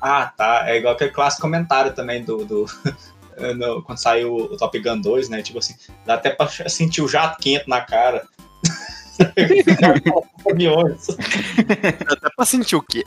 [0.00, 0.68] Ah, tá.
[0.68, 2.44] É igual aquele clássico comentário também do.
[2.44, 2.66] do
[3.56, 5.42] no, quando saiu o Top Gun 2, né?
[5.42, 5.74] Tipo assim,
[6.06, 8.24] dá até pra sentir o jato quente na cara.
[9.18, 9.26] Dá
[12.12, 13.04] até pra sentir o quê?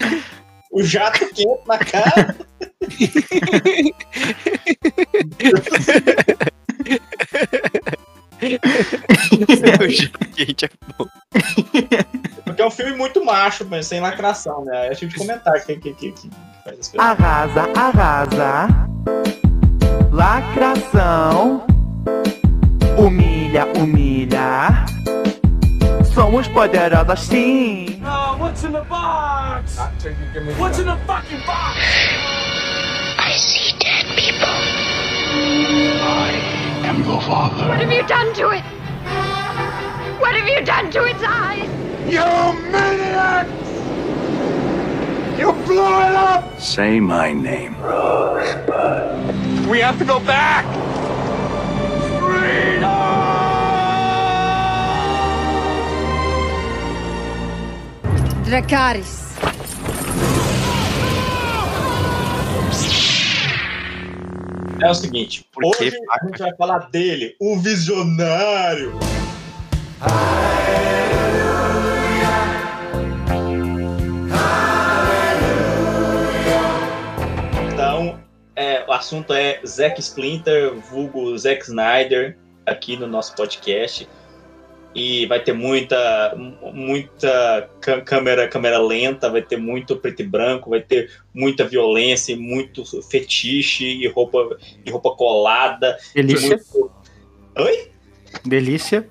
[0.71, 2.35] O jato quente na cara.
[10.21, 11.07] o quente é bom.
[12.43, 14.87] Porque é um filme muito macho, mas sem lacração, né?
[14.87, 16.29] É tipo de comentar que, que, que, que
[16.63, 16.99] faz as coisas.
[16.99, 18.67] Arrasa, arrasa.
[20.11, 21.65] Lacração.
[22.97, 24.85] Humilha, humilha.
[26.13, 27.99] Somos poderosas sim.
[28.05, 29.77] Oh, what's in the box?
[30.59, 31.79] What's in the fucking box?
[33.17, 35.13] I see dead people.
[36.05, 37.67] I am your father.
[37.67, 38.63] What have you done to it?
[40.19, 41.69] What have you done to its eyes?
[42.11, 42.25] You
[42.71, 43.51] maniacs!
[45.39, 46.59] You blew it up!
[46.59, 47.75] Say my name.
[47.81, 49.67] Rosebud.
[49.67, 50.65] We have to go back!
[58.45, 59.22] Dracarys.
[64.83, 68.91] É o seguinte, hoje a gente vai falar dele, o visionário.
[77.71, 78.19] Então,
[78.57, 84.05] é, o assunto é Zack Splinter, vulgo Zack Snyder, aqui no nosso podcast.
[84.95, 86.35] E vai ter muita,
[86.73, 87.69] muita
[88.05, 93.85] câmera, câmera lenta, vai ter muito preto e branco, vai ter muita violência, muito fetiche
[93.85, 95.97] e roupa, e roupa colada.
[96.13, 96.59] Delícia.
[96.73, 96.91] Muito...
[97.57, 97.91] Oi?
[98.45, 99.07] Delícia.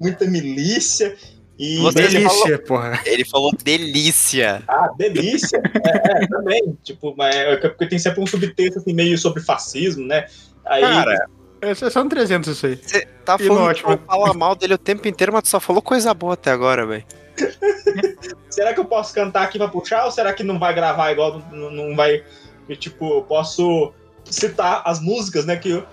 [0.00, 1.16] Muita milícia.
[1.58, 3.00] E Você delícia, falou- porra.
[3.06, 4.62] Ele falou delícia.
[4.68, 5.60] Ah, delícia.
[5.84, 6.78] é, é, também.
[6.82, 10.26] Tipo, mas é porque tem sempre um subtexto assim, meio sobre fascismo, né?
[10.66, 11.26] Aí, Cara,
[11.70, 12.76] É só um 300 isso aí.
[12.76, 13.88] você tá E falando ótimo.
[13.88, 16.50] que eu falar mal dele o tempo inteiro, mas tu só falou coisa boa até
[16.50, 17.04] agora, velho.
[18.50, 21.42] será que eu posso cantar aqui pra puxar ou será que não vai gravar igual?
[21.50, 22.22] Não, não vai.
[22.66, 23.92] que, Tipo, eu posso
[24.24, 25.56] citar as músicas, né?
[25.56, 25.86] Que eu.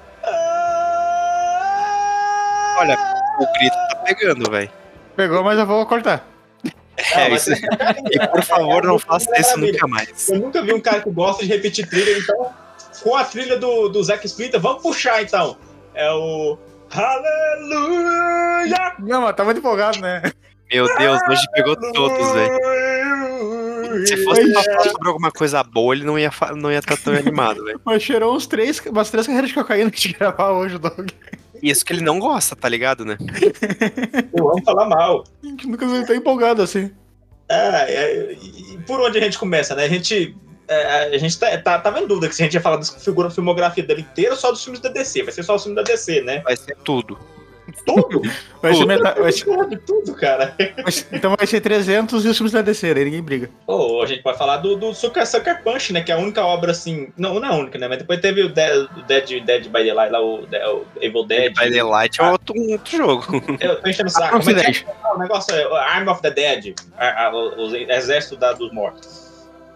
[2.78, 2.97] Olha,
[3.40, 4.69] o grito tá pegando, velho.
[5.16, 6.28] Pegou, mas eu vou cortar.
[7.16, 7.61] É, mas- isso.
[8.11, 10.29] E por favor, não faça isso nunca mais.
[10.29, 12.51] Eu nunca vi um cara que gosta de repetir trilha, então,
[13.01, 15.57] com a trilha do, do Zack Splitter, vamos puxar então.
[15.93, 16.57] É o.
[16.91, 18.95] Aleluia!
[18.99, 20.21] Não, mas tá muito empolgado, né?
[20.71, 24.07] Meu Deus, hoje pegou todos, velho.
[24.07, 26.97] Se fosse pra falar sobre alguma coisa boa, ele não ia estar não ia tá
[26.97, 27.79] tão animado, velho.
[27.85, 31.09] Mas cheirou uns três, umas três carreiras de cocaína que de gravar hoje, Doug.
[31.61, 33.17] Isso que ele não gosta, tá ligado, né?
[34.35, 35.23] Eu amo falar mal.
[35.43, 36.91] A gente nunca tão empolgado assim.
[37.47, 39.85] É, é, e por onde a gente começa, né?
[39.85, 40.35] A gente.
[40.68, 42.85] É, a gente tá, tá, tava em dúvida que se a gente ia falar da
[42.85, 45.24] figura filmografia dele inteira ou só dos filmes da DC.
[45.24, 46.40] Vai ser só os filmes da DC, né?
[46.44, 47.18] Vai ser tudo.
[47.85, 48.22] Tudo?
[48.62, 48.88] Vai ser Tudo.
[48.88, 50.56] metade, vai ser- tudo, tudo, cara.
[50.81, 53.50] vai ser- então vai ser 300 e os filmes da DC, aí ninguém briga.
[53.68, 56.02] Ou a gente pode falar do, do Sucker, Sucker Punch, né?
[56.02, 57.12] Que é a única obra assim.
[57.18, 57.88] Não, não é a única, né?
[57.90, 61.53] Mas depois teve o Dead, o Dead, Dead by Daylight, lá, o, o Evil Dead.
[61.57, 63.25] By the Light é outro, um outro jogo.
[63.59, 64.38] Eu tô enchendo o saco.
[64.40, 64.85] Como é Dead.
[64.88, 65.16] é?
[65.16, 68.72] O negócio é o Arm of the Dead, a- a- o, o exército da- dos
[68.73, 69.22] mortos.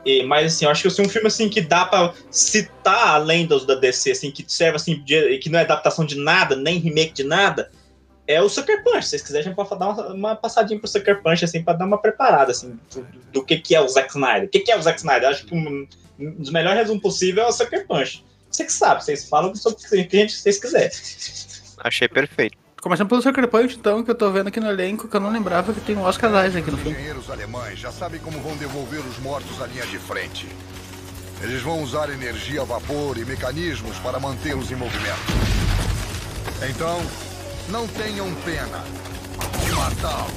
[0.05, 3.45] E, mas assim, eu acho que assim, um filme assim que dá pra citar além
[3.45, 6.79] dos da DC, assim, que serve assim, de, que não é adaptação de nada, nem
[6.79, 7.69] remake de nada,
[8.25, 9.03] é o Sucker Punch.
[9.03, 11.97] Se vocês quiserem, pode dar uma, uma passadinha pro Sucker Punch, assim, pra dar uma
[11.97, 14.45] preparada, assim, do, do que, que é o Zack Snyder.
[14.45, 15.23] O que, que é o Zack Snyder?
[15.23, 15.87] Eu acho que um,
[16.19, 18.23] um dos melhores resumos possível é o Sucker Punch.
[18.49, 20.91] Você que sabe, vocês falam sobre o que vocês quiserem.
[21.79, 22.57] Achei perfeito.
[22.87, 25.29] Começando pelo Sucker Punch, então, que eu tô vendo aqui no elenco, que eu não
[25.29, 26.93] lembrava que tem o Oscar Isaac aqui no filme.
[26.93, 30.47] engenheiros alemães já sabem como vão devolver os mortos à linha de frente.
[31.41, 35.19] Eles vão usar energia a vapor e mecanismos para mantê-los em movimento.
[36.69, 37.01] Então,
[37.67, 38.81] não tenham pena
[39.65, 40.31] de matá-los.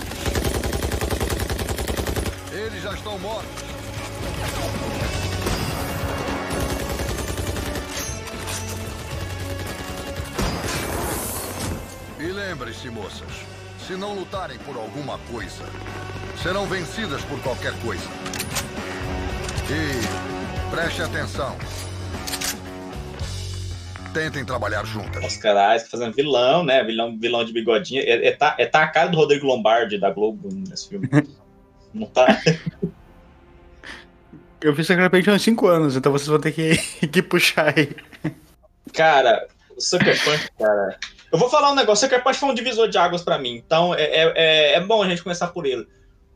[2.53, 3.62] Eles já estão mortos.
[12.21, 13.31] E lembrem-se, moças,
[13.87, 15.65] se não lutarem por alguma coisa,
[16.43, 18.05] serão vencidas por qualquer coisa.
[19.71, 21.57] E preste atenção.
[24.13, 25.25] Tentem trabalhar juntas.
[25.25, 26.84] Oscar Isaac fazendo vilão, né?
[26.84, 28.03] Vilão, vilão de bigodinha.
[28.03, 31.09] É, é, tá, é tá a cara do Rodrigo Lombardi da Globo nesse filme.
[31.95, 32.39] Não tá?
[34.61, 36.77] Eu fiz Sucker Punch há uns 5 anos, então vocês vão ter que,
[37.09, 37.97] que puxar aí.
[38.93, 40.99] Cara, o Sucker Punch, cara.
[41.32, 42.06] Eu vou falar um negócio.
[42.06, 43.54] Sucker Punch foi um divisor de águas pra mim.
[43.65, 45.86] Então é, é, é- é bom a gente começar por ele.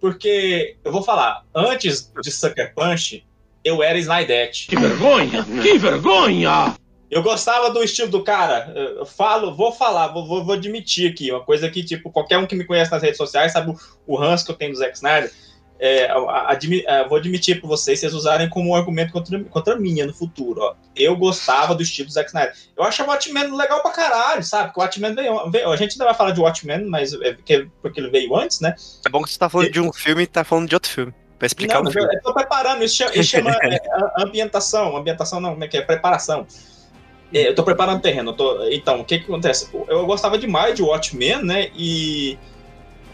[0.00, 3.24] Porque eu vou falar, antes de Sucker Punch,
[3.64, 4.66] eu era Snydette.
[4.68, 5.44] Que vergonha!
[5.62, 6.74] Que vergonha!
[7.10, 8.72] Eu gostava do estilo do cara.
[8.74, 11.30] Eu falo, vou falar, vou, vou, vou admitir aqui.
[11.30, 13.76] Uma coisa que, tipo, qualquer um que me conhece nas redes sociais sabe o,
[14.06, 15.32] o ranço que eu tenho do Zack Snyder.
[15.78, 16.08] É,
[16.46, 20.14] admi, é, vou admitir para vocês, vocês usarem como um argumento contra, contra minha no
[20.14, 20.60] futuro.
[20.60, 20.74] Ó.
[20.94, 22.54] Eu gostava do estilo do Zack Snyder.
[22.76, 24.66] Eu achava o Watchmen legal pra caralho, sabe?
[24.68, 27.68] Porque o Watchmen veio, veio, A gente ainda vai falar de Watchmen, mas é porque,
[27.82, 28.74] porque ele veio antes, né?
[29.04, 29.72] É bom que você tá falando e...
[29.72, 31.12] de um filme e tá falando de outro filme.
[31.38, 32.08] Pra explicar não, um filme.
[32.08, 33.80] Eu, eu tô preparando, isso chama, isso chama é,
[34.18, 34.96] ambientação.
[34.96, 35.82] Ambientação não, como é que é?
[35.82, 36.46] Preparação.
[37.32, 38.32] É, eu tô preparando o terreno.
[38.32, 38.64] Tô...
[38.70, 39.68] Então, o que que acontece?
[39.88, 41.70] Eu gostava demais de Watchmen, né?
[41.74, 42.38] E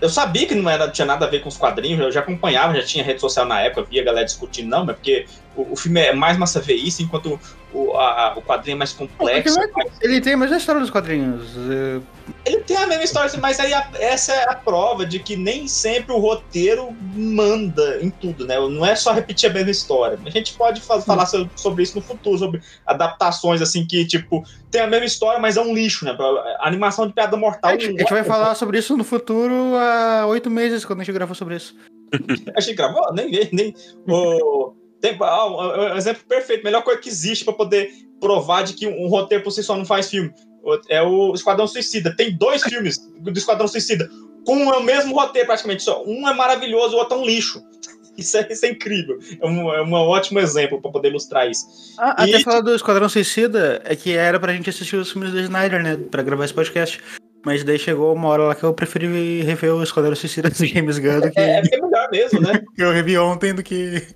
[0.00, 2.74] eu sabia que não era, tinha nada a ver com os quadrinhos, eu já acompanhava,
[2.74, 5.26] já tinha rede social na época, via galera discutindo, não, mas porque
[5.56, 7.38] o, o filme é mais massa ver isso, enquanto
[7.72, 9.58] o, a, o quadrinho é mais complexo.
[9.60, 9.68] É,
[10.00, 11.56] ele tem a mesma história dos quadrinhos.
[11.70, 12.00] É...
[12.44, 15.66] Ele tem a mesma história, mas aí a, essa é a prova de que nem
[15.68, 18.56] sempre o roteiro manda em tudo, né?
[18.58, 20.18] Não é só repetir a mesma história.
[20.24, 24.80] A gente pode falar sobre, sobre isso no futuro, sobre adaptações assim que, tipo, tem
[24.80, 26.16] a mesma história, mas é um lixo, né?
[26.58, 27.70] A animação de piada mortal.
[27.70, 31.04] A gente, a gente vai falar sobre isso no futuro há oito meses, quando a
[31.04, 31.74] gente gravou sobre isso.
[32.56, 33.12] a gente gravou?
[33.12, 33.74] Nem vi, nem.
[34.08, 34.72] O...
[35.00, 39.08] Tem, ah, um exemplo perfeito, melhor coisa que existe para poder provar de que um
[39.08, 40.32] roteiro por si só não faz filme.
[40.88, 42.14] É o Esquadrão Suicida.
[42.14, 44.08] Tem dois filmes do Esquadrão Suicida
[44.44, 45.82] com o mesmo roteiro, praticamente.
[45.82, 47.62] Só um é maravilhoso, o outro é um lixo.
[48.18, 49.18] Isso é, isso é incrível.
[49.40, 51.64] É um, é um ótimo exemplo para poder ilustrar isso.
[51.98, 52.34] Ah, e...
[52.34, 55.82] Até falar do Esquadrão Suicida é que era pra gente assistir os filmes do Snyder,
[55.82, 55.96] né?
[55.96, 57.00] Pra gravar esse podcast.
[57.46, 60.98] Mas daí chegou uma hora lá que eu preferi rever o Esquadrão Suicida do James
[60.98, 61.40] Gunn do que.
[61.40, 62.60] É, é melhor mesmo, né?
[62.76, 64.06] que eu revi ontem do que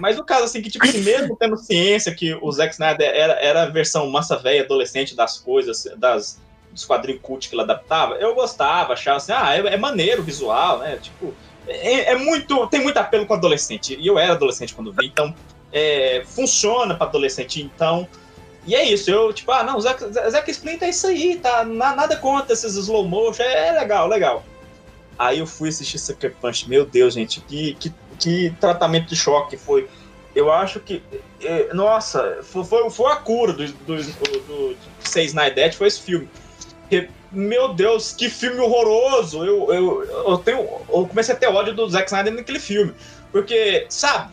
[0.00, 3.32] mas no caso, assim, que, tipo assim, mesmo tendo ciência que o Zack Snyder era,
[3.34, 6.38] era a versão massa velha, adolescente das coisas, das,
[6.70, 10.24] dos quadrinhos cult que ele adaptava, eu gostava, achava assim, ah, é, é maneiro o
[10.24, 10.98] visual, né?
[11.00, 11.34] Tipo,
[11.66, 12.66] é, é, muito.
[12.68, 13.96] Tem muito apelo com adolescente.
[13.98, 15.34] E eu era adolescente quando vi, então
[15.72, 18.06] é, funciona para adolescente, então.
[18.66, 21.64] E é isso, eu, tipo, ah, não, Zack, Zack Splinter é isso aí, tá?
[21.64, 24.44] Nada contra esses slow motion, é, é legal, legal.
[25.16, 29.56] Aí eu fui assistir Sucker Punch, meu Deus, gente, que, que que tratamento de choque
[29.56, 29.88] foi.
[30.34, 31.02] Eu acho que.
[31.40, 36.28] É, nossa, foi, foi a cura do, do, do, do Seis Night foi esse filme.
[36.80, 39.44] Porque, meu Deus, que filme horroroso!
[39.44, 40.58] Eu, eu, eu, tenho,
[40.88, 42.94] eu comecei a ter ódio do Zack Snyder naquele filme.
[43.32, 44.32] Porque, sabe,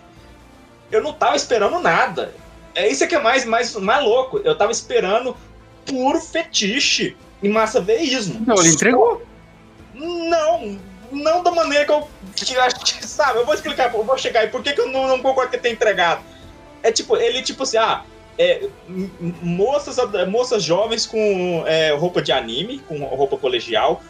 [0.91, 2.33] eu não tava esperando nada.
[2.75, 4.39] É isso que é mais, mais, mais louco.
[4.39, 5.35] Eu tava esperando
[5.85, 8.43] puro fetiche e massa veísmo.
[8.45, 9.23] Não, ele entregou.
[9.93, 10.79] Não,
[11.13, 14.41] não da maneira que eu que acho que, sabe, eu vou explicar, eu vou chegar
[14.41, 16.23] aí, por que, que eu não, não concordo que tenha entregado?
[16.81, 18.03] É tipo, ele tipo assim, ah,
[18.37, 18.67] é,
[19.41, 24.01] moças, moças jovens com é, roupa de anime, com roupa colegial,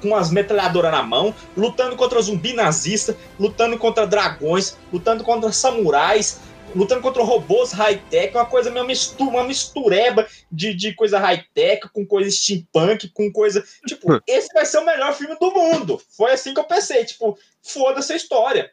[0.00, 6.40] com as metralhadoras na mão, lutando contra zumbi nazista, lutando contra dragões, lutando contra samurais,
[6.74, 12.06] lutando contra robôs high-tech, uma coisa meio mistura, uma mistureba de, de coisa high-tech com
[12.06, 13.64] coisa steampunk, com coisa.
[13.86, 16.00] Tipo, esse vai ser o melhor filme do mundo.
[16.16, 18.72] Foi assim que eu pensei, tipo, foda-se a história.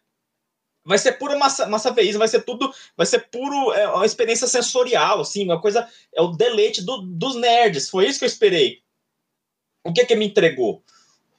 [0.83, 4.47] Vai ser pura massa, massa veísmo, vai ser tudo, vai ser puro, é, uma experiência
[4.47, 8.83] sensorial, assim, uma coisa, é o deleite do, dos nerds, foi isso que eu esperei.
[9.83, 10.83] O que que me entregou?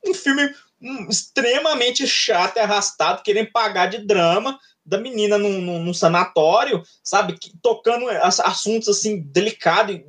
[0.05, 5.83] Um filme um, extremamente chato e arrastado, querendo pagar de drama, da menina num, num,
[5.83, 7.37] num sanatório, sabe?
[7.61, 10.00] Tocando assuntos assim delicados,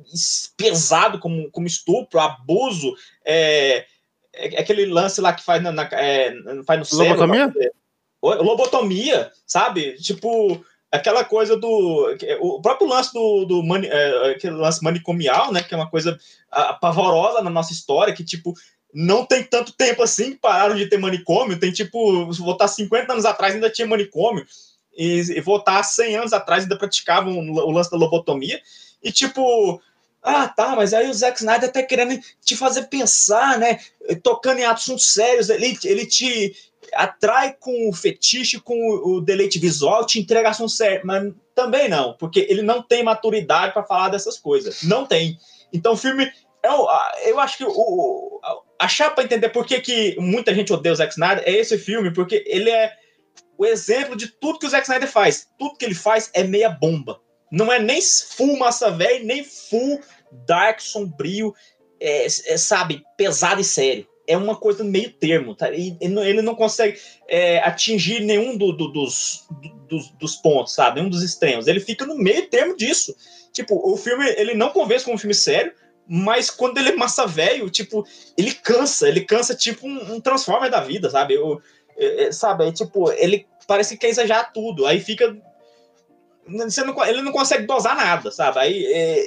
[0.56, 2.94] pesado como, como estupro, abuso,
[3.24, 3.84] é,
[4.32, 6.32] é, aquele lance lá que faz, na, na é,
[6.64, 7.26] faz no cérebro.
[7.26, 7.72] Lobotomia?
[8.22, 9.94] Lobotomia, sabe?
[9.94, 12.16] Tipo, aquela coisa do.
[12.40, 15.62] O próprio lance do, do mani, é, aquele lance manicomial, né?
[15.62, 16.16] Que é uma coisa
[16.80, 18.54] pavorosa na nossa história, que, tipo,
[18.94, 21.58] não tem tanto tempo assim que pararam de ter manicômio.
[21.58, 24.46] Tem tipo, se voltar 50 anos atrás ainda tinha manicômio
[24.98, 28.60] e, e voltar 100 anos atrás ainda praticavam o lance da lobotomia,
[29.02, 29.80] e tipo,
[30.20, 33.78] ah, tá, mas aí o Zack Snyder tá querendo te fazer pensar, né?
[34.22, 36.54] Tocando em assuntos sérios, ele, ele te
[36.92, 42.14] atrai com o fetiche, com o deleite visual, te entrega assuntos sérios, mas também não,
[42.14, 44.82] porque ele não tem maturidade para falar dessas coisas.
[44.82, 45.38] Não tem.
[45.72, 46.30] Então o filme.
[46.60, 46.88] Eu,
[47.24, 48.40] eu acho que o,
[48.78, 52.12] achar para entender por que, que muita gente odeia o Zack Snyder é esse filme,
[52.12, 52.92] porque ele é
[53.58, 55.48] o exemplo de tudo que o Zack Snyder faz.
[55.58, 57.20] Tudo que ele faz é meia bomba.
[57.50, 60.00] Não é nem full massa velho, nem full
[60.46, 61.52] dark, sombrio,
[62.00, 64.06] é, é, sabe, pesado e sério.
[64.26, 65.72] É uma coisa meio termo, tá?
[65.72, 69.48] E, ele não consegue é, atingir nenhum do, do, dos,
[69.88, 70.96] dos, dos, pontos, sabe?
[70.96, 71.66] Nenhum dos extremos.
[71.66, 73.16] Ele fica no meio termo disso.
[73.52, 75.72] Tipo, o filme, ele não convence como um filme sério,
[76.06, 79.08] mas quando ele é massa velho, tipo, ele cansa.
[79.08, 81.34] Ele cansa tipo um, um Transformer da vida, sabe?
[81.34, 81.60] Eu,
[81.98, 82.66] é, é, sabe?
[82.66, 84.86] É, tipo, ele parece que quer exagerar tudo.
[84.86, 85.36] Aí fica
[86.48, 88.58] você não, ele não consegue dosar nada, sabe?
[88.58, 89.24] Aí, é,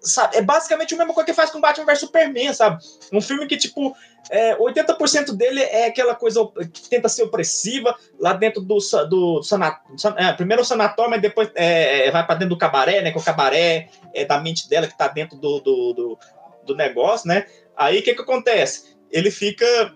[0.00, 2.82] sabe, é basicamente a mesma coisa que faz com Batman vs Superman, sabe?
[3.12, 3.94] Um filme que, tipo,
[4.30, 6.40] é, 80% dele é aquela coisa
[6.72, 9.94] que tenta ser opressiva lá dentro do, do, do sanatório.
[10.16, 13.10] É, primeiro o sanatório, mas depois é, vai para dentro do cabaré, né?
[13.10, 16.18] Que o cabaré é da mente dela que tá dentro do, do, do,
[16.64, 17.46] do negócio, né?
[17.76, 18.94] Aí o que que acontece?
[19.10, 19.94] Ele fica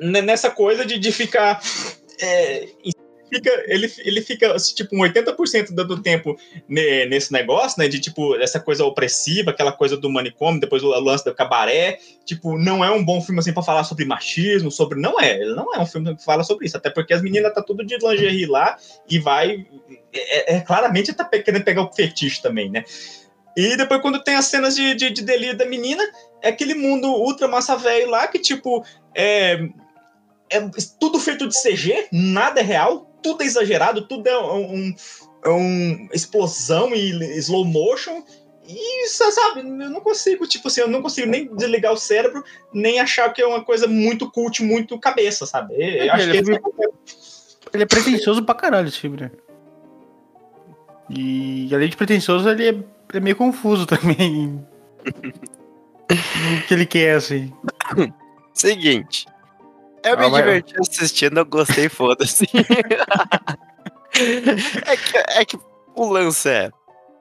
[0.00, 1.60] nessa coisa de, de ficar
[2.20, 2.68] é,
[3.32, 6.36] fica, ele, ele fica, tipo, um 80% do, tempo
[6.68, 7.88] ne, nesse negócio, né?
[7.88, 11.98] De, tipo, essa coisa opressiva, aquela coisa do manicômio, depois o lance do cabaré.
[12.26, 15.00] Tipo, não é um bom filme, assim, pra falar sobre machismo, sobre...
[15.00, 16.76] Não é, não é um filme que fala sobre isso.
[16.76, 18.76] Até porque as meninas tá tudo de lingerie lá
[19.08, 19.66] e vai...
[20.12, 22.84] É, é claramente tá querendo pegar o fetiche também, né?
[23.56, 26.02] E depois, quando tem as cenas de, de, de delírio da menina,
[26.42, 28.82] é aquele mundo ultra massa velho lá que, tipo,
[29.14, 29.68] é,
[30.52, 34.94] é tudo feito de CG, nada é real, tudo é exagerado, tudo é um, um,
[35.44, 38.22] é um explosão e slow motion.
[38.68, 43.00] E, sabe, eu não consigo, tipo assim, eu não consigo nem desligar o cérebro, nem
[43.00, 45.74] achar que é uma coisa muito cult, muito cabeça, sabe?
[45.74, 46.88] Eu, eu acho ele, que é,
[47.74, 49.30] ele é pretencioso pra caralho esse filme, né?
[51.10, 54.64] E além de pretencioso, ele é, é meio confuso também.
[56.08, 57.52] o que ele quer, assim.
[58.54, 59.26] Seguinte.
[60.04, 62.44] Eu me Ah, diverti assistindo, eu gostei, foda-se.
[64.86, 65.58] é, que, é que
[65.94, 66.70] o lance é.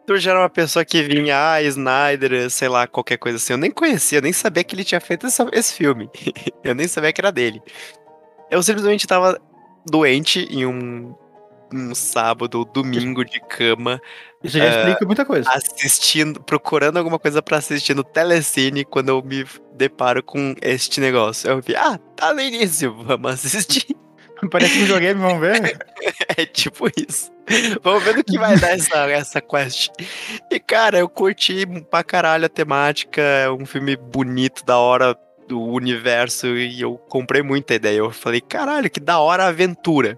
[0.07, 3.53] Tu já era uma pessoa que vinha, ah, Snyder, sei lá, qualquer coisa assim.
[3.53, 6.09] Eu nem conhecia, eu nem sabia que ele tinha feito essa- esse filme.
[6.63, 7.61] eu nem sabia que era dele.
[8.49, 9.39] Eu simplesmente tava
[9.85, 11.15] doente em um,
[11.73, 14.01] um sábado, domingo de cama,
[14.43, 15.47] Isso já É, explica muita coisa.
[15.51, 19.45] assistindo, procurando alguma coisa pra assistir no Telecine quando eu me
[19.81, 21.49] deparo com este negócio.
[21.49, 23.95] Eu vi, ah, tá no início, vamos assistir.
[24.51, 25.77] Parece um videogame, vamos ver.
[26.37, 27.31] É tipo isso.
[27.83, 29.91] Vamos ver no que vai dar essa, essa quest.
[30.49, 33.21] E, cara, eu curti pra caralho a temática.
[33.21, 35.15] É um filme bonito, da hora
[35.47, 36.47] do universo.
[36.47, 37.97] E eu comprei muita ideia.
[37.97, 40.17] Eu falei, caralho, que da hora a aventura.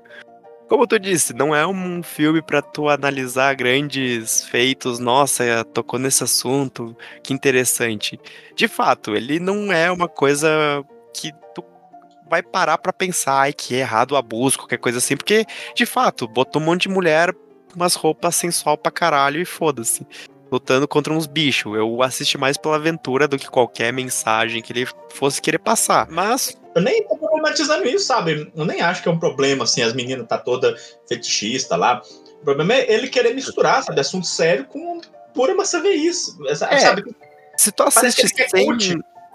[0.68, 4.98] Como tu disse, não é um filme pra tu analisar grandes feitos.
[4.98, 8.20] Nossa, tocou nesse assunto, que interessante.
[8.56, 10.50] De fato, ele não é uma coisa
[11.14, 11.64] que tu
[12.30, 15.86] vai parar pra pensar ai, que é errado o abuso, qualquer coisa assim, porque, de
[15.86, 17.36] fato, botou um monte de mulher
[17.76, 20.06] umas roupas sensual pra caralho e foda-se.
[20.54, 21.76] Lutando contra uns bichos.
[21.76, 26.08] Eu assisti mais pela aventura do que qualquer mensagem que ele fosse querer passar.
[26.12, 28.52] Mas, Eu nem tô problematizando isso, sabe?
[28.56, 30.76] Eu nem acho que é um problema, assim, as meninas tá toda
[31.08, 32.04] fetichista lá.
[32.42, 35.02] O problema é ele querer misturar, sabe, assunto sério com
[35.34, 35.56] pura
[35.96, 36.38] isso.
[36.46, 37.04] É, Sabe?
[37.58, 38.68] se tu assiste sem.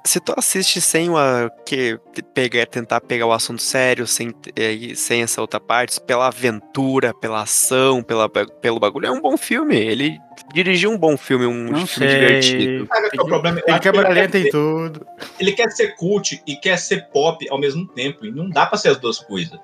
[0.09, 4.95] Se tu assiste sem uma, que, que pegar, tentar pegar o assunto sério, sem, eh,
[4.95, 9.77] sem essa outra parte, pela aventura, pela ação, pela, pelo bagulho, é um bom filme.
[9.77, 10.19] Ele
[10.55, 12.21] dirigiu um bom filme, um Não filme sei.
[12.21, 12.87] divertido.
[12.87, 13.61] Qual é o problema?
[13.67, 15.07] Ele câmera quer lenta ser- e tudo.
[15.39, 18.25] ele quer ser cult e quer ser pop ao mesmo tempo.
[18.25, 19.61] E não dá pra ser as duas coisas.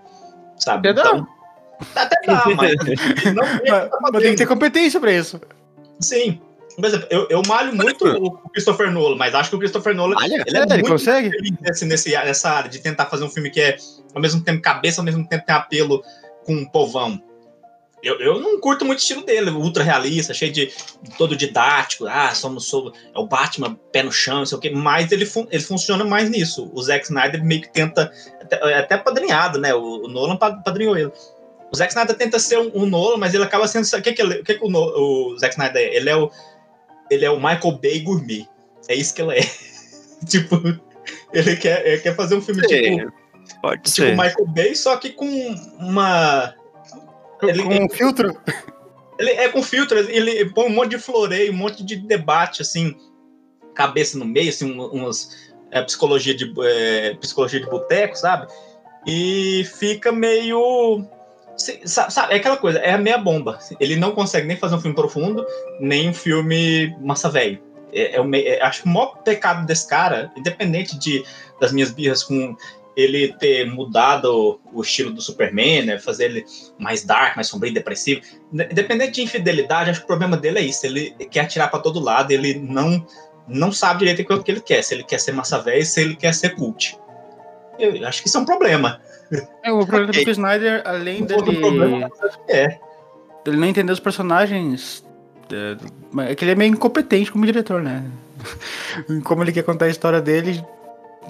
[0.58, 0.90] Sabe?
[0.90, 1.08] Até dá.
[1.08, 1.26] Então,
[1.96, 2.74] até dá, mas
[3.34, 5.40] não Mas, tá mas tem que ter competência pra isso.
[6.00, 6.38] Sim.
[6.76, 10.16] Por exemplo, eu, eu malho muito o Christopher Nolan, mas acho que o Christopher Nolan
[10.16, 11.31] Olha, ele é, É, ele muito consegue?
[11.61, 13.76] nesse, nesse- nessa área de tentar fazer um filme que é
[14.14, 16.02] ao mesmo tempo cabeça, ao mesmo tempo tem apelo
[16.45, 17.23] com um povão.
[18.02, 20.71] Eu, eu não curto muito o estilo dele, ultra realista, cheio de
[21.16, 22.07] todo didático.
[22.07, 24.69] Ah, somos, somos é o Batman, pé no chão, não sei o quê.
[24.69, 26.71] Mas ele, fun- ele funciona mais nisso.
[26.75, 28.12] O Zack Snyder meio que tenta,
[28.43, 29.73] até, é até padrinhado, né?
[29.75, 31.11] O, o Nolan pa- padrinhou ele.
[31.73, 33.87] O Zack Snyder tenta ser um, um Nolan, mas ele acaba sendo.
[33.87, 35.97] O que, que, ele- o, que, que o, o Zack Snyder é?
[35.97, 36.31] Ele é o,
[37.11, 38.46] ele é o Michael Bay gourmet.
[38.88, 39.40] É isso que ele é.
[40.28, 40.56] tipo,
[41.32, 43.12] ele quer, ele quer fazer um filme tipo,
[43.61, 44.12] Pode tipo ser.
[44.16, 45.26] Michael Bay, só que com
[45.78, 46.54] uma.
[47.42, 48.37] Ele, Com um filtro.
[49.18, 52.96] ele é com filtro, ele põe um monte de floreio, um monte de debate, assim,
[53.75, 58.46] cabeça no meio, assim, um- umas é, psicologia de é, psicologia de boteco, sabe?
[59.06, 61.04] E fica meio.
[61.56, 63.58] Sabe, é aquela coisa, é a meia bomba.
[63.78, 65.46] Ele não consegue nem fazer um filme profundo,
[65.78, 67.61] nem um filme massa velho.
[67.92, 71.25] É, é o é- acho que o maior pecado desse cara, independente de,
[71.61, 72.56] das minhas birras com
[72.96, 75.99] ele ter mudado o, o estilo do Superman, né?
[75.99, 76.44] Fazer ele
[76.78, 78.20] mais dark, mais sombrio, depressivo.
[78.52, 80.87] Independente de infidelidade, acho que o problema dele é isso.
[80.87, 83.04] Ele quer atirar para todo lado, ele não
[83.46, 84.82] não sabe direito o que ele quer.
[84.82, 86.99] Se ele quer ser massa velha, se ele quer ser cult.
[87.78, 89.00] Eu acho que isso é um problema.
[89.62, 90.25] É, o problema Ok.
[90.25, 92.11] do Snyder, além um dele, problema,
[92.49, 92.79] é.
[93.45, 95.05] dele não entender os personagens,
[95.53, 98.05] é, é que ele é meio incompetente como diretor, né?
[99.09, 100.64] Em Como ele quer contar a história dele,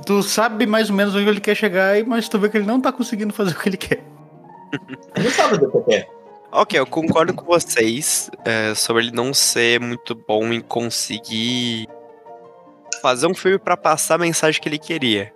[0.07, 2.81] tu sabe mais ou menos onde ele quer chegar, mas tu vê que ele não
[2.81, 4.03] tá conseguindo fazer o que ele quer.
[5.17, 6.09] Ele sabe do que quer.
[6.51, 11.89] Ok, eu concordo com vocês é, sobre ele não ser muito bom em conseguir
[13.03, 15.34] fazer um filme pra passar a mensagem que ele queria.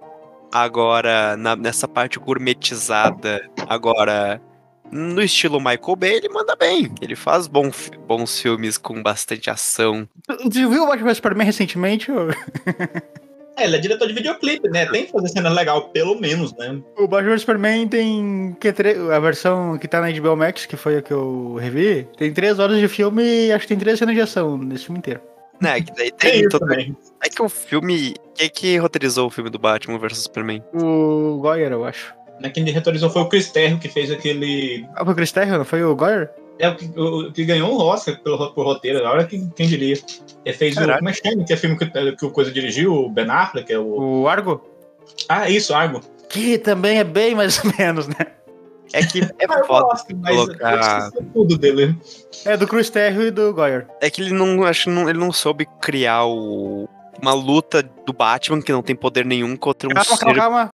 [0.52, 4.40] Agora, na- nessa parte gourmetizada, agora,
[4.90, 6.90] no estilo Michael Bay, ele manda bem.
[7.02, 7.70] Ele faz bom
[8.06, 10.08] bons filmes com bastante ação.
[10.26, 12.10] Tu viu o Batman Superman recentemente?
[13.56, 14.86] É, ele é diretor de videoclipe, né?
[14.86, 16.80] Tem que fazer cena legal, pelo menos, né?
[16.96, 20.98] O Batman Superman tem que tre- a versão que tá na HBO Max, que foi
[20.98, 24.14] a que eu revi, tem três horas de filme e acho que tem três cenas
[24.14, 25.20] de ação nesse filme inteiro.
[25.60, 26.60] Né, que daí Tem tem todo...
[26.60, 26.96] também.
[27.24, 28.14] É que o filme...
[28.34, 30.62] Quem é que roteirizou o filme do Batman vs Superman?
[30.72, 32.14] O Goyer, eu acho.
[32.40, 34.86] Né, Quem retorizou foi o Chris Terrio, que fez aquele.
[34.94, 36.30] Ah, foi o Chris Terrio, não foi o Goyer?
[36.58, 39.68] É o que, o, que ganhou um Oscar pelo, por roteiro, na hora que quem
[39.68, 39.96] diria.
[40.44, 40.80] Ele fez o.
[40.80, 40.98] Caraca.
[40.98, 41.44] Como é que chama?
[41.44, 44.22] Que é filme que, que o Coisa dirigiu, o Ben Affleck, que é o.
[44.22, 44.60] O Argo?
[45.28, 46.00] Ah, isso, Argo.
[46.28, 48.26] Que também é bem mais ou menos, né?
[48.92, 51.96] É que é Ah, foda gosto, mas colocar- eu esqueci tudo dele.
[52.44, 53.86] É do Chris Terrio e do Goyer.
[54.00, 56.88] É que ele não, acho que não, ele não soube criar o,
[57.20, 60.24] uma luta do Batman que não tem poder nenhum contra um Calma, ser.
[60.24, 60.70] calma, calma.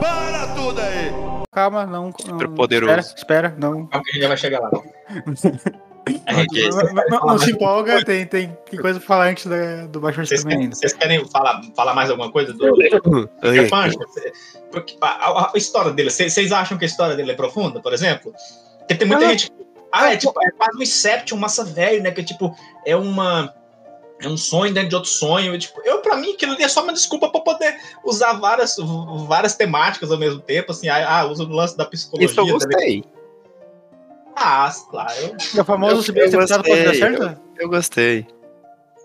[0.00, 1.10] Para tudo aí!
[1.52, 2.04] Calma, não.
[2.04, 2.92] não Superpoderoso.
[2.92, 3.16] Espera,
[3.48, 3.86] espera, não.
[3.86, 4.70] Calma que a gente já vai chegar lá.
[6.10, 6.70] Ok.
[6.70, 10.24] Não, não- não se empolga, tem, tem, tem coisa pra falar antes da- do Batman
[10.24, 10.76] Vocês Superman querem, ainda.
[10.76, 13.98] vocês querem falar, falar mais alguma coisa do Punch?
[14.70, 17.92] Porque a, a- a história dele, vocês acham que a história dele é profunda, por
[17.92, 18.32] exemplo?
[18.78, 19.52] Porque tem muita Ah, gente.
[19.92, 22.10] Ah, é tipo, é quase um Inception, massa velho, né?
[22.12, 22.54] Que tipo,
[22.86, 23.52] é uma.
[24.22, 25.54] É um sonho dentro de outro sonho.
[25.54, 27.74] E, tipo, eu, pra mim, aquilo ali é só uma desculpa pra poder
[28.04, 28.76] usar várias,
[29.26, 30.70] várias temáticas ao mesmo tempo.
[30.72, 32.26] Assim, ah, ah, usa o lance da psicologia.
[32.26, 33.04] Isso eu tá gostei.
[34.36, 35.12] Ah, claro.
[35.22, 37.40] Eu, É o famoso Eu- se bem eu executado pode dar gostei, certo?
[37.58, 38.26] Eu gostei.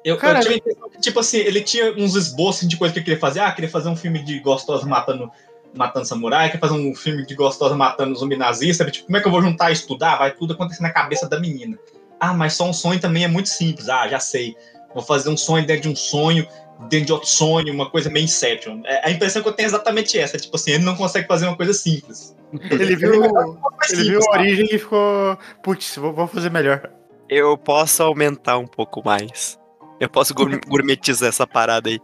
[0.03, 2.93] eu, Cara, eu tive a impressão que, tipo assim, ele tinha uns esboços de coisa
[2.93, 3.39] que ele queria fazer.
[3.39, 5.31] Ah, queria fazer um filme de gostosa matando,
[5.75, 8.89] matando samurai, queria fazer um filme de gostosa matando zumbi nazista.
[8.89, 10.17] Tipo, como é que eu vou juntar e estudar?
[10.17, 11.77] Vai tudo acontecer na cabeça da menina.
[12.19, 13.89] Ah, mas só um sonho também é muito simples.
[13.89, 14.55] Ah, já sei.
[14.93, 16.47] Vou fazer um sonho dentro de um sonho,
[16.89, 18.81] dentro de outro sonho, uma coisa meio Inception.
[18.85, 20.37] É, a impressão que eu tenho é exatamente essa.
[20.37, 22.33] Tipo assim, ele não consegue fazer uma coisa simples.
[22.71, 24.37] Ele viu, ele viu a sabe?
[24.37, 25.37] origem e ficou.
[25.61, 26.89] Putz, vou, vou fazer melhor.
[27.27, 29.59] Eu posso aumentar um pouco mais.
[29.99, 31.99] Eu posso gour- gourmetizar essa parada aí.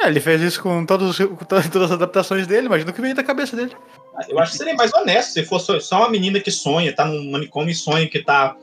[0.00, 2.94] É, ele fez isso com, todos, os- com to- todas as adaptações dele, imagina o
[2.94, 3.72] que veio da cabeça dele.
[4.28, 7.30] Eu acho que seria mais honesto se fosse só uma menina que sonha, tá num
[7.30, 8.56] manicômio e sonha que tá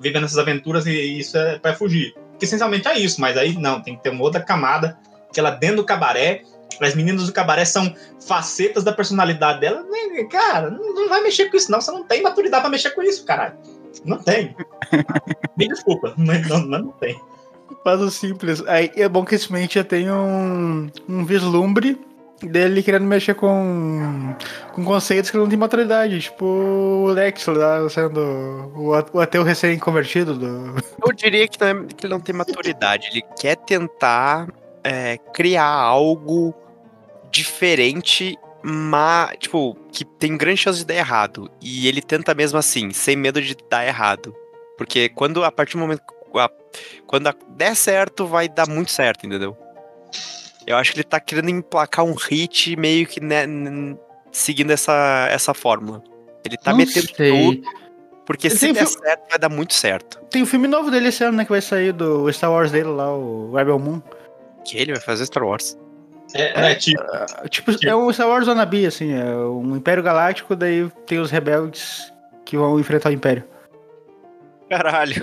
[0.00, 2.14] vivendo essas aventuras e isso é pra fugir.
[2.30, 4.98] Porque essencialmente é isso, mas aí não, tem que ter uma outra camada,
[5.32, 6.42] que ela dentro do cabaré,
[6.80, 7.94] as meninas do cabaré são
[8.26, 9.84] facetas da personalidade dela.
[10.30, 11.80] Cara, não vai mexer com isso, não.
[11.80, 13.54] Você não tem maturidade pra mexer com isso, caralho.
[14.04, 14.56] Não tem.
[15.56, 17.20] Me desculpa, mas não, mas não tem.
[17.84, 18.62] Faz o simples.
[18.66, 21.98] Aí é bom que esse mente já tem um, um vislumbre
[22.42, 24.34] dele querendo mexer com,
[24.72, 26.20] com conceitos que não tem maturidade.
[26.20, 30.76] Tipo o Lex lá sendo o ateu recém-convertido do.
[31.04, 33.08] Eu diria que, não é- que ele não tem maturidade.
[33.12, 34.48] Ele quer tentar
[34.84, 36.54] é, criar algo
[37.30, 41.50] diferente, mas, tipo, que tem grande chance de dar errado.
[41.60, 44.34] E ele tenta mesmo assim, sem medo de dar errado.
[44.76, 46.02] Porque quando, a partir do momento.
[46.38, 46.50] A-
[47.06, 49.56] quando a- der certo, vai dar muito certo, entendeu?
[50.66, 53.44] Eu acho que ele tá querendo emplacar um hit meio que né,
[54.30, 56.02] seguindo essa, essa fórmula.
[56.44, 57.30] Ele tá Não metendo sei.
[57.30, 57.62] tudo,
[58.24, 60.18] porque Ele se der certo, vai dar muito certo.
[60.30, 61.44] Tem o filme novo dele esse ano, né?
[61.44, 64.00] Que vai sair do Star Wars dele lá, o Rebel Moon.
[64.64, 65.76] Que ele vai fazer Star Wars.
[66.34, 70.54] É, é, tipo, Ah, Tipo, é um Star Wars Wannabe, assim, é um Império Galáctico,
[70.56, 72.12] daí tem os rebeldes
[72.44, 73.44] que vão enfrentar o Império.
[74.76, 75.22] Caralho.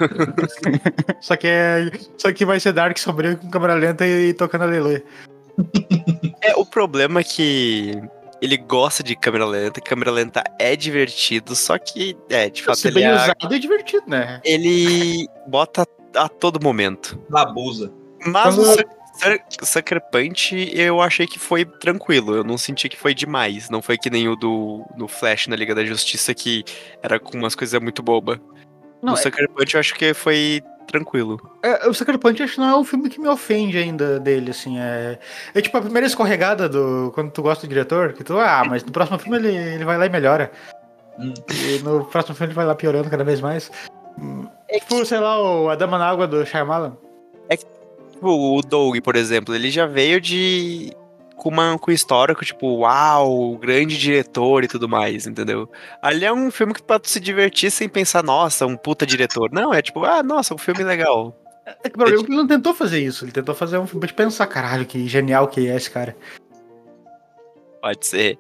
[1.22, 1.92] Só que é.
[2.18, 5.04] Só que vai ser Dark sombrio com câmera lenta e, tocando aleluia.
[6.42, 7.92] É, o problema é que
[8.42, 12.88] ele gosta de câmera lenta, câmera lenta é divertido, só que, é, de fato, Se
[12.88, 14.40] ele, bem é- usado é divertido, né?
[14.46, 15.86] ele bota
[16.16, 17.20] a todo momento.
[17.34, 17.92] abusa.
[18.26, 18.86] Mas o Quando-
[19.66, 23.70] Sucker- Punch eu achei que foi tranquilo, eu não senti que foi demais.
[23.70, 26.64] Não foi que nem o do no Flash na Liga da Justiça, que
[27.04, 28.40] era com umas coisas muito boba.
[29.02, 31.40] Não, o é- Sucker Punch eu acho que foi tranquilo.
[31.64, 34.52] É, o Sucker Punch acho que não é um filme que me ofende ainda dele,
[34.52, 34.80] assim.
[34.80, 35.20] É,
[35.54, 37.12] é tipo a primeira escorregada do.
[37.14, 39.98] Quando tu gosta do diretor, que tu, ah, mas no próximo filme ele, ele vai
[39.98, 40.52] lá e melhora.
[41.20, 41.34] Hum.
[41.52, 43.72] E no próximo filme ele vai lá piorando cada vez mais.
[44.18, 46.96] Hum, Tipo, sei lá, o A Dama na Água do Shyamalan.
[48.12, 50.92] Tipo, o Doug, por exemplo, ele já veio de.
[51.40, 55.70] Com uma com histórico, tipo, uau, grande diretor e tudo mais, entendeu?
[56.02, 59.50] Ali é um filme que pra tu se divertir sem pensar, nossa, um puta diretor.
[59.52, 61.34] Não, é tipo, ah, nossa, um filme legal.
[61.66, 63.24] É que o problema é que ele não tentou fazer isso.
[63.24, 66.16] Ele tentou fazer um filme de pensar, caralho, que genial que é esse cara.
[67.82, 68.38] Pode ser.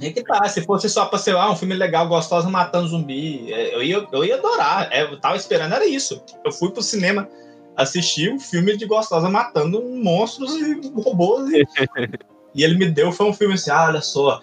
[0.00, 3.52] É que tá, se fosse só pra ser ah, um filme legal, gostosa, matando zumbi,
[3.52, 4.88] é, eu ia, eu ia adorar.
[4.92, 6.22] É, eu tava esperando, era isso.
[6.44, 7.28] Eu fui pro cinema
[7.76, 11.50] assistir um filme de gostosa matando monstros e robôs.
[11.50, 11.64] E,
[12.54, 14.40] e ele me deu, foi um filme assim, ah, olha só,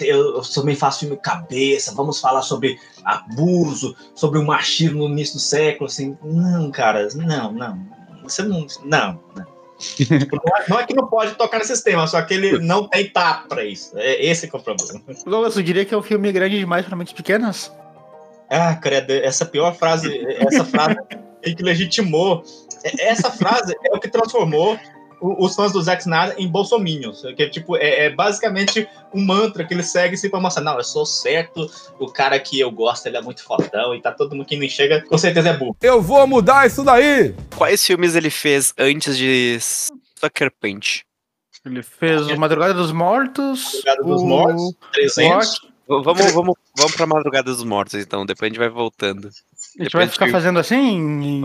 [0.00, 5.40] eu, também faço filme cabeça, vamos falar sobre abuso, sobre o machismo no início do
[5.40, 6.16] século, assim.
[6.22, 7.78] Não, cara, não, não.
[8.22, 8.66] Você não.
[8.84, 9.60] Não, não.
[9.78, 12.86] Tipo, não, é, não é que não pode tocar nesses temas, só que ele não
[12.86, 13.96] tem tato pra isso.
[13.96, 15.00] É esse que é o problema.
[15.24, 17.72] Douglas, eu diria que é um filme grande demais para mentes pequenas?
[18.50, 20.96] Ah, credo, essa pior frase, essa frase
[21.42, 22.42] é que legitimou.
[22.98, 24.78] Essa frase é o que transformou
[25.20, 29.74] os fãs do Zack Snyder em bolsominions, que tipo, é, é, basicamente um mantra que
[29.74, 33.16] ele segue assim pra mostrar, não, eu sou certo, o cara que eu gosto, ele
[33.16, 35.76] é muito fodão, e tá todo mundo que não enxerga, com certeza é burro.
[35.82, 37.34] Eu vou mudar isso daí!
[37.54, 41.04] Quais filmes ele fez antes de Sucker Punch?
[41.66, 44.26] Ele fez o Madrugada dos Mortos, Madrugada dos o...
[44.26, 45.48] Mortos, 300.
[45.48, 45.70] Rock.
[45.86, 49.28] Vamos, vamos, vamos pra Madrugada dos Mortos, então, depois a gente vai voltando.
[49.78, 51.42] A gente vai ficar fazendo assim, em,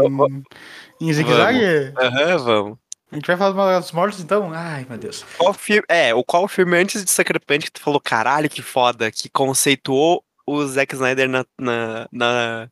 [1.01, 1.93] em zigue-zague?
[1.97, 2.77] Aham, vamos.
[3.11, 4.51] A gente vai falar do Madrugada dos Mortos, então?
[4.53, 5.23] Ai, meu Deus.
[5.37, 8.61] Qual filme, é, o qual filme antes de Sucker Punch que tu falou, caralho, que
[8.61, 12.67] foda, que conceituou o Zack Snyder na, na, na,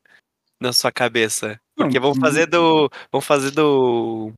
[0.59, 1.59] na sua cabeça?
[1.75, 2.89] Porque vamos fazer do.
[3.11, 4.33] Vamos fazer do.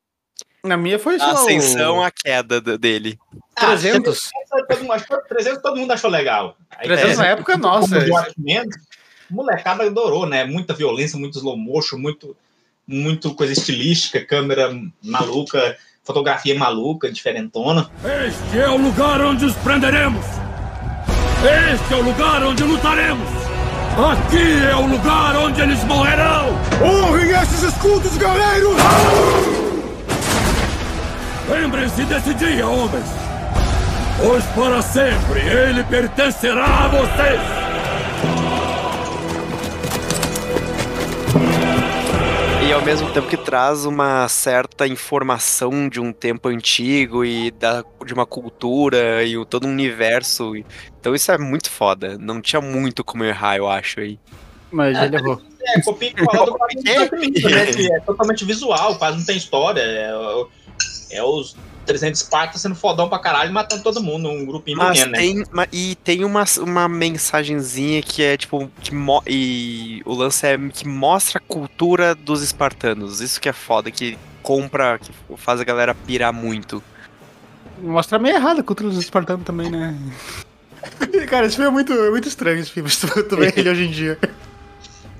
[0.64, 2.02] Na minha foi A só ascensão o...
[2.02, 3.18] à queda do- dele.
[3.56, 4.30] Ah, 300.
[4.68, 6.56] todo mundo achou- 300 todo mundo achou legal.
[6.76, 8.00] Aí, 300 na época, nossa.
[8.00, 8.18] como
[9.30, 10.44] molecada adorou, né?
[10.44, 12.36] Muita violência, muito slow motion, muito,
[12.86, 14.70] muito coisa estilística, câmera
[15.02, 17.90] maluca, fotografia maluca, diferentona.
[18.26, 20.24] Este é o lugar onde os prenderemos.
[21.74, 23.28] Este é o lugar onde lutaremos.
[23.96, 26.48] Aqui é o lugar onde eles morrerão.
[26.82, 28.76] Honrem esses escudos, galeiros!
[31.48, 33.06] Lembrem-se desse dia, homens.
[34.18, 37.65] Pois para sempre ele pertencerá a vocês.
[42.66, 47.84] E ao mesmo tempo que traz uma certa informação de um tempo antigo e da,
[48.04, 50.52] de uma cultura e o- todo um universo.
[51.00, 52.18] Então isso é muito foda.
[52.18, 54.18] Não tinha muito como errar, eu acho aí.
[54.72, 55.40] Mas ele errou.
[55.64, 56.58] É, copia e cola do
[57.48, 57.66] né?
[57.66, 59.80] Que é totalmente visual, quase não tem história.
[59.80, 60.10] É,
[61.12, 65.12] é os 300 Espartas sendo fodão pra caralho, matando todo mundo, um grupinho Mas pequeno,
[65.12, 65.18] né?
[65.18, 68.70] tem, ma- e tem uma, uma mensagenzinha que é tipo.
[68.80, 73.20] Que mo- e o lance é que mostra a cultura dos espartanos.
[73.20, 76.82] Isso que é foda, que compra, que faz a galera pirar muito.
[77.78, 79.96] Mostra meio errado a cultura dos espartanos também, né?
[81.28, 83.68] Cara, esse filme é muito, é muito estranho, esse filme, se tu, tu vê ele
[83.68, 84.18] hoje em dia.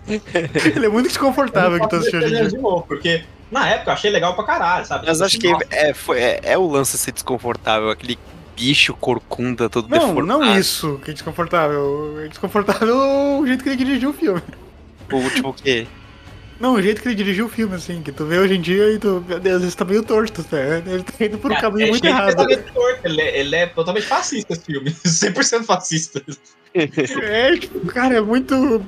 [0.77, 2.49] Ele é muito desconfortável que tu assistir hoje em dia.
[2.49, 5.07] de novo, porque na época eu achei legal pra caralho, sabe?
[5.07, 8.19] Mas acho que nossa, é, foi, é, é o lance ser desconfortável, aquele
[8.57, 10.27] bicho corcunda todo Não, deformado.
[10.40, 12.21] não isso que é desconfortável.
[12.25, 12.97] É desconfortável
[13.40, 14.42] o jeito que ele dirigiu o filme.
[15.12, 15.87] O último o quê?
[16.59, 18.90] Não, o jeito que ele dirigiu o filme, assim, que tu vê hoje em dia
[18.90, 20.57] e tu, meu Deus, isso tá meio torto, tá?
[20.59, 22.35] Ele tá indo por um é, caminho é muito de errado.
[22.35, 24.90] pensamento torto, Ele é, ele é totalmente fascista esse filme.
[25.05, 26.23] 100% fascista.
[26.75, 28.83] É, tipo, cara, é muito.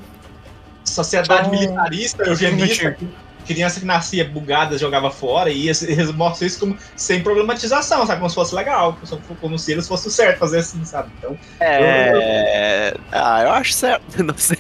[0.95, 2.97] Sociedade militarista, eugenista.
[3.47, 8.19] Criança que nascia bugada jogava fora e eles mostram isso como sem problematização, sabe?
[8.19, 8.99] Como se fosse legal,
[9.41, 11.11] como se eles fossem certo fazer assim, sabe?
[11.17, 12.93] Então, É.
[13.11, 14.05] Ah, eu acho certo.
[14.23, 14.59] Não sei.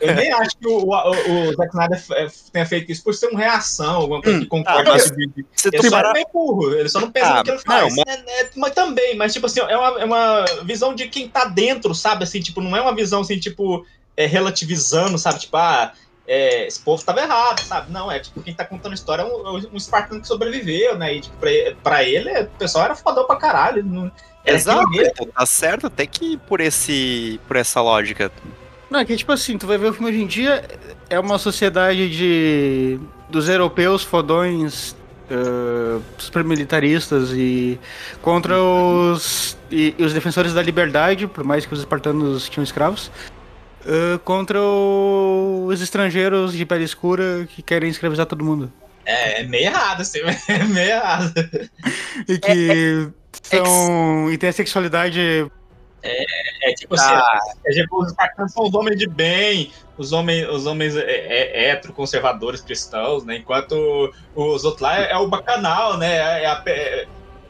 [0.00, 3.28] eu nem acho que o, o, o Zack Snyder é, tenha feito isso por ser
[3.28, 6.88] uma reação, alguma coisa que concorda ah, mas Ele só é parar- meio burro, ele
[6.88, 7.94] só não pensa Ah, no que ele não, faz.
[7.96, 11.28] mas- É, é, mas também, mas tipo assim, é uma, é uma visão de quem
[11.28, 12.24] tá dentro, sabe?
[12.24, 15.40] Assim, tipo, não é uma visão assim, tipo, é, relativizando, sabe?
[15.40, 15.92] Tipo, ah,
[16.26, 17.90] é, esse povo tava errado, sabe?
[17.90, 21.16] Não, é tipo, quem tá contando a história é um, um espartano que sobreviveu, né?
[21.16, 21.50] E tipo, pra,
[21.82, 23.84] pra ele, o pessoal era fodão pra caralho.
[23.84, 24.10] Não,
[24.44, 27.40] Exato, então tá certo até que por esse.
[27.46, 28.30] por essa lógica.
[28.90, 30.64] Não, é que tipo assim, tu vai ver o filme hoje em dia,
[31.08, 32.98] é uma sociedade de.
[33.28, 34.94] dos europeus fodões.
[35.30, 37.78] eh, super militaristas e
[38.20, 43.10] contra os e, e os defensores da liberdade, por mais que os espartanos tinham escravos,
[43.86, 48.72] eh, contra o- os estrangeiros de pele escura que querem escravizar todo mundo.
[49.04, 51.32] É, é meio errado, assim, é meio errado.
[52.28, 53.08] E que
[53.42, 54.30] são.
[54.30, 55.46] e tem a sexualidade.
[56.64, 60.48] É tipo assim, Ah, é, tipo, os espartanos são os homens de bem, os homens,
[60.48, 63.36] os homens é, é, heteroconservadores cristãos, né?
[63.36, 66.16] Enquanto os outros lá é, é o bacanal, né?
[66.16, 66.62] É a,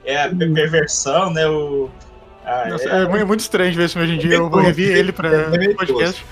[0.05, 1.47] é a pe- perversão, né?
[1.47, 1.91] O,
[2.45, 4.35] ah, Nossa, é- é, mu- é muito estranho ver filme hoje em dia.
[4.37, 6.25] Eu vou revi ele pra É podcast.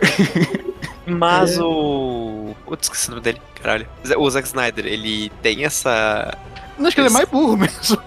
[1.06, 2.54] mas o.
[2.66, 3.86] Eu esqueci o nome dele, caralho.
[4.18, 6.36] O Zack Snyder, ele tem essa.
[6.78, 7.98] Não, acho que ele é mais burro mesmo.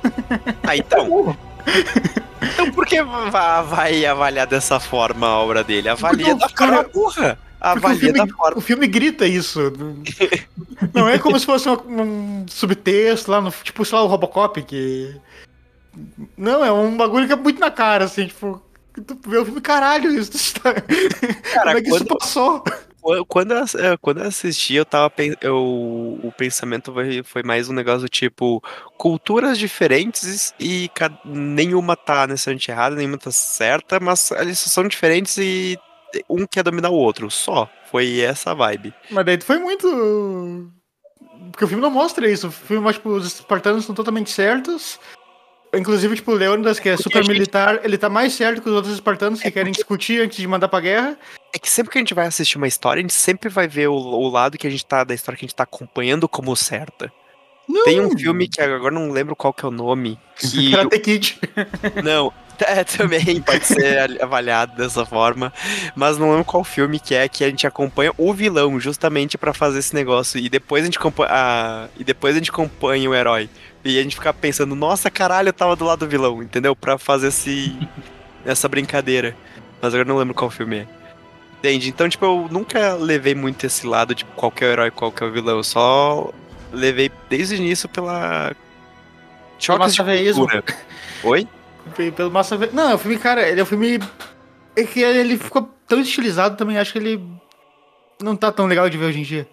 [0.63, 1.35] Ah, então.
[2.39, 5.89] Então por que va- vai avaliar dessa forma a obra dele?
[5.89, 7.39] Avalia da o cara- forma burra.
[7.59, 8.57] O Avalia filme, da forma.
[8.57, 9.73] o filme grita isso.
[10.93, 13.51] Não é como se fosse um, um subtexto lá no.
[13.63, 15.15] Tipo, sei lá, o Robocop, que.
[16.37, 18.61] Não, é um bagulho que é muito na cara, assim, tipo.
[18.93, 20.73] Tu vê o filme, caralho, isso está.
[20.73, 20.81] Cara,
[21.65, 22.61] Como é que isso quando- passou?
[23.01, 25.55] Qu- Quando eu, eh, quando eu assisti, eu tava eu,
[26.23, 28.61] o pensamento foi, foi mais um negócio tipo
[28.97, 30.89] culturas diferentes e
[31.23, 35.77] nenhuma tá necessariamente errada, nenhuma tá certa, mas eles são diferentes e
[36.29, 37.29] um quer dominar o outro.
[37.31, 37.69] Só.
[37.89, 38.93] Foi essa vibe.
[39.09, 40.69] Mas daí tu foi muito.
[41.51, 42.47] Porque o filme não mostra isso.
[42.47, 44.99] O filme mostra, tipo, os espartanos estão totalmente certos.
[45.77, 48.69] Inclusive, tipo, o Leônidas, que é Porque super gente- militar, ele tá mais certo que
[48.69, 51.17] os outros espartanos que querem discutir antes de mandar pra guerra.
[51.53, 53.87] É que sempre que a gente vai assistir uma história, a gente sempre vai ver
[53.87, 56.55] o, o lado que a gente tá da história que a gente tá acompanhando como
[56.55, 57.11] certa.
[57.83, 60.17] Tem um filme que agora não lembro qual que é o nome.
[60.37, 61.39] Que Karate Kid.
[62.01, 62.31] Não,
[62.65, 65.51] é, também pode ser ali- avaliado dessa forma,
[65.93, 69.53] mas não lembro qual filme que é que a gente acompanha o vilão justamente pra
[69.53, 73.49] fazer esse negócio e depois a gente acompanha e depois a gente acompanha o herói
[73.89, 76.75] e a gente fica pensando, nossa caralho, eu tava do lado do vilão, entendeu?
[76.75, 77.77] Pra fazer esse
[78.45, 79.35] essa brincadeira.
[79.81, 80.87] Mas agora não lembro qual filme é.
[81.59, 81.89] Entende?
[81.89, 85.11] Então, tipo, eu nunca levei muito esse lado, tipo, qual que é o herói, qual
[85.11, 85.57] que é o vilão.
[85.57, 86.31] Eu só
[86.71, 88.55] levei desde o início pela
[89.59, 89.97] choques de
[90.39, 90.63] cultura.
[91.23, 91.47] Oi?
[91.95, 92.57] Pe- Pelo massa.
[92.73, 93.99] Não, é um filme, cara, ele é um filme.
[94.75, 97.23] É que ele ficou tão estilizado também, acho que ele
[98.21, 99.47] não tá tão legal de ver hoje em dia.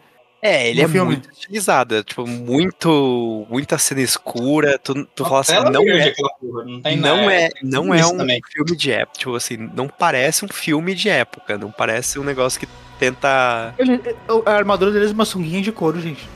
[0.46, 1.06] É, ele No é filme.
[1.12, 6.64] muito estilizado, é, tipo, muito, muita cena escura, tu, tu fala assim, não é, porra,
[6.66, 8.40] não tem não é, não é um também.
[8.52, 12.60] filme de época, tipo assim, não parece um filme de época, não parece um negócio
[12.60, 13.74] que tenta...
[13.78, 13.98] Ele-
[14.44, 16.28] a armadura deles é uma sunguinha de couro, gente.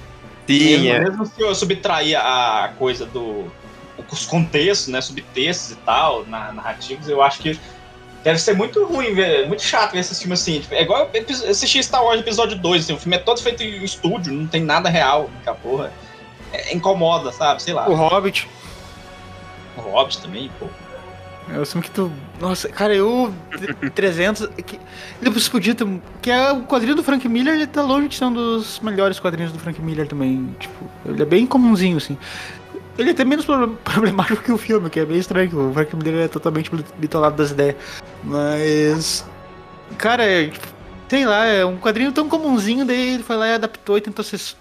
[0.47, 3.45] Sim, mesmo, é, mesmo se eu subtrair a coisa do.
[4.11, 4.99] os contextos, né?
[5.03, 7.61] Subtextos e tal, na, narrativos, eu acho que
[8.29, 10.61] deve ser muito ruim ver, muito chato ver esses filmes assim.
[10.61, 13.63] Tipo, é igual eu assistir Star Wars episódio 2, assim, o filme é todo feito
[13.63, 15.91] em estúdio, não tem nada real, que porra.
[16.53, 17.63] É, incomoda, sabe?
[17.63, 17.89] Sei lá.
[17.89, 18.49] O Hobbit.
[19.77, 20.67] O Hobbit também, pô.
[21.51, 22.13] É o filme que tu.
[22.39, 23.33] Nossa, cara, eu.
[23.95, 24.49] 300.
[24.67, 24.79] Que,
[25.23, 25.87] ele podia ter.
[26.21, 29.19] Que é o quadrinho do Frank Miller, ele tá longe de ser um dos melhores
[29.19, 30.55] quadrinhos do Frank Miller também.
[30.59, 32.19] Tipo, ele é bem comumzinho, assim.
[32.99, 35.95] Ele é até menos pro- problemático que o filme, que é bem estranho, o Frank
[35.97, 37.77] Miller é totalmente bitolado das ideias.
[38.25, 39.25] Mas.
[39.97, 40.51] Cara, é,
[41.09, 44.25] sei lá, é um quadrinho tão comumzinho, daí ele foi lá e adaptou e tentou
[44.25, 44.57] ser su-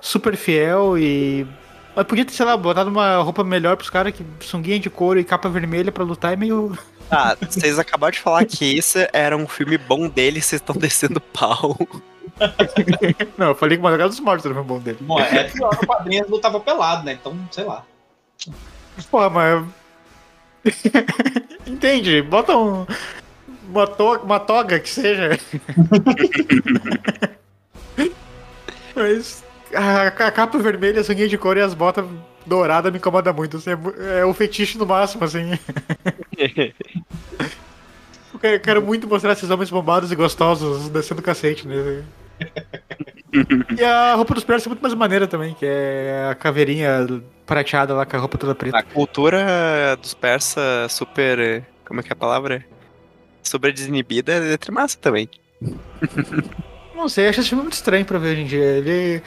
[0.00, 1.46] super fiel e.
[1.94, 5.18] Mas podia ter, sei lá, botado uma roupa melhor pros caras, que sunguinha de couro
[5.18, 6.76] e capa vermelha pra lutar é meio.
[7.12, 10.76] Ah, vocês acabaram de falar que esse era um filme bom dele e vocês estão
[10.76, 11.76] descendo pau.
[13.36, 14.98] Não, eu falei que o Madrugada dos Mortos era o bom dele.
[15.00, 17.18] Bom, é pior no quadrinho ele lutava pelado, né?
[17.20, 17.84] Então, sei lá.
[19.10, 19.66] Porra, mas.
[21.66, 22.22] Entende?
[22.22, 22.86] Bota um.
[23.68, 24.20] Uma, to...
[24.22, 25.38] uma toga que seja.
[28.94, 29.42] mas.
[29.74, 32.04] A, a capa vermelha, a sanguinha de cor e as botas
[32.46, 33.56] douradas me incomoda muito.
[33.56, 35.58] assim, é é o fetiche no máximo, assim.
[38.42, 42.02] Eu quero, muito mostrar esses homens bombados e gostosos descendo o cacete, né?
[43.78, 47.06] E a roupa dos persas é muito mais maneira também, que é a caveirinha
[47.46, 48.76] prateada lá com a roupa toda preta.
[48.76, 51.64] A cultura dos persas super.
[51.84, 52.64] Como é que é a palavra?
[53.42, 55.28] Super desinibida é letra massa também.
[56.94, 58.64] Não sei, acho esse filme muito estranho pra ver hoje em dia.
[58.64, 59.22] Ele.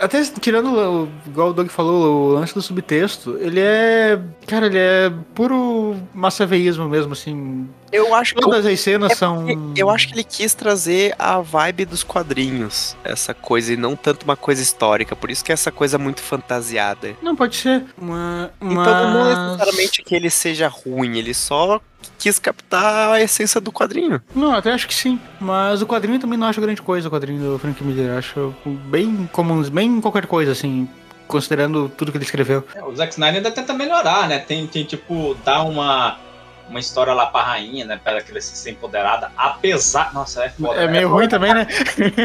[0.00, 4.20] Até tirando, o- igual o Doug falou, o lance do subtexto, ele é.
[4.46, 7.68] Cara, ele é puro massaveísmo mesmo, assim.
[7.92, 8.40] Eu acho que.
[8.40, 9.46] Todas as cenas É são.
[9.76, 14.24] Eu acho que ele quis trazer a vibe dos quadrinhos, essa coisa, e não tanto
[14.24, 15.16] uma coisa histórica.
[15.16, 17.16] Por isso que é essa coisa muito fantasiada.
[17.22, 17.84] Não, pode ser.
[17.98, 21.80] Uma, Então não necessariamente que ele seja ruim, ele só
[22.18, 24.22] quis captar a essência do quadrinho.
[24.34, 25.18] Não, até acho que sim.
[25.40, 28.16] Mas o quadrinho também não acho grande coisa, o quadrinho do Frank Miller.
[28.18, 30.88] Acho bem comum, bem qualquer coisa, assim,
[31.26, 32.64] considerando tudo que ele escreveu.
[32.74, 34.38] É, o Zack Snyder ainda tenta melhorar, né?
[34.38, 36.18] Tem, tem tipo, dar uma,
[36.70, 38.00] uma história lá pra rainha, né?
[38.02, 39.30] Pra ela ser empoderada.
[39.36, 40.14] Apesar.
[40.14, 40.80] Nossa, é foda.
[40.80, 41.66] É meio ruim também, né?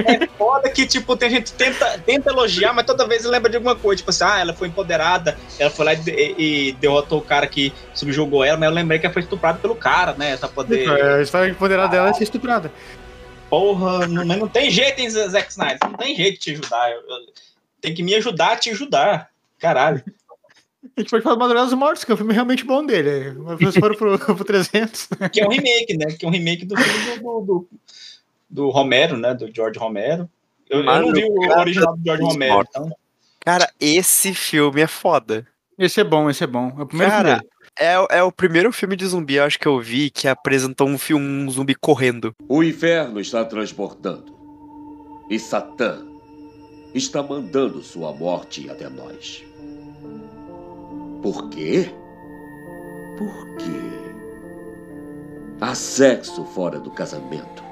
[0.06, 3.58] É foda que, tipo, tem gente que tenta, tenta elogiar, mas toda vez lembra de
[3.58, 3.98] alguma coisa.
[3.98, 7.48] Tipo assim, ah, ela foi empoderada, ela foi lá e, de- e derrotou o cara
[7.48, 10.38] que subjugou ela, mas eu lembrei que ela foi estuprada pelo cara, né?
[10.38, 10.90] Pra poder.
[10.90, 12.72] A história empoderada dela é ser estuprada.
[13.50, 15.80] Porra, não, não tem jeito, hein, Zack Snyder?
[15.84, 16.92] Não tem jeito de te ajudar.
[16.92, 17.34] Eu- eu-
[17.82, 19.30] tem que me ajudar a te ajudar.
[19.60, 20.04] Caralho.
[20.96, 23.32] A gente pode falar do Madrugada dos Mortos, que é um filme realmente bom dele.
[23.32, 25.08] Vocês foram pro, pro 300.
[25.32, 26.08] Que é um remake, né?
[26.08, 27.70] Que é um remake do filme do, do,
[28.50, 29.34] do, Romero, né?
[29.34, 30.30] Do George Romero.
[30.70, 32.90] Eu, eu não vi o original do George Romero, então.
[33.40, 35.46] Cara, esse filme é foda.
[35.78, 36.74] Esse é bom, esse é bom.
[36.78, 37.50] É o primeiro Cara, filme.
[37.78, 41.26] É, é o primeiro filme de zumbi, acho que eu vi, que apresentou um, filme,
[41.26, 42.34] um zumbi correndo.
[42.48, 44.34] O inferno está transportando.
[45.30, 46.06] E Satã
[46.94, 49.44] está mandando sua morte até nós.
[51.26, 51.92] Por quê?
[53.18, 54.14] Por quê?
[55.60, 57.64] Há sexo fora do casamento.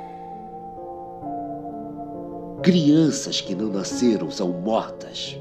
[2.63, 5.39] Crianças que não nasceram são mortas.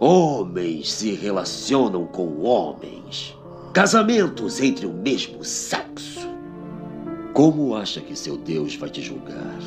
[0.00, 3.36] Homens se relacionam com homens.
[3.74, 6.26] Casamentos entre o mesmo sexo.
[7.34, 9.58] Como acha que seu Deus vai te julgar?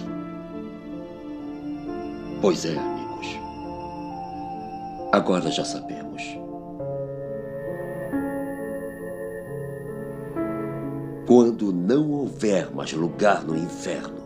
[2.41, 3.27] Pois é, amigos.
[5.11, 6.04] Agora já sabemos.
[11.25, 14.23] Quando não houver mais lugar no inferno,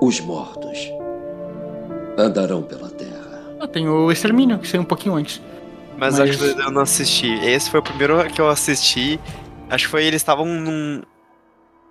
[0.00, 0.78] os mortos
[2.18, 3.56] andarão pela terra.
[3.60, 5.40] Ah, tem o Extermínio, que saiu um pouquinho antes.
[5.96, 7.32] Mas, Mas- acho que eu não assisti.
[7.44, 9.18] Esse foi o primeiro que eu assisti.
[9.70, 11.02] Acho que foi eles estavam num.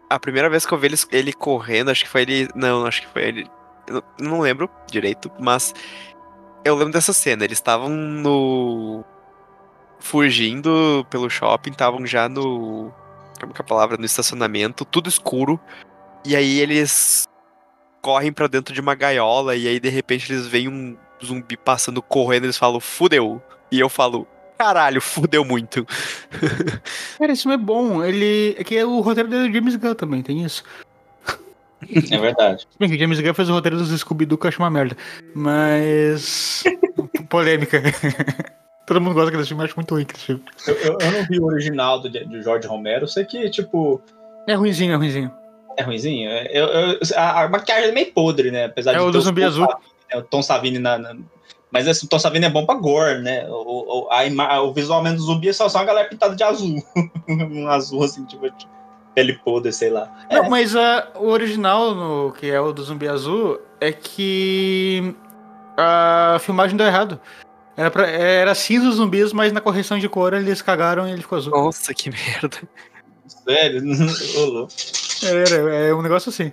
[0.09, 2.47] A primeira vez que eu vi eles, ele correndo, acho que foi ele.
[2.53, 3.47] Não, acho que foi ele.
[3.87, 5.73] Eu não- não lembro direito, mas
[6.63, 7.43] eu lembro dessa cena.
[7.43, 9.03] Eles estavam no.
[10.05, 12.93] Fugindo pelo shopping, estavam já no.
[13.39, 13.97] Como que é a palavra?
[13.97, 15.59] No estacionamento, tudo escuro.
[16.23, 17.27] E aí eles
[18.03, 22.03] correm pra dentro de uma gaiola e aí de repente eles veem um zumbi passando
[22.03, 23.41] correndo e eles falam, fudeu.
[23.71, 24.27] E eu falo,
[24.59, 25.83] caralho, fudeu muito.
[27.17, 28.03] Cara, esse filme é bom.
[28.03, 28.55] Ele.
[28.59, 30.63] É que é o roteiro do James Gunn também, tem isso.
[32.11, 32.67] É verdade.
[32.79, 34.95] Bem que o James Gunn fez o roteiro dos Scooby-Doo que eu acho uma merda.
[35.33, 36.63] Mas.
[37.27, 37.81] Polêmica.
[38.85, 40.43] Todo mundo gosta daquele filme, acho muito ruim aquele filme.
[40.67, 44.01] Eu, eu- eu não vi o original do, do Jorge Romero, eu sei que, tipo,
[44.47, 45.31] É ruimzinho, é ruimzinho.
[45.77, 46.29] é ruimzinho.
[46.29, 48.65] Eu, eu- a, a maquiagem é meio podre, né?
[48.65, 49.65] Apesar É de o do zumbi azul.
[49.65, 50.17] Savini, né?
[50.19, 50.97] O Tom Savini na.
[50.99, 51.15] na-
[51.71, 53.47] Mas esse, o Tom Savini é bom pra gore, né?
[53.49, 56.43] O, o, a ima- o visualmente do zumbi é só, só uma galera pintada de
[56.43, 56.75] azul.
[57.27, 58.67] um azul, assim, tipo, de
[59.15, 60.11] pele podre, sei lá.
[60.31, 65.15] Não, mas ah, o original, no, que é o do zumbi azul, é que
[65.77, 67.19] a filmagem deu errado.
[67.77, 71.21] Era, pra, era cinza os zumbis, mas na correção de cor eles cagaram e ele
[71.21, 71.51] ficou azul.
[71.51, 72.57] Nossa, que merda.
[73.27, 73.81] Sério?
[74.35, 74.71] Louco.
[75.23, 76.51] Era, é um negócio assim.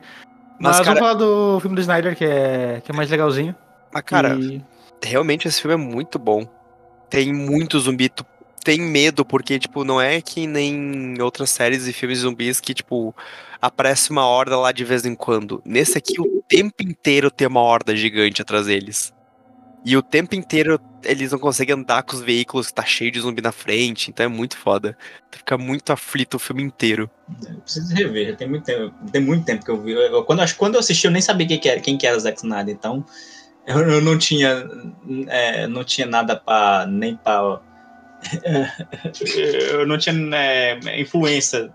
[0.59, 3.55] Mas, Mas, cara- vamos falar do filme do Snyder, que é, que é mais legalzinho.
[3.93, 4.63] Mas, cara, E-
[5.05, 6.47] realmente esse filme é muito bom.
[7.11, 8.25] Tem muito zumbi, tu
[8.65, 12.73] tem medo, porque, tipo, não é que nem outras séries e filmes de zumbis que,
[12.75, 13.15] tipo,
[13.61, 15.61] aparece uma horda lá de vez em quando.
[15.65, 19.13] Nesse aqui, o tempo inteiro tem uma horda gigante atrás deles.
[19.85, 23.43] E o tempo inteiro eles não conseguem andar com os veículos tá cheio de zumbi
[23.43, 24.97] na frente, então é muito foda.
[25.31, 27.11] Tu fica muito aflito o filme inteiro.
[27.49, 29.93] Eu preciso rever, tem muito tempo, tem muito tempo que eu vi.
[29.93, 32.39] Eu- quando, quando eu assisti, eu nem sabia quem que era, quem que era Zack
[32.39, 33.05] Snyder, então
[33.67, 34.69] eu, eu não tinha
[35.29, 37.61] é, não tinha nada para nem para
[39.73, 41.75] eu não tinha é, influência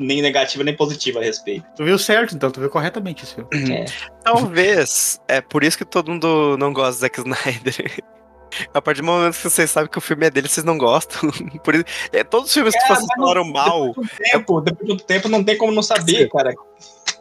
[0.00, 1.64] nem negativa nem positiva a respeito.
[1.76, 3.50] Tu viu certo, então, tu viu corretamente esse filme.
[3.72, 3.84] É.
[4.24, 5.20] Talvez.
[5.28, 8.02] É por isso que todo mundo não gosta do Zack Snyder.
[8.74, 11.30] A partir do momento que vocês sabem que o filme é dele, vocês não gostam.
[11.62, 14.60] Por isso, é, todos os filmes que vocês não- falaram mal, Depois de um tempo,
[14.60, 16.52] depois de um tempo não tem como não saber, cara.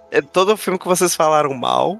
[0.09, 1.99] é, todo filme que vocês falaram mal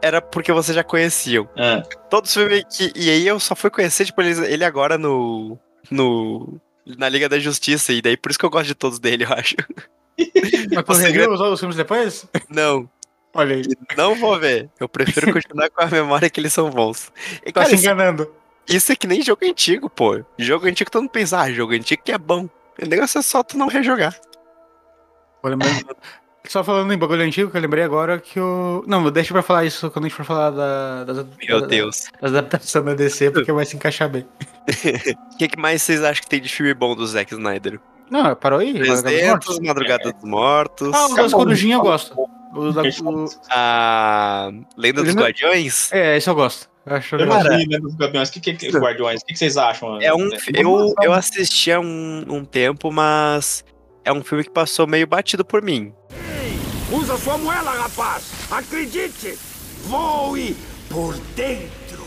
[0.00, 1.46] era porque vocês já conheciam.
[1.58, 1.82] É.
[2.08, 2.90] Todos os filmes que.
[2.96, 5.58] E aí eu só fui conhecer, tipo, ele, ele agora no.
[5.90, 6.58] no.
[6.96, 9.32] Na Liga da Justiça, e daí por isso que eu gosto de todos dele, eu
[9.34, 9.56] acho.
[10.74, 12.26] Mas tu reviu os outros filmes depois?
[12.48, 12.88] Não,
[13.32, 13.62] Olha aí,
[13.96, 14.68] não vou ver.
[14.80, 17.12] Eu prefiro continuar com a memória que eles são bons.
[17.46, 18.30] E, tá cara, se isso, enganando.
[18.68, 20.20] isso é que nem jogo antigo, pô.
[20.36, 22.48] Jogo antigo todo mundo pensa, ah, jogo antigo que é bom.
[22.82, 24.18] O negócio é só tu não rejogar.
[25.42, 25.96] Vou lembrando-
[26.48, 28.82] Só falando em bagulho antigo, que eu lembrei agora que o.
[28.86, 32.06] Não, deixa pra falar isso quando a gente for falar da, das, Meu da- Deus.
[32.20, 34.26] das adaptações da DC, porque vai se encaixar bem.
[35.34, 37.78] O que, que mais vocês acham que tem de filme bom do Zack Snyder?
[38.10, 38.72] Não, parou aí?
[38.72, 39.58] Madrugada dos 300, Mortos?
[39.60, 40.90] Madrugada dos Mortos.
[40.94, 42.28] Ah, o das Corujinhas eu gosto.
[42.52, 43.28] O da, o...
[43.50, 45.92] A Lenda dos Lenda- Guardiões.
[45.92, 46.68] É, esse eu gosto.
[46.84, 47.26] Eu acho Eu
[47.58, 48.28] vi, né, dos Gaviões.
[48.28, 49.20] O que, que, que, Guardiões?
[49.20, 50.00] O que, que vocês acham?
[50.00, 53.64] É um, eu, eu assisti há um, um tempo, mas
[54.04, 55.92] é um filme que passou meio batido por mim.
[56.90, 58.32] Usa sua moela, rapaz!
[58.50, 59.38] Acredite!
[59.84, 60.56] Voe
[60.88, 62.04] por dentro!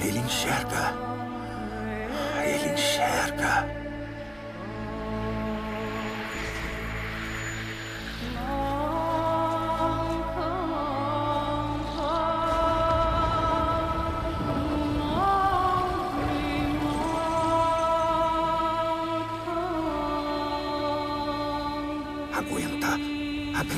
[0.00, 0.94] Ele enxerga.
[2.44, 3.78] Ele enxerga.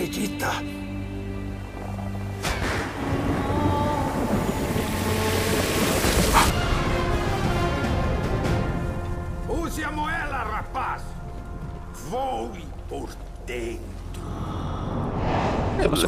[0.00, 0.79] Acredita?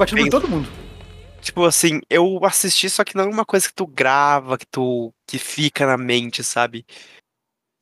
[0.03, 0.69] É, você bate em todo mundo.
[1.41, 5.13] Tipo assim, eu assisti, só que não é uma coisa que tu grava, que tu.
[5.27, 6.87] que fica na mente, sabe?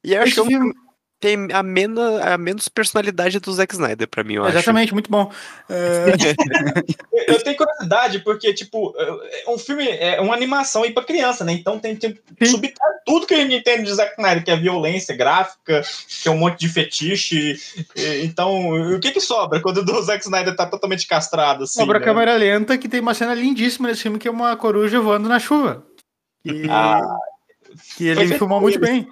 [0.02, 0.74] E eu acho que é filme
[1.20, 4.56] tem a menos, a menos personalidade do Zack Snyder, pra mim, eu acho.
[4.56, 5.30] Exatamente, muito bom.
[5.68, 6.06] É,
[7.28, 11.52] Eu tenho curiosidade, porque, tipo, é um filme, é uma animação aí pra criança, né?
[11.52, 15.14] Então tem, tem subtrai tudo que a gente entende de Zack Snyder, que é violência
[15.14, 15.82] gráfica,
[16.22, 17.60] que é um monte de fetiche.
[18.22, 21.82] Então, o que que sobra quando o Zack Snyder tá totalmente castrado, assim?
[21.82, 22.04] Obra né?
[22.04, 25.38] câmera lenta que tem uma cena lindíssima nesse filme que é uma coruja voando na
[25.38, 25.84] chuva.
[26.44, 27.02] E, Ah,
[27.96, 29.06] que ele feito filmou muito bem.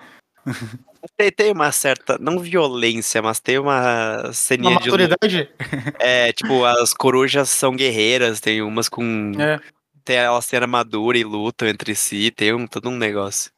[1.17, 5.09] Tem, tem uma certa, não violência, mas tem uma Uma ceninha de luta.
[5.09, 5.51] maturidade.
[5.99, 9.33] É, tipo, as corujas são guerreiras, tem umas com.
[9.39, 9.61] É.
[10.05, 13.51] Tem elas têm armadura e lutam entre si, tem um, todo um negócio.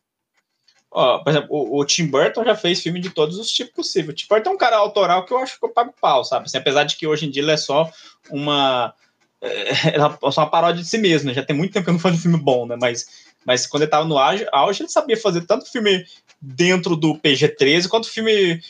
[0.90, 4.10] Ó, por exemplo, o, o Tim Burton já fez filme de todos os tipos possíveis.
[4.10, 6.46] O Tim Burton é um cara autoral que eu acho que eu pago pau, sabe?
[6.46, 7.88] Assim, apesar de que hoje em dia ele é só
[8.30, 8.92] uma.
[9.40, 11.34] É é só uma paródia de si mesmo, né?
[11.34, 12.76] Já tem muito tempo que eu não faço um filme bom, né?
[12.80, 16.04] Mas, mas quando ele tava no auge, auge, ele sabia fazer tanto filme
[16.40, 18.60] dentro do PG-13 quanto filme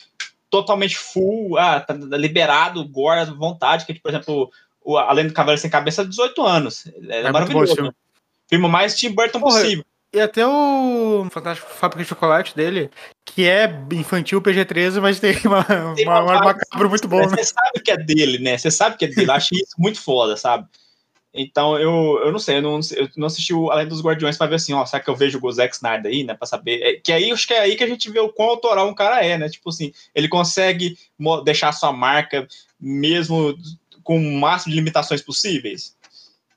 [0.49, 4.51] totalmente full, ah, tá liberado, gore à vontade, que, por exemplo,
[4.83, 6.87] o Além do Cavaleiro Sem Cabeça, 18 anos.
[7.07, 7.75] É, É maravilhoso.
[7.75, 7.89] filme.
[7.89, 7.95] né?
[8.49, 9.85] filme mais Tim Burton Porra, possível.
[10.13, 12.91] E até o Fantástico Fábrica de Chocolate dele,
[13.25, 15.63] que é infantil PG-13, mas tem uma,
[15.95, 17.37] Tem uma, uma uma macabro muito bom, né?
[17.37, 18.57] Você sabe que é dele, né?
[18.57, 19.29] Você sabe que é dele.
[19.29, 20.67] Eu acho isso muito foda, sabe?
[21.33, 24.47] Então, eu, eu não sei, eu não, eu não assisti o Além dos Guardiões pra
[24.47, 26.33] ver assim, ó, será que eu vejo o Zack Snyder aí, né?
[26.33, 26.81] Pra saber.
[26.81, 28.93] É, que aí, acho que é aí que a gente vê o quão autoral um
[28.93, 29.47] cara é, né?
[29.49, 30.97] Tipo assim, ele consegue
[31.45, 32.47] deixar a sua marca
[32.79, 33.57] mesmo
[34.03, 35.95] com o máximo de limitações possíveis.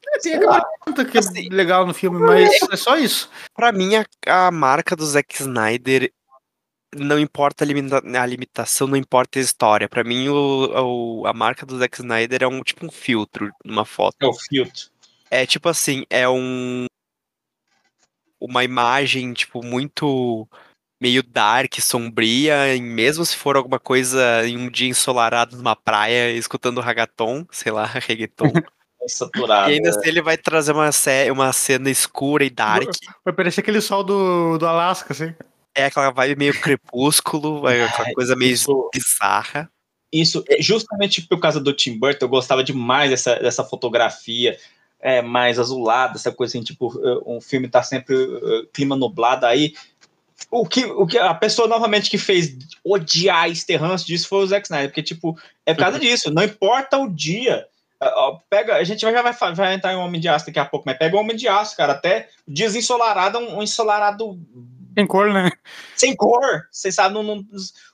[0.09, 1.20] É, Tem aquela conta que é
[1.51, 3.31] legal no filme, mas é só isso.
[3.55, 6.12] Pra mim, a, a marca do Zack Snyder
[6.97, 9.89] não importa a, limita- a limitação, não importa a história.
[9.89, 13.85] Pra mim, o, o- a marca do Zack Snyder é um tipo um filtro numa
[13.85, 14.17] foto.
[14.21, 14.91] É o filtro.
[15.31, 16.87] É tipo assim, é um
[18.41, 20.47] uma imagem tipo muito
[21.01, 26.33] meio dark, sombria, e mesmo se for alguma coisa em um dia ensolarado numa praia,
[26.33, 28.53] escutando ragaton, sei lá, reggaeton.
[29.03, 29.71] É saturado.
[29.71, 29.97] e ainda né?
[29.97, 30.89] assim ele vai trazer uma,
[31.33, 32.89] uma cena escura e dark.
[33.25, 35.35] Vai parecer aquele sol do, do Alasca, assim.
[35.75, 39.70] É aquela vibe meio crepúsculo, é aquela coisa meio isso- bizarra.
[40.12, 44.57] Isso, é justamente por causa do Tim Burton, eu gostava demais dessa, dessa fotografia
[45.01, 49.45] é, mais azulada, essa coisa assim, tipo, eh, um filme tá sempre eh, clima nublado
[49.45, 49.75] aí.
[50.51, 54.66] O que, o que a pessoa novamente que fez odiar esterrance disso foi o Zack
[54.66, 57.66] Snyder, porque, tipo, é por causa disso, não importa o dia.
[58.49, 60.97] Pega, a gente já vai, vai entrar em Homem de Aço daqui a pouco, mas
[60.97, 61.93] pega o Homem de Aço, cara.
[61.93, 64.39] Até dias ensolarados, um, um ensolarado
[64.95, 65.51] Tem cor, né?
[65.97, 66.67] sem cor.
[66.71, 67.45] Você sabe, não, não-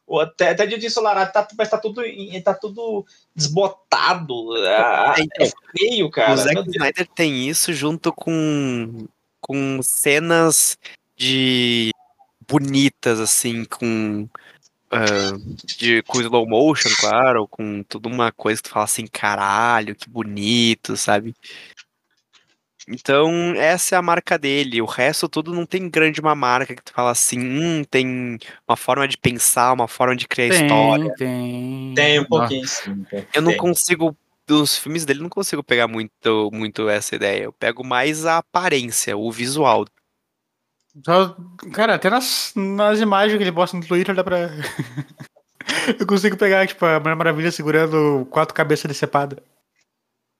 [0.07, 2.03] o- até, até dia de ensolarado tá, mas tá tudo,
[2.45, 4.57] tá tudo desbotado.
[4.67, 6.35] É, então, é feio, cara.
[6.35, 6.71] o Zack.
[6.71, 9.07] Snyder tem isso junto com,
[9.41, 10.77] com cenas
[11.17, 11.91] de
[12.49, 14.29] bonitas, assim, com.
[14.91, 15.37] ah,
[15.79, 20.09] de, com slow motion, claro, com toda uma coisa que tu fala assim, caralho, que
[20.09, 21.35] bonito, sabe?
[22.91, 24.83] Então, essa é a marca dele.
[24.83, 28.77] O resto tudo não tem grande uma marca que tu fala assim, hum, tem uma
[28.77, 31.15] forma de pensar, uma forma de criar história.
[31.15, 31.95] tem.
[31.95, 32.67] Tem um pouquinho,
[33.09, 33.27] tem.
[33.33, 33.61] Eu não Tem.
[33.61, 34.17] consigo,
[34.47, 37.45] dos filmes dele, não consigo pegar muito, muito essa ideia.
[37.45, 39.87] Eu pego mais a aparência, o visual.
[41.05, 41.37] Só-
[41.73, 44.51] cara, até nas, nas imagens que ele posta no Twitter dá pra.
[45.99, 49.39] Eu consigo pegar, tipo, a Mulher Maravilha segurando quatro cabeças decepadas.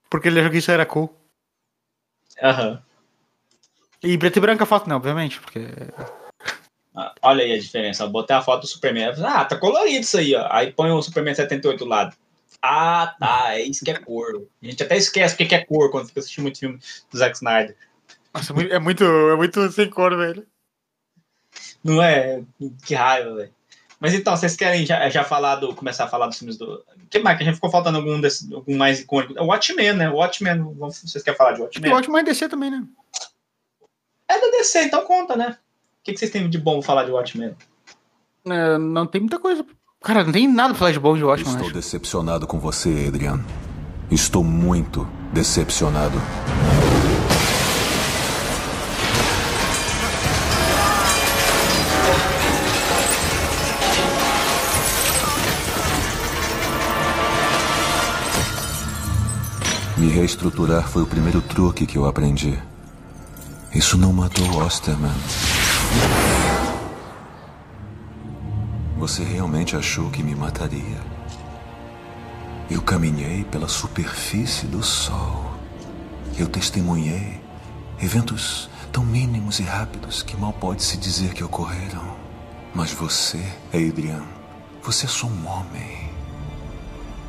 [0.09, 1.20] Porque ele achou que isso era cool.
[2.41, 2.81] Aham.
[4.03, 5.67] E preto e branco a foto, não, obviamente, porque.
[6.95, 8.03] Ah, Olha aí a diferença.
[8.03, 9.13] Eu botei a foto do Superman.
[9.23, 10.47] Ah, tá colorido isso aí, ó.
[10.49, 12.15] Aí põe o Superman 78 do lado.
[12.61, 13.53] Ah, tá.
[13.55, 14.47] É isso que é cor.
[14.61, 16.79] A gente até esquece o que que é cor quando fica assistindo muito filme
[17.11, 17.77] do Zack Snyder.
[18.33, 20.45] Nossa, é muito, é muito sem cor, velho.
[21.83, 22.43] Não é?
[22.85, 23.53] Que raiva, velho.
[24.01, 25.75] Mas então, vocês querem já, já falar do.
[25.75, 26.73] começar a falar dos filmes do.
[26.73, 27.37] O que mais?
[27.37, 29.39] Que a gente ficou faltando algum, desse, algum mais icônico?
[29.39, 30.09] O Watchmen, né?
[30.09, 30.75] O Watchmen.
[30.79, 31.93] Vocês querem falar de Watchmen?
[31.93, 32.83] o ótimo é DC também, né?
[34.27, 35.49] É da DC, então conta, né?
[35.51, 37.55] O que, que vocês têm de bom falar de Watchmen?
[38.47, 39.63] É, não tem muita coisa.
[40.01, 41.75] Cara, não tem nada pra falar de bom de Watchmen, Estou acho.
[41.75, 43.39] decepcionado com você, Adrian.
[44.09, 46.17] Estou muito decepcionado.
[60.07, 62.57] Reestruturar foi o primeiro truque que eu aprendi.
[63.73, 65.11] Isso não matou Osterman.
[68.97, 71.01] Você realmente achou que me mataria?
[72.69, 75.55] Eu caminhei pela superfície do sol.
[76.37, 77.41] Eu testemunhei
[78.01, 82.15] eventos tão mínimos e rápidos que mal pode se dizer que ocorreram.
[82.73, 83.43] Mas você,
[83.73, 84.23] Adrian,
[84.81, 86.09] você é só um homem.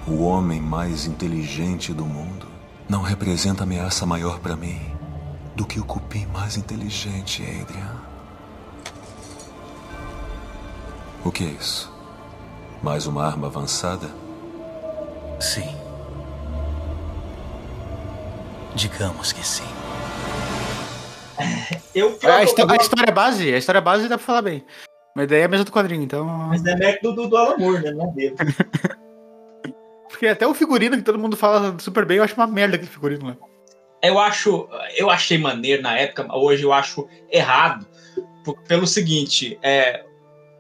[0.06, 2.51] O homem mais inteligente do mundo
[2.92, 4.78] não representa ameaça maior para mim
[5.56, 7.96] do que o cupim mais inteligente, Adrian.
[11.24, 11.90] O que é isso?
[12.82, 14.10] Mais uma arma avançada?
[15.40, 15.74] Sim.
[18.74, 19.64] Digamos que sim.
[21.94, 24.62] Eu, A, histó- a história base, a história base dá pra falar bem.
[25.16, 26.26] Mas daí é a mesa do quadrinho, então.
[26.26, 27.90] Mas é mérito do, do Alan Moore, né?
[27.90, 28.36] Não é dele.
[30.22, 32.88] Porque até o figurino que todo mundo fala super bem, eu acho uma merda aquele
[32.88, 33.36] figurino lá.
[34.00, 37.84] Eu acho, eu achei maneiro na época, hoje eu acho errado,
[38.68, 40.04] pelo seguinte, é,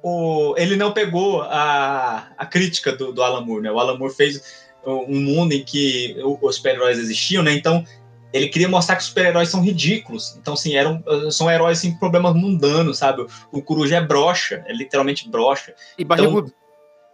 [0.02, 3.70] o, ele não pegou a, a crítica do, do Alan Moore, né?
[3.70, 7.52] O Alan Moore fez um mundo em que os super-heróis existiam, né?
[7.52, 7.84] Então
[8.32, 10.36] ele queria mostrar que os super-heróis são ridículos.
[10.40, 13.24] Então, assim, eram, são heróis assim, com problemas mundanos, sabe?
[13.52, 15.72] O Coruja é broxa, é literalmente broxa.
[15.96, 16.52] E barrigudo.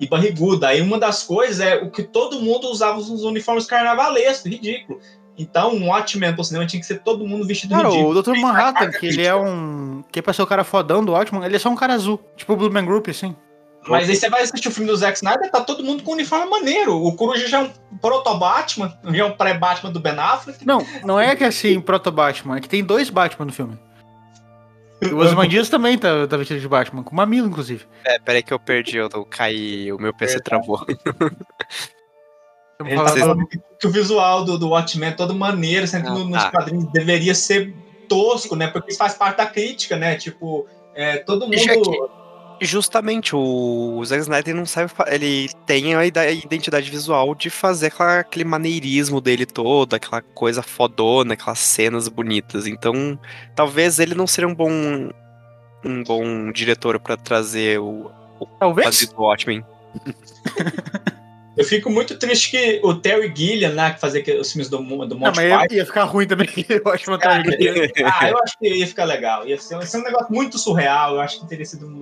[0.00, 0.64] E barrigudo.
[0.64, 5.00] Aí uma das coisas é o que todo mundo usava os uniformes carnavalescos, ridículo.
[5.36, 8.18] Então, um Watchmen pro cinema tinha que ser todo mundo vestido Cara, ridículo.
[8.18, 8.36] o Dr.
[8.40, 10.02] Manhattan, que ele é um.
[10.10, 12.20] Que é pra ser o cara fodão do Watchman, ele é só um cara azul.
[12.36, 13.36] Tipo o Blue Man Group, assim.
[13.86, 16.50] Mas aí você vai assistir o filme do Zack Snyder, tá todo mundo com uniforme
[16.50, 17.02] maneiro.
[17.02, 17.70] O Coruja já é um
[18.00, 20.66] proto-Batman, já é um pré-Batman do Ben Affleck.
[20.66, 23.78] Não, não é que é assim, proto-Batman, é que tem dois Batman no filme.
[25.12, 27.84] O Osmandias também tá, tá vestido de Batman, com mamilo, inclusive.
[28.04, 30.84] É, peraí que eu perdi, eu eu caí, o meu PC travou.
[32.80, 36.14] Ele tá falando que, o visual do, do Watchmen é todo maneiro, sendo que Ah,
[36.14, 36.50] no- nos tá.
[36.50, 37.74] quadrinhos deveria ser
[38.08, 38.68] tosco, né?
[38.68, 40.14] Porque isso faz parte da crítica, né?
[40.16, 41.54] Tipo, é, todo mundo.
[42.60, 44.90] Justamente, o Zack Snyder não sabe.
[45.08, 50.20] Ele tem a ida- a identidade visual de fazer aquela- aquele maneirismo dele todo, aquela
[50.20, 52.66] coisa fodona, aquelas cenas bonitas.
[52.66, 53.18] Então,
[53.54, 54.70] talvez ele não seja um bom.
[55.84, 58.10] Um bom diretor pra trazer o.
[58.40, 59.06] o Talvez?
[59.06, 59.64] do Watchmen.
[61.58, 64.84] Eu fico muito triste que o Terry Gilliam, né, que fazia os filmes do, do
[64.84, 65.74] Não, Monty mas ia, Python.
[65.74, 67.68] ia ficar ruim também, eu acho uma Cara, tarde.
[68.04, 69.46] ah, eu acho que ia ficar legal.
[69.46, 71.14] Ia ser, ia ser um negócio muito surreal.
[71.16, 71.98] Eu acho que teria sido um-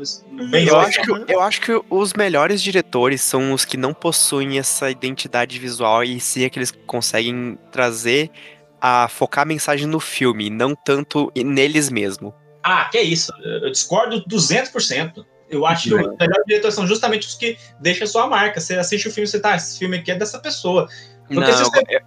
[0.51, 0.81] bem Eu legal.
[0.81, 5.59] acho, que, eu acho que os melhores diretores são os que não possuem essa identidade
[5.59, 8.31] visual e sim aqueles que conseguem trazer
[8.79, 12.35] a focar a mensagem no filme, não tanto neles mesmo.
[12.63, 13.33] Ah, que isso.
[13.43, 15.25] Eu discordo 200%.
[15.49, 18.61] Eu acho que os melhores diretores são justamente os que deixam a sua marca.
[18.61, 20.89] Você assiste o filme e você tá, esse filme aqui é dessa pessoa.
[21.29, 22.01] Porque Não, você eu-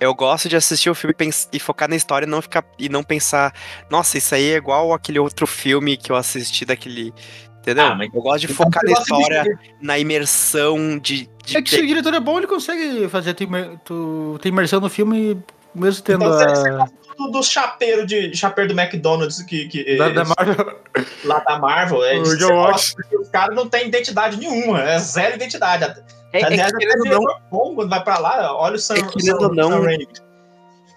[0.00, 1.14] eu gosto de assistir o filme
[1.52, 3.54] e, focar na história e não, ficar, e não pensar,
[3.90, 7.12] nossa, isso aí é igual aquele outro filme que eu assisti daquele.
[7.60, 7.86] Entendeu?
[7.86, 11.30] Ah, mas- eu gosto de então focar na gosta de história, na imersão de.
[11.42, 14.50] de É que se o diretor é bom, ele consegue fazer tu, imer- tu ter
[14.50, 15.42] imersão no filme,
[15.74, 16.88] mesmo tendo Então a.
[17.16, 20.80] do, do chapeiro de chapeiro do McDonald's que, que Da, da Marvel.
[21.24, 22.04] lá da Marvel.
[22.04, 22.94] É, O John Watts.
[23.20, 25.84] os caras não têm identidade nenhuma, é zero identidade.
[26.32, 28.94] É- é Aliás, que, até querendo diretor bom quando vai pra lá, olha o Sam,
[28.96, 29.88] É que, querendo Sam- não, Sam.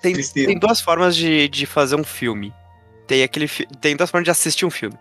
[0.01, 0.47] Tem, Tristeza.
[0.47, 2.53] tem duas formas de, de fazer um filme.
[3.07, 4.95] Tem aquele fi- tem duas formas de assistir um filme.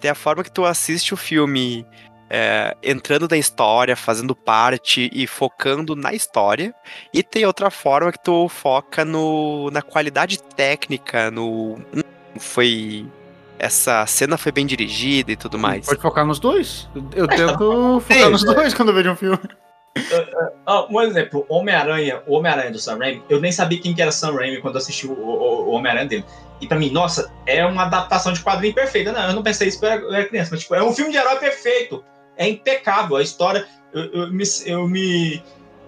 [0.00, 1.86] Tem a forma que tu assiste o filme
[2.28, 6.74] é, entrando na história, fazendo parte e focando na história.
[7.12, 11.74] E tem outra forma que tu foca no, na qualidade técnica, no.
[11.94, 12.02] hum,
[12.38, 13.06] Foi.
[13.58, 15.86] Essa cena foi bem dirigida e tudo mais.
[15.86, 16.88] Pode focar nos dois.
[17.14, 19.38] Eu tento focar nos dois quando eu vejo um filme.
[20.66, 24.12] Ah, um exemplo, Homem-Aranha, o Homem-Aranha do Sam Raimi, eu nem sabia quem que era
[24.12, 26.24] Sam Raimi quando assisti o, o- o Homem-Aranha dele.
[26.60, 29.10] E pra mim, nossa, é uma adaptação de quadrinho perfeita.
[29.10, 30.92] Não, eu não pensei isso quando eu era- eu era criança, mas tipo, é um
[30.92, 32.04] filme de herói perfeito.
[32.36, 33.16] É impecável.
[33.16, 35.42] A história, eu, eu me, eu me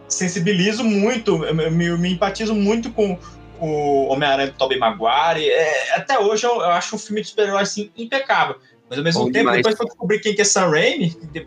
[0.09, 3.19] sensibilizo muito, eu me, eu me empatizo muito com
[3.61, 5.49] o Homem-Aranha do Tobey Maguire.
[5.51, 8.57] É, até hoje eu, eu acho um filme de super-herói assim, impecável.
[8.89, 9.57] Mas ao mesmo Bom tempo, demais.
[9.59, 11.47] depois que eu descobri quem que é Sam Raimi, de,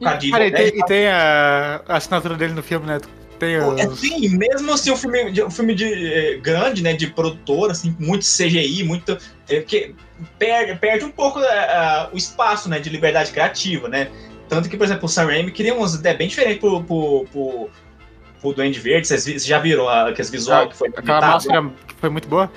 [0.00, 3.00] causa de Cara, e tem, e tem a, a assinatura dele no filme, né?
[3.38, 3.98] Tem é, os...
[3.98, 7.94] sim, mesmo assim, um filme, de- um filme de, eh, grande, né, de produtora, assim,
[7.98, 9.18] muito CGI, muito,
[9.48, 9.94] eh, que
[10.38, 14.08] perde, perde um pouco eh, ah, o espaço, né, de liberdade criativa, né,
[14.52, 17.70] tanto que, por exemplo, o Sam Raimi queria umas ideias bem diferentes pro, pro, pro,
[18.38, 21.32] pro Duende Verde, vocês, já viram ah, aqueles visual que foi Aquela imitado?
[21.32, 22.52] máscara que foi muito boa.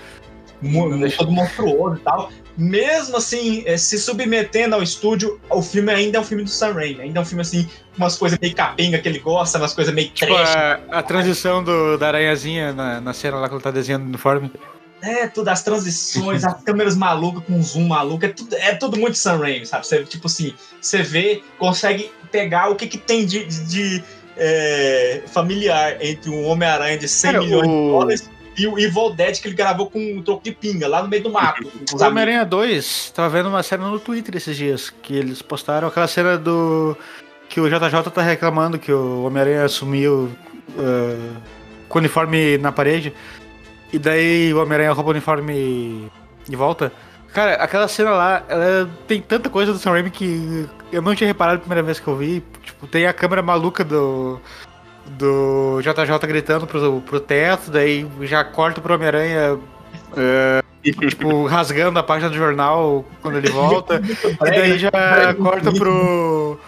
[1.18, 2.30] todo monstruoso e tal.
[2.58, 6.74] Mesmo assim, eh, se submetendo ao estúdio, o filme ainda é um filme do Sam
[6.74, 7.02] Raimi.
[7.02, 10.10] Ainda é um filme assim, umas coisas meio capenga que ele gosta, umas coisas meio
[10.10, 10.56] Tipo, trash.
[10.56, 14.08] a, a transição do, da aranhazinha na, na cena lá que ela tá desenhando o
[14.08, 14.52] uniforme.
[15.02, 19.18] É, tudo, as transições, as câmeras malucas com zoom maluco, é tudo, é tudo muito
[19.18, 19.86] Sam Raimi, sabe?
[19.86, 24.04] Você, tipo assim, você vê, consegue pegar o que, que tem de, de- de,
[24.38, 29.14] é, familiar entre um Homem-Aranha de 100 Cara, milhões o- de dólares e o Evil
[29.14, 31.70] Dead que ele gravou com um troco de pinga lá no meio do mato.
[31.94, 32.04] O.
[32.04, 36.38] Homem-Aranha 2, tava vendo uma cena no Twitter esses dias, que eles postaram aquela cena
[36.38, 36.98] do.
[37.50, 40.32] que o JJ tá reclamando que o Homem-Aranha sumiu
[40.80, 41.40] ah,
[41.90, 43.14] com o uniforme na parede.
[43.96, 46.12] E daí o Homem-Aranha rouba o uniforme
[46.46, 46.92] de volta.
[47.34, 51.30] Cara, aquela cena lá, ela tem tanta coisa do Sam Raimi que eu não tinha
[51.30, 52.44] reparado a primeira vez que eu vi.
[52.62, 54.38] Tipo, tem a câmera maluca do.
[55.08, 59.60] Do JJ gritando pro, pro teto, daí já corta pro Homem-Aranha
[60.18, 64.02] é, tipo, rasgando a página do jornal quando ele volta.
[64.04, 64.92] e daí já
[65.42, 66.60] corta pro.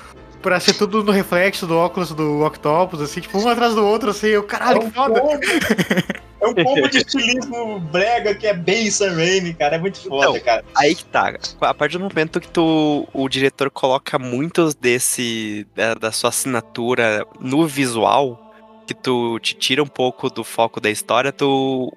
[0.41, 4.11] Pra ser tudo no reflexo do óculos do Octopus, assim, tipo, um atrás do outro,
[4.11, 5.21] assim, eu, caralho, que foda!
[6.39, 9.75] É um pouco de estilismo brega que é bem Sam Raimi, cara.
[9.75, 10.63] É muito foda, Então, cara.
[10.75, 11.33] Aí que tá.
[11.59, 17.25] A partir do momento que tu, o diretor coloca muitos desse da, da sua assinatura
[17.39, 18.53] no visual,
[18.85, 21.91] que tu te tira um pouco do foco da história, tu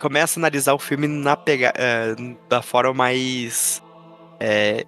[0.00, 2.16] começa a analisar o filme na pega, eh,
[2.48, 3.82] da forma mais
[4.40, 4.84] é,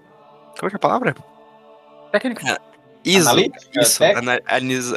[0.59, 1.15] como é que é a palavra?
[2.13, 2.61] Técnica.
[3.05, 3.81] Isso, Analítica?
[3.81, 4.03] isso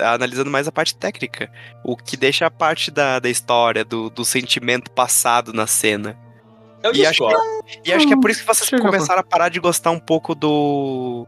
[0.02, 1.50] analisando mais a parte técnica.
[1.84, 6.18] O que deixa a parte da, da história, do, do sentimento passado na cena.
[6.84, 9.24] Eu E acho, que, e acho que é por isso que vocês Chega, começaram a
[9.24, 11.26] parar de gostar um pouco do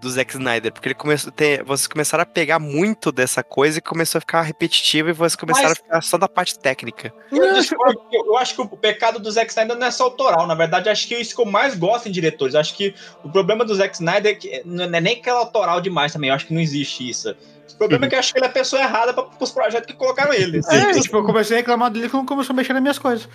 [0.00, 3.78] do Zack Snyder, porque ele começou a ter, vocês começaram a pegar muito dessa coisa
[3.78, 7.12] e começou a ficar repetitivo e vocês começaram Mas- a ficar só da parte técnica.
[7.30, 10.46] Eu, discordo, eu acho que o pecado do Zack Snyder não é só autoral.
[10.46, 12.54] Na verdade, acho que é isso que eu mais gosto em diretores.
[12.54, 15.42] Acho que o problema do Zack Snyder é que não é nem que ela é
[15.42, 16.30] autoral demais também.
[16.30, 17.34] Eu acho que não existe isso.
[17.74, 19.86] O problema é que eu acho que ele é a pessoa errada para os projetos
[19.90, 20.60] que colocaram ele.
[20.68, 23.28] É, tipo, eu comecei a reclamar dele quando começou a mexer nas minhas coisas.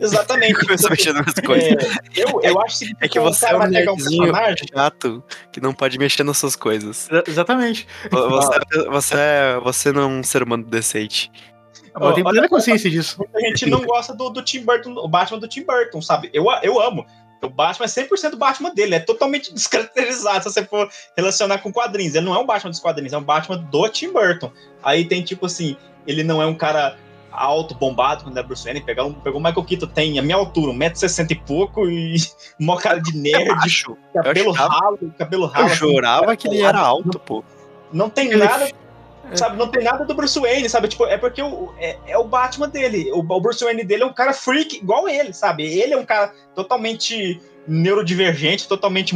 [0.00, 0.54] Exatamente.
[0.54, 1.68] Começou a mexer nas coisas.
[1.72, 4.66] É, eu, eu acho que, É que você é um vai pegar um nerdzinho personagem.
[4.74, 5.22] chato
[5.52, 7.08] que não pode mexer nas suas coisas.
[7.10, 7.86] Exa- Exatamente.
[8.10, 11.30] Vo- Você, é- você, é, você não é um ser humano decente.
[12.00, 13.16] Eu tenho plena consciência disso.
[13.18, 16.28] Muita gente não gosta do, do Tim Burton, o Batman do Tim Burton, sabe?
[16.32, 17.06] Eu, eu amo.
[17.44, 21.72] O Batman é 100% o Batman dele, é totalmente descaracterizado se você for relacionar com
[21.72, 22.14] quadrinhos.
[22.14, 24.50] Ele não é um Batman dos quadrinhos, é um Batman do Tim Burton.
[24.82, 25.76] Aí tem tipo assim,
[26.06, 26.96] ele não é um cara
[27.30, 30.72] alto, bombado, quando é Bruce Wayne, pegou, pegou o Michael Keaton, tem a minha altura,
[30.72, 32.14] 1,60m e pouco, e
[32.60, 33.96] mó cara de nerd, Acho.
[34.14, 35.66] cabelo achava- ralo, cabelo ralo.
[35.66, 37.42] Eu assim, jurava que ele era alto, pô.
[37.92, 38.70] não tem Ele- nada,
[39.34, 39.56] sabe?
[39.56, 40.88] Não tem nada do Bruce Wayne, sabe?
[40.88, 43.10] Tipo, é porque o, é, é o Batman dele.
[43.12, 45.64] O, o Bruce Wayne dele é um cara freak igual ele, sabe?
[45.64, 49.14] Ele é um cara totalmente neurodivergente, totalmente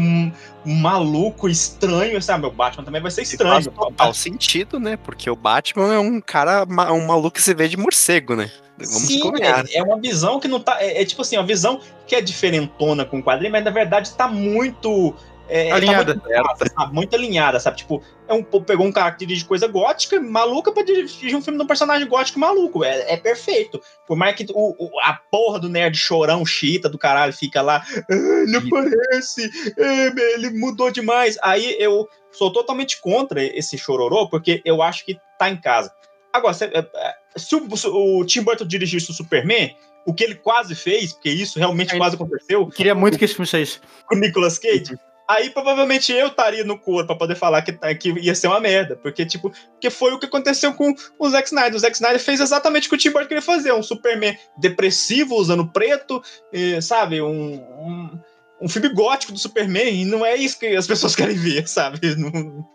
[0.65, 2.47] maluco, estranho, sabe?
[2.47, 3.71] O Batman também vai ser Faz estranho.
[3.71, 4.97] total sentido, né?
[4.97, 8.51] Porque o Batman é um cara, um maluco que se vê de morcego, né?
[8.79, 9.65] Vamos Sim, combinar.
[9.69, 10.79] é, é uma visão que não tá.
[10.81, 14.13] É, é tipo assim, uma visão que é diferentona com o quadrinho, mas na verdade
[14.15, 15.15] tá muito.
[15.49, 16.15] É, Alinhada.
[16.15, 16.95] Tá muito, alinhada, sabe?
[16.95, 17.77] Muito alinhada, sabe?
[17.79, 21.59] Tipo, é um, pegou um cara que dirige coisa gótica, maluca, pra dirigir um filme
[21.59, 22.85] de um personagem gótico maluco.
[22.85, 23.81] É, é perfeito.
[24.07, 27.83] Por mais que o, o- a porra do nerd chorão, chita do caralho, fica lá.
[28.11, 31.39] "Ah, não parece, é, ele mudou demais.
[31.43, 35.91] Aí eu sou totalmente contra esse chororô, porque eu acho que tá em casa.
[36.33, 39.75] Agora, se, é, é, se o, se o Tim Burton dirigisse o Superman,
[40.07, 43.35] o que ele quase fez, porque isso realmente quase aconteceu, Eu queria muito que esse
[43.35, 43.81] filme saísse.
[44.07, 44.97] com o Nicolas Cage,
[45.29, 48.97] aí provavelmente eu estaria no coro pra poder falar que, que ia ser uma merda.
[48.97, 51.75] Porque, tipo, porque foi o que aconteceu com o Zack Snyder.
[51.75, 55.37] O Zack Snyder fez exatamente o que o Tim Burton queria fazer: um Superman depressivo,
[55.37, 57.21] usando preto, e, sabe?
[57.21, 58.21] Um, um,
[58.63, 60.03] um filme gótico do Superman.
[60.03, 62.01] E não é isso que as pessoas querem ver, sabe?
[62.17, 62.67] Não,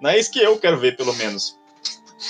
[0.00, 1.56] não é isso que eu quero ver, pelo menos.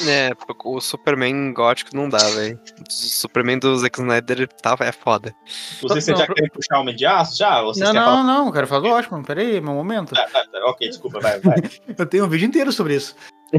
[0.06, 0.30] É,
[0.64, 2.58] o Superman gótico não dá, velho.
[2.88, 5.34] O Superman do Zack Snyder tá, é foda.
[5.80, 7.36] Vocês já querem puxar o Homem de Aço?
[7.38, 7.62] Já?
[7.62, 9.24] Vocês Não, não, não, quero falar do ótimo.
[9.24, 10.14] Pera aí, meu momento.
[10.14, 10.28] falar?
[10.34, 11.56] Ah, tá, ok, desculpa, vai, vai.
[11.96, 13.14] Eu tenho um vídeo inteiro sobre isso.
[13.54, 13.58] À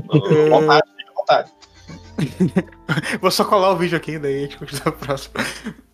[0.49, 1.51] vontade, fica à vontade.
[3.21, 5.36] Vou só colar o vídeo aqui, daí a gente continua o próximo.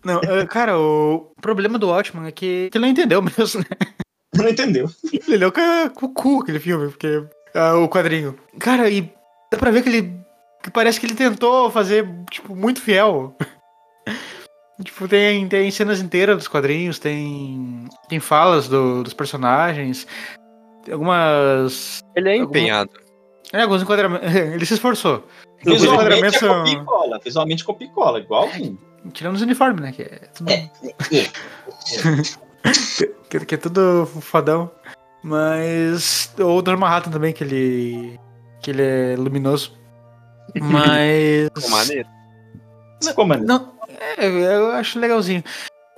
[0.04, 3.94] Não, eh, cara, o problema do Watchman é que ele não entendeu mesmo, né?
[4.34, 4.90] Não entendeu.
[5.12, 7.24] Ele leu com o cu aquele filme, porque
[7.54, 8.36] ah, o quadrinho.
[8.58, 9.12] Cara, e
[9.50, 10.23] dá pra ver que ele.
[10.64, 13.36] Que parece que ele tentou fazer, tipo, muito fiel.
[14.82, 17.84] tipo, tem, tem cenas inteiras dos quadrinhos, tem.
[18.08, 20.06] Tem falas do- dos personagens.
[20.82, 22.00] tem Algumas.
[22.16, 22.90] Ele é empenhado.
[23.52, 24.26] É, alguns enquadramentos.
[24.34, 25.22] Ele se esforçou.
[25.62, 26.58] Visualmente enquadramentos é são.
[26.58, 27.20] copia e cola.
[27.22, 28.78] Visualmente copia e cola, igualzinho.
[29.12, 29.92] Tirando os uniformes, né?
[29.92, 30.50] Que é tudo.
[33.28, 34.70] que, que é tudo fodão.
[35.22, 36.32] Mas.
[36.38, 36.76] Ou o Dr.
[36.76, 38.18] Manhattan também, que ele.
[38.62, 39.76] Que ele é luminoso.
[40.60, 41.50] Mas.
[41.54, 42.08] Ficou maneiro.
[43.02, 43.48] Ficou maneiro.
[43.48, 43.72] Não,
[44.16, 45.42] é, eu acho legalzinho.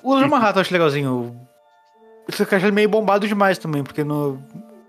[0.02, 0.28] O Dr.
[0.28, 1.40] Manhattan eu acho legalzinho.
[2.38, 4.42] Eu acho ele meio bombado demais também, porque no.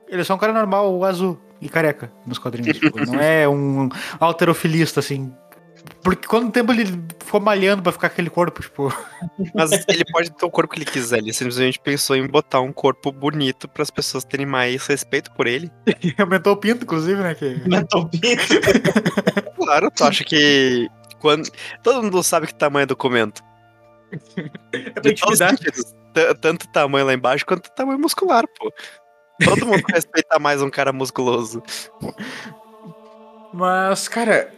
[0.07, 2.77] Ele é só um cara normal, azul e careca nos quadrinhos.
[2.77, 3.89] tipo, não é um
[4.19, 5.33] alterofilista, assim.
[6.01, 6.85] Porque quanto tempo ele
[7.23, 8.93] ficou malhando pra ficar aquele corpo, tipo.
[9.53, 11.19] Mas ele pode ter o corpo que ele quiser.
[11.19, 15.47] Ele simplesmente pensou em botar um corpo bonito para as pessoas terem mais respeito por
[15.47, 15.71] ele.
[16.17, 17.35] Aumentou o pinto, inclusive, né?
[17.35, 17.61] Que...
[17.63, 18.27] Aumentou o pinto.
[19.57, 20.87] Claro, tu acha que.
[21.19, 21.49] Quando...
[21.83, 23.43] Todo mundo sabe que tamanho é documento.
[24.71, 25.55] É pra intimidar.
[26.39, 28.71] Tanto tamanho lá embaixo quanto tamanho muscular, pô.
[29.43, 31.61] Todo mundo respeita mais um cara musculoso.
[33.53, 34.53] Mas, cara.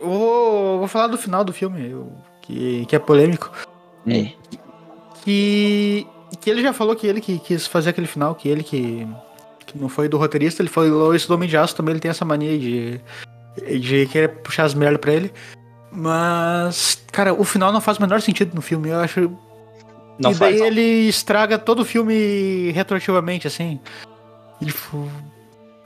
[0.00, 3.50] Vou, vou falar do final do filme, eu- que, que é polêmico.
[4.06, 4.32] É.
[5.22, 6.06] Que,
[6.40, 9.06] que ele já falou que ele que quis fazer aquele final, que ele que,
[9.66, 12.10] que não foi do roteirista, ele falou isso do Homem de Aço também, ele tem
[12.10, 13.00] essa mania de,
[13.80, 15.32] de querer puxar as merdas pra ele.
[15.90, 19.30] Mas, cara, o final não faz o menor sentido no filme, eu acho.
[20.18, 20.60] Não e daí faz.
[20.60, 23.80] ele estraga todo o filme retroativamente, assim.
[24.60, 25.08] E, tipo,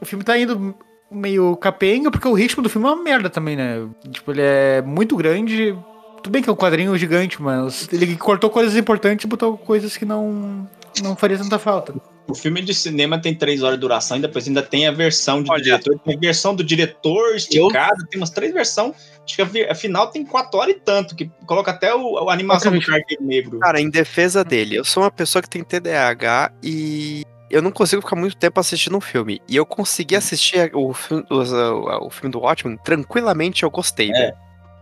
[0.01, 0.75] o filme tá indo
[1.13, 3.87] meio capenga, porque o ritmo do filme é uma merda também, né?
[4.11, 5.77] Tipo, ele é muito grande.
[6.23, 9.97] Tudo bem que é um quadrinho gigante, mas ele cortou coisas importantes e botou coisas
[9.97, 10.69] que não,
[11.03, 11.95] não faria tanta falta.
[12.29, 15.43] O filme de cinema tem três horas de duração e depois ainda tem a versão
[15.43, 15.99] de do diretor.
[15.99, 18.95] Tem a versão do diretor esticada, tem umas três versões.
[19.25, 22.73] Acho que a, final tem quatro horas e tanto, que coloca até o, a animação
[22.73, 23.59] do Cargueiro Negro.
[23.59, 27.23] Cara, em defesa dele, eu sou uma pessoa que tem TDAH e
[27.53, 29.41] eu não consigo ficar muito tempo assistindo um filme.
[29.47, 34.35] E eu consegui assistir o, fi- o, o, filme do Watchmen tranquilamente, eu gostei, velho.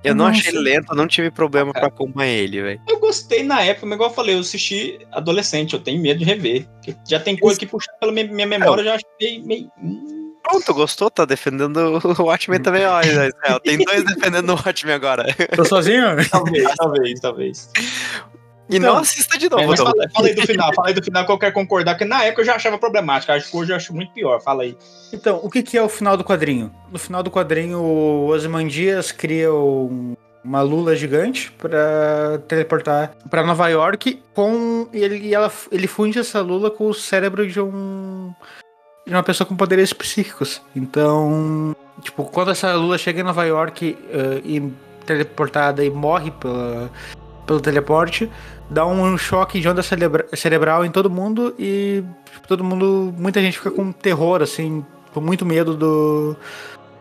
[0.03, 0.39] Eu não Nossa.
[0.39, 2.81] achei ele lento, não tive problema pra acompanhar ele, velho.
[2.89, 6.25] Eu gostei na época, mas igual eu falei, eu assisti adolescente, eu tenho medo de
[6.25, 6.67] rever.
[7.07, 9.71] Já tem coisa que puxa pela minha, memória, eu já achei meio.
[9.83, 11.11] hum, Pronto, gostou?
[11.11, 13.03] Tá defendendo o Watchmen também, ó.
[13.03, 13.61] Israel.
[13.63, 15.27] Tem dois defendendo o Watchmen agora.
[15.55, 16.07] Tô sozinho?
[16.31, 17.71] Talvez, talvez, talvez.
[18.71, 19.93] E não assista de novo, É, mas então.
[19.93, 22.25] fala, fala aí do final, fala aí do final que eu quero concordar, porque na
[22.25, 24.41] época eu já achava problemático, acho que hoje eu acho muito pior.
[24.41, 24.77] Fala aí.
[25.13, 26.73] Então, o que, que é o final do quadrinho?
[26.93, 33.69] No final do quadrinho, o Ozymandias cria um- uma lula gigante pra teleportar pra Nova
[33.69, 38.33] York com e ele, e ela, ele funde essa lula com o cérebro de um
[39.07, 40.63] de uma pessoa com poderes psíquicos.
[40.77, 44.73] Então, tipo, quando essa lula chega em Nova York eh, e
[45.05, 46.91] teleportada e morre pela,
[47.47, 48.31] pelo teleporte,
[48.71, 53.41] dá um choque de onda cerebra- cerebral em todo mundo e tipo, todo mundo, muita
[53.41, 56.37] gente fica com terror, assim, com muito medo do,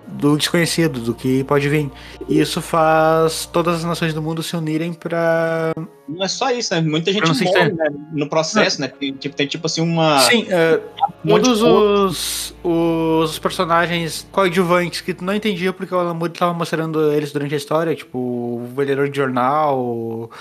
[0.08, 1.92] do desconhecido, do que pode vir.
[2.28, 5.72] E isso faz todas as nações do mundo se unirem pra.
[6.08, 6.82] Não é só isso, né?
[6.82, 7.90] Muita gente não morre né?
[8.12, 8.88] no processo, né?
[8.88, 10.20] Tem, tipo, tem tipo assim uma.
[10.22, 10.80] Sim, é,
[11.24, 17.12] um todos os, os personagens coadjuvantes que tu não entendia porque o Moore tava mostrando
[17.14, 20.32] eles durante a história, tipo o vendedor de jornal,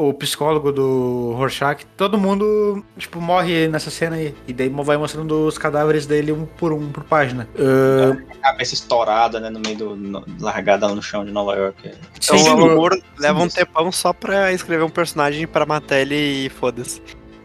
[0.00, 4.34] o, o psicólogo do Rorschach, todo mundo, tipo, morre nessa cena aí.
[4.46, 7.48] E daí vai mostrando os cadáveres dele um por um por página.
[7.58, 9.50] Ah, cabeça estourada, né?
[9.50, 9.96] No meio do.
[9.96, 11.88] no- largada no chão de Nova York.
[11.88, 11.94] é.
[12.22, 16.46] Então Sim, o Moore leva um tempão só pra escrever um personagem pra matar ele
[16.46, 17.00] e foda-se.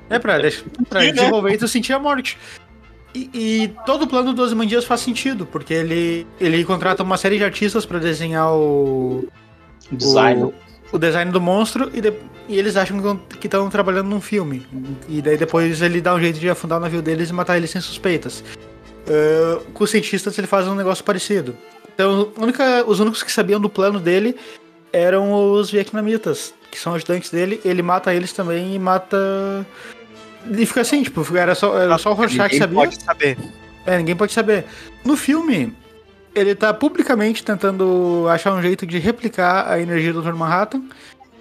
[0.10, 1.12] É pra, deixar- pra né?
[1.12, 2.38] desenvolver e tu sentir a morte.
[3.14, 7.38] E, e todo o plano do Ozymandias faz sentido, porque ele, ele contrata uma série
[7.38, 9.28] de artistas pra desenhar o,
[9.90, 10.44] Design.
[10.44, 10.54] o,
[10.92, 12.14] o design do monstro e, de-
[12.48, 14.66] e eles acham que estão trabalhando num filme.
[15.10, 17.70] E daí depois ele dá um jeito de afundar o navio deles e matar eles
[17.72, 18.44] sem suspeitas.
[19.08, 21.56] Ah, com os cientistas ele faz um negócio parecido.
[21.94, 24.36] Então, única- os únicos que sabiam do plano dele
[24.92, 27.60] eram os vietnamitas, que são ajudantes dele.
[27.66, 29.66] Ele mata eles também e mata.
[30.50, 32.76] E fica assim, tipo, era só, era só o Rorschach que Ninguém sabia.
[32.76, 33.38] pode saber.
[33.86, 34.66] É, ninguém pode saber.
[35.04, 35.74] No filme,
[36.36, 40.36] ele tá publicamente tentando achar um jeito de replicar a energia do Dr.
[40.36, 40.84] Manhattan.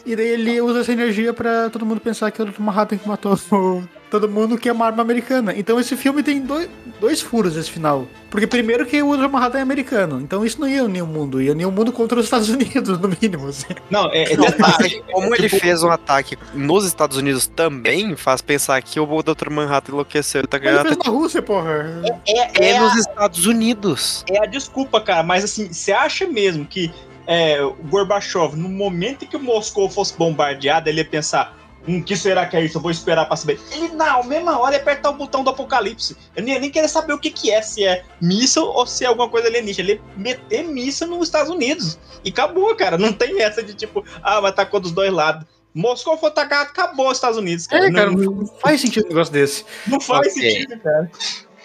[0.06, 2.60] E daí ele usa essa energia pra todo mundo pensar que é o Dr.
[2.60, 5.54] Manhattan que matou o- todo mundo que é uma arma americana.
[5.56, 6.68] Então esse filme tem dois,
[7.00, 8.06] dois furos esse final.
[8.30, 9.28] Porque primeiro que o Dr.
[9.28, 10.20] Manhattan é americano.
[10.20, 11.40] Então isso não ia unir o mundo.
[11.40, 13.48] Ia unir o mundo contra os Estados Unidos, no mínimo.
[13.48, 13.66] assim.
[13.90, 15.02] Não, é, é detalhe.
[15.06, 19.48] mas como ele fez um ataque nos Estados Unidos também, faz pensar que o Dr.
[19.50, 20.46] Manhattan enlouqueceu.
[20.46, 22.02] Tá Ele fez na Rússia, porra.
[22.28, 24.22] É, é é, nos a, Estados Unidos.
[24.30, 25.22] é a desculpa, cara.
[25.22, 26.92] Mas assim, você acha mesmo que
[27.26, 31.56] é, o Gorbachev, no momento em que o Moscou fosse bombardeado, ele ia pensar:
[31.86, 32.78] um que será que é isso?
[32.78, 33.60] Eu vou esperar pra saber.
[33.72, 36.16] Ele, na mesma hora, ia apertar o botão do apocalipse.
[36.34, 39.04] Eu nem ia nem querer saber o que que é, se é míssil ou se
[39.04, 39.90] é alguma coisa alienígena.
[39.90, 41.98] Ele ia meter míssil nos Estados Unidos.
[42.24, 42.96] E acabou, cara.
[42.96, 45.46] Não tem essa de tipo, ah, vai atacou dos dois lados.
[45.74, 47.88] Moscou foi atacado, acabou os Estados Unidos, cara.
[47.88, 49.64] É, cara, não, não faz sentido um negócio desse.
[49.86, 50.50] não faz Ok.
[50.50, 51.10] sentido, cara.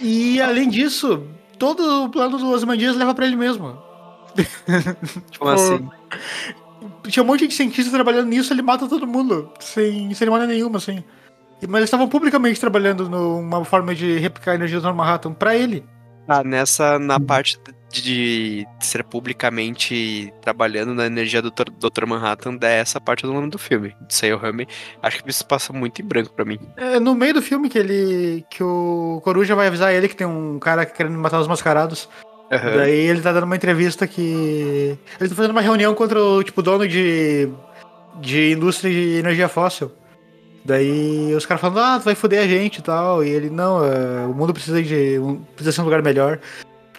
[0.02, 1.24] E além disso,
[1.60, 3.78] todo o plano do Ozymandias leva pra ele mesmo.
[4.36, 5.90] Tipo, Como assim?
[7.08, 11.04] Tinha um monte de cientista trabalhando nisso, ele mata todo mundo, sem cerimônia nenhuma, assim.
[11.62, 15.84] Mas eles estavam publicamente trabalhando numa forma de replicar a energia do Manhattan pra ele.
[16.28, 17.60] Ah, nessa, na parte
[17.92, 21.72] de ser publicamente trabalhando na energia do Dr.
[21.72, 22.06] Dr.
[22.06, 23.96] Manhattan, é essa parte do nome do filme.
[24.08, 24.68] Say Rami.
[25.02, 26.60] Acho que isso passa muito em branco pra mim.
[26.78, 28.46] É no meio do filme que ele.
[28.50, 32.08] que o Coruja vai avisar ele que tem um cara querendo matar os mascarados.
[32.52, 32.78] Aham.
[32.78, 34.98] Daí ele tá dando uma entrevista que.
[35.20, 37.50] Ele tá fazendo uma reunião contra o tipo dono de.
[38.20, 39.92] de indústria de energia fóssil.
[40.66, 43.24] Daí os caras falando, ah, tu vai foder a gente e tal.
[43.24, 45.20] E ele, não, é, o mundo precisa de.
[45.20, 46.40] um- precisa ser um lugar melhor.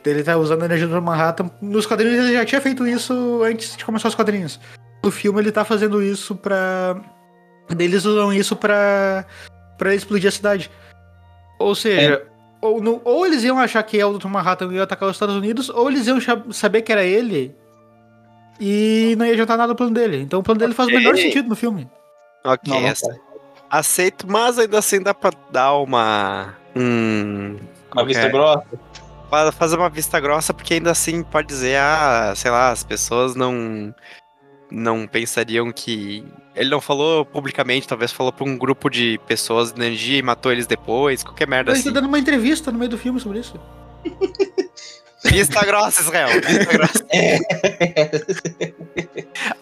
[0.03, 1.51] Daí Ele tá usando a energia do Manhattan.
[1.61, 4.59] Nos quadrinhos ele já tinha feito isso antes de começar os quadrinhos.
[5.05, 6.96] No filme ele tá fazendo isso pra.
[7.68, 9.26] Daí Eles usam isso pra.
[9.76, 10.70] pra explodir a cidade.
[11.59, 12.22] Ou seja,
[12.61, 14.28] ou, no- ou eles iam achar que é o Dr.
[14.28, 16.18] Manhattan e ia atacar os Estados Unidos, ou eles iam
[16.52, 17.54] saber que era ele
[18.61, 20.18] e não ia adiantar nada o plano dele.
[20.22, 21.88] Então o plano dele faz o melhor sentido no filme.
[22.44, 22.92] Ok, Não, não
[23.70, 26.54] aceito, mas ainda assim dá pra dar uma.
[26.74, 27.56] Hum,
[27.92, 28.32] Uma vista Ok.
[28.32, 28.64] grossa.
[29.30, 33.34] Fa- fazer uma vista grossa, porque ainda assim pode dizer, ah, sei lá, as pessoas
[33.36, 33.94] não
[34.70, 39.80] não pensariam que ele não falou publicamente, talvez falou pra um grupo de pessoas de
[39.80, 41.88] energia e matou eles depois, qualquer merda Ele assim.
[41.88, 43.54] tá dando uma entrevista no meio do filme sobre isso.
[45.22, 47.04] Vista grossa, Israel, vista grossa.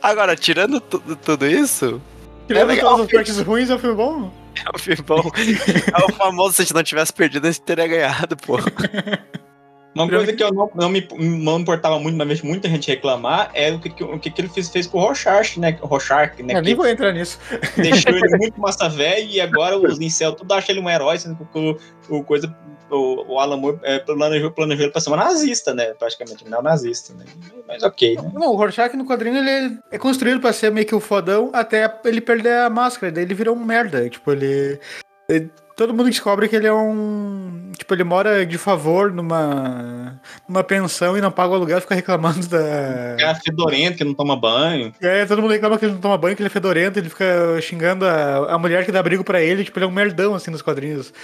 [0.03, 2.01] Agora, tirando tu- tudo isso,
[2.47, 2.91] Tirando legal.
[2.91, 4.33] todas as partes ruins, é um filme bom.
[4.57, 5.21] é um filme bom.
[5.99, 8.57] É o famoso, se a gente não tivesse perdido, a gente teria ganhado, pô.
[10.05, 13.51] Uma coisa que eu não, não me não importava muito, mas vejo muita gente reclamar,
[13.55, 15.77] é o que, que- o que, que ele fez, fez com o Rorschach, né?
[15.83, 16.55] O Rorschach, né?
[16.55, 17.39] Eu nem vou entrar nisso.
[17.77, 21.37] deixou ele muito massa velho e agora os incel tudo acham ele um herói, sendo
[21.37, 21.79] que o,
[22.19, 22.55] o coisa,
[22.91, 25.93] o, o Alan Moore é, planejou, planejou ele pra ser uma nazista, né?
[25.99, 27.25] Praticamente, um neonazista, né?
[27.67, 28.31] Mas ok, né?
[28.35, 31.93] Não, o Rorschach no quadrinho ele é construído pra ser meio que o fodão até
[32.05, 33.13] ele perder a máscara.
[33.13, 34.09] Daí ele virou um merda.
[34.09, 34.79] Tipo, ele.
[35.29, 37.71] ele- todo mundo descobre que ele é um.
[37.79, 40.21] Tipo, ele mora de favor numa.
[40.49, 43.17] numa pensão e não paga o aluguel, fica reclamando da.
[43.17, 44.93] Cara fedorento que não toma banho.
[45.01, 47.61] É, todo mundo reclama que ele não toma banho, que ele é fedorento, ele fica
[47.63, 50.51] xingando a, a mulher que dá abrigo pra ele, tipo, ele é um merdão, assim,
[50.51, 51.15] nos quadrinhos.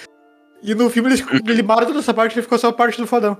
[0.62, 3.08] E no filme ele, ele mata toda essa parte, ele ficou só a parte do
[3.08, 3.36] fodão.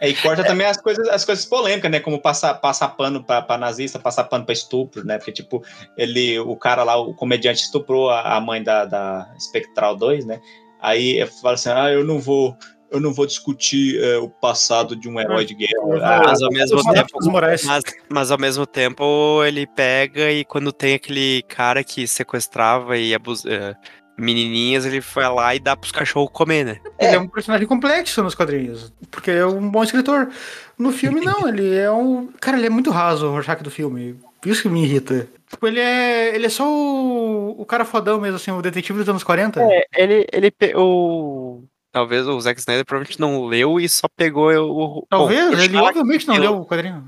[0.00, 2.00] É, e corta também as coisas, as coisas polêmicas, né?
[2.00, 5.18] Como passar, passar pano pra, pra nazista, passar pano pra estupro, né?
[5.18, 5.62] Porque, tipo,
[5.96, 10.40] ele, o cara lá, o comediante estuprou a, a mãe da, da Spectral 2, né?
[10.80, 12.56] Aí eu falo assim: ah, eu não vou.
[12.90, 15.72] Eu não vou discutir é, o passado de um herói de guerra.
[16.00, 17.18] Ah, mas ao mesmo tempo.
[17.64, 23.12] Mas, mas ao mesmo tempo ele pega e quando tem aquele cara que sequestrava e
[23.12, 23.76] abusa.
[24.16, 26.80] Menininhas, ele foi lá e dá pros cachorros comer, né?
[26.98, 30.28] Ele é um personagem complexo nos quadrinhos, porque é um bom escritor.
[30.78, 32.28] No filme, não, ele é um.
[32.40, 34.16] Cara, ele é muito raso, o Rorschach do filme.
[34.46, 35.26] Isso que me irrita.
[35.50, 36.34] Tipo, ele é.
[36.34, 39.60] Ele é só o, o cara fodão mesmo, assim, o detetive dos anos 40.
[39.62, 44.50] É, ele, ele pe- o Talvez o Zack Snyder provavelmente não leu e só pegou
[44.52, 45.06] o.
[45.08, 47.04] Talvez, bom, ele Rorschach, obviamente não eu- leu o quadrinho.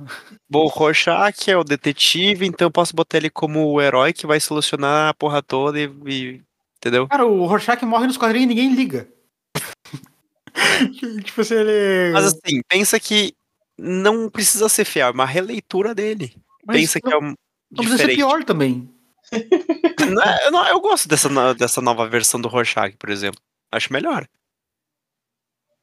[0.49, 4.27] Bom, o Rorschach é o detetive, então eu posso botar ele como o herói que
[4.29, 5.91] vai solucionar a porra toda e.
[6.07, 6.46] e-
[6.87, 7.09] entendeu?
[7.09, 9.09] Cara, o Rorschach morre nos quadrinhos e ninguém liga.
[11.25, 12.13] tipo assim, ele.
[12.13, 13.35] Mas assim, pensa que
[13.79, 16.35] não precisa ser fiel, é uma releitura dele.
[16.65, 17.35] Mas pensa que é um.
[17.71, 18.17] Não precisa ser diferente.
[18.17, 18.89] pior também.
[20.09, 23.41] Não é- eu, não- eu gosto dessa, dessa nova versão do Rorschach, por exemplo.
[23.73, 24.29] Acho melhor.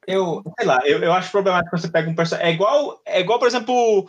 [0.06, 2.50] Eu, sei lá, eu, eu acho problemático quando você pega um personagem.
[2.50, 4.08] É igual, é igual, por exemplo,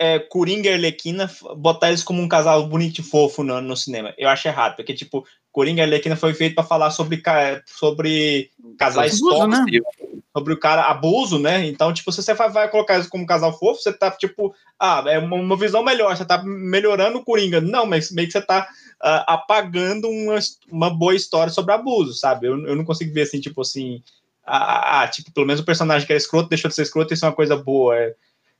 [0.00, 4.12] é, Coringa e Arlequina, botar eles como um casal bonito e fofo no, no cinema.
[4.18, 5.24] Eu acho errado, porque, tipo,
[5.56, 7.22] Coringa e Arlequina foi feito pra falar sobre,
[7.64, 9.56] sobre casais Abuso, né?
[9.56, 11.66] tóxicos, sobre o cara abuso, né?
[11.66, 15.02] Então, tipo, se você vai, vai colocar eles como casal fofo, você tá, tipo, ah,
[15.06, 17.58] é uma, uma visão melhor, você tá melhorando o Coringa.
[17.58, 18.68] Não, mas meio que você tá
[19.00, 20.38] ah, apagando uma,
[20.70, 22.48] uma boa história sobre abuso, sabe?
[22.48, 24.02] Eu, eu não consigo ver assim, tipo assim.
[24.44, 27.24] Ah, ah, tipo, pelo menos o personagem que era escroto deixou de ser escroto, isso
[27.24, 27.96] é uma coisa boa.
[27.96, 28.14] É,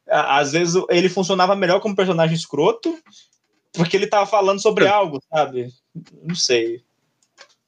[0.08, 2.98] Ah, às vezes ele funcionava melhor como personagem escroto,
[3.74, 5.68] porque ele tava falando sobre algo, sabe?
[6.22, 6.85] Não sei.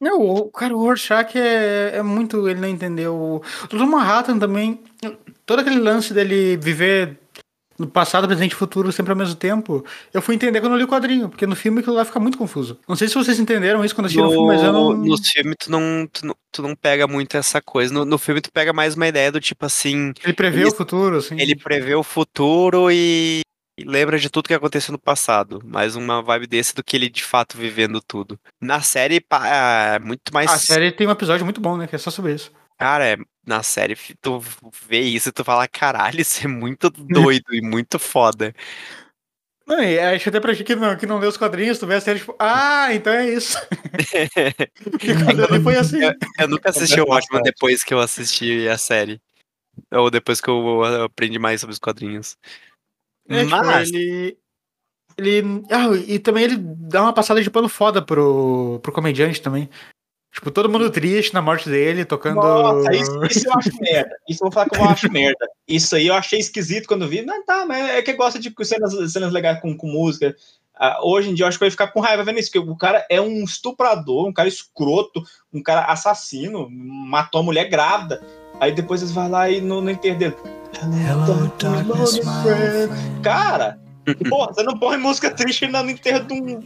[0.01, 2.49] Não, o cara, o Rorschach é, é muito.
[2.49, 3.15] Ele não entendeu.
[3.15, 3.85] O Dr.
[3.85, 4.81] Manhattan também.
[5.45, 7.19] Todo aquele lance dele viver
[7.79, 10.85] no passado, presente e futuro sempre ao mesmo tempo, eu fui entender quando eu li
[10.85, 12.79] o quadrinho, porque no filme aquilo lá fica muito confuso.
[12.89, 14.95] Não sei se vocês entenderam isso quando assistiram o filme, mas eu não.
[14.95, 17.95] No filme tu não, tu não, tu não pega muito essa coisa.
[17.95, 20.13] No, no filme tu pega mais uma ideia do tipo assim.
[20.25, 21.41] Ele prevê ele, o futuro, assim.
[21.41, 23.43] Ele prevê o futuro e, e
[23.85, 25.61] lembra de tudo que aconteceu no passado.
[25.65, 28.39] Mais uma vibe desse do que ele de fato vivendo tudo.
[28.61, 30.51] Na série pá, é muito mais.
[30.51, 31.87] A série tem um episódio muito bom, né?
[31.87, 32.53] Que é só sobre isso.
[32.79, 34.41] Cara, é, na série tu
[34.87, 38.55] vê isso e tu fala, caralho, isso é muito doido e muito foda.
[39.67, 41.97] Não, e acho até pra gente que não, que não leu os quadrinhos, tu vê
[41.97, 43.59] a série, tipo, ah, então é isso.
[45.53, 46.03] eu, foi assim.
[46.03, 49.21] Eu, eu nunca assisti o Watchmen depois que eu assisti a série.
[49.93, 52.37] Ou depois que eu aprendi mais sobre os quadrinhos.
[53.29, 53.89] É, Mas...
[53.89, 54.39] Tipo, ele...
[55.17, 55.43] Ele.
[55.69, 59.69] Ah, e também ele dá uma passada de pano foda pro, pro comediante também.
[60.33, 62.37] Tipo, todo mundo triste na morte dele, tocando.
[62.37, 64.17] Nossa, isso, isso eu acho merda.
[64.29, 65.49] Isso eu vou falar que eu acho merda.
[65.67, 67.23] Isso aí eu achei esquisito quando vi.
[67.23, 70.35] Não, tá, mas é que gosta de cenas, cenas legais com, com música.
[70.81, 72.71] Uh, hoje em dia eu acho que eu ia ficar com raiva vendo isso, porque
[72.71, 78.23] o cara é um estuprador, um cara escroto, um cara assassino, matou a mulher grávida.
[78.61, 80.37] Aí depois eles vão lá e no, no enterro dele.
[80.81, 82.21] Hello, darkness,
[83.23, 83.81] cara,
[84.29, 86.61] porra, você não põe música triste no enterro de um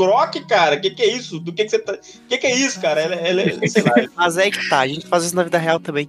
[0.00, 0.78] croque, cara.
[0.78, 1.38] Que que é isso?
[1.38, 1.98] Do que que você tá...
[2.28, 3.00] Que que é isso, cara?
[3.02, 3.92] Ela, ela, sei lá.
[4.16, 6.08] Mas é que tá, a gente faz isso na vida real também.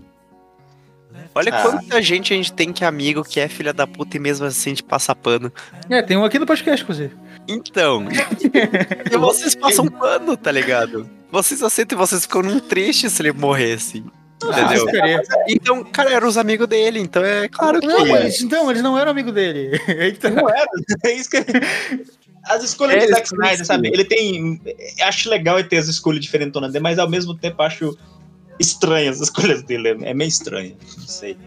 [1.35, 1.61] Olha ah.
[1.61, 4.45] quanta gente a gente tem que é amigo que é filha da puta e mesmo
[4.45, 5.51] assim a gente passa pano.
[5.89, 7.15] É, tem um aqui no podcast, inclusive.
[7.47, 8.07] Então.
[9.11, 11.09] e vocês passam pano, tá ligado?
[11.31, 14.03] Vocês aceitam e vocês ficam tristes se ele morresse.
[14.43, 14.85] Entendeu?
[15.03, 17.85] Ah, então, cara, eram os amigos dele, então é claro que.
[17.85, 19.79] Não, eles, então, eles não eram amigos dele.
[19.87, 20.31] Então...
[20.31, 20.71] Não eram.
[21.05, 21.37] É isso que.
[22.43, 23.87] As escolhas é, do Zack Snyder, sabe?
[23.89, 24.61] Ele tem.
[25.01, 27.97] Acho legal ele ter as escolhas diferentes dele, mas ao mesmo tempo acho
[28.59, 29.89] estranhas as escolhas dele.
[30.03, 30.75] É meio estranho.
[30.97, 31.37] Não sei.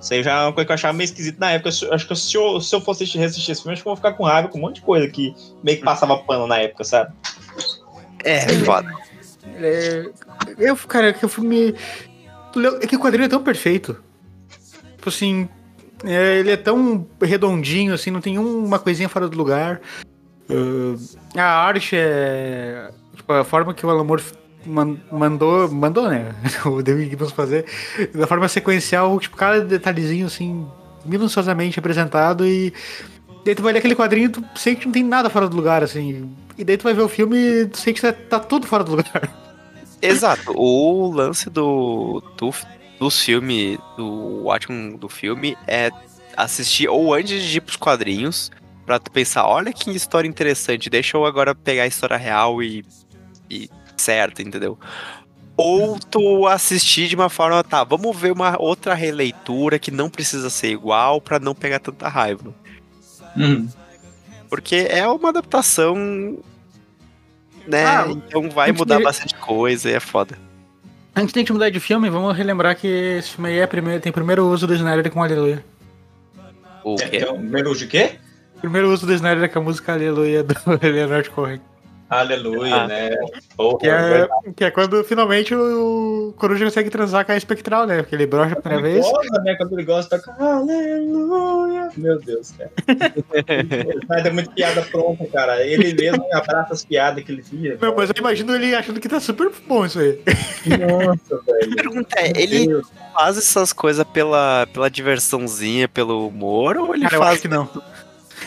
[0.00, 1.68] Isso aí já é uma coisa que eu achava meio esquisito na época.
[1.68, 4.14] Acho que se eu, se eu fosse assistir esse filme, acho que eu vou ficar
[4.14, 5.32] com raiva com um monte de coisa que
[5.62, 7.14] meio que passava pano na época, sabe?
[8.24, 8.92] É, foda.
[9.54, 10.10] É,
[10.58, 11.74] eu, cara, que o filme.
[12.80, 14.02] É que o quadrinho é tão perfeito.
[14.96, 15.48] Tipo assim.
[16.04, 19.80] É, ele é tão redondinho, assim, não tem uma coisinha fora do lugar.
[20.50, 20.98] Uh,
[21.36, 22.90] a arte é.
[23.16, 24.22] Tipo, a forma que o Alan Moore
[24.66, 25.68] mandou.
[25.70, 26.34] Mandou, né?
[26.66, 27.64] o David Gibbons fazer.
[28.14, 30.66] Da forma sequencial, tipo, cada detalhezinho assim,
[31.04, 32.72] minuciosamente apresentado e.
[33.44, 35.56] Daí tu vai ler aquele quadrinho e tu sente que não tem nada fora do
[35.56, 36.32] lugar, assim.
[36.56, 38.84] E daí tu vai ver o filme e tu sente que tá, tá tudo fora
[38.84, 39.28] do lugar.
[40.00, 40.52] Exato.
[40.54, 42.52] O lance do, do,
[43.00, 45.90] do filme, do Watchmen do filme, é
[46.36, 48.50] assistir ou antes de ir pros quadrinhos,
[48.92, 52.84] pra tu pensar, olha que história interessante, deixa eu agora pegar a história real e,
[53.48, 54.78] e certo, entendeu?
[55.56, 60.50] Ou tu assistir de uma forma, tá, vamos ver uma outra releitura que não precisa
[60.50, 62.54] ser igual para não pegar tanta raiva.
[63.34, 63.66] Uhum.
[64.50, 65.96] Porque é uma adaptação,
[67.66, 67.86] né?
[67.86, 69.04] Ah, então vai mudar de...
[69.04, 70.38] bastante coisa e é foda.
[71.16, 74.14] Antes de mudar de filme, vamos relembrar que esse filme aí é primeiro, tem o
[74.14, 75.64] primeiro uso do Snyder com Aleluia.
[76.84, 77.08] O quê?
[77.16, 78.18] É, é o primeiro uso de quê?
[78.62, 81.60] Primeiro uso do Snyder com a música Aleluia do Leonard Cohen.
[82.08, 82.86] Aleluia, ah.
[82.86, 83.10] né?
[83.56, 88.02] Porra, que, é, que é quando finalmente o Coruja consegue transar com a espectral, né?
[88.02, 89.04] Porque ele brocha a primeira vez.
[89.04, 89.54] Gosta, né?
[89.56, 91.88] Quando ele gosta, toca Aleluia.
[91.96, 92.70] Meu Deus, cara.
[94.08, 95.66] Mas é muito piada pronta, cara.
[95.66, 97.78] Ele mesmo abraça as piadas que ele via.
[97.80, 100.20] Não, mas eu imagino ele achando que tá super bom isso aí.
[100.66, 101.74] Nossa, velho.
[101.74, 102.80] Pergunta é, ele
[103.14, 107.22] faz essas coisas pela, pela diversãozinha, pelo humor, ou ele cara, faz.
[107.22, 107.91] Eu acho que não.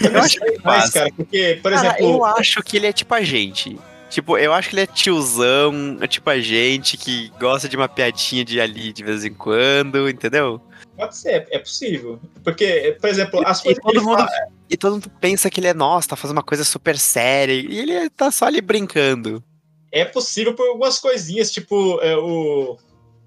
[0.01, 2.05] Eu acho que faz, cara, porque, por cara, exemplo.
[2.05, 3.77] Eu acho que ele é tipo a gente.
[4.09, 7.89] Tipo, eu acho que ele é tiozão, é tipo a gente que gosta de uma
[7.89, 10.61] piadinha de ali de vez em quando, entendeu?
[10.95, 12.19] Pode ser, é possível.
[12.43, 13.77] Porque, por exemplo, as coisas.
[13.77, 14.47] E todo, mundo, fala...
[14.69, 17.53] e todo mundo pensa que ele é, nossa, tá fazendo uma coisa super séria.
[17.53, 19.43] E ele tá só ali brincando.
[19.91, 22.77] É possível por algumas coisinhas, tipo, é, o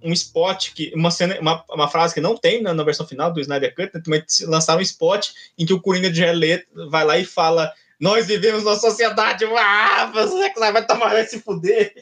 [0.03, 3.33] um spot que uma cena, uma, uma frase que não tem na, na versão final
[3.33, 7.05] do Snyder Cut, né, mas lançaram um spot em que o Coringa de Jared vai
[7.05, 11.93] lá e fala nós vivemos numa sociedade, ah, você vai tomar se fuder.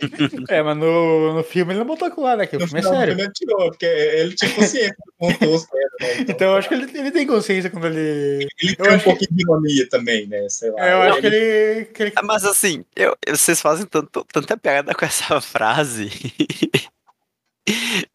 [0.48, 2.46] É, mas no, no filme ele não botou com lá, né?
[2.46, 3.12] Que o filme é sério.
[3.12, 5.68] Ele tirou, porque ele tinha consciência do contexto.
[5.74, 6.12] Né?
[6.12, 8.48] Então, então eu acho que ele, ele tem consciência quando ele.
[8.62, 9.34] Ele tem um pouquinho que...
[9.34, 10.48] de ironia também, né?
[10.48, 10.86] Sei lá.
[10.86, 12.12] É, eu não, acho que ele, que ele.
[12.24, 16.10] Mas assim, eu, vocês fazem tanto, tanta piada com essa frase.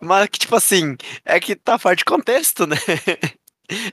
[0.01, 2.77] Mas que, tipo assim, é que tá fora de contexto, né?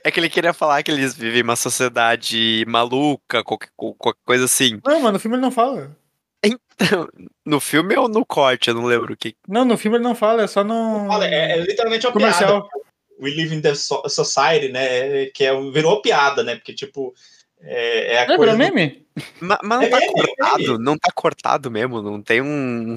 [0.03, 4.79] É que ele queria falar que eles vivem uma sociedade maluca, qualquer, qualquer coisa assim.
[4.85, 5.97] Não, mas no filme ele não fala.
[6.43, 7.07] Então,
[7.45, 8.67] no filme ou no corte?
[8.69, 9.35] Eu não lembro o que.
[9.47, 11.07] Não, no filme ele não fala, é só no.
[11.07, 12.67] Fala, é, é, literalmente uma comercial.
[12.69, 12.83] piada.
[13.19, 15.27] We Live in the So- Society, né?
[15.27, 16.55] Que é, virou piada, né?
[16.55, 17.13] Porque, tipo,
[17.63, 18.53] é, é a Não, coisa.
[18.55, 19.03] virou do- meme?
[19.39, 22.45] Ma- Mas, não É tá meme, é cortado, não tá cortado mesmo, não tem um,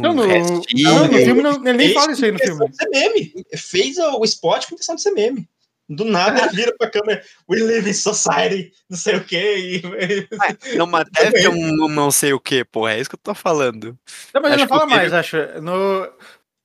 [0.00, 0.82] Não, um no, restinho.
[0.90, 2.68] não, no filme não, ele nem fala isso aí no filme.
[2.70, 3.32] de ser meme.
[3.56, 5.48] Fez o spot com intenção de ser meme.
[5.88, 9.80] Do nada ele vira pra câmera, we live in society, não sei o quê.
[9.84, 10.76] E...
[10.76, 13.34] Não, mas deve ter um não sei o que, porra, é isso que eu tô
[13.34, 13.96] falando.
[14.34, 15.36] Não, mas ele Acho não fala que mais, acho.
[15.62, 16.10] No,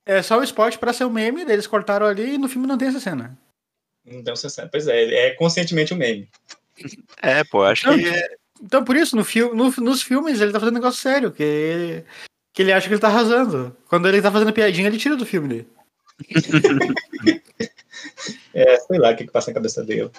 [0.04, 2.76] é só o spot pra ser o meme, eles cortaram ali e no filme não
[2.76, 3.38] tem essa cena.
[4.04, 4.68] Não deu sensação.
[4.72, 6.28] Pois é, é conscientemente um meme.
[7.22, 8.10] É, pô, acho Não, que.
[8.62, 12.04] Então, por isso, no fil no- nos filmes ele tá fazendo negócio sério, que ele,
[12.52, 13.76] que ele acha que ele tá arrasando.
[13.88, 15.68] Quando ele tá fazendo piadinha, ele tira do filme dele.
[18.54, 20.10] É, sei lá o que, que passa na cabeça dele.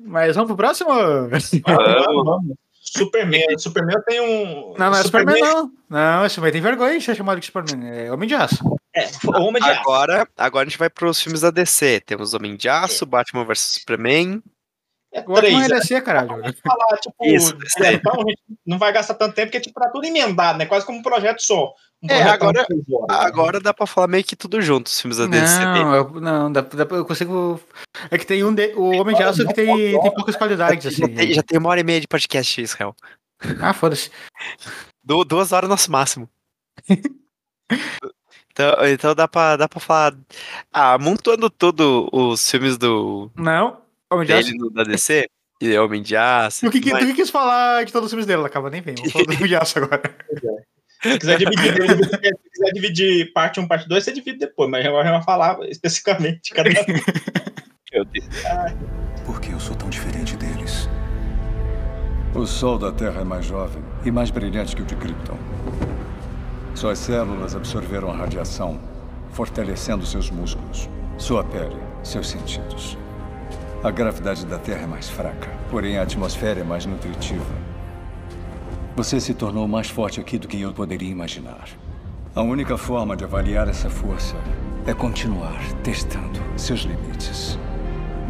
[0.00, 0.90] Mas vamos pro próximo?
[0.90, 1.50] Vamos,
[2.24, 2.56] vamos.
[2.72, 3.58] Superman.
[3.58, 4.74] Superman tem um.
[4.78, 5.72] Não, não é Superman, não.
[5.88, 7.88] Não, esse Superman tem vergonha de ser chamado de Superman.
[7.88, 8.58] É Homem de Aço.
[8.94, 9.08] É,
[9.38, 9.80] Homem de Aço.
[9.80, 12.00] Agora, agora a gente vai pros filmes da DC.
[12.00, 14.42] Temos Homem de Aço, Batman vs Superman.
[15.14, 15.54] É Batman três.
[15.54, 15.78] é né?
[15.80, 16.28] DC, caralho.
[16.66, 17.54] falar, tipo, Isso,
[17.84, 20.66] é, então a gente não vai gastar tanto tempo, porque tipo, tá tudo emendado, né?
[20.66, 21.74] Quase como um projeto só.
[22.02, 22.76] Um É, agora- né?
[23.10, 25.58] Agora dá pra falar meio que tudo junto, os filmes da DC.
[25.64, 27.60] Não, eu, não, dá, dá, pra- eu consigo.
[28.10, 28.52] É que tem um.
[28.54, 29.66] De, o Homem de Aço que tem,
[30.00, 31.14] tem poucas qualidades, Já assim.
[31.14, 32.96] tem, já tem uma hora e meia de podcast, Israel.
[33.60, 34.10] Ah, foda-se.
[35.04, 36.28] Du- duas horas nosso máximo.
[38.50, 40.14] então, então dá, pra, dá pra falar.
[40.72, 43.81] Ah, montando tudo os filmes do Não,
[44.12, 45.26] Homem de dele no- da DC,
[45.60, 46.66] e Homem de Aço.
[46.66, 48.44] O que, que, mas- tu que quis falar de todos os filmes dele?
[48.44, 48.94] Acaba nem vem.
[48.96, 50.02] Vamos falar do Homem de Aço agora.
[51.02, 55.08] Se quiser dividir, se quiser dividir parte 1, parte 2, você divide depois, mas agora
[55.08, 56.70] eu vou falar especificamente de cada
[57.92, 58.26] Meu Deus.
[59.26, 60.88] Por que eu sou tão diferente deles?
[62.34, 65.36] O Sol da Terra é mais jovem e mais brilhante que o de Krypton.
[66.74, 68.80] Suas células absorveram a radiação,
[69.32, 70.88] fortalecendo seus músculos,
[71.18, 72.96] sua pele, seus sentidos.
[73.84, 77.44] A gravidade da Terra é mais fraca, porém a atmosfera é mais nutritiva.
[78.94, 81.68] Você se tornou mais forte aqui do que eu poderia imaginar.
[82.32, 84.36] A única forma de avaliar essa força
[84.86, 87.58] é continuar testando seus limites.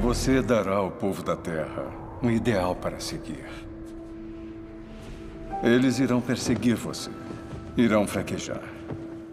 [0.01, 1.85] Você dará ao povo da Terra
[2.23, 3.45] um ideal para seguir.
[5.63, 7.11] Eles irão perseguir você.
[7.77, 8.63] Irão fraquejar.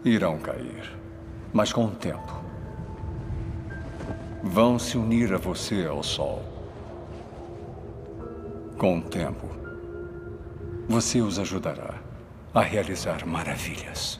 [0.04, 0.92] Irão cair.
[1.50, 2.39] Mas com o tempo,
[4.42, 6.42] vão se unir a você ao sol.
[8.78, 9.46] Com o tempo,
[10.88, 11.94] você os ajudará
[12.54, 14.18] a realizar maravilhas.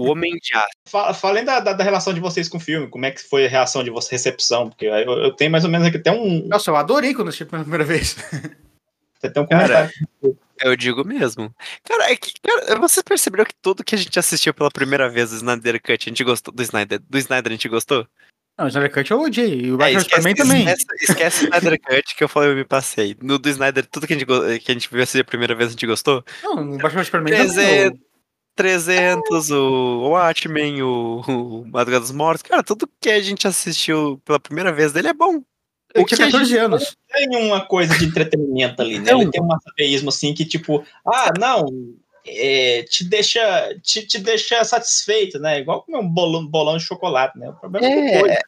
[0.00, 0.68] O Homem de Aço.
[0.88, 3.46] Fala, falem da, da, da relação de vocês com o filme, como é que foi
[3.46, 6.46] a reação de vocês, recepção, porque eu, eu tenho mais ou menos aqui até um.
[6.48, 8.16] Nossa, eu adorei quando assisti pela primeira vez.
[9.20, 10.38] Você tem um Cara, comentário.
[10.62, 11.54] eu digo mesmo.
[11.84, 15.28] Cara, é que, cara, vocês perceberam que tudo que a gente assistiu pela primeira vez
[15.30, 18.06] do Snyder Cut, a gente gostou do Snyder, do Snyder a gente gostou?
[18.58, 19.60] Não, o Snyder Cut eu odiei.
[19.66, 20.62] E o É, Superman também.
[20.68, 23.14] Esquece, esquece o Snyder Cut que eu falei, eu me passei.
[23.20, 25.68] No do Snyder, tudo que a gente, que a gente viu assistir a primeira vez,
[25.68, 26.24] a gente gostou?
[26.42, 27.54] Não, o Batman Superman também.
[27.54, 28.00] 300,
[28.60, 32.42] 300 o Watchmen, o, o Madrugada dos Mortos.
[32.42, 35.42] Cara, tudo que a gente assistiu pela primeira vez dele é bom.
[35.94, 36.96] Eu O que tinha a 14 gente- anos.
[37.10, 39.04] Tem uma coisa de entretenimento ali, né?
[39.04, 41.64] Então- Ele tem um massaveísmo assim que, tipo, ah, não,
[42.26, 43.40] é, te, deixa,
[43.82, 45.58] te, te deixa satisfeito, né?
[45.60, 47.48] Igual comer um bolão, bolão de chocolate, né?
[47.48, 48.40] O problema é, É,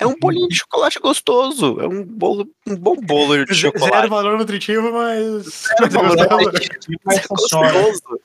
[0.00, 1.80] é um bolinho de chocolate gostoso.
[1.80, 4.08] É um, bolo, um bom bolo de Zero chocolate.
[4.08, 5.66] valor nutritivo, mas.
[7.06, 7.72] Mas É funciona.
[7.72, 8.20] gostoso.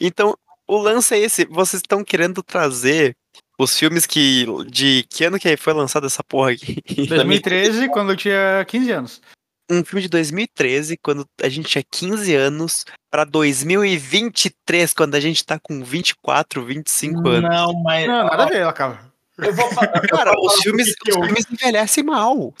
[0.00, 0.36] Então,
[0.68, 1.44] o lance é esse.
[1.46, 3.14] Vocês estão querendo trazer
[3.58, 4.46] os filmes que.
[4.68, 6.82] De que ano que foi lançado essa porra aqui?
[7.08, 9.20] 2013, quando eu tinha 15 anos.
[9.68, 15.44] Um filme de 2013, quando a gente tinha 15 anos, pra 2023, quando a gente
[15.44, 17.50] tá com 24, 25 anos.
[17.50, 18.06] Não, mas.
[18.06, 19.00] Não, nada a ver, ela acaba.
[19.38, 19.88] Eu vou falar.
[20.08, 22.54] Cara, os filmes, os eu- filmes envelhecem mal.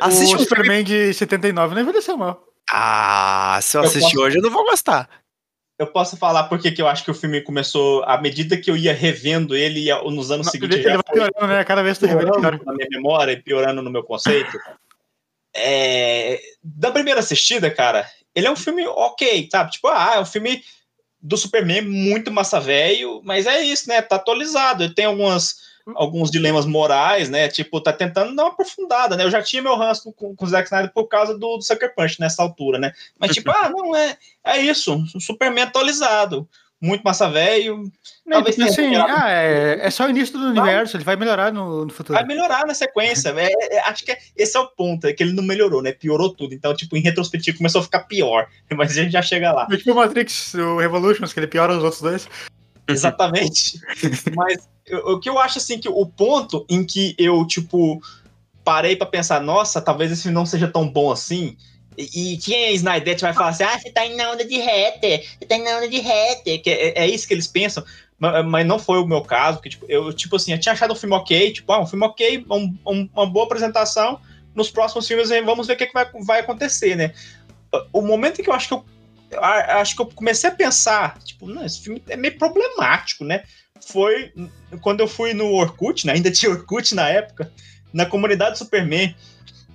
[0.00, 0.44] Assiste o um filme.
[0.44, 2.44] Superman de 79 não envelheceu mal.
[2.70, 5.08] Ah, se eu Eu assistir posso- hoje, eu não vou gostar.
[5.78, 8.76] Eu posso falar porque que eu acho que o filme começou, à medida que eu
[8.76, 11.64] ia revendo ele ia- nos anos seguintes, ele, vai piorando, né?
[11.64, 12.30] Cada vez que piora.
[12.30, 14.58] piorando na minha memória e piorando no meu conceito.
[15.54, 19.72] É, da primeira assistida, cara, ele é um filme ok, sabe?
[19.72, 20.62] Tipo, ah, é um filme
[21.20, 24.02] do Superman muito massa velho, mas é isso, né?
[24.02, 24.84] Tá atualizado.
[24.84, 25.56] Ele tem algumas,
[25.94, 27.48] alguns dilemas morais, né?
[27.48, 29.24] Tipo, tá tentando dar uma aprofundada, né?
[29.24, 31.94] Eu já tinha meu ranço com, com o Zack Snyder por causa do, do Sucker
[31.94, 32.92] Punch nessa altura, né?
[33.18, 36.48] Mas, tipo, ah, não, é, é isso, um Superman atualizado.
[36.80, 37.90] muito massa velho.
[38.26, 41.84] Não, Talvez assim, ah, é, é só o início do universo, ele vai melhorar no,
[41.84, 42.18] no futuro.
[42.18, 43.30] Vai melhorar na sequência.
[43.30, 45.92] É, é, acho que é- esse é o ponto, é que ele não melhorou, né?
[45.92, 46.54] Piorou tudo.
[46.54, 48.48] Então, tipo, em retrospectivo começou a ficar pior.
[48.76, 49.66] Mas a gente já chega lá.
[49.70, 52.28] É tipo o Matrix, o Revolutions, que ele piora os outros dois.
[52.88, 53.80] Exatamente.
[54.34, 54.68] Mas
[55.04, 58.02] o que eu acho assim que o ponto em que eu, tipo,
[58.64, 61.56] parei pra pensar, nossa, talvez esse não seja tão bom assim.
[61.96, 64.58] E, e quem é Snyder vai falar assim: ah, você tá indo na onda de
[64.58, 66.62] hater, você tá indo na onda de hater.
[66.62, 67.84] Que é, é isso que eles pensam.
[68.18, 70.92] Mas, mas não foi o meu caso, que tipo, eu, tipo assim, eu tinha achado
[70.92, 74.20] o filme ok, tipo, ah, um filme ok, um- um- uma boa apresentação.
[74.54, 77.12] Nos próximos filmes vamos ver o que, que vai, vai acontecer, né?
[77.92, 78.84] O momento em que eu acho que eu
[79.42, 83.44] acho que eu comecei a pensar, tipo, não, esse filme é meio problemático, né?
[83.86, 84.32] Foi
[84.80, 86.14] quando eu fui no Orkut, né?
[86.14, 87.52] ainda tinha Orkut na época,
[87.92, 89.14] na comunidade Superman,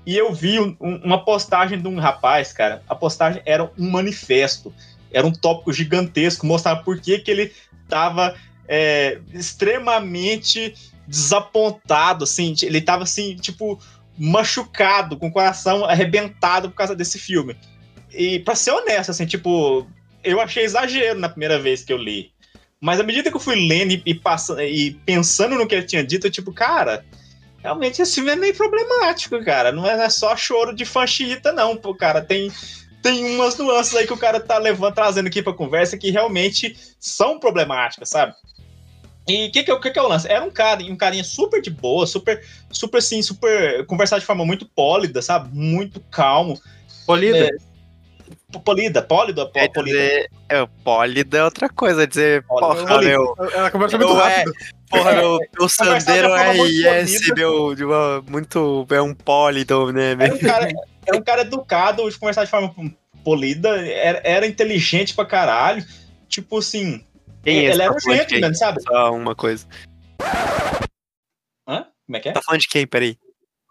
[0.05, 2.81] e eu vi um- um- uma postagem de um rapaz, cara.
[2.87, 4.73] A postagem era um manifesto,
[5.11, 7.51] era um tópico gigantesco, mostrava por que, que ele
[7.87, 8.35] tava
[8.69, 10.73] é, extremamente
[11.07, 13.79] desapontado, assim, ele tava assim, tipo,
[14.17, 17.55] machucado, com o coração arrebentado por causa desse filme.
[18.11, 19.87] E pra ser honesto, assim, tipo,
[20.23, 22.31] eu achei exagero na primeira vez que eu li.
[22.79, 25.85] Mas à medida que eu fui lendo e, e passando, e pensando no que ele
[25.85, 27.03] tinha dito, eu, tipo, cara,
[27.59, 29.71] realmente esse filme é meio problemático, cara.
[29.71, 32.21] Não é só choro de fã xiita, não, pô, cara.
[32.21, 32.51] Tem,
[33.01, 36.77] tem umas nuances aí que o cara tá levando, trazendo aqui pra conversa que realmente
[36.99, 38.33] são problemáticas, sabe?
[39.27, 40.27] E o que que, é o que que é o lance?
[40.27, 42.41] Era um cara, um carinha super de boa, super,
[42.71, 43.85] super assim, super.
[43.85, 45.49] conversar de forma muito pólida, sabe?
[45.53, 46.57] Muito calmo.
[47.05, 47.47] Polida?
[47.47, 47.49] É,
[48.63, 49.97] polida, pólida, pó- É polida.
[49.97, 52.99] dizer, é, pólida é outra coisa, é dizer, porra, Pólida.
[53.01, 53.35] meu.
[53.53, 54.53] Ela conversa eu muito é, rápido.
[54.89, 57.35] porra, meu, meu sandeiro é polida.
[57.35, 60.67] meu, de uma- muito, é um pólido, né, Era um cara,
[61.05, 62.73] era um cara educado, de conversar de forma
[63.23, 65.83] polida, era, era inteligente pra caralho.
[66.29, 67.03] Tipo assim,
[67.43, 68.15] Quem é ele era Tá um de quem?
[68.17, 68.81] gentleman, sabe?
[68.81, 69.65] Só uma coisa.
[71.67, 71.85] Hã?
[72.05, 72.31] Como é que é?
[72.33, 73.17] Tá falando de quem, peraí?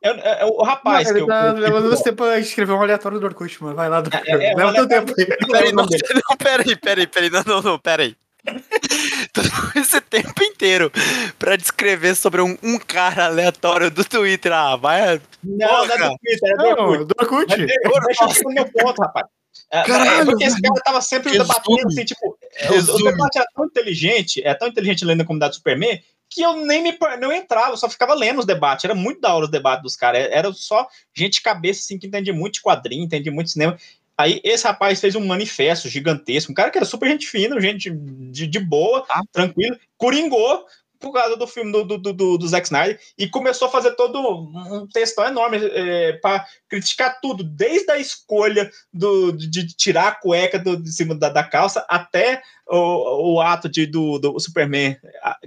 [0.02, 1.27] É, é- é o rapaz Não, que ele eu.
[1.27, 3.74] tá levando esse tempo a escrever um aleatório do Orkut, mano.
[3.77, 4.10] Vai lá do.
[4.14, 5.27] É, é, Leva um teu tempo aí.
[5.27, 8.16] Peraí, não, não, peraí, peraí, peraí, não, não, não, peraí.
[9.32, 10.93] Todo esse tempo inteiro
[11.39, 14.52] pra descrever sobre um, um cara aleatório do Twitter.
[14.52, 15.20] Ah, vai.
[15.43, 17.56] Não, não é do Twitter, é do Não, Orkut.
[17.56, 19.27] do Deixa eu meu ponto, rapaz.
[19.73, 21.48] É, Caralho, é porque esse cara tava sempre Resume.
[21.48, 23.10] debatendo assim, tipo, é, o, Resume.
[23.10, 26.98] debate era tão inteligente, é tão inteligente lendo a comunidade Superman, que eu nem me
[27.20, 28.84] não entrava, eu só ficava lendo os debates.
[28.84, 30.28] Era muito da hora os debates dos caras.
[30.30, 33.78] Era só gente de cabeça assim que entendia muito de quadrinho, entendia muito de cinema.
[34.18, 37.90] Aí esse rapaz fez um manifesto gigantesco, um cara que era super gente fina, gente
[37.90, 40.64] de, de boa, tranquilo, coringou
[40.98, 44.18] por causa do filme do, do, do, do- Zack Snyder e começou a fazer todo
[44.20, 50.59] um textão enorme é, para criticar tudo, desde a escolha do, de, tirar a cueca
[50.59, 54.97] do, de cima da, da calça até o, o ato de, do, do Superman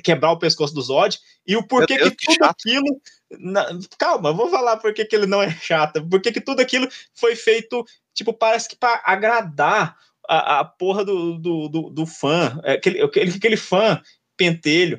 [0.04, 2.52] quebrar o pescoço do Zod e o porquê Deus, que que tudo chato.
[2.52, 3.02] aquilo.
[3.32, 3.68] na-
[3.98, 6.06] calma, vou falar porque que ele não é chato.
[6.08, 9.98] Porque que tudo aquilo foi feito, tipo, parece que para agradar
[10.28, 14.02] a, a porra do, do, do, do fã, é, aquele, aquele, aquele fã
[14.38, 14.98] pentelho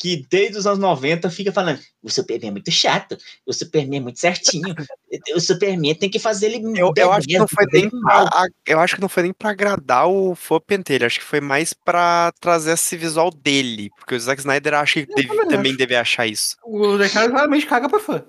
[0.00, 4.02] que desde os anos 90 fica falando: o Superman é muito chato, o Superman é
[4.02, 4.74] muito certinho,
[5.36, 6.80] o Superman tem que fazer ele.
[6.80, 9.32] Eu, eu acho que não foi nem pra, a- eu acho que não foi nem
[9.34, 14.14] pra agradar o fã pentelho, acho que foi mais pra trazer esse visual dele, porque
[14.14, 15.78] o Zack Snyder acha que deve- também também acho.
[15.78, 16.56] deve achar isso.
[16.64, 18.24] O Zack Snyder claramente caga pra fã.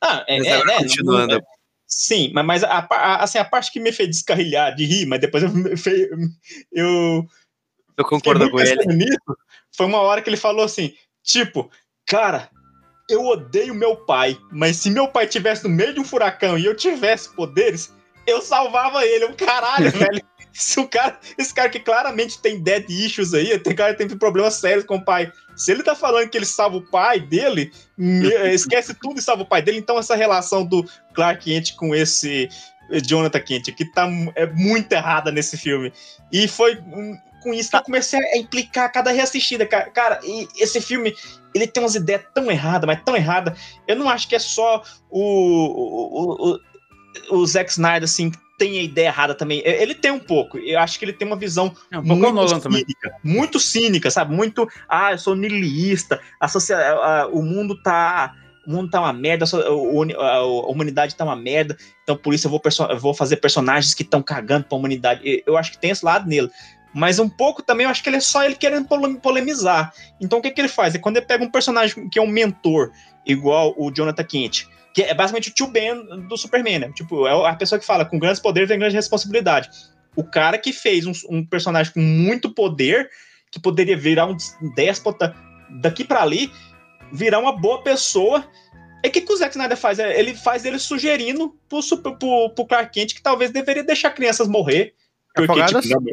[0.00, 0.76] Ah, é, Mas é, né?
[0.78, 1.34] continuando.
[1.34, 1.40] não-
[1.86, 5.20] Sim, mas, mas a, a- assim, a parte que me fez descarrilhar de rir, mas
[5.20, 5.50] depois eu,
[6.72, 7.26] eu
[7.96, 8.84] Eu concordo com ele.
[8.86, 9.36] nisso,
[9.76, 10.92] foi uma hora que ele falou assim,
[11.22, 11.70] tipo,
[12.06, 12.50] cara,
[13.08, 16.64] eu odeio meu pai, mas se meu pai tivesse no meio de um furacão e
[16.64, 17.92] eu tivesse poderes,
[18.26, 19.24] eu salvava ele.
[19.24, 20.22] Eu, caralho, velho.
[20.52, 24.16] Se o cara, esse cara que claramente tem dead issues aí, tem cara que tem
[24.16, 25.32] problemas sérios com o pai.
[25.56, 29.42] Se ele tá falando que ele salva o pai dele, me- esquece tudo e salva
[29.42, 29.78] o pai dele.
[29.78, 32.48] Então essa relação do Clark Kent com esse
[33.04, 35.92] Jonathan Kent que tá é muito errada nesse filme.
[36.30, 39.90] E foi hum, com isso que eu comecei a implicar a cada reassistida, cara.
[39.90, 41.14] Cara, e esse filme,
[41.54, 43.56] ele tem umas ideias tão erradas, mas tão erradas.
[43.86, 46.58] Eu não acho que é só o, o,
[47.30, 49.62] o, o Zack Snyder, assim, que tem a ideia errada também.
[49.64, 50.58] Ele tem um pouco.
[50.58, 52.80] Eu acho que ele tem uma visão É, um pouco o Nolan também.
[52.80, 54.34] cínica, muito cínica, sabe?
[54.34, 58.34] Muito, ah, eu sou niilista, a socia- a- o mundo tá
[58.66, 62.58] o mundo tá uma merda, a humanidade tá uma merda, então por isso eu vou,
[62.58, 65.42] perso- eu vou fazer personagens que estão cagando pra humanidade.
[65.46, 66.48] Eu acho que tem esse lado nele.
[66.94, 69.92] Mas um pouco também eu acho que ele é só ele querendo pole- polemizar.
[70.20, 70.94] Então o que, que ele faz?
[70.94, 72.92] É quando ele pega um personagem que é um mentor,
[73.26, 75.94] igual o Jonathan Kent, que é basicamente o tio Ben
[76.28, 76.92] do Superman, né?
[76.94, 79.68] Tipo, é a pessoa que fala, com grandes poderes vem grande responsabilidade.
[80.16, 83.10] o cara que fez um, um personagem com muito poder,
[83.50, 84.36] que poderia virar um
[84.74, 85.34] déspota
[85.80, 86.52] daqui para ali,
[87.12, 88.48] virar uma boa pessoa.
[89.02, 89.98] É que, que o Zack Snyder faz?
[89.98, 91.80] É, Ele faz ele sugerindo pro,
[92.18, 94.94] pro, pro Clark Kent que talvez deveria deixar crianças morrer.
[95.34, 96.04] Porque, tipo, não,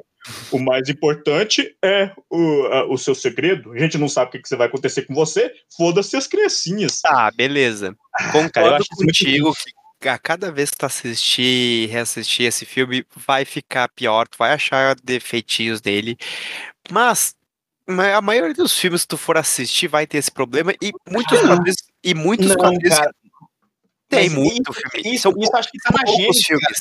[0.52, 3.72] o mais importante é o, a- o seu segredo.
[3.74, 5.54] A gente não sabe o que, que vai acontecer com você.
[5.78, 7.02] Foda-se as criancinhas.
[7.02, 7.96] Tá, beleza.
[8.18, 9.54] cara, eu Concordo contigo
[10.00, 14.38] que a cada vez que tu assistir e reassistir esse filme, vai ficar pior, tu
[14.40, 16.18] vai achar defeitinhos dele.
[16.90, 17.36] Mas
[17.88, 21.40] ma- a maioria dos filmes que tu for assistir vai ter esse problema e muitos
[21.42, 23.14] quadrinhos, e muitos Não, quadrinhos cara.
[24.10, 25.14] tem Mas muito isso- filme.
[25.16, 26.80] isso- São isso acho que tá na gênese, filmes.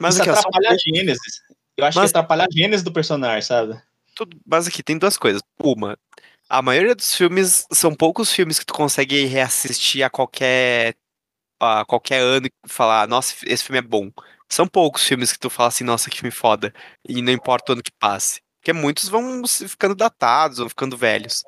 [0.00, 1.40] Mas Isso atrapalha a gênesis.
[1.78, 3.80] Eu acho Mas- que atrapalha a gênese do personagem, sabe?
[4.14, 5.40] tudo, mas aqui tem duas coisas.
[5.62, 5.96] Uma,
[6.48, 10.96] a maioria dos filmes são poucos filmes que tu consegue reassistir a qualquer
[11.60, 14.10] a qualquer ano e falar, nossa, esse filme é bom.
[14.48, 16.72] São poucos filmes que tu fala assim, nossa, que filme foda.
[17.08, 18.40] E não importa o ano que passe.
[18.60, 21.44] Porque muitos vão se ficando datados, vão ficando velhos.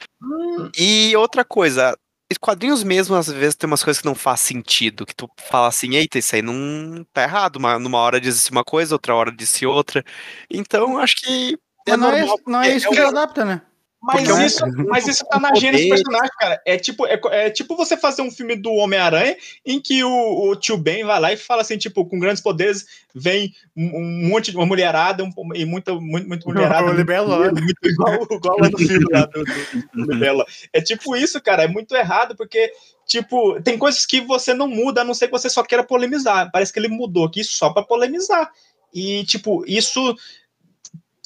[0.78, 1.96] E outra coisa,
[2.38, 5.04] quadrinhos mesmo, às vezes, tem umas coisas que não faz sentido.
[5.06, 7.56] Que tu fala assim, eita, isso aí não tá errado.
[7.56, 10.04] Uma, numa hora disse uma coisa, outra hora disse outra.
[10.50, 12.40] Então, acho que é Mas não, é, normal.
[12.46, 13.62] não é isso que um- ele adapta, né?
[14.02, 16.62] Mas Porque é isso, mas isso tá na gênese do personagem, cara.
[16.64, 20.56] É tipo, é, é tipo você fazer um filme do Homem-Aranha em que o, o
[20.56, 24.50] tio Ben vai lá e fala assim, tipo, com grandes poderes vem um, um monte
[24.50, 26.86] de uma mulherada um- e muita, muito, muito mulherada.
[26.90, 27.38] O Libelo.
[27.52, 30.46] muito igual, igual lá no filme lá do, do, do.
[30.72, 31.64] É tipo isso, cara.
[31.64, 32.72] É muito errado, porque,
[33.06, 36.50] tipo, tem coisas que você não muda, a não ser que você só queira polemizar.
[36.50, 38.50] Parece que ele mudou aqui só pra polemizar.
[38.94, 40.16] E, tipo, isso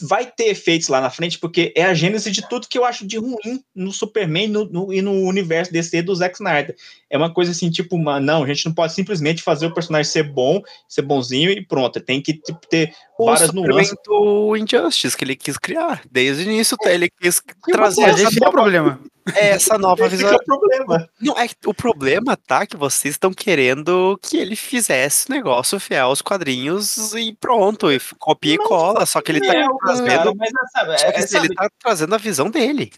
[0.03, 3.07] vai ter efeitos lá na frente, porque é a gênese de tudo que eu acho
[3.07, 6.75] de ruim no Superman no- no- e no universo DC do Zack Snyder.
[7.09, 10.11] É uma coisa assim, tipo, uma, não, a gente não pode simplesmente fazer o personagem
[10.11, 12.01] ser bom, ser bonzinho e pronto.
[12.01, 13.95] Tem que tipo, ter o várias Superman nuances.
[14.05, 16.03] do Injustice que ele quis criar.
[16.11, 17.41] Desde o início ele quis
[17.71, 19.01] trazer essa esse é o problema.
[19.35, 20.29] Essa nova visão.
[20.29, 21.09] que é o problema.
[21.21, 26.21] Não, é o problema tá que vocês estão querendo que ele fizesse negócio fiel aos
[26.21, 29.07] quadrinhos e pronto, e copia e cola.
[29.07, 30.07] Só que ele tá É, trazendo.
[30.07, 32.93] cara, mas, sabe, só que é, assim, sabe, ele tá trazendo a visão dele.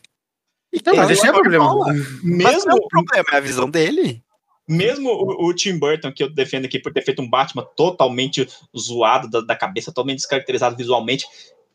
[0.72, 1.74] E Não, mas esse é o problema.
[1.86, 4.22] Mas mesmo, não é o problema, é a visão dele.
[4.68, 8.48] mesmo o, o Tim Burton, que eu defendo aqui por ter feito um Batman totalmente
[8.76, 11.24] zoado da, da cabeça, totalmente descaracterizado visualmente,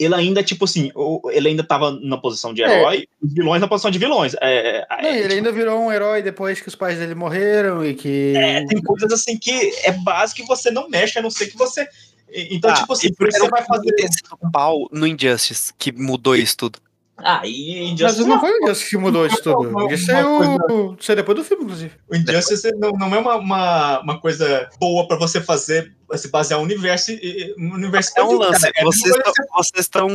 [0.03, 0.91] ele ainda, tipo assim,
[1.32, 2.80] ele ainda tava na posição de É.
[2.80, 4.34] herói, os vilões na posição de vilões.
[4.41, 7.86] É, é, Não, é, ele ainda virou um herói depois que os pais dele morreram
[7.86, 8.34] e que.
[8.36, 9.52] É, tem coisas assim que
[9.84, 11.88] é básico que você não mexe, a não ser que você.
[12.34, 13.94] Então, Ah, tipo assim, e por isso você vai fazer.
[14.41, 16.80] o pau no Injustice que mudou isso tudo.
[17.23, 18.27] Ah, e Mas Injustice.
[18.27, 19.91] não foi o Injustice que mudou isso tudo.
[19.91, 20.38] Isso é o.
[20.38, 21.93] coisa- Isso é depois do filme, inclusive.
[22.10, 26.60] O Injustice não, não é uma, uma, uma coisa boa pra você fazer, se basear
[26.60, 27.11] no universo.
[27.57, 28.61] No universo É um lance.
[28.61, 28.73] cara.
[28.76, 30.07] É Vocês uma coisa estão vocês estão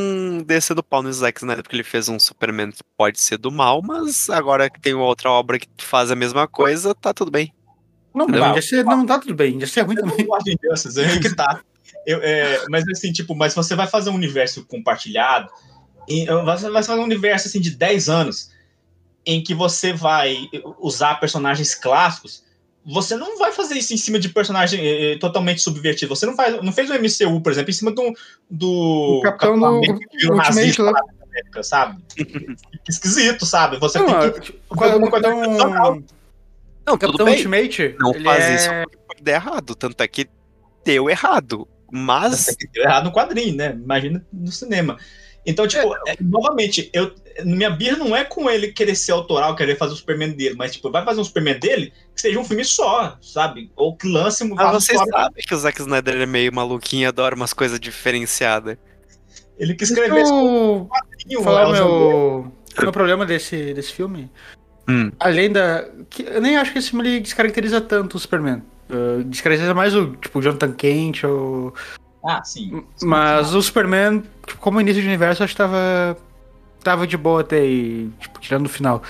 [0.47, 3.81] descendo pau no Zack Snyder porque ele fez um Superman que pode ser do mal,
[3.83, 7.53] mas agora que tem outra obra que faz a mesma coisa, tá tudo bem.
[8.15, 8.53] Não, Não.
[8.53, 9.57] Injustice não tá tudo bem.
[9.57, 10.19] Injustice é ruim Eu também.
[10.19, 11.61] não gosto de Injustice, é que tá.
[12.07, 15.49] Eu, é, mas assim, tipo, mas você vai fazer um universo compartilhado,
[16.09, 18.51] e você vai fazer um universo assim de 10 anos,
[19.25, 22.45] em que você vai usar personagens clássicos,
[22.85, 26.15] você não vai fazer isso em cima de personagem eh, eh, totalmente subvertido.
[26.15, 28.15] Você não faz, não fez o MCU, por exemplo, em cima do,
[28.49, 31.01] do O Capitão do Ultimate nazista lá.
[31.37, 32.01] América, sabe?
[32.89, 33.79] Esquisito, sabe?
[33.79, 36.03] Você Não, tem que o fazer alguma coisa Capitão- tradicional.
[36.87, 37.97] Não, O Capitão Ultimate.
[37.99, 38.55] Não ele faz é...
[38.55, 38.69] isso
[39.09, 39.75] porque der errado.
[39.75, 40.29] Tanto é que
[40.85, 41.67] deu errado.
[41.91, 42.57] Mas.
[42.73, 43.73] Deu errado no quadrinho, né?
[43.73, 44.97] Imagina no cinema.
[45.47, 47.15] Então, tipo, é, novamente, eu,
[47.45, 50.73] minha birra não é com ele querer ser autoral, querer fazer o Superman dele, mas,
[50.73, 53.71] tipo, vai fazer um Superman dele que seja um filme só, sabe?
[53.77, 54.57] Ou que lance um.
[54.57, 58.77] Faça vocês sabem que o Zack Snyder é meio maluquinho e adora umas coisas diferenciadas.
[59.59, 61.43] Ele que escreveu esse Eu quadrinho.
[61.43, 64.31] falar Elza meu, meu problema desse, desse filme.
[64.89, 65.11] Hum.
[65.19, 65.89] Além da.
[66.11, 68.63] que eu nem acho que esse filme descaracteriza tanto o Superman.
[68.89, 71.75] Uh, descaracteriza mais o tipo Jonathan Kent ou.
[72.27, 72.83] Ah, sim.
[73.03, 76.17] Mas o Superman, tipo, como início de universo, acho que tava.
[76.83, 79.03] Tava de boa até aí, tipo, tirando o final.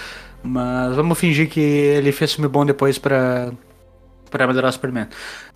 [0.43, 3.51] Mas vamos fingir que ele fez filme bom depois pra.
[4.30, 5.09] pra melhorar o Superman.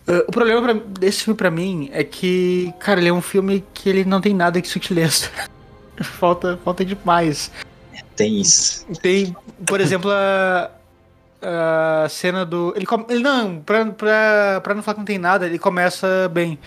[0.08, 3.62] Uh, o problema pra- desse filme pra mim é que, cara, ele é um filme
[3.74, 5.28] que ele não tem nada de sutileza.
[6.02, 7.50] falta, falta demais.
[8.16, 8.86] Tem isso.
[9.02, 9.34] Tem,
[9.66, 10.70] por exemplo, a,
[11.42, 12.72] a cena do.
[12.76, 16.58] Ele, ele não, pra, pra, pra não falar que não tem nada, ele começa bem.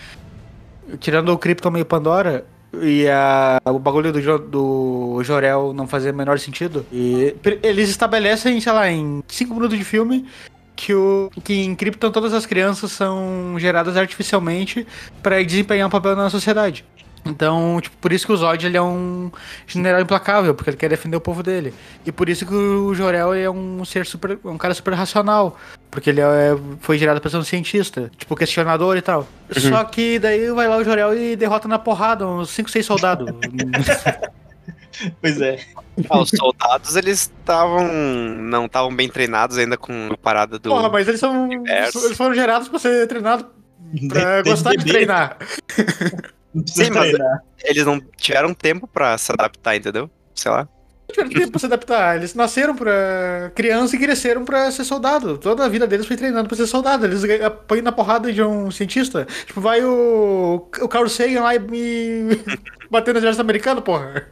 [1.00, 2.44] Tirando o Krypton e o Pandora
[2.82, 6.84] e a, o bagulho do, do Jorel não fazer o menor sentido.
[6.92, 10.26] E eles estabelecem, sei lá, em 5 minutos de filme.
[10.76, 14.84] Que, o, que em Krypton todas as crianças são geradas artificialmente
[15.22, 16.84] para desempenhar um papel na sociedade.
[17.24, 19.30] Então, tipo, por isso que o Zod ele é um
[19.66, 21.72] general implacável, porque ele quer defender o povo dele.
[22.04, 24.38] E por isso que o Jorel é um ser super.
[24.44, 25.56] um cara super racional.
[25.94, 29.28] Porque ele é, foi gerado pra ser um cientista, tipo, questionador e tal.
[29.50, 33.30] Só que daí vai lá o Jorel e derrota na porrada uns 5, 6 soldados.
[35.20, 35.58] Pois é.
[36.08, 37.88] Ah, os soldados, eles estavam.
[37.92, 40.70] não estavam bem treinados ainda com a parada do.
[40.70, 41.44] Porra, mas eles são.
[41.44, 41.98] universo.
[42.06, 43.46] Eles foram gerados pra ser treinado.
[44.08, 44.90] Pra Tem gostar de bebê.
[44.90, 45.36] treinar.
[46.66, 47.12] Sim, mas
[47.64, 50.08] eles não tiveram tempo pra se adaptar, entendeu?
[50.32, 50.68] Sei lá.
[51.14, 52.16] Tiveram tempo pra se adaptar.
[52.16, 55.38] Eles nasceram pra criança e cresceram pra ser soldado.
[55.38, 57.06] Toda a vida deles foi treinando pra ser soldado.
[57.06, 59.24] Eles apanham na porrada de um cientista.
[59.46, 62.44] Tipo, vai o, o Carl Sagan lá e, e
[62.90, 64.26] bater no exército americano, porra.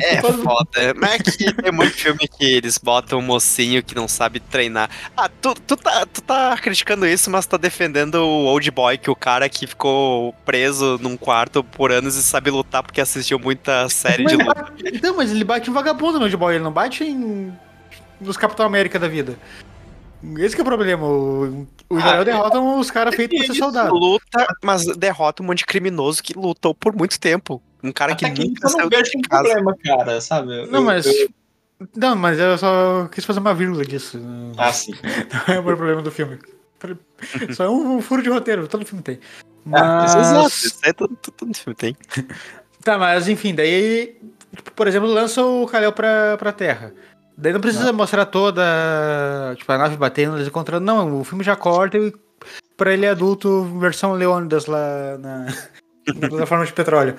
[0.00, 0.94] É foda.
[0.96, 4.88] Mas é que tem muito filme que eles botam um mocinho que não sabe treinar.
[5.16, 9.10] Ah, tu, tu, tá, tu tá criticando isso, mas tá defendendo o Old Boy, que
[9.10, 13.88] o cara que ficou preso num quarto por anos e sabe lutar porque assistiu muita
[13.88, 14.62] série de Mas luta.
[14.62, 17.52] bate- Então, mas ele bate em vagabundo no Old Boy, ele não bate em.
[18.20, 19.38] nos Capitão América da vida.
[20.38, 21.04] Esse que é o problema.
[21.04, 23.92] O, o Israel Ah, derrota os caras feitos pra ser soldado.
[23.94, 27.60] luta, mas derrota um monte de criminoso que lutou por muito tempo.
[27.82, 29.42] Um cara que Até que nunca eu não saiu vejo de um casa.
[29.42, 30.56] problema, cara, sabe?
[30.62, 31.06] Eu- Não, mas.
[31.06, 31.28] eu-
[31.96, 34.20] Não, mas eu só quis fazer uma vírgula disso.
[34.56, 34.92] Ah, sim.
[35.48, 36.38] Não é o problema do filme.
[37.54, 39.20] Só é um, furo de roteiro, todo filme tem.
[39.72, 40.14] Ah, Mas...
[40.16, 41.96] Exato, isso aí todo, todo, filme tem.
[42.82, 44.16] Tá, mas enfim, daí,
[44.56, 46.92] tipo, por exemplo, lança o Kalel pra, pra Terra.
[47.38, 48.62] Daí não precisa mostrar toda
[49.56, 50.84] tipo, a nave batendo, eles encontrando.
[50.84, 52.12] Não, o filme já corta e
[52.76, 55.46] pra ele é adulto, versão Leônidas lá na,
[56.20, 57.14] na plataforma de petróleo.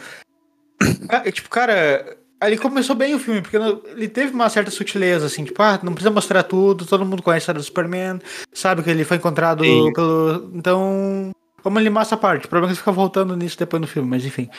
[1.07, 5.43] Ca- Tipo, cara, ali começou bem o filme, porque ele teve uma certa sutileza, assim,
[5.45, 8.19] tipo, ah, não precisa mostrar tudo, todo mundo conhece a história do Superman,
[8.53, 9.91] sabe que ele foi encontrado Sim.
[9.93, 10.51] pelo.
[10.53, 11.31] Então,
[11.63, 12.45] vamos limar essa parte.
[12.45, 14.49] O problema é que fica voltando nisso depois no filme, mas enfim.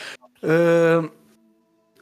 [0.43, 1.09] Ahn,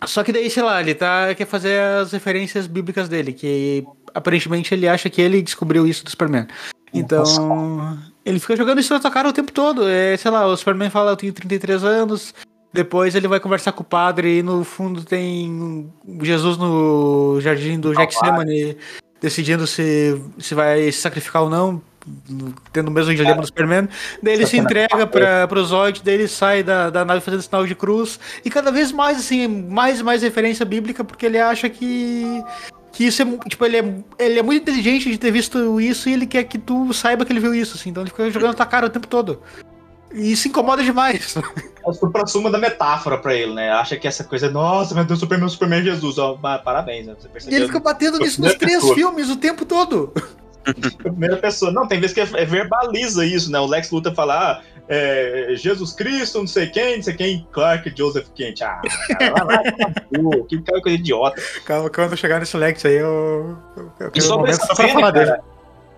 [0.05, 4.75] só que daí, sei lá, ele tá, quer fazer as referências bíblicas dele, que aparentemente
[4.75, 6.47] ele acha que ele descobriu isso do Superman.
[6.95, 9.89] Então, ele fica jogando isso na tua cara o tempo todo.
[9.89, 12.35] É, sei lá, o Superman fala, eu tenho 33 anos.
[12.73, 15.93] Depois ele vai conversar com o padre e no fundo tem
[16.23, 18.77] Jesus no jardim do Getsemane
[19.23, 21.81] decidindo se, se vai se sacrificar ou não,
[22.73, 23.89] tendo o mesmo dilema do Superman.
[24.21, 27.65] Daí ele se entrega para pro Zod, daí ele sai da, da nave fazendo sinal
[27.65, 28.19] de cruz.
[28.45, 32.43] E cada vez mais, assim, mais e mais referência bíblica, porque ele acha que.
[32.91, 36.13] Que isso é, tipo, ele é, ele é muito inteligente de ter visto isso e
[36.13, 37.89] ele quer que tu saiba que ele viu isso, assim.
[37.89, 39.41] Então ele fica jogando na tua cara o tempo todo.
[40.13, 41.35] E isso incomoda demais.
[41.85, 43.71] É o supra-sumo da metáfora pra ele, né?
[43.71, 46.19] Acha que essa coisa, nossa, meu Deus, Superman, Superman é Jesus.
[46.19, 46.35] Ó,
[46.65, 47.15] parabéns, né?
[47.19, 47.59] Você E percebeu?
[47.59, 48.95] ele fica batendo a nisso nos três pessoa.
[48.95, 50.13] filmes o tempo todo.
[50.65, 50.73] A
[51.03, 51.73] primeira pessoa.
[51.73, 53.59] Não, tem vezes que é, é verbaliza isso, né?
[53.59, 57.93] O Lex Luthor fala, ah, é, Jesus Cristo, não sei quem, não sei quem, Clark
[57.97, 58.63] Joseph Kent.
[58.63, 58.81] Ah,
[59.19, 60.45] cara, lá, acabou.
[60.45, 61.43] que cara coisa idiota.
[61.65, 63.57] Calma, quando eu chegar nesse Lex aí, eu.
[63.77, 65.33] eu, eu E sobre essa só pra cena, falar dele.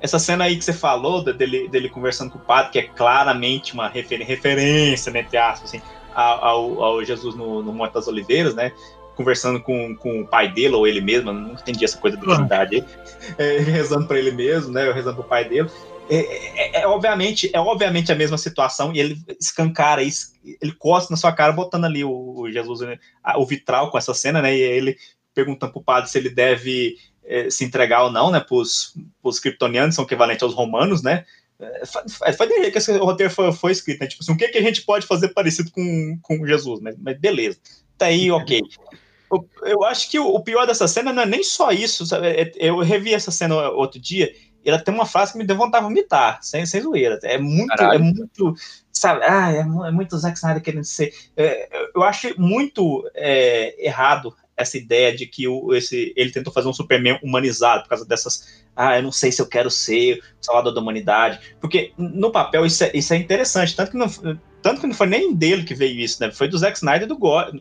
[0.05, 3.73] Essa cena aí que você falou, dele, dele conversando com o padre, que é claramente
[3.73, 5.83] uma refer- referência, né, entre aspas, assim,
[6.15, 8.71] ao, ao- Jesus no, no Monte das Oliveiras, né?
[9.17, 12.23] Conversando com, com o pai dele, ou ele mesmo, eu não entendi essa coisa da
[12.27, 12.85] divindade aí,
[13.39, 14.93] é, rezando pra ele mesmo, né?
[14.93, 15.71] Rezando pro pai dele.
[16.11, 21.11] É, é- é obviamente, é obviamente a mesma situação, e ele escancara isso, ele costa
[21.11, 22.99] na sua cara, botando ali o, o Jesus, né,
[23.37, 24.55] o vitral com essa cena, né?
[24.55, 24.99] E ele
[25.35, 26.95] perguntando pro padre se ele deve
[27.27, 31.25] eh, se entregar ou não, né, pros, pros kryptonianos, são equivalentes aos romanos, né,
[31.87, 32.05] fa-
[32.37, 34.63] foi daí que esse roteiro foi, foi escrito, né, tipo assim, o que, que a
[34.63, 37.59] gente pode fazer parecido com, com Jesus, né, mas beleza,
[37.97, 38.61] tá aí, ok.
[39.33, 42.29] Eu, eu acho que o, o pior dessa cena não é nem só isso, sabe,
[42.29, 44.33] é- eu revi essa cena outro dia,
[44.65, 47.37] e ela tem uma frase que me deu vontade de vomitar, sem, sem zoeira, é
[47.39, 47.95] muito, Caralho.
[47.95, 48.55] é muito,
[48.93, 53.09] sabe, ah, é, mu- é muito Zack Snyder querendo ser, é, eu- eu acho muito
[53.15, 57.89] é, errado essa ideia de que o, esse, ele tentou fazer um Superman humanizado por
[57.89, 58.65] causa dessas.
[58.77, 61.41] Ah, eu não sei se eu quero ser o salvador da humanidade.
[61.61, 63.75] Porque no papel isso é, isso é interessante.
[63.75, 64.09] Tanto que, não,
[64.63, 66.31] tanto que não foi nem dele que veio isso, né?
[66.31, 67.53] Foi do Zack Snyder e do Goyer.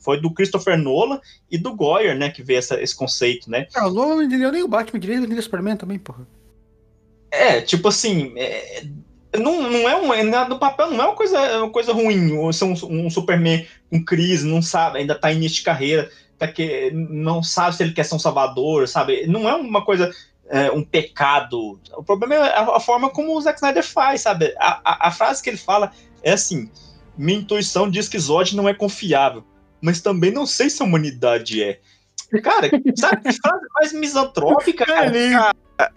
[0.00, 1.20] Foi do Christopher Nolan
[1.50, 2.30] e do Goyer, né?
[2.30, 3.66] Que veio essa, esse conceito, né?
[3.74, 6.26] Ah, o Nolan não entendeu nem o Batman direito, entendeu o Superman também, porra.
[7.30, 8.32] É, tipo assim.
[8.36, 8.84] é,
[9.36, 10.48] não, não é um.
[10.48, 12.32] No papel não é uma coisa, uma coisa ruim.
[12.32, 16.48] Ou ser um, um Superman com crise, não sabe, ainda tá início de carreira, tá
[16.48, 19.26] que, não sabe se ele quer ser um salvador, sabe?
[19.26, 20.10] Não é uma coisa.
[20.48, 21.78] é, um pecado.
[21.96, 24.54] O problema é a, a forma como o Zack Snyder faz, sabe?
[24.58, 25.92] A, a, a frase que ele fala
[26.22, 26.70] é assim:
[27.16, 29.44] minha intuição diz que Zod não é confiável,
[29.80, 31.80] mas também não sei se a humanidade é.
[32.42, 35.06] Cara, sabe que frase mais misantrópica, cara?
[35.06, 35.34] Ele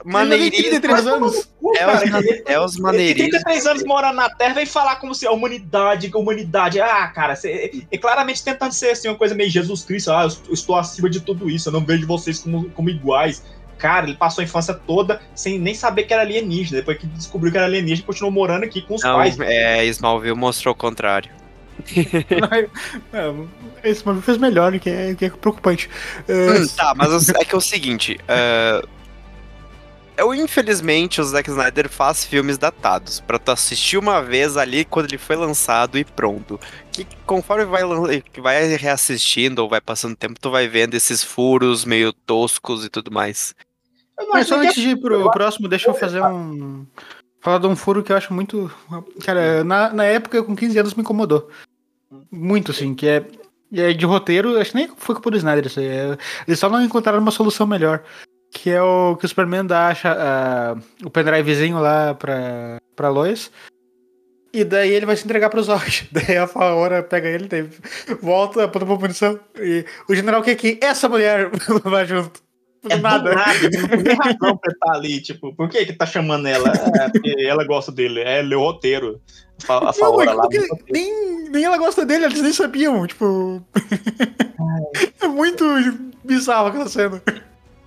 [0.06, 0.52] Maneirinho.
[0.52, 1.49] 33 anos.
[1.76, 3.30] É os, é os maneirinhos.
[3.32, 6.80] 33 anos morando na Terra vem falar como se a humanidade, a humanidade.
[6.80, 10.12] Ah, cara, cê, é claramente tentando ser assim, uma coisa meio Jesus Cristo.
[10.12, 12.90] Ah, eu est- eu estou acima de tudo isso, eu não vejo vocês como, como
[12.90, 13.44] iguais.
[13.80, 16.78] Cara, ele passou a infância toda sem nem saber que era alienígena.
[16.78, 19.40] Depois que descobriu que era alienígena, continuou morando aqui com os Não, pais.
[19.40, 21.32] é, Smallville mostrou o contrário.
[23.12, 25.90] É, esse bagulho fez melhor, que é, que é preocupante.
[26.28, 28.20] É, Hum, tá, mas é que é o seguinte.
[28.28, 28.82] é,
[30.22, 33.19] Eu, infelizmente, o Zack Snyder faz filmes datados.
[33.19, 36.60] Pra tu assistir uma vez ali quando ele foi lançado e pronto.
[36.91, 37.81] Que conforme vai,
[38.39, 43.11] vai reassistindo ou vai passando tempo, tu vai vendo esses furos meio toscos e tudo
[43.11, 43.56] mais.
[44.31, 46.85] Mas só antes de ir pro próximo, deixa eu fazer um.
[47.39, 48.72] Falar de um furo que eu acho muito.
[49.26, 51.49] Cara, na, na época, com 15 anos, me incomodou.
[52.31, 53.26] Muito, assim, que é.
[53.72, 55.88] E é de roteiro, acho que nem foi culpa do Snyder isso aí.
[55.88, 58.03] é- eles só não encontraram uma solução melhor.
[58.52, 63.49] Que é o que o Superman dá ah, o pendrivezinho lá pra, pra Lois.
[64.53, 66.10] E daí ele vai se entregar pro Zod.
[66.11, 67.69] Daí a Faora pega ele, daí
[68.22, 69.40] volta pra uma punição.
[69.57, 71.49] E o general quer que essa mulher
[71.84, 72.41] vá junto.
[72.90, 73.34] É nada.
[73.36, 76.73] nada, não tem razão pra estar ali, tipo, por que que tá chamando ela?
[76.99, 79.22] É, porque ela gosta dele, é leu o roteiro.
[79.69, 80.48] A, a Não, Faora é lá.
[80.91, 83.64] nem, nem ela gosta dele, eles nem sabiam, tipo.
[85.22, 85.64] é muito
[86.26, 87.22] bizarro aquela cena.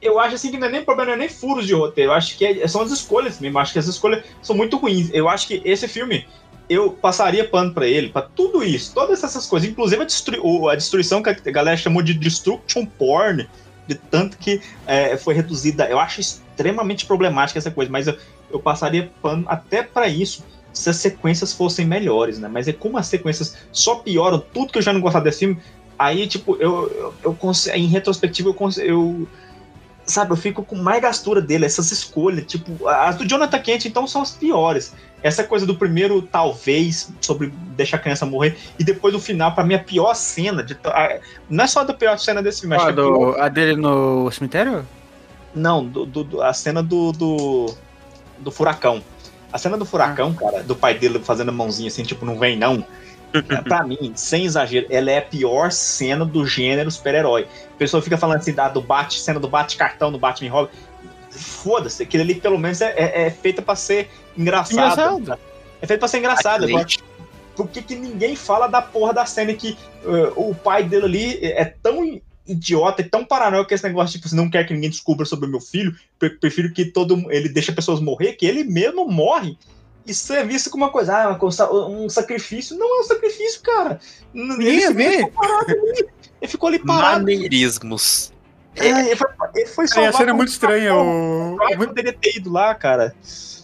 [0.05, 2.10] Eu acho assim que não é nem problema, não é nem furos de roteiro.
[2.10, 3.59] Eu acho que é- são as escolhas mesmo.
[3.59, 5.09] Acho que as escolhas são muito ruins.
[5.12, 6.26] Eu acho que esse filme,
[6.68, 9.68] eu passaria pano pra ele, pra tudo isso, todas essas coisas.
[9.68, 13.48] Inclusive a, destru- o- a destruição que a galera chamou de destruction porn,
[13.86, 15.89] de tanto que é, foi reduzida.
[15.89, 18.16] Eu acho extremamente problemática essa coisa, mas eu,
[18.51, 20.44] eu passaria pano até pra isso.
[20.72, 22.48] Se as sequências fossem melhores, né?
[22.48, 25.62] Mas é como as sequências só pioram tudo que eu já não gostava desse filme.
[25.97, 29.28] Aí, tipo, eu, eu, eu em retrospectiva, eu
[30.06, 34.06] sabe, eu fico com mais gastura dele, essas escolhas, tipo, as do Jonathan Kent, então,
[34.06, 34.93] são as piores.
[35.22, 39.64] Essa coisa do primeiro, talvez, sobre deixar a criança morrer, e depois do final, pra
[39.64, 41.18] mim, a pior cena, de, a-
[41.48, 44.31] não é só da pior cena desse filme, Ah, é a do, a dele no
[44.31, 44.86] cemitério?
[45.55, 47.74] não, do, do- do- a cena do, do,
[48.39, 49.02] do furacão.
[49.52, 52.59] A cena do furacão, cara, do pai dele fazendo a mãozinha assim, tipo, não vem
[52.59, 52.85] não.
[53.35, 57.48] É, pra mim, sem exagero, ela é a pior cena do gênero super-herói.
[57.74, 60.73] A pessoa fica falando assim, da, do bate, cena do bate-cartão, do Batman Robin.
[61.31, 65.19] Foda-se, aquilo ali pelo menos é, é, é feita pra ser engraçado.
[65.20, 65.40] Engraçado.
[65.82, 66.65] É feito pra ser engraçado.
[66.65, 66.86] Agora,
[67.56, 71.39] por que, que ninguém fala da porra da cena que uh, o pai dele ali
[71.44, 74.90] é tão idiota e tão paranoico que esse negócio, tipo, se não quer que ninguém
[74.90, 78.65] descubra sobre o meu filho, pre- prefiro que todo ele deixa pessoas morrer, que ele
[78.65, 79.56] mesmo morre.
[80.06, 81.39] Isso é visto como uma coisa, ah,
[81.89, 82.76] um sacrifício.
[82.76, 83.98] Não é um sacrifício, cara.
[84.35, 85.16] N- Ninguém ia ver.
[85.26, 86.06] ficou parado ali.
[86.43, 87.20] Ele ficou ali parado.
[87.20, 88.32] Maneirismos.
[88.76, 90.94] É, ele foi, ele foi Aí a cena é muito estranha.
[90.94, 91.56] O...
[91.70, 93.14] Eu poderia ter ido lá, cara.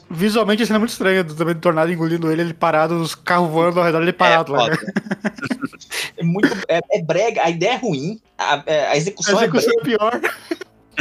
[0.09, 3.49] Visualmente a cena é muito estranha, também do Tornado engolindo ele, ele parado, os carros
[3.51, 4.65] voando ao redor, ele parado lá.
[4.65, 4.79] foda.
[6.17, 6.49] É muito.
[6.69, 9.83] É, é brega, a ideia é ruim, a, é- a A execução é execução é
[9.83, 10.21] pior.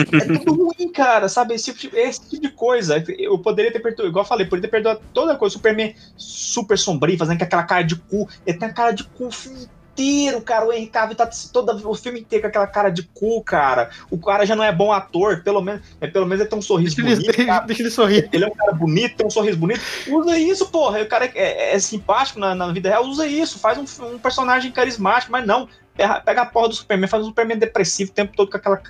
[0.01, 1.53] É tudo ruim, cara, sabe?
[1.53, 3.03] Esse tipo, de, esse tipo de coisa.
[3.17, 5.53] Eu poderia ter perdoado, igual eu falei, poderia ter perdoado toda a coisa.
[5.53, 8.27] Superman super sombrio, fazendo com aquela cara de cu.
[8.45, 10.65] Ele tem a cara de cu o filme inteiro, cara.
[10.65, 13.89] O Henry Cavill tá todo o filme inteiro com aquela cara de cu, cara.
[14.09, 16.61] O cara já não é bom ator, pelo menos, é, pelo menos ele tem um
[16.61, 17.65] sorriso Deixa ele, bonito.
[17.67, 18.29] deixa, ele sorrir.
[18.31, 19.81] Ele é um cara bonito, tem um sorriso bonito.
[20.07, 21.01] Usa isso, porra.
[21.01, 23.59] O cara é, é- é simpático na, na vida real, usa isso.
[23.59, 25.67] Faz um, um personagem carismático, mas não.
[25.95, 28.81] Pega, pega a porra do Superman, faz um Superman depressivo o tempo todo com aquela,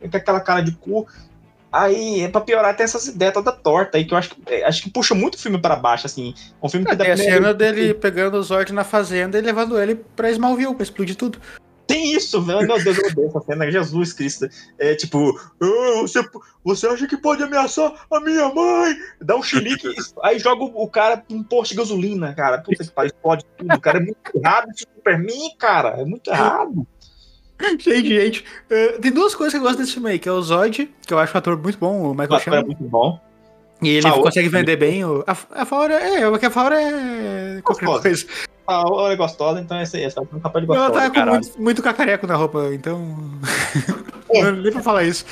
[0.00, 1.06] ca- com aquela cara de cu.
[1.72, 4.64] Aí, é pra piorar, tem essas ideias toda torta aí, que eu acho que, é,
[4.64, 6.32] acho que puxa muito o filme pra baixo, assim.
[6.62, 9.96] Um filme que Tem a cena dele pegando o Zord na fazenda e levando ele
[10.14, 11.38] pra Smallville, pra explodir tudo.
[11.86, 12.66] Tem isso, velho.
[12.66, 13.70] Meu Deus, eu odeio essa cena.
[13.70, 14.48] Jesus Cristo.
[14.78, 16.20] É tipo, "Ah, você,
[16.64, 18.96] você acha que pode ameaçar a minha mãe?
[19.20, 19.88] Dá um chilique,
[20.22, 22.58] aí joga o, o cara num posto de gasolina, cara.
[22.58, 23.80] Puta que pariu, explode tudo.
[23.80, 25.90] Cara, é muito errado isso pra mim, cara.
[26.00, 26.86] É muito errado.
[27.78, 28.44] Cheio de gente.
[28.70, 31.12] Eh, tem duas coisas que eu gosto desse filme aí, que é o Zod, que
[31.14, 32.66] eu acho um ator muito bom, o O Michael é Shannon.
[32.66, 33.20] muito bom.
[33.82, 34.22] E ele Faora.
[34.22, 35.04] consegue vender bem.
[35.04, 38.02] O, a, a Faora é, porque a Faora é qualquer Gostosa.
[38.02, 38.26] coisa.
[38.66, 41.10] A ela é gostosa, então essa, essa é um capaz de Ela gostosa.
[41.10, 43.16] tá com muito, muito cacareco na roupa, então.
[44.28, 44.50] É.
[44.50, 45.24] Nem pra falar isso.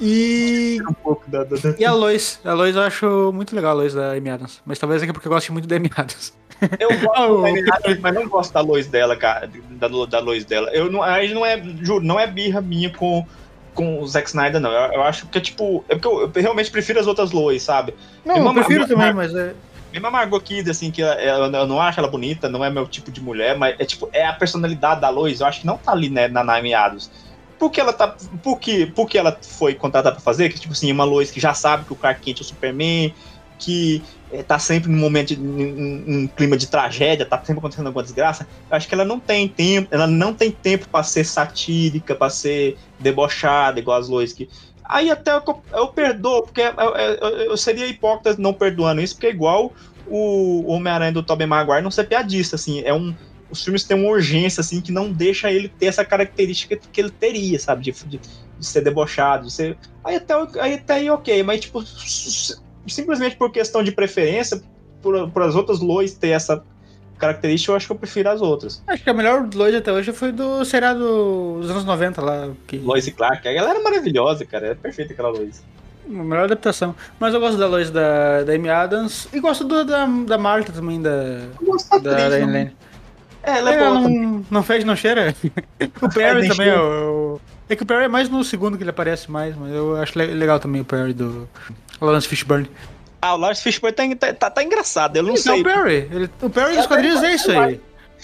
[0.00, 0.78] E.
[0.88, 2.40] um pouco da, da, da- E a Lois.
[2.42, 4.62] A Lois eu acho muito legal, a Lois da Amy Adams.
[4.64, 6.32] Mas talvez é porque eu gosto muito da Amy Adams.
[6.78, 9.50] Eu gosto da mas não gosto da luz dela, cara.
[9.70, 10.70] Da, da luz dela.
[10.72, 13.26] Eu não, aí não é, juro, não é birra minha com,
[13.74, 14.70] com o Zack Snyder, não.
[14.70, 15.84] Eu, eu acho que é tipo.
[15.88, 17.94] É porque eu, eu realmente prefiro as outras Lois, sabe?
[18.24, 19.54] Não, eu prefiro uma- também, mas é.
[19.92, 22.70] Mesmo a Margot Kidder, assim, que ela- ela- eu não acho ela bonita, não é
[22.70, 25.66] meu tipo de mulher, mas é tipo, é a personalidade da Lois, eu acho que
[25.66, 27.10] não tá ali, né, na Naomi Adams.
[27.58, 28.16] por que ela tá.
[28.42, 30.48] Por que, por que ela foi contratada pra fazer?
[30.48, 33.12] Que, tipo assim, uma Lois que já sabe que o Clark Kent é o Superman,
[33.58, 38.46] que é, tá sempre num momento, num, clima de tragédia, tá sempre acontecendo alguma desgraça.
[38.70, 42.30] Eu acho que ela não tem tempo, ela não tem tempo para ser satírica, para
[42.30, 44.48] ser debochada, igual as Lois que.
[44.84, 45.42] Aí até eu,
[45.72, 49.72] eu perdoo, porque eu, eu, eu, seria hipócrita não perdoando isso, porque é igual
[50.06, 53.14] o Homem-Aranha do Tobey Maguire não ser piadista, assim, é um
[53.50, 57.10] os filmes têm uma urgência, assim, que não deixa ele ter essa característica que ele
[57.10, 57.82] teria, sabe?
[57.82, 58.20] De, de,
[58.58, 59.76] de ser debochado, de ser.
[60.04, 61.82] Aí até, aí até aí ok, mas, tipo,
[62.92, 64.62] simplesmente por questão de preferência,
[65.02, 66.62] por, por as outras Lois ter essa
[67.18, 68.82] característica, eu acho que eu prefiro as outras.
[68.86, 72.50] Acho que a melhor Lois até hoje foi do seriado dos anos 90 lá.
[72.66, 72.78] Que...
[72.78, 73.46] Lois e Clark.
[73.46, 74.68] A galera é maravilhosa, cara.
[74.68, 75.62] É perfeita aquela Lois.
[76.06, 76.94] A melhor adaptação.
[77.20, 80.72] Mas eu gosto da Lois da, da Amy Adams e gosto do, da, da Marta
[80.72, 81.10] também, da,
[81.60, 82.72] eu gosto da, da, da Elaine.
[83.42, 85.34] É, ela é, é boa não, não fede, não cheira.
[86.02, 88.90] o Perry também é o, é que o Perry é mais no segundo que ele
[88.90, 91.48] aparece mais, mas eu acho legal também o Perry do
[92.00, 92.68] Lawrence Fishburne.
[93.22, 95.60] Ah, o Lawrence Fishburne tá, tá, tá engraçado, eu não então, sei.
[95.60, 97.80] o Perry, ele, o Perry dos quadrinhos é isso aí.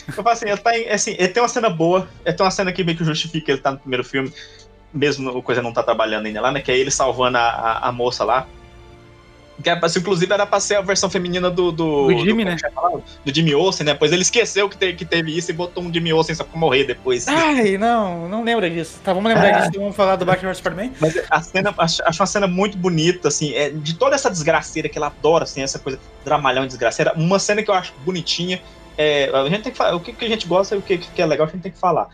[0.09, 2.51] Eu falo assim, ele, tá em, assim, ele tem uma cena boa, ele tem uma
[2.51, 4.33] cena que meio que justifica ele tá no primeiro filme,
[4.93, 6.61] mesmo a coisa não tá trabalhando ainda lá, né?
[6.61, 8.47] Que é ele salvando a, a, a moça lá.
[9.63, 11.73] Que é, inclusive era pra ser a versão feminina do.
[11.73, 12.57] Do, do Jimmy, do, né?
[13.25, 13.95] Do Jimmy Olsen, né?
[13.95, 16.59] Pois ele esqueceu que, te, que teve isso e botou um Jimmy Olsen só pra
[16.59, 17.27] morrer depois.
[17.27, 19.01] Ai, não, não lembra disso.
[19.03, 19.61] Tá, vamos lembrar é.
[19.61, 19.81] disso.
[19.81, 20.93] Vamos falar do Batman vs Superman.
[21.01, 24.89] Mas a cena, acho, acho uma cena muito bonita, assim, é, de toda essa desgraceira
[24.89, 27.15] que ela adora, assim, essa coisa dramalhão e desgraceira.
[27.17, 28.61] Uma cena que eu acho bonitinha.
[28.99, 30.99] É, a gente tem que falar, o que, que a gente gosta e o que,
[30.99, 32.09] que é legal, a gente tem que falar.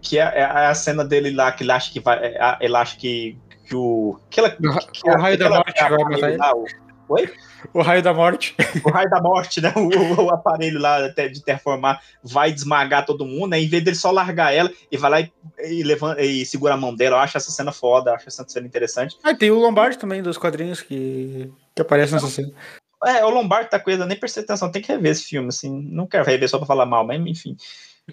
[0.00, 2.18] Que é, é a cena dele lá, que ele acha que vai.
[2.18, 4.18] É, ele acha que, que o.
[4.28, 6.81] Que ela, que, o raio da morte vai matar ele.
[7.12, 7.30] Oi?
[7.74, 8.56] O raio da morte.
[8.82, 9.70] O raio da morte, né?
[9.76, 13.60] O, o aparelho lá de terformar vai desmagar todo mundo, né?
[13.60, 15.30] Em vez dele só largar ela e vai lá e,
[15.60, 17.16] e, levanta, e segura a mão dela.
[17.16, 19.18] Eu acho essa cena foda, acho essa cena interessante.
[19.22, 22.50] Ah, tem o Lombardi também dos quadrinhos que, que aparece nessa cena.
[23.04, 25.70] É, o Lombardi tá coisa, nem prestei atenção, tem que rever esse filme, assim.
[25.90, 27.56] Não quero rever só pra falar mal, mas enfim.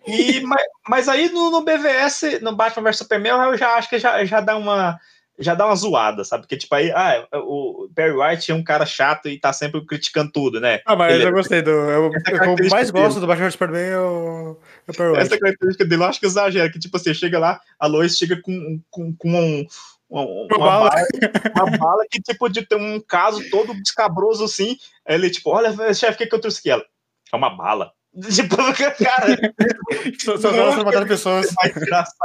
[0.06, 3.98] E, mas, mas aí no, no BVS, no Batman vs Superman, eu já acho que
[3.98, 5.00] já, já dá uma
[5.40, 6.44] já dá uma zoada, sabe?
[6.44, 10.32] Porque, tipo, aí, ah, o Perry White é um cara chato e tá sempre criticando
[10.32, 10.82] tudo, né?
[10.86, 11.72] Ah, mas Ele, eu gostei do.
[11.72, 13.22] Eu, eu mais gosto dele.
[13.22, 14.58] do Batman Superman é o,
[14.88, 15.22] é o Perry White.
[15.22, 18.42] Essa característica dele eu acho que exagera, que, tipo, você chega lá, a Lois chega
[18.42, 19.66] com, com, com um.
[20.10, 20.90] Uma, uma, bala.
[20.90, 21.68] bala.
[21.68, 24.76] uma bala que, tipo, de ter um caso todo descabroso assim.
[25.08, 26.72] Ele, tipo, olha, chefe, o que, que eu trouxe aqui?
[26.72, 26.84] Ela,
[27.32, 27.92] é uma bala.
[28.34, 29.38] Tipo, cara.
[30.20, 31.48] Só, só não, matar pessoas.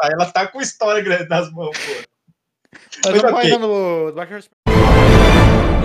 [0.03, 2.14] Ela tá com história grande nas mãos, pô.
[3.05, 3.59] Mas vamos okay.
[3.59, 4.13] no...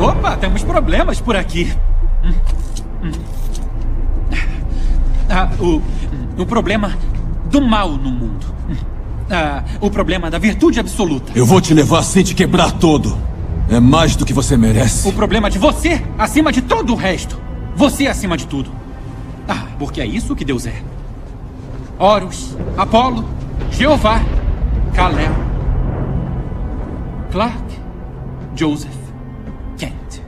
[0.01, 1.71] Opa, temos problemas por aqui.
[5.29, 5.81] Ah, o,
[6.41, 6.97] o problema
[7.45, 8.47] do mal no mundo.
[9.31, 11.31] Ah, o problema da virtude absoluta.
[11.35, 13.15] Eu vou te levar sem te quebrar todo.
[13.69, 15.07] É mais do que você merece.
[15.07, 17.39] O problema de você acima de todo o resto.
[17.75, 18.71] Você acima de tudo.
[19.47, 20.81] Ah, porque é isso que Deus é.
[21.99, 23.25] Horus, Apolo,
[23.71, 24.21] Jeová,
[24.93, 25.35] Kalel,
[27.31, 27.79] Clark
[28.55, 28.97] Joseph
[29.77, 30.23] Kent.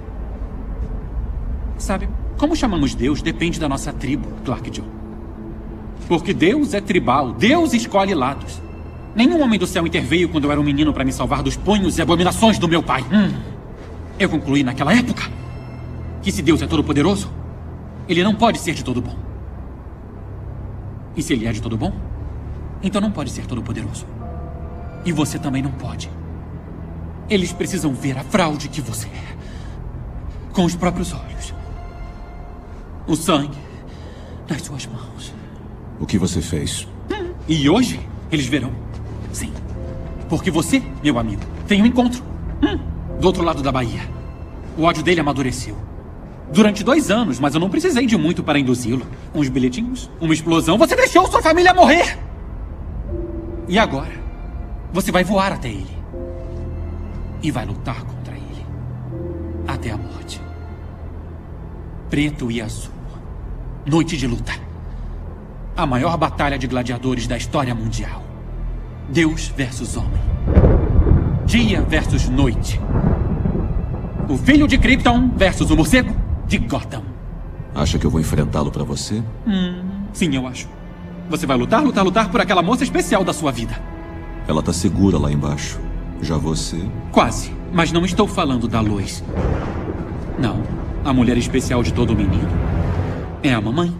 [1.77, 2.07] Sabe,
[2.37, 4.85] como chamamos Deus depende da nossa tribo, Clark Joe.
[6.07, 8.61] Porque Deus é tribal, Deus escolhe lados.
[9.15, 11.97] Nenhum homem do céu interveio quando eu era um menino para me salvar dos punhos
[11.97, 13.03] e abominações do meu pai.
[13.11, 13.33] Hum.
[14.19, 15.23] Eu concluí naquela época
[16.21, 17.31] que se Deus é todo-poderoso,
[18.07, 19.15] ele não pode ser de todo bom.
[21.17, 21.91] E se ele é de todo bom,
[22.83, 24.05] então não pode ser todo-poderoso.
[25.03, 26.20] E você também não pode.
[27.31, 30.51] Eles precisam ver a fraude que você é.
[30.51, 31.53] Com os próprios olhos.
[33.07, 33.57] O sangue
[34.49, 35.33] nas suas mãos.
[35.97, 36.85] O que você fez?
[37.47, 38.73] E hoje eles verão.
[39.31, 39.53] Sim.
[40.27, 42.21] Porque você, meu amigo, tem um encontro.
[42.61, 42.77] Hum,
[43.17, 44.01] do outro lado da Bahia.
[44.77, 45.77] O ódio dele amadureceu.
[46.51, 49.07] Durante dois anos, mas eu não precisei de muito para induzi-lo.
[49.33, 50.77] Uns bilhetinhos, uma explosão.
[50.77, 52.19] Você deixou sua família morrer!
[53.69, 54.19] E agora?
[54.91, 56.00] Você vai voar até ele
[57.41, 58.65] e vai lutar contra ele
[59.67, 60.41] até a morte.
[62.09, 62.91] Preto e azul.
[63.85, 64.53] Noite de luta.
[65.75, 68.23] A maior batalha de gladiadores da história mundial.
[69.09, 70.21] Deus versus homem.
[71.45, 72.79] Dia versus noite.
[74.29, 76.15] O filho de Krypton versus o morcego
[76.47, 77.03] de Gotham.
[77.73, 79.23] Acha que eu vou enfrentá-lo para você?
[79.47, 79.81] Hum,
[80.13, 80.67] sim, eu acho.
[81.29, 83.81] Você vai lutar, lutar, lutar por aquela moça especial da sua vida.
[84.47, 85.79] Ela tá segura lá embaixo.
[86.21, 86.77] Já você?
[87.11, 87.51] Quase.
[87.73, 89.23] Mas não estou falando da Lois.
[90.37, 90.63] Não.
[91.03, 92.47] A mulher especial de todo menino.
[93.43, 93.91] É a mamãe.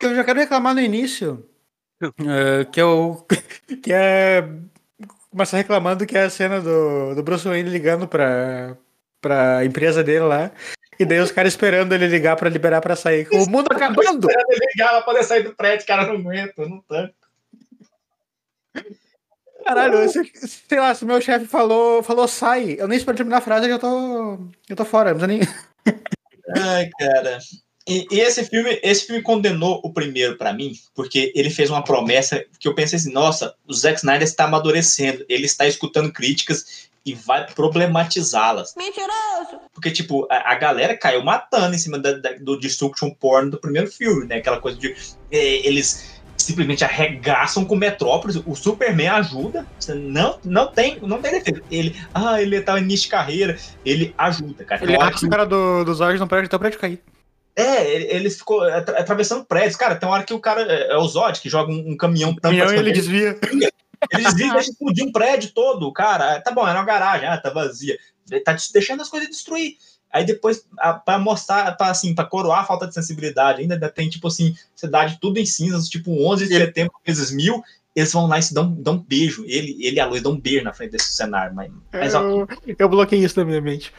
[0.00, 1.44] Eu já quero reclamar no início
[2.00, 3.24] É, que é o.
[3.82, 4.48] Que é.
[5.30, 8.76] Começa reclamando que é a cena do, do Bruce Wayne ligando pra,
[9.20, 10.50] pra empresa dele lá.
[10.98, 13.28] E daí os caras esperando ele ligar pra liberar pra sair.
[13.30, 14.26] O mundo acabando!
[14.30, 17.14] Esperando ele ligar pra poder sair do prédio, cara, não aguenta, eu não tanco.
[19.66, 20.22] Caralho, se,
[20.68, 23.70] sei lá, se meu chefe falou, falou sai, eu nem espero terminar a frase, eu
[23.72, 24.38] já tô.
[24.68, 25.40] Eu tô fora, não nem.
[26.56, 27.38] Ai, cara.
[27.88, 31.82] E, e esse filme, esse filme condenou o primeiro pra mim, porque ele fez uma
[31.84, 36.88] promessa que eu pensei assim, nossa, o Zack Snyder está amadurecendo, ele está escutando críticas
[37.04, 38.74] e vai problematizá-las.
[38.76, 39.60] Mentiroso!
[39.72, 43.60] Porque, tipo, a, a galera caiu matando em cima da- da- do destruction porn do
[43.60, 44.36] primeiro filme, né?
[44.38, 44.92] Aquela coisa de
[45.30, 46.15] é, eles
[46.46, 49.66] simplesmente arregaçam com Metrópolis, o Superman ajuda,
[49.96, 51.60] não, não tem, não tem defesa.
[51.70, 54.82] Ele, ah, ele tá em início de carreira, ele ajuda, cara.
[54.84, 57.00] Ele acha que- o cara do, dos olhos não prédio, então o prédio cair.
[57.56, 59.76] é, ele, ele ficou atra- atravessando prédios.
[59.76, 60.62] Cara, tem uma hora que o cara.
[60.62, 63.38] É é o Zod que joga um, um caminhão tampa Caminhão e essa ele desvia.
[64.12, 65.90] Ele desvia e deixa explodir um prédio todo.
[65.92, 67.96] Cara, tá bom, era uma garagem, ah, tá vazia.
[68.30, 69.76] Ele tá deixando as coisas destruir.
[70.12, 74.08] Aí depois, a- pra mostrar, pra, assim, pra coroar a falta de sensibilidade, ainda tem,
[74.08, 77.62] tipo assim, cidade tudo em cinzas, tipo 11 de setembro vezes mil.
[77.94, 79.42] Eles vão lá e se dão, dão um beijo.
[79.46, 81.54] Ele, ele e a Luz dão um beijo na frente desse cenário.
[81.54, 82.40] Mas, mas ok.
[82.40, 83.90] Eu, eu bloqueei isso na minha mente.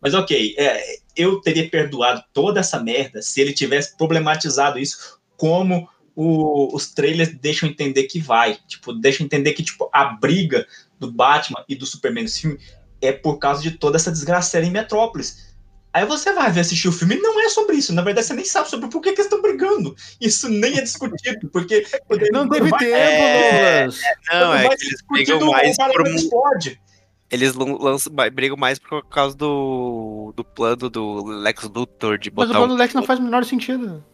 [0.00, 0.82] Mas ok, é,
[1.16, 7.34] eu teria perdoado toda essa merda se ele tivesse problematizado isso como o- os trailers
[7.38, 8.56] deixam entender que vai.
[8.68, 10.66] Tipo, deixam entender que tipo, a briga
[10.98, 12.58] do Batman e do Superman nesse filme
[13.02, 15.49] é por causa de toda essa desgraceira em Metrópolis.
[15.92, 17.92] Aí você vai ver assistir o filme e não é sobre isso.
[17.92, 19.94] Na verdade, você nem sabe sobre por que, que eles estão brigando.
[20.20, 21.84] Isso nem é discutido, porque.
[22.32, 23.86] Não teve vai- tempo, É.
[23.86, 23.92] Não,
[24.30, 26.80] Quando é vai que eles brigam mais por não um- explode.
[27.28, 32.44] Eles lan- lançam, brigam mais por causa do, do plano do Lex Luthor de Mas
[32.44, 32.76] o botar plano um...
[32.76, 34.04] do Lex não faz o menor sentido.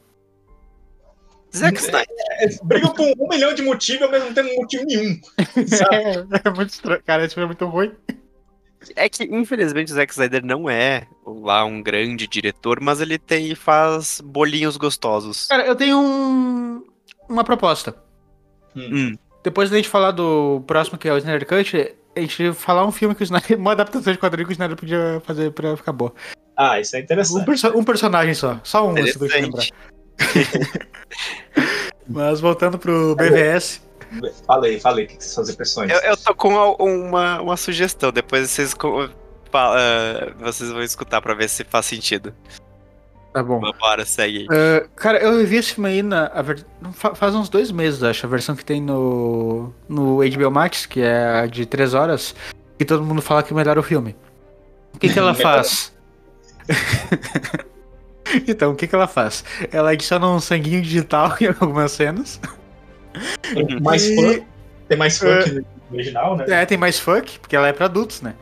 [1.55, 2.07] Zack Snyder.
[2.41, 5.19] Eles brigam por um milhão de motivos ao mesmo tempo motivo nenhum.
[5.93, 7.03] É, é muito estranho.
[7.07, 7.93] Cara, esse filme é muito ruim.
[8.95, 13.55] É que, infelizmente, o Zack Snyder não é lá um grande diretor, mas ele tem
[13.55, 15.47] faz bolinhos gostosos.
[15.49, 16.85] Cara, eu tenho um,
[17.29, 17.95] uma proposta.
[18.77, 19.15] Hum.
[19.43, 22.93] Depois da gente falar do próximo, que é o Snyder Cut, a gente falar um
[22.93, 23.59] filme que o Snyder.
[23.59, 26.13] Uma adaptação de quadrinho que o Snyder podia fazer pra ficar boa.
[26.57, 27.45] Ah, isso é Um, interessante.
[27.47, 28.59] perso- um personagem só.
[28.63, 29.65] Só um, se tu lembrar.
[32.09, 33.83] Mas voltando pro BVS.
[34.47, 35.91] Falei, falei, o que que são as impressões?
[35.91, 38.75] Eu, eu tô com a- uma, uma sugestão, depois vocês,
[39.53, 42.35] ah, vocês vão escutar pra ver se faz sentido.
[43.33, 43.61] Tá bom.
[43.79, 44.45] Bora, segue aí.
[44.47, 46.65] Uh, cara, eu vi esse filme aí na, ver-
[47.15, 51.41] faz uns dois meses, acho, a versão que tem no, no HBO Max, que é
[51.41, 52.35] a de três horas,
[52.81, 54.17] e todo mundo fala que melhora o filme.
[54.95, 55.93] O que, que ela faz?
[58.49, 59.45] então, o que, que ela faz?
[59.71, 62.41] Ela adiciona um sanguinho digital em algumas cenas.
[63.55, 64.45] Tem mais E- fã,
[64.89, 65.47] tem mais fã É.
[65.53, 66.45] no original, né?
[66.49, 68.35] É, tem mais fuck, porque ela é pra adultos, né?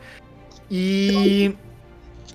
[0.69, 1.53] E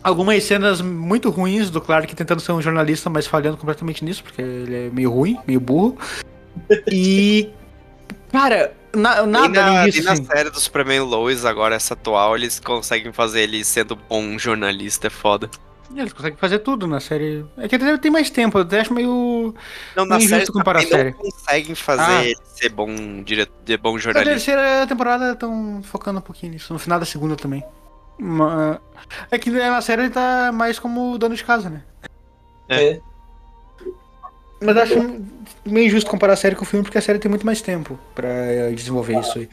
[0.03, 4.41] algumas cenas muito ruins do Clark tentando ser um jornalista, mas falhando completamente nisso, porque
[4.41, 5.99] ele é meio ruim, meio burro.
[6.91, 7.49] E.
[8.33, 9.99] Cara, na- nada e na, disso.
[9.99, 10.25] e na assim.
[10.25, 15.11] série do Superman Lois, agora essa atual, eles conseguem fazer ele sendo bom jornalista, é
[15.11, 15.51] foda.
[15.95, 17.45] Eles conseguem fazer tudo na série.
[17.57, 19.55] É que até tem mais tempo, eu até acho meio.
[19.97, 21.11] Não, na meio série injusto comparar a série.
[21.11, 22.25] não conseguem fazer Ah.
[22.25, 23.49] ele ser bom, dire...
[23.65, 24.31] de bom Na jornalista.
[24.35, 27.65] terceira temporada estão focando um pouquinho nisso, no final da segunda também.
[28.19, 28.81] Ma-
[29.31, 31.83] É que na série ele tá mais como dono de casa, né?
[32.69, 33.01] É.
[34.63, 35.21] Mas eu acho
[35.65, 37.99] meio injusto comparar a série com o filme, porque a série tem muito mais tempo
[38.15, 38.29] pra
[38.75, 39.49] desenvolver isso aí.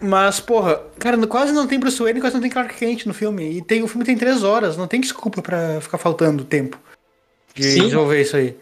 [0.00, 3.58] Mas, porra, cara, quase não tem Bruce Wayne, quase não tem Clark Kent no filme.
[3.58, 6.78] E tem, o filme tem três horas, não tem desculpa pra ficar faltando tempo
[7.54, 7.82] de Sim.
[7.82, 8.56] desenvolver isso aí.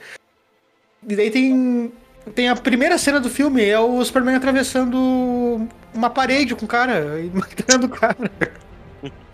[1.06, 1.92] E daí tem.
[2.34, 7.20] Tem a primeira cena do filme, é o Superman atravessando uma parede com o cara
[7.20, 8.16] e matando o cara.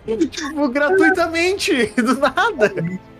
[0.29, 2.71] tipo, gratuitamente, do nada.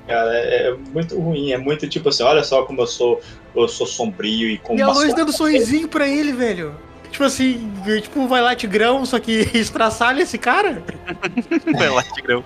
[0.07, 3.19] Cara, é, é muito ruim, é muito tipo assim, olha só como eu sou,
[3.55, 6.75] eu sou sombrio e com E a luz dando sorrisinho pra ele, velho.
[7.13, 7.71] Tipo assim,
[8.01, 10.81] tipo, vai lá Tigrão, só que estraçalha esse cara.
[11.77, 12.43] Vai lá, Tigrão.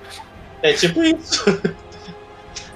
[0.62, 1.46] É tipo isso.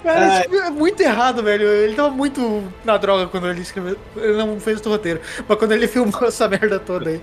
[0.02, 1.68] Cara, filme é muito errado, velho.
[1.68, 3.98] Ele tava muito na droga quando ele escreveu.
[4.16, 5.20] Ele não fez o roteiro.
[5.46, 7.22] Mas quando ele filmou essa merda toda aí.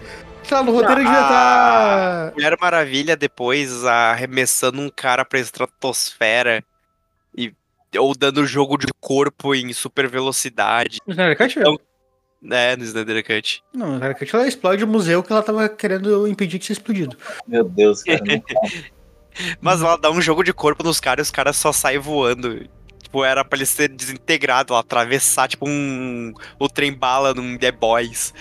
[0.51, 2.33] Lá, no roteiro ele já tá.
[2.35, 6.63] Mulher Maravilha depois arremessando um cara pra estratosfera
[7.35, 7.55] e
[7.97, 10.99] ou dando jogo de corpo em super velocidade.
[11.07, 11.81] Snyder Cut, Então?
[12.51, 13.63] É, no Snyder Cut.
[13.75, 16.79] Não, no Snyder Cut ela explode o museu que ela tava querendo impedir que seja
[16.81, 17.17] explodido.
[17.47, 18.21] Meu Deus, cara.
[19.61, 22.67] Mas ela dá um jogo de corpo nos caras e os caras só saem voando.
[23.03, 26.33] tipo, era pra ele ser desintegrado, atravessar, tipo, um.
[26.59, 28.35] O trem bala num The Boys.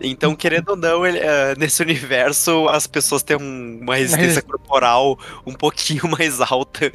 [0.00, 5.16] Então, querendo ou não, ele, eh, nesse universo, as pessoas têm um- uma resistência corporal
[5.46, 6.90] um pouquinho mais alta.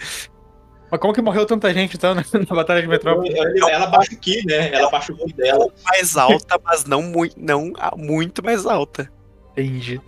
[0.89, 3.29] Mas como que morreu tanta gente então né, na Batalha de Metrópole?
[3.37, 4.71] Ela, ela baixa o Ki, né?
[4.73, 5.67] Ela baixa o Ki dela.
[5.85, 9.11] Mais alta, mas não, mui- não ah, muito mais alta.
[9.51, 9.99] Entendi.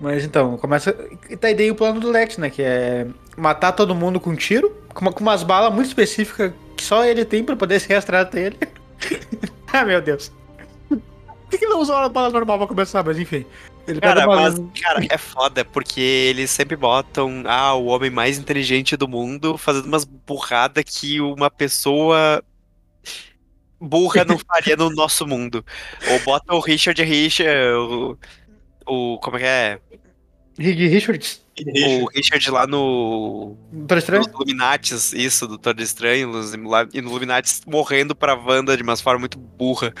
[0.00, 0.94] Mas então, começa.
[1.30, 2.50] E tá aí daí o plano do Lex, né?
[2.50, 3.06] Que é
[3.36, 7.04] matar todo mundo com um tiro, com, uma- com umas balas muito específicas que só
[7.04, 8.58] ele tem pra poder se rastrear até ele.
[9.72, 10.32] ah, meu Deus.
[10.88, 13.04] Por que, não usou uma bala normal pra começar?
[13.04, 13.46] Mas enfim.
[13.86, 18.96] Ele Cara, mas, cara, é foda, porque eles sempre botam, ah, o homem mais inteligente
[18.96, 22.42] do mundo fazendo umas burradas que uma pessoa
[23.80, 25.64] burra não faria no nosso mundo.
[26.10, 28.18] Ou bota o Richard Richard, o,
[28.86, 29.80] o como é que é?
[30.58, 31.42] Reed Richards.
[32.00, 33.56] O Richard lá no.
[33.72, 34.22] Doutor Estranho?
[34.22, 39.20] Nos Illuminatis, isso, do Doutor Estranho, nos Illu- Illuminatis morrendo pra Wanda de uma forma
[39.20, 39.92] muito burra.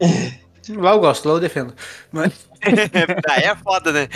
[0.76, 1.74] Lá eu gosto, lá eu defendo.
[2.12, 2.48] Mas...
[3.30, 4.08] Aí é foda, né?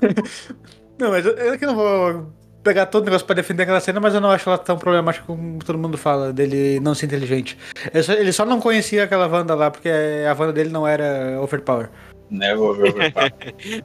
[0.98, 2.32] Não, mas eu, eu que não vou
[2.62, 5.26] pegar todo o negócio pra defender aquela cena, mas eu não acho ela tão problemática
[5.26, 7.58] como todo mundo fala, dele não ser inteligente.
[7.92, 11.38] Ele só, ele só não conhecia aquela Wanda lá, porque a Wanda dele não era
[11.40, 11.90] overpower.
[12.30, 13.12] Né, vou ver,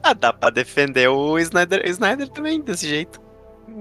[0.01, 3.19] ah, dá pra defender o Snyder, o Snyder também, desse jeito.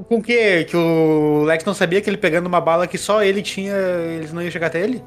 [0.08, 0.64] Com que?
[0.64, 3.74] Que o Lex não sabia que ele pegando uma bala que só ele tinha,
[4.16, 5.02] eles não iam chegar até ele?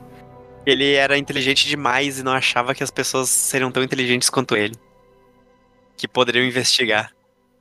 [0.66, 4.76] Ele era inteligente demais e não achava que as pessoas seriam tão inteligentes quanto ele.
[5.98, 7.12] Que poderiam investigar.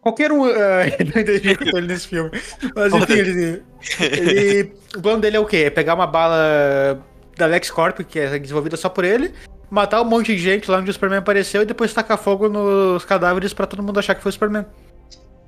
[0.00, 0.50] Qualquer um uh,
[1.14, 2.30] não entendi com ele nesse filme.
[2.74, 3.62] Mas enfim, ele,
[4.00, 5.58] ele- O plano dele é o quê?
[5.58, 7.02] É pegar uma bala
[7.36, 9.32] da LexCorp, que é desenvolvida só por ele,
[9.70, 13.04] matar um monte de gente lá onde o Superman apareceu e depois tacar fogo nos
[13.04, 14.66] cadáveres pra todo mundo achar que foi o Superman.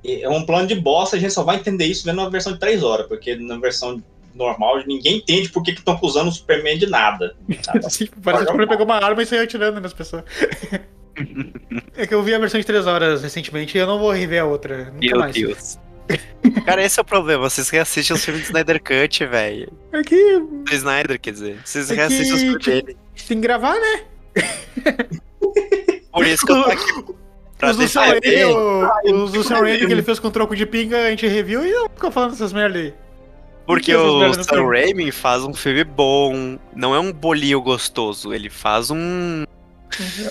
[0.05, 2.59] É um plano de bosta, a gente só vai entender isso vendo na versão de
[2.59, 4.03] 3 horas, porque na versão
[4.35, 7.37] normal ninguém entende por que estão acusando o Superman de nada.
[7.89, 10.25] Sim, parece que o Superman pegou uma arma e saiu atirando nas pessoas.
[11.97, 14.43] é que eu vi a versão de 3 horas recentemente e eu não vou rever
[14.43, 14.87] a outra.
[14.87, 15.35] Nunca Meu mais.
[15.35, 15.79] Deus.
[16.67, 17.49] Cara, esse é o problema.
[17.49, 19.73] Vocês reassistem os filmes do Snyder Cut, velho.
[19.93, 20.39] É que.
[20.41, 21.61] Do Snyder, quer dizer.
[21.65, 22.97] Vocês É reassistem os que, filmes dele.
[23.29, 24.05] Tem que gravar, né?
[26.13, 27.23] Por isso que eu tô aqui.
[27.63, 27.71] Os
[29.13, 31.71] os do Sam Raimi que ele fez com troco de pinga, a gente reviu e
[31.71, 32.93] eu fico falando essas merda aí.
[33.67, 34.67] Porque o Sam.
[34.69, 36.59] Raimi faz um filme bom.
[36.75, 38.33] Não é um bolinho gostoso.
[38.35, 39.45] Ele faz um.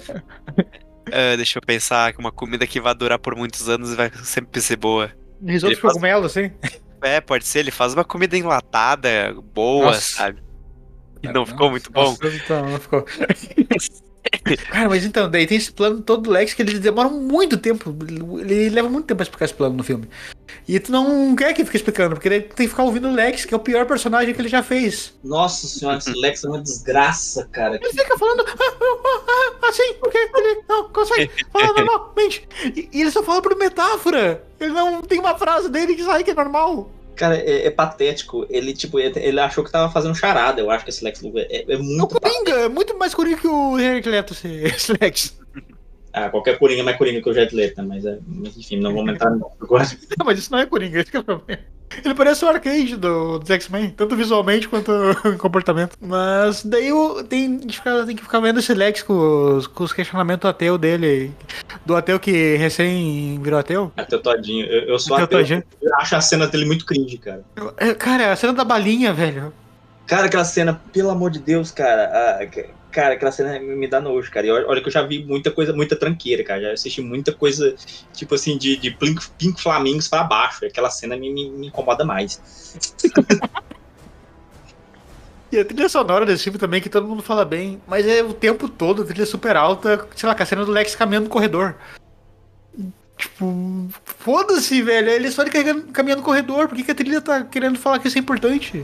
[1.13, 4.09] Ah, deixa eu pensar que uma comida que vai durar por muitos anos e vai
[4.23, 5.11] sempre ser boa.
[5.45, 6.51] Risoto Ele de faz- cogumelo, assim.
[7.03, 7.59] É, pode ser.
[7.59, 10.01] Ele faz uma comida enlatada, boa, Nossa.
[10.17, 10.39] sabe?
[11.23, 12.03] E não ficou muito bom.
[12.11, 13.03] Nossa, então, não ficou.
[14.69, 17.93] Cara, mas então, daí tem esse plano todo do Lex que eles demoram muito tempo.
[18.39, 20.07] Ele leva muito tempo pra explicar esse plano no filme.
[20.67, 23.13] E tu não quer que fique explicando, porque daí tu tem que ficar ouvindo o
[23.13, 25.13] Lex, que é o pior personagem que ele já fez.
[25.23, 27.75] Nossa senhora, esse Lex é uma desgraça, cara.
[27.75, 32.47] Ele fica falando ah, ah, ah, assim, porque ele não consegue falar normalmente.
[32.63, 34.43] E, e ele só fala por metáfora.
[34.59, 36.89] Ele não tem uma frase dele que sai que é normal.
[37.15, 38.45] Cara, é, é patético.
[38.49, 40.61] Ele, tipo, ele, ele achou que tava fazendo charada.
[40.61, 42.19] Eu acho que esse Lex Luthor é, é muito.
[42.19, 45.40] Coringa, é muito mais coringa que o Henry Leto, esse Lex.
[46.13, 47.87] Ah, qualquer Coringa é mais Coringa que o Jet Leto, né?
[47.87, 49.85] Mas, é, mas, enfim, não vou entrar no agora.
[50.17, 51.61] Não, mas isso não é Coringa, esse que é o problema.
[52.05, 54.91] Ele parece o arcade do, dos X-Men, tanto visualmente quanto
[55.25, 55.97] em comportamento.
[56.01, 59.91] Mas daí o, tem, a tem que ficar vendo esse Lex com os, com os
[59.91, 61.31] questionamentos ateu dele.
[61.85, 63.91] Do ateu que recém virou ateu.
[63.97, 64.65] Até todinho.
[64.67, 65.39] Eu, eu sou Ateu ateu.
[65.39, 65.63] todinho.
[65.81, 67.43] Eu acho a cena dele muito cringe, cara.
[67.77, 69.51] É, Cara, a cena da balinha, velho.
[70.07, 72.45] Cara, aquela cena, pelo amor de Deus, cara.
[72.47, 74.45] que- cara, aquela cena me dá nojo, cara.
[74.45, 76.61] E olha, que eu já vi muita coisa, muita tranqueira, cara.
[76.61, 77.75] Já assisti muita coisa,
[78.13, 80.65] tipo assim, de, de Pink, Pink Flamingos pra baixo.
[80.65, 82.39] Aquela cena me, me, me incomoda mais.
[85.51, 88.33] E a trilha sonora desse filme também, que todo mundo fala bem, mas é o
[88.33, 91.29] tempo todo, a trilha super alta, sei lá, com a cena do Lex caminhando no
[91.29, 91.75] corredor.
[93.17, 95.09] Tipo, foda-se, velho.
[95.09, 95.51] Ele é só ele
[95.91, 96.67] caminhando no corredor.
[96.67, 98.83] Por que, que a trilha tá querendo falar que isso é importante?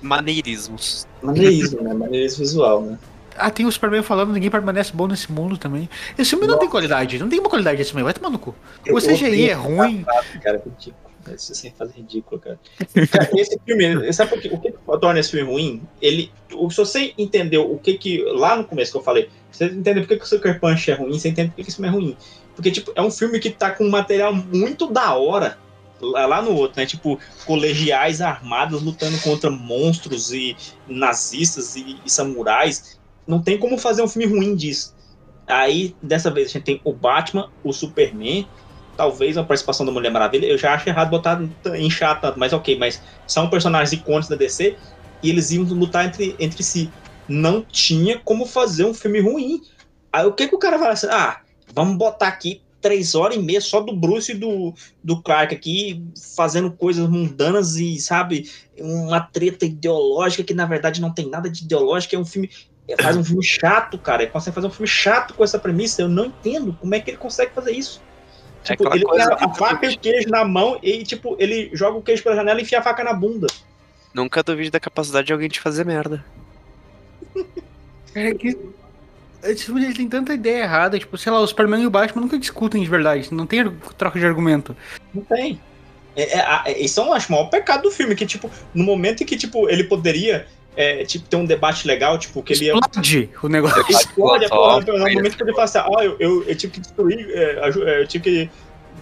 [0.00, 1.06] Maneirismos.
[1.22, 1.94] Maneirismo, né?
[1.94, 2.98] Maneirismo visual, né?
[3.36, 5.88] Ah, tem o Superman falando, ninguém permanece bom nesse mundo também.
[6.18, 8.54] Esse filme não tem qualidade, não tem uma qualidade esse filme, vai tomar no cu.
[8.90, 10.04] O CGI é ruim.
[10.42, 11.12] Cara, é ridículo.
[11.34, 12.58] Isso sem fazer ridículo, cara.
[13.10, 14.50] Cara, esse filme, sabe por quê?
[14.52, 15.82] o que torna esse filme ruim?
[16.00, 20.02] Ele, se você entendeu o que que, lá no começo que eu falei, você entendeu
[20.02, 21.88] por que, que o Sucker Punch é ruim, você entende por que, que esse filme
[21.88, 22.16] é ruim.
[22.54, 25.58] Porque, tipo, é um filme que tá com um material muito da hora
[26.02, 26.86] lá, lá no outro, né?
[26.86, 30.56] Tipo, colegiais armados lutando contra monstros e
[30.86, 33.00] nazistas e, e samurais.
[33.26, 34.94] Não tem como fazer um filme ruim disso.
[35.46, 38.46] Aí, dessa vez, a gente tem o Batman, o Superman
[38.96, 41.48] talvez a participação da Mulher Maravilha, eu já acho errado botar em
[42.18, 44.76] tanto, mas ok, mas são personagens icônicos da DC
[45.22, 46.92] e eles iam lutar entre, entre si.
[47.28, 49.60] Não tinha como fazer um filme ruim.
[50.12, 51.06] Aí o que, que o cara fala assim?
[51.10, 51.40] Ah,
[51.72, 56.04] vamos botar aqui três horas e meia só do Bruce e do, do Clark aqui
[56.36, 61.64] fazendo coisas mundanas e, sabe, uma treta ideológica que na verdade não tem nada de
[61.64, 62.50] ideológico, é um filme.
[62.88, 64.24] é, Faz um filme chato, cara.
[64.24, 66.02] Ele consegue fazer um filme chato com essa premissa.
[66.02, 68.02] Eu não entendo como é que ele consegue fazer isso.
[68.64, 71.70] Tipo, aquela ele tem a, a faca e o queijo na mão e, tipo, ele
[71.72, 73.46] joga o queijo pela janela e enfia a faca na bunda.
[74.12, 76.24] Nunca duvide da capacidade de alguém te fazer merda.
[78.14, 78.58] É que.
[79.42, 82.22] Esse filme ele tem tanta ideia errada, tipo, sei lá, o Superman e o Batman
[82.22, 84.76] nunca discutem de verdade, não tem troca de argumento.
[85.12, 85.60] Não tem.
[86.14, 88.84] É, é, é, esse é um, acho, o maior pecado do filme, que, tipo, no
[88.84, 90.46] momento em que, tipo, ele poderia,
[90.76, 92.74] é, tipo, ter um debate legal, tipo, que ele ia...
[92.74, 93.84] Explode o negócio.
[93.88, 97.30] Explode porra, no momento que ele fala assim, ah, eu, eu, eu tive que destruir,
[97.30, 98.50] é, é, eu tive que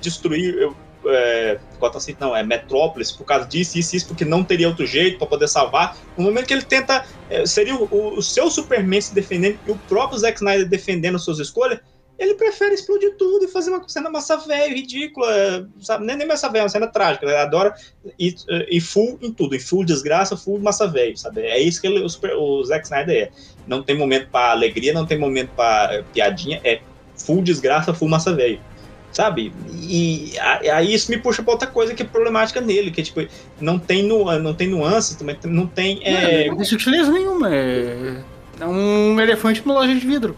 [0.00, 0.76] destruir, eu,
[1.06, 4.86] é, Gotham City não, é Metrópolis, por causa disso, isso, isso, porque não teria outro
[4.86, 5.97] jeito pra poder salvar.
[6.16, 9.78] No momento que ele tenta, é, seria o, o- seu Superman se defendendo e o
[9.78, 11.78] próprio Zack Snyder defendendo suas escolhas,
[12.18, 16.05] ele prefere explodir tudo e fazer uma cena massa velho, ridícula, sabe?
[16.05, 17.24] Nem, nem massa velho, é uma cena trágica.
[17.24, 17.74] Ele adora
[18.18, 18.35] e,
[18.68, 21.40] e full em tudo, em full desgraça, full massa velho, sabe?
[21.40, 23.31] É isso que ele, o, Super- o Zack Snyder é.
[23.66, 26.82] Não tem momento pra alegria, não tem momento pra piadinha, é
[27.16, 28.60] full desgraça, full massa velho.
[29.12, 29.52] Sabe?
[29.72, 30.38] E
[30.72, 33.26] aí isso me puxa pra outra coisa que é problemática nele, que tipo,
[33.60, 36.00] não tem, nu, não tem nuances, também não tem.
[36.04, 37.52] É, Não tem sutileza nenhuma.
[37.52, 38.22] É,
[38.60, 40.36] é um elefante numa loja de vidro.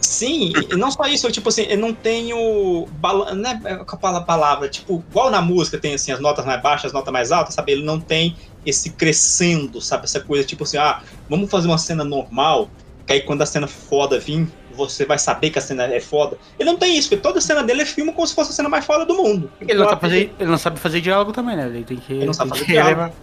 [0.00, 2.86] Sim, e não só isso, tipo assim, eu não tenho.
[2.98, 6.86] Bala, não é a palavra, tipo, igual na música tem assim, as notas mais baixas,
[6.86, 7.72] as notas mais altas, sabe?
[7.72, 8.36] Ele não tem
[8.66, 10.04] esse crescendo, sabe?
[10.04, 12.68] Essa coisa, tipo assim, ah, vamos fazer uma cena normal,
[13.06, 16.36] que aí quando a cena foda vir, você vai saber que a cena é foda.
[16.58, 18.68] Ele não tem isso, porque toda cena dele é filme como se fosse a cena
[18.68, 19.50] mais foda do mundo.
[19.60, 21.66] Ele não, sabe fazer, ele não sabe fazer diálogo também, né?
[21.66, 22.12] Ele tem que.
[22.12, 23.14] Ele não sabe fazer diálogo.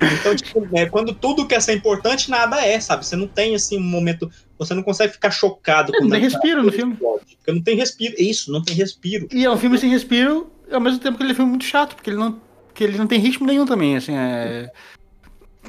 [0.00, 3.06] Então, tipo, né, quando tudo quer ser importante, nada é, sabe?
[3.06, 4.30] Você não tem, assim, um momento...
[4.58, 5.92] Você não consegue ficar chocado.
[5.92, 6.96] Não quando tem respiro no filme.
[6.96, 8.14] Porque não tem respiro.
[8.18, 9.28] Isso, não tem respiro.
[9.32, 11.64] E é um filme sem respiro, ao mesmo tempo que ele é um filme muito
[11.64, 12.38] chato, porque ele não,
[12.74, 14.70] que ele não tem ritmo nenhum também, assim, é...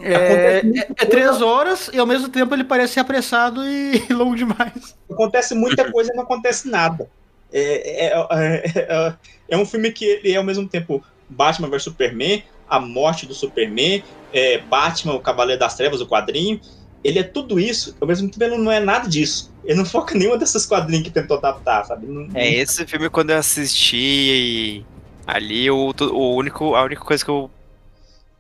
[0.02, 0.14] É,
[0.60, 4.96] é- é três horas e ao mesmo tempo ele parece ser apressado e longo demais.
[5.10, 7.10] Acontece muita coisa e não acontece nada.
[7.52, 9.14] É, é, é, é-
[9.50, 13.34] é um filme que ele é ao mesmo tempo Batman vs Superman, a morte do
[13.34, 14.04] Superman,
[14.34, 16.60] é, Batman, o Cavaleiro das Trevas, o quadrinho.
[17.04, 19.54] Ele é tudo isso, ao mesmo tempo ele não é nada disso.
[19.64, 22.08] Ele não foca em nenhuma dessas quadrinhos que tentou adaptar, sabe?
[22.08, 24.84] Não- É, esse filme, quando eu assisti
[25.28, 27.50] ali, o, o único, a única coisa que eu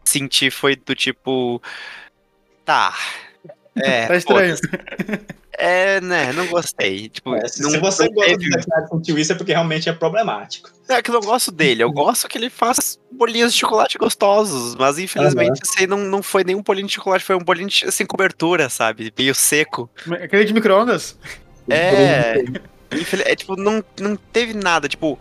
[0.05, 1.61] senti foi do tipo.
[2.63, 2.95] Tá.
[3.75, 4.55] É, Tá estranho.
[4.57, 5.35] foda-se.
[5.57, 7.07] É, né, não gostei.
[7.07, 9.93] Tipo, É, se, não, se você gosta teve- do sentiu isso, é porque realmente é
[9.93, 10.69] problemático.
[10.89, 14.75] É que eu não gosto dele, eu gosto que ele faz bolinhos de chocolate gostosos,
[14.75, 17.89] mas infelizmente esse aí não, não foi nenhum bolinho de chocolate, foi um bolinho de,
[17.91, 19.13] sem cobertura, sabe?
[19.17, 19.89] Meio seco.
[20.21, 21.17] Aquele de micro-ondas?
[21.69, 22.43] É,
[23.25, 25.17] é, tipo, não, não teve nada, tipo,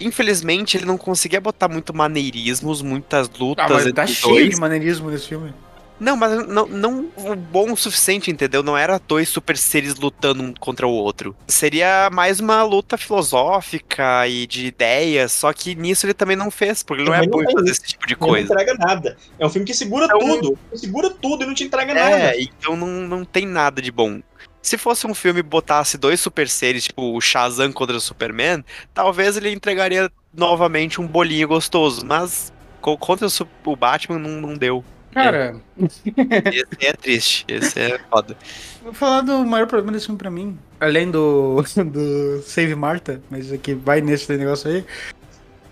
[0.00, 4.50] infelizmente ele não conseguia botar muito maneirismos, muitas lutas Ah, mas tá cheio dois.
[4.54, 5.52] de maneirismo nesse filme.
[6.00, 8.64] Não, mas não, não o bom o suficiente, entendeu?
[8.64, 11.36] Não era dois super seres lutando um contra o outro.
[11.46, 16.82] Seria mais uma luta filosófica e de ideias, só que nisso ele também não fez,
[16.82, 18.52] porque ele não é bom em fazer esse tipo de Ele Não coisa.
[18.52, 19.16] entrega nada.
[19.38, 20.58] É um filme que segura Então- tudo.
[20.74, 22.10] Segura tudo e não te entrega nada.
[22.34, 24.20] É, então não, não tem nada de bom.
[24.64, 28.64] Se fosse um filme e botasse dois super seres, tipo o Shazam contra o Superman,
[28.94, 32.50] talvez ele entregaria novamente um bolinho gostoso, mas
[32.80, 33.26] co- contra
[33.66, 34.82] o, Batman não, não deu.
[35.12, 38.36] Cara, Esse é triste, esse é foda.
[38.82, 41.62] vou falar do maior problema desse filme pra mim, além do,
[41.92, 44.84] do Save Marta, mas aqui vai nesse negócio aí.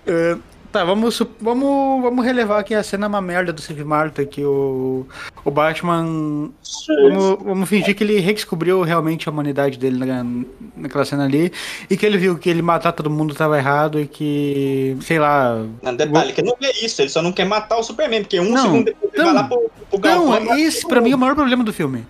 [0.07, 0.37] É,
[0.73, 4.43] tá, vamos, vamos, vamos relevar aqui a cena é uma merda do Save Marta, que
[4.45, 5.07] o,
[5.45, 6.51] o Batman.
[6.89, 10.25] Vamos, vamos fingir que ele redescobriu realmente a humanidade dele na,
[10.77, 11.53] naquela cena ali,
[11.89, 15.65] e que ele viu que ele matar todo mundo tava errado e que, sei lá,
[15.83, 18.41] Não, detalhe, que ele não vê isso, ele só não quer matar o Superman, porque
[18.41, 19.33] um Não, segundo depois ele não.
[19.33, 20.37] vai lá pro, pro galpão.
[20.37, 22.07] e Não, esse todo pra mim é o maior problema do filme.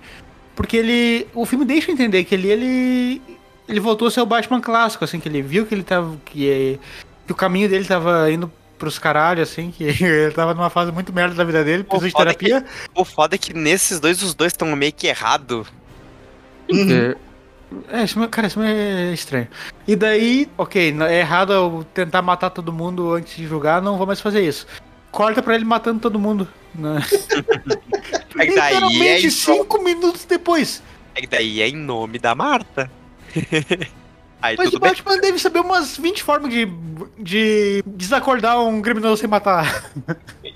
[0.54, 1.26] Porque ele.
[1.34, 2.48] O filme deixa eu entender que ele.
[2.48, 3.22] Ele,
[3.68, 6.16] ele voltou a ser o Batman clássico, assim, que ele viu que ele tava.
[6.24, 6.78] Que,
[7.32, 11.12] que o caminho dele tava indo pros caralhos, assim, que ele tava numa fase muito
[11.12, 12.68] merda da vida dele, precisou de foda é que- terapia.
[12.94, 15.66] O foda é que nesses dois, os dois estão meio que errado.
[16.68, 17.16] É,
[18.00, 19.48] é, isso, cara, isso é estranho.
[19.86, 24.06] E daí, ok, é errado eu tentar matar todo mundo antes de julgar, não vou
[24.06, 24.66] mais fazer isso.
[25.10, 26.46] Corta pra ele matando todo mundo.
[26.74, 27.00] Né?
[28.38, 30.82] É que daí é, Literalmente em, cinco minutos depois.
[31.14, 32.90] é que daí é em nome da Marta.
[34.42, 34.90] Aí Mas tudo o bem.
[34.90, 36.68] Batman deve saber umas 20 formas de,
[37.16, 39.88] de desacordar um criminoso sem matar.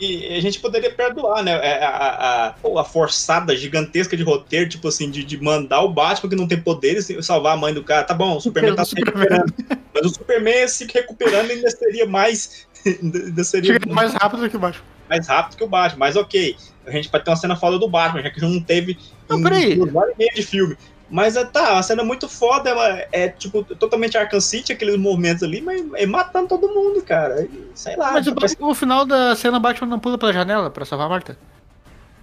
[0.01, 1.55] E a gente poderia perdoar, né?
[1.55, 5.89] A, a, a, pô, a forçada gigantesca de roteiro, tipo assim, de, de mandar o
[5.93, 8.03] Batman que não tem poderes e salvar a mãe do cara.
[8.03, 9.55] Tá bom, o Superman tá se recuperando.
[9.95, 12.67] Mas o Superman se recuperando ainda seria mais.
[12.87, 14.85] Ainda seria Chega mais rápido do que o Batman.
[15.09, 15.99] mais rápido que o Batman.
[15.99, 16.57] Mas ok,
[16.87, 18.97] a gente vai ter uma cena foda do Batman, já que não teve
[19.29, 19.75] Não, peraí.
[19.75, 20.77] duas horas e meia de filme.
[21.09, 25.43] Mas é, tá, uma cena muito foda, ela é tipo totalmente Arkham City, aqueles movimentos
[25.45, 27.43] ali, mas é matando todo mundo, cara.
[27.45, 28.13] E, sei lá.
[28.13, 31.07] Mas o, parece- o final da cena, o Batman não pula pela janela pra salvar
[31.07, 31.39] a Marta.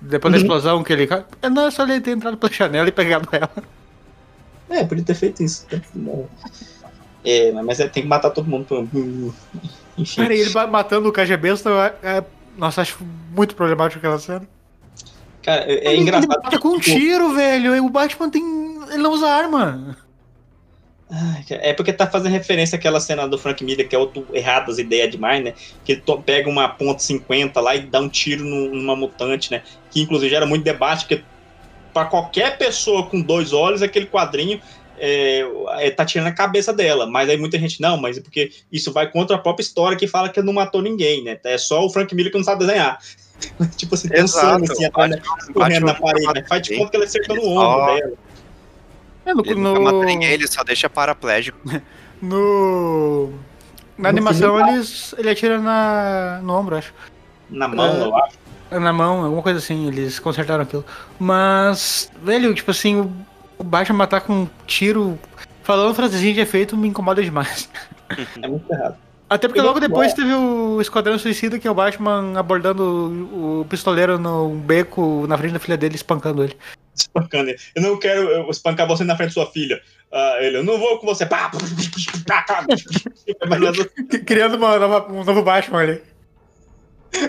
[0.01, 0.43] Depois da Uhum.
[0.43, 1.07] explosão que ele.
[1.41, 3.49] É, Não, é só ele ter entrado pela janela e pegado ela.
[4.69, 5.65] É, podia ter feito isso.
[7.23, 8.65] É, mas é, tem que matar todo mundo.
[8.65, 8.79] pra-
[9.97, 10.21] Enfim.
[10.23, 12.23] Peraí, ele matando o KGB, é, é,
[12.57, 12.97] nossa, acho
[13.33, 14.45] muito problemático aquela cena.
[15.41, 16.31] Cara, é, é engraçado.
[16.31, 17.85] Ele mata com um tipo, tiro, velho.
[17.85, 18.43] O Batman tem.
[18.93, 19.97] Ele não usa arma.
[21.49, 24.79] É porque tá fazendo referência àquela cena do Frank Miller, que é outro errado as
[24.79, 25.53] ideias demais, né?
[25.83, 29.51] Que ele to- pega uma ponto .50 lá e dá um tiro num- numa mutante,
[29.51, 29.61] né?
[29.91, 31.23] Que inclusive gera muito debate, porque
[31.93, 34.59] para qualquer pessoa com dois olhos, aquele quadrinho
[34.97, 35.43] é,
[35.79, 37.05] é, tá tirando a cabeça dela.
[37.05, 40.07] Mas aí muita gente, não, mas é porque isso vai contra a própria história que
[40.07, 41.37] fala que ele não matou ninguém, né?
[41.43, 42.97] É só o Frank Miller que não sabe desenhar.
[43.77, 45.11] tipo assim, tem um Exato, sangue assim, atrás?
[45.11, 46.43] Batman- correndo na parede, né?
[46.47, 48.13] Faz de conta que ele acertou no ombro dela.
[49.25, 51.57] É, no, Ele nunca mata ninguém, ele só deixa paraplégico.
[52.21, 53.29] no-
[53.97, 56.93] Na No animação, filme, eles, ele atira na, no ombro, acho.
[57.49, 58.01] Na mão, É.
[58.03, 58.37] eu acho.
[58.71, 60.83] Na mão, alguma coisa assim, eles consertaram aquilo.
[61.19, 63.11] Mas, velho, tipo assim, o,
[63.59, 65.19] o Batman matar com um tiro,
[65.61, 67.69] falando frasezinha de efeito, me incomoda demais.
[68.43, 68.95] É muito errado.
[69.27, 70.15] Até porque logo gosto depois bom.
[70.17, 75.35] teve o Esquadrão Suicida, que é o Batman abordando o, o pistoleiro no beco na
[75.35, 76.55] frente da filha dele, espancando ele.
[76.95, 77.53] Espancando.
[77.75, 79.81] Eu não quero eu, espancar você na frente da sua filha.
[80.11, 81.25] Ah, ele, eu não vou com você.
[81.25, 81.49] Pá,
[84.25, 86.01] Criando uma nova- um novo Batman ali.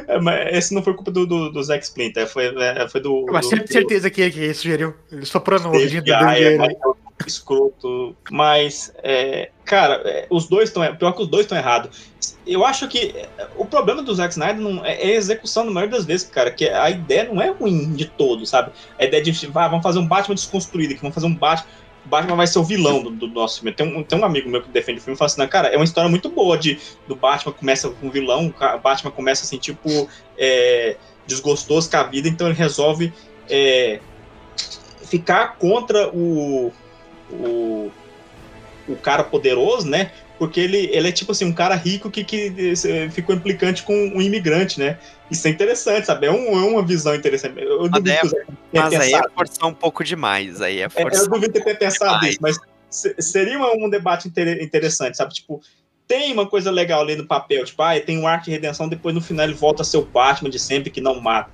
[0.09, 3.27] é, mas esse não foi culpa do, do, do Zack Splinter, foi, é, foi do.
[3.31, 4.95] Mas do, tenho certeza que ele sugeriu.
[5.11, 6.95] Ele soprou no do ouvidinho do FBI, é, mas é um
[7.27, 8.17] escroto.
[8.31, 10.95] Mas, é, cara, é, os dois estão.
[10.97, 12.13] Pior que os dois estão errados.
[12.47, 15.71] Eu acho que é, o problema do Zack Snyder não, é, é a execução na
[15.71, 16.51] maioria das vezes, cara.
[16.51, 18.73] Que a ideia não é ruim de todo, sabe?
[18.99, 21.69] A ideia de ah, vamos fazer um Batman desconstruído aqui, vamos fazer um Batman.
[22.05, 23.73] Batman vai ser o vilão do, do nosso filme.
[23.73, 25.69] Tem um, tem um amigo meu que defende o filme e fala assim: não, cara,
[25.69, 29.45] é uma história muito boa de do Batman começa com um vilão, o Batman começa
[29.45, 30.97] assim, tipo, é,
[31.27, 33.13] desgostoso com a vida, então ele resolve
[33.49, 34.01] é,
[35.05, 36.73] ficar contra o,
[37.31, 37.91] o,
[38.89, 40.13] o cara poderoso, né?
[40.39, 42.53] Porque ele, ele é tipo assim, um cara rico que, que
[42.85, 44.99] eh, ficou implicante com um imigrante, né?
[45.31, 46.27] Isso é interessante, sabe?
[46.27, 47.61] É, um, é uma visão interessante.
[47.61, 49.33] Eu, Mas, duvido é, mas aí é pensado.
[49.35, 50.61] forçar um pouco demais.
[50.61, 52.59] Aí é É, eu duvido ter pensado nisso, mas
[52.91, 55.33] se- seria um, um debate inter- interessante, sabe?
[55.35, 55.61] Tipo,
[56.07, 59.15] tem uma coisa legal ali no papel, tipo, ah, tem um arco de redenção, depois
[59.15, 61.51] no final ele volta a ser o Batman de sempre que não mata.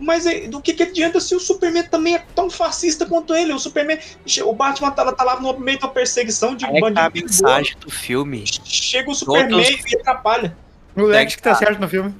[0.00, 3.52] Mas é, do que, que adianta se o Superman também é tão fascista quanto ele?
[3.52, 3.98] O Superman,
[4.44, 7.10] o Batman tá, tá lá no meio de uma perseguição de é que tá a
[7.10, 7.26] bandido.
[7.26, 8.44] mensagem do filme.
[8.64, 10.56] Chega o Superman Todos- e atrapalha.
[10.96, 12.14] O Lex que tá certo no filme.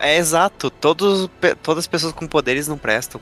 [0.00, 1.28] É exato, todos,
[1.62, 3.20] todas as pessoas com poderes não prestam.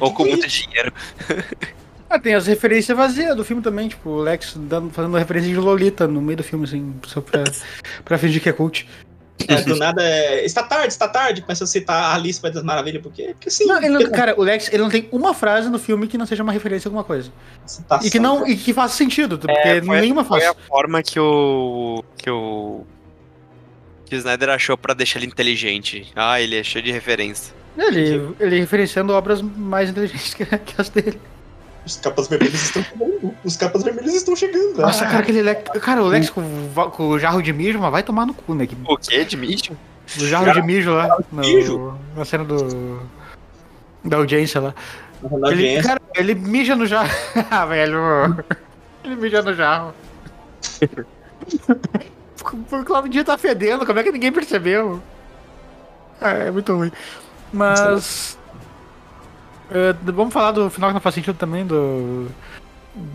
[0.00, 0.92] Ou com muito dinheiro.
[2.06, 5.56] Ah, tem as referências vazias do filme também, tipo, o Lex dando, fazendo referência de
[5.56, 7.42] Lolita no meio do filme, assim, só pra,
[8.04, 8.86] pra fingir que é cult.
[9.48, 10.44] É, do nada é.
[10.44, 11.42] Está tarde, está tarde.
[11.42, 13.66] Começa a citar a Alice das Maravilhas, porque, porque sim.
[13.66, 16.24] Não, ele não- cara, o Lex, ele não tem uma frase no filme que não
[16.24, 17.32] seja uma referência a alguma coisa.
[17.66, 18.06] Citação.
[18.06, 20.50] E que não, e que faça sentido, porque É, foi, nenhuma foi faz.
[20.52, 22.04] a forma que o.
[22.16, 22.84] que o.
[24.06, 26.10] que o Snyder achou pra deixar ele inteligente.
[26.14, 27.52] Ah, ele é cheio de referência.
[27.76, 31.20] Ele, ele referenciando obras mais inteligentes que, que as dele.
[31.86, 33.34] Os capas vermelhas estão chegando.
[33.44, 34.80] Os capas vermelhas estão chegando.
[34.80, 35.08] Nossa, Ah.
[35.08, 35.62] cara, aquele Lex.
[35.80, 36.42] Cara, o Lex com,
[36.92, 38.66] com o jarro de mijo, mas vai tomar no cu, né?
[38.66, 39.24] Que- O quê?
[39.24, 39.76] De mijo?
[40.18, 41.08] O jarro de mijo lá.
[41.30, 41.98] no- mijo?
[42.16, 43.00] Na cena do.
[44.04, 44.74] Da audiência lá.
[45.22, 45.82] Na Ele, audiência.
[45.88, 47.08] cara, ele mija no jarro.
[47.50, 48.44] ah, velho.
[49.04, 49.94] Ele mija no jarro.
[52.70, 55.00] O Claudinho tá fedendo, como é que ninguém percebeu?
[56.20, 56.92] Ah, é muito ruim.
[57.52, 58.38] Mas.
[59.74, 62.28] É, vamos falar do final que não faz sentido também, do.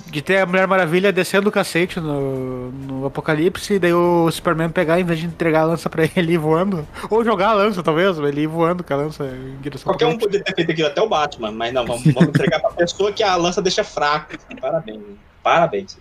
[0.07, 4.69] De ter a Mulher Maravilha descendo o cacete no, no Apocalipse, e daí o Superman
[4.69, 7.81] pegar, em vez de entregar a lança pra ele ir voando, ou jogar a lança,
[7.81, 10.87] talvez, ele ir voando com a lança em direção Qualquer um poderia ter feito aquilo,
[10.89, 14.35] até o Batman, mas não, vamos, vamos entregar pra pessoa que a lança deixa fraco.
[14.59, 15.01] Parabéns.
[15.41, 15.97] Parabéns.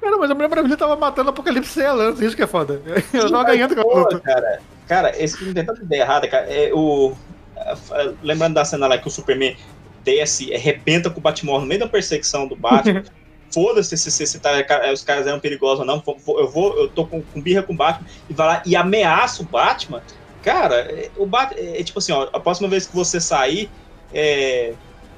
[0.00, 2.48] Cara, mas a Mulher Maravilha tava matando o Apocalipse sem a lança, isso que é
[2.48, 2.82] foda.
[3.14, 4.18] Ela tava ganhando com a luta.
[4.18, 6.46] cara, cara, esse filme tem tanta ideia errada, cara.
[6.52, 7.14] É, o,
[7.56, 9.56] é, lembrando da cena lá que o Superman
[10.04, 13.04] desce, é, arrebenta com o Batmóvel no meio da perseguição do Batman.
[13.52, 14.52] foda-se se, se, se tá,
[14.92, 17.76] os caras eram perigosos ou não, eu vou, eu tô com, com birra com o
[17.76, 20.02] Batman, e vai lá e ameaça o Batman,
[20.42, 23.68] cara, é, o Batman, é, é, tipo assim, ó, a próxima vez que você sair,
[24.14, 24.72] é,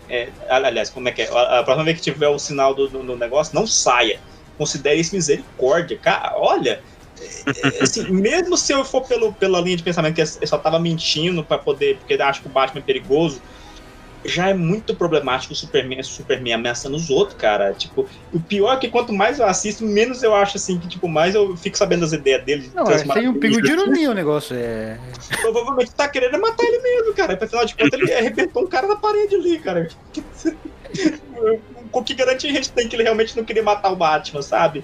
[0.09, 2.89] é, aliás, como é que é, a, a próxima vez que tiver o sinal do,
[2.89, 4.19] do, do negócio, não saia,
[4.57, 6.83] considere isso misericórdia, cara, olha,
[7.47, 10.79] é, assim, mesmo se eu for pelo, pela linha de pensamento que eu só tava
[10.79, 13.43] mentindo para poder, porque acho que o Batman é perigoso,
[14.25, 17.73] já é muito problemático o Superman, o Superman ameaçando os outros, cara.
[17.73, 21.09] Tipo, o pior é que quanto mais eu assisto, menos eu acho assim que, tipo,
[21.09, 22.71] mais eu fico sabendo das ideias dele.
[22.75, 24.99] Não, é, tem um pingo de ironia o negócio, é.
[25.41, 27.39] Provavelmente tá querendo matar ele mesmo, cara.
[27.41, 29.89] Afinal de contas, ele arrebentou um cara na parede ali, cara.
[31.91, 34.83] Com que garantia a gente tem que ele realmente não queria matar o Batman, sabe?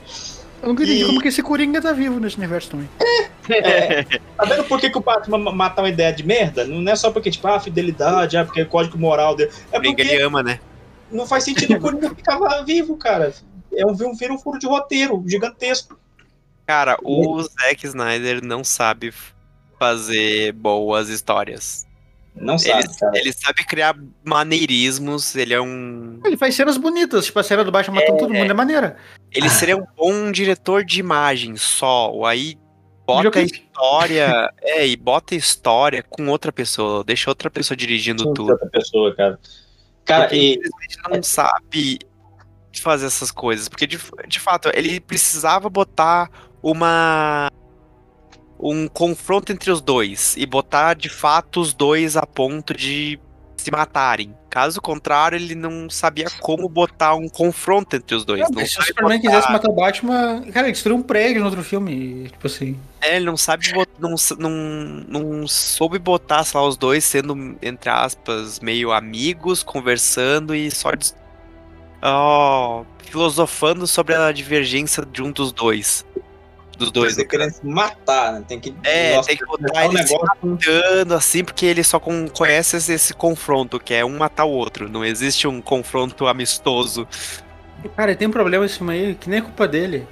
[0.63, 1.05] Eu não entendi e...
[1.05, 2.89] como que esse Coringa tá vivo nesse universo também.
[3.49, 4.03] É, é.
[4.05, 6.65] Tá vendo por que, que o Batman mata uma ideia de merda?
[6.65, 9.51] Não é só porque, tipo, ah, fidelidade, ah, porque é código moral dele.
[9.73, 10.61] É porque ele ama, né?
[11.11, 13.33] Não faz sentido o Coringa ficar vivo, cara.
[13.73, 15.99] É um, vira um furo de roteiro gigantesco.
[16.67, 19.13] Cara, o Zack Snyder não sabe
[19.79, 21.88] fazer boas histórias.
[22.41, 23.19] Não sabe, ele, cara.
[23.19, 26.21] Ele sabe criar maneirismos, ele é um.
[26.25, 28.97] Ele faz cenas bonitas, tipo a cena do Batman matando é, todo mundo, é maneira.
[29.33, 32.57] Ele seria um bom diretor de imagem só, aí
[33.07, 38.25] bota a história, é, e bota a história com outra pessoa, deixa outra pessoa dirigindo
[38.25, 38.53] com tudo.
[38.53, 39.39] Outra pessoa, cara.
[40.05, 40.53] Cara, porque e...
[40.53, 40.71] ele
[41.11, 41.99] não sabe
[42.81, 43.99] fazer essas coisas, porque de,
[44.29, 46.31] de fato, ele precisava botar
[46.63, 47.51] uma
[48.59, 53.19] um confronto entre os dois e botar de fato os dois a ponto de
[53.57, 54.35] se matarem.
[54.49, 58.41] Caso contrário, ele não sabia como botar um confronto entre os dois.
[58.41, 59.31] Não, se o Superman botar...
[59.31, 62.79] quisesse matar o Batman, cara, ele destruiu um prédio no outro filme, tipo assim.
[63.01, 64.51] É, ele não sabe não, não,
[65.09, 70.91] não soube botar, sei lá, os dois sendo, entre aspas, meio amigos, conversando e só
[72.03, 76.07] oh, filosofando sobre a divergência de um dos dois
[76.79, 77.15] dos dois.
[77.15, 78.45] Você querendo se matar, né?
[78.47, 78.75] Tem que.
[78.85, 80.21] É, nossa, tem que botar ele um negócio...
[80.43, 84.89] matando, assim, porque ele só com, conhece esse confronto, que é um matar o outro.
[84.89, 87.07] Não existe um confronto amistoso.
[87.97, 90.07] Cara, tem um problema esse filme aí, que nem é culpa dele.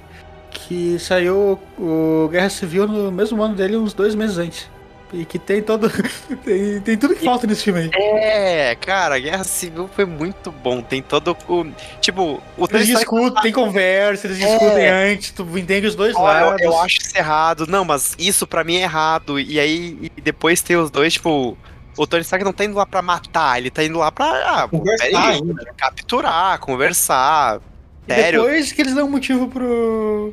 [0.51, 4.69] Que saiu o Guerra Civil no mesmo ano dele, uns dois meses antes.
[5.13, 5.89] E que tem todo.
[6.43, 7.91] tem, tem tudo que falta nesse filme aí.
[7.93, 10.81] É, cara, Guerra Civil foi muito bom.
[10.81, 11.65] Tem todo o.
[12.01, 14.45] Tipo, o Eles discutem, tem conversa, eles é.
[14.45, 16.61] discutem antes, tu entende os dois Olha, lados.
[16.61, 17.65] Eu, eu, acho isso errado.
[17.67, 19.39] Não, mas isso pra mim é errado.
[19.39, 21.57] E aí, e depois tem os dois, tipo.
[21.95, 24.67] O Tony Stark não tá indo lá pra matar, ele tá indo lá pra ah,
[24.67, 25.41] conversar, aí,
[25.75, 27.59] capturar, conversar.
[28.07, 28.43] E Sério.
[28.43, 30.31] depois que eles dão motivo pro.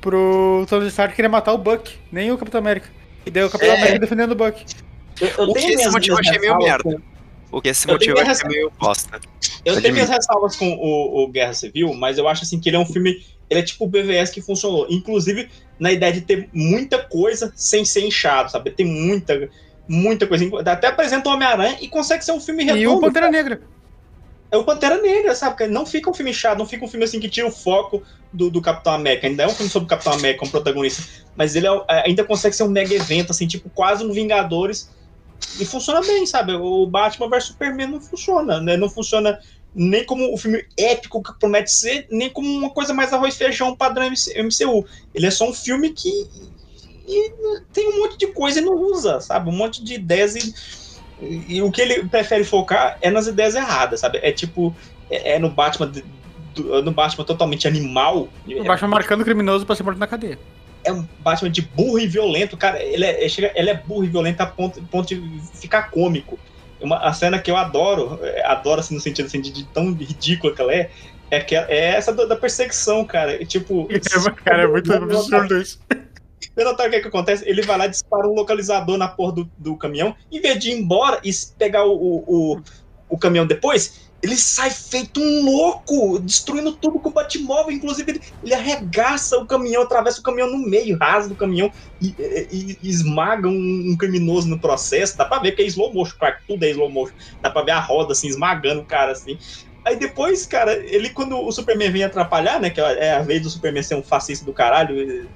[0.00, 2.97] pro Tony Stark querer matar o Buck, nem o Capitão América.
[3.28, 3.76] E daí o Capitão é.
[3.76, 4.64] América defendendo o Buck.
[5.20, 7.02] Eu, eu o que esse motivo eu achei meio merda.
[7.52, 9.20] O que esse motivo eu achei meio bosta.
[9.64, 12.76] Eu tenho minhas ressalvas com o, o, Guerra Civil, mas eu acho assim que ele
[12.76, 13.22] é um filme.
[13.50, 14.86] Ele é tipo o BVS que funcionou.
[14.88, 18.70] Inclusive, na ideia de ter muita coisa sem ser inchado, sabe?
[18.70, 19.50] Tem muita,
[19.86, 20.46] muita coisa.
[20.64, 22.82] Até apresenta o Homem-Aranha e consegue ser um filme redondo.
[22.82, 23.60] E o Pantera Negra
[24.50, 25.56] é o Pantera Negra, sabe?
[25.56, 28.02] Porque não fica um filme chato, não fica um filme assim que tira o foco
[28.32, 29.26] do, do Capitão América.
[29.26, 31.02] Ainda é um filme sobre o Capitão América como protagonista,
[31.36, 34.90] mas ele é, é, ainda consegue ser um mega evento, assim, tipo, quase um Vingadores.
[35.60, 36.54] E funciona bem, sabe?
[36.54, 38.76] O Batman vs Superman não funciona, né?
[38.76, 39.38] Não funciona
[39.74, 43.38] nem como o filme épico que promete ser, nem como uma coisa mais arroz e
[43.38, 44.84] feijão padrão MCU.
[45.14, 46.28] Ele é só um filme que
[47.72, 49.48] tem um monte de coisa e não usa, sabe?
[49.48, 50.54] Um monte de ideias e
[51.20, 54.18] e, o que ele prefere focar é nas ideias erradas, sabe?
[54.22, 54.74] É tipo,
[55.10, 58.28] é, é no Batman do, no Batman totalmente animal.
[58.46, 60.38] O Batman marcando criminoso pra ser morto na cadeia.
[60.84, 62.82] É um Batman de burro e violento, cara.
[62.82, 65.20] Ele é, ele é burro e violento a ponto, ponto de
[65.54, 66.38] ficar cômico.
[66.80, 69.92] Uma, a cena que eu adoro, é, adoro assim, no sentido assim, de, de tão
[69.92, 70.90] ridícula que ela é,
[71.30, 73.40] é, que, é essa da, da perseguição, cara.
[73.42, 73.88] E, tipo.
[73.92, 75.80] É, cara, é muito absurdo isso.
[76.40, 77.48] Você notar o que, é que acontece?
[77.48, 80.14] Ele vai lá e dispara um localizador na porra do, do caminhão.
[80.30, 82.62] Em vez de ir embora e pegar o, o, o,
[83.08, 87.72] o caminhão depois, ele sai feito um louco, destruindo tudo com o Batmóvel.
[87.72, 91.70] Inclusive, ele, ele arregaça o caminhão, atravessa o caminhão no meio, rasga o caminhão
[92.00, 92.14] e,
[92.50, 95.16] e, e esmaga um, um, criminoso no processo.
[95.16, 97.14] Dá pra ver que é slow motion, claro tudo é slow motion.
[97.40, 99.38] Dá pra ver a roda assim, esmagando o cara assim.
[99.84, 102.70] Aí depois, cara, ele quando o Superman vem atrapalhar, né?
[102.70, 105.28] Que é a vez do Superman ser um fascista do caralho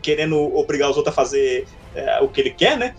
[0.00, 2.94] querendo obrigar os outros a fazer é, o que ele quer, né?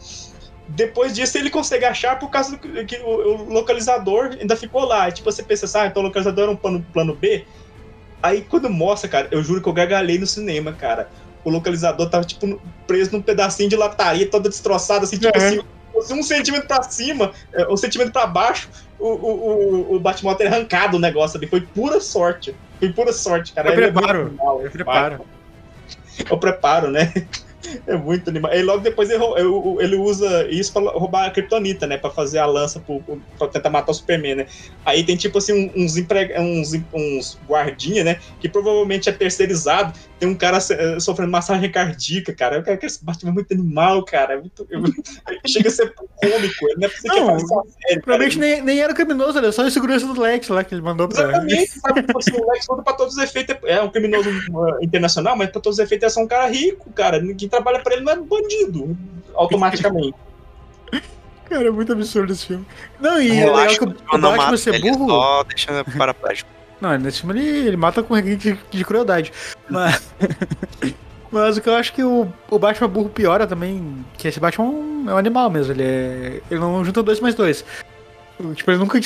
[0.67, 5.09] Depois disso ele consegue achar por causa do que o, localizador ainda ficou lá.
[5.09, 7.45] E, tipo, você pensa assim, ah, então o localizador era um plano, plano B.
[8.21, 11.09] Aí quando mostra, cara, eu juro que eu gargalhei no cinema, cara.
[11.43, 15.59] O localizador tava, tipo, preso num pedacinho de lataria, toda destroçada, assim, tipo assim.
[15.91, 20.33] fosse um centímetro pra cima, é, um centímetro pra baixo, o, o, o, o Batman
[20.35, 21.47] teria arrancado o negócio ali.
[21.47, 22.55] Foi pura sorte.
[22.79, 23.69] Foi pura sorte, cara.
[23.69, 25.25] Eu é preparo, animal, eu preparo.
[26.29, 27.11] Eu preparo, né?
[27.87, 28.53] É muito animal.
[28.53, 29.23] E logo depois ele,
[29.79, 31.97] ele usa isso pra roubar a Kryptonita, né?
[31.97, 32.83] Pra fazer a lança
[33.37, 34.47] pra tentar matar o Superman, né?
[34.85, 36.37] Aí tem tipo assim uns, empre...
[36.37, 38.19] uns, uns guardinha, né?
[38.39, 39.97] Que provavelmente é terceirizado.
[40.23, 42.55] Tem um cara eh, sofrendo massagem cardíaca, cara.
[42.55, 44.35] Eu quero que esse Batman é muito animal, cara.
[44.35, 44.65] É muito...
[44.69, 44.81] eu-
[45.45, 46.65] Chega a ser cômico.
[46.69, 48.01] Ele não é possível que Não, faça uma série.
[48.01, 51.09] Provavelmente nem, nem era criminoso, era só a segurança do Lex lá que ele mandou
[51.09, 51.23] pra.
[51.23, 52.03] Exatamente, sabe?
[52.03, 55.49] Tipo assim, o Lex Luthor, pra todos os efeitos, é um criminoso uh, internacional, mas
[55.49, 57.21] pra todos os efeitos é só um cara rico, cara.
[57.35, 58.97] Quem trabalha pra ele não é bandido,
[59.35, 60.15] automaticamente.
[61.49, 62.65] Cara, é muito absurdo esse filme.
[63.01, 65.09] Não, e é legal Relaxa, que o, Batman ser ele burro.
[65.09, 66.49] só deixa paraplégico.
[66.81, 69.31] Não, nesse filme ele, ele mata com requinte de, de crueldade.
[69.69, 70.13] Mas,
[71.31, 74.65] mas o que eu acho que o, o Batman burro piora também, que esse Batman
[74.65, 76.41] é um- é um animal mesmo, ele é.
[76.51, 77.63] Ele não junta dois mais dois.
[78.55, 78.99] Tipo, ele nunca.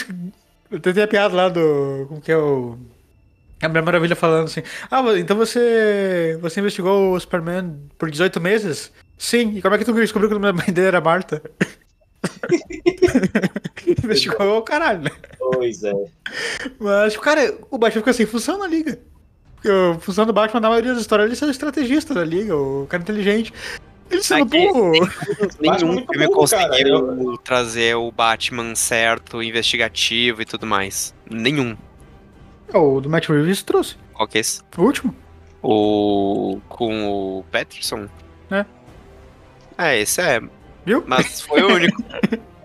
[0.71, 2.05] Eu tentei a piada lá do.
[2.07, 2.77] Como que é o.
[3.61, 6.37] A Mulher Maravilha falando assim: Ah, então você.
[6.41, 8.91] Você investigou o Superman por 18 meses?
[9.17, 11.41] Sim, e como é que tu descobriu que o nome da mãe dele era Marta?
[14.03, 15.11] investigou o caralho, né?
[15.39, 15.93] Pois é.
[16.79, 18.99] Mas, cara, o Batman fica sem função na liga.
[19.55, 22.55] Porque a função do Batman, na maioria das histórias, ele é o estrategista da liga,
[22.55, 23.53] o cara inteligente.
[24.09, 24.91] Ele sendo burro.
[25.59, 26.29] Nenhum filme cara.
[26.29, 31.13] conseguiu trazer o Batman certo, investigativo e tudo mais.
[31.29, 31.75] Nenhum.
[32.73, 33.95] O do Matt Reeves trouxe.
[34.13, 34.61] Qual que é esse?
[34.77, 35.15] O último.
[35.61, 36.59] O.
[36.69, 38.07] com o Peterson?
[38.51, 38.65] É.
[39.77, 40.41] É, esse é.
[40.85, 41.03] Viu?
[41.05, 42.01] Mas foi o único.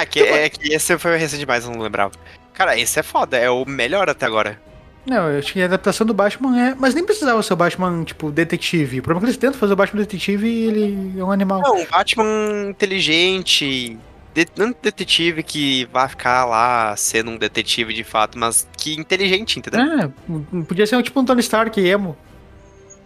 [0.00, 2.12] ah, que, é que esse foi recente demais, eu não lembrava.
[2.52, 4.60] Cara, esse é foda, é o melhor até agora.
[5.06, 6.74] Não, eu acho que a adaptação do Batman é.
[6.74, 9.00] Mas nem precisava ser o Batman, tipo, detetive.
[9.00, 11.60] O problema é que eles tentam fazer o Batman detetive e ele é um animal.
[11.60, 13.98] Não, um Batman inteligente.
[14.34, 19.58] de- não detetive que vai ficar lá sendo um detetive de fato, mas que inteligente,
[19.58, 19.80] entendeu?
[19.80, 20.10] É,
[20.66, 22.16] podia ser tipo um Tony Stark emo.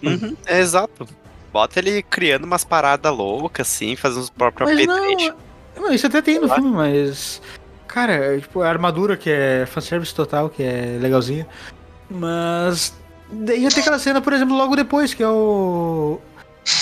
[0.03, 1.09] Uhum, é exato.
[1.53, 5.35] Bota ele criando umas paradas loucas, assim, fazendo os próprios Mas apetrechos.
[5.81, 7.41] Não, isso até tem no filme, mas.
[7.87, 11.47] Cara, é, tipo, a armadura que é fanservice total, que é legalzinha.
[12.11, 12.95] Mas.
[13.31, 16.19] Daí já tem aquela cena, por exemplo, logo depois, que é o.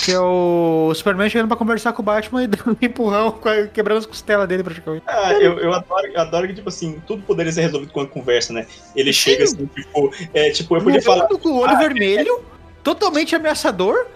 [0.05, 3.39] Que é o Superman chegando pra conversar com o Batman e dando um empurrão,
[3.73, 5.05] quebrando as costelas dele praticamente.
[5.07, 8.07] Ah, eu, eu, adoro, eu adoro que, tipo assim, tudo poderia ser resolvido com a
[8.07, 8.67] conversa, né?
[8.97, 11.27] Ele chega assim, tipo, é, tipo, eu podia falar.
[11.27, 12.45] Com o olho vermelho,
[12.83, 14.07] totalmente ameaçador.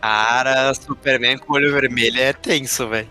[0.00, 3.08] Cara, Superman com olho vermelho é tenso, velho.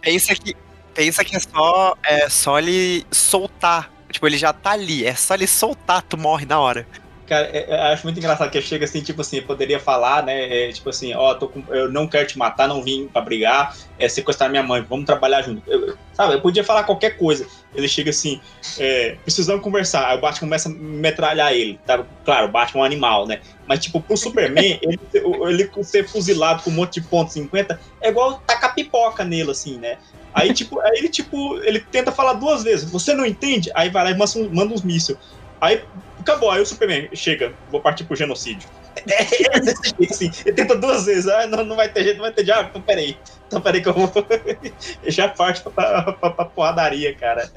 [0.00, 0.56] Pensa que,
[0.94, 3.92] pensa que é só, é só ele soltar.
[4.10, 5.04] Tipo, ele já tá ali.
[5.04, 6.86] É só ele soltar, tu morre na hora.
[7.26, 10.22] Cara, é- é- eu acho muito engraçado que chega assim, tipo assim, eu poderia falar,
[10.22, 10.68] né?
[10.68, 11.36] é, tipo assim, ó,
[11.70, 15.42] eu não quero te matar, não vim pra brigar, é sequestrar minha mãe, vamos trabalhar
[15.42, 15.60] junto.
[15.66, 17.46] Eu- eu- sabe, eu podia falar qualquer coisa.
[17.76, 18.40] Ele chega assim,
[18.78, 20.08] é, precisamos conversar.
[20.08, 21.78] Aí o Batman começa a metralhar ele.
[21.86, 22.04] Tá?
[22.24, 23.40] Claro, o Batman é um animal, né?
[23.66, 28.08] Mas, tipo, pro Superman, ele, ele ser fuzilado com um monte de ponto 50 é
[28.08, 29.98] igual tacar pipoca nele, assim, né?
[30.32, 32.90] Aí, tipo, aí ele, tipo, ele tenta falar duas vezes.
[32.90, 33.70] Você não entende?
[33.74, 35.18] Aí vai lá e manda, manda uns mísseis.
[35.60, 35.82] Aí
[36.20, 38.68] acabou, aí o Superman chega, vou partir pro genocídio.
[38.96, 40.30] É, desse jeito, assim.
[40.44, 42.58] Ele tenta duas vezes, ah, não, não vai ter jeito, não vai ter jeito.
[42.58, 43.16] Ah, então peraí.
[43.46, 44.10] Então peraí que eu vou.
[45.06, 47.50] Já parte pra, pra, pra porradaria, cara.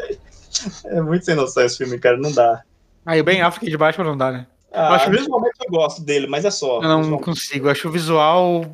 [0.85, 2.61] É muito sem noção esse filme, cara, não dá.
[3.05, 4.47] Aí Ben Affleck de Batman não dá, né?
[4.71, 6.77] Ah, eu acho visualmente eu gosto dele, mas é só.
[6.77, 7.23] Eu não Visualmente.
[7.23, 8.65] consigo, eu acho o visual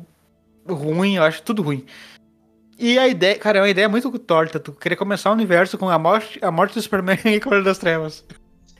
[0.68, 1.86] ruim, eu acho tudo ruim.
[2.78, 4.60] E a ideia, cara, é uma ideia muito torta.
[4.60, 7.78] Tu querer começar o universo com a morte, a morte do Superman e Cavaleiro das
[7.78, 8.24] Trevas.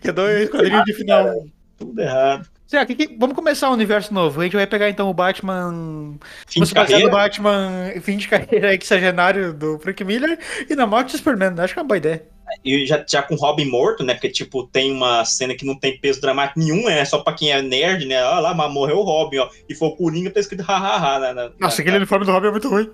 [0.01, 1.33] Que é dois quadrinhos de final.
[1.79, 2.47] Tudo errado.
[2.67, 4.41] Sei lá, que que- vamos começar um universo novo.
[4.41, 6.17] A gente vai pegar então o Batman.
[6.49, 7.05] Fim de carreira?
[7.05, 10.39] do Batman fim de carreira exagenário do Frank Miller
[10.69, 11.55] e na morte do Superman.
[11.59, 12.25] Acho que é uma boa ideia.
[12.65, 14.15] E já, já com o Robin morto, né?
[14.15, 17.51] Porque, tipo, tem uma cena que não tem peso dramático nenhum, é só pra quem
[17.53, 18.23] é nerd, né?
[18.25, 19.49] Olha lá, mas morreu o Robin, ó.
[19.69, 21.19] E foi o Coringa, tá escrito hahaha.
[21.19, 22.89] Na, na, Nossa, aquele uniforme do Robin é muito ruim.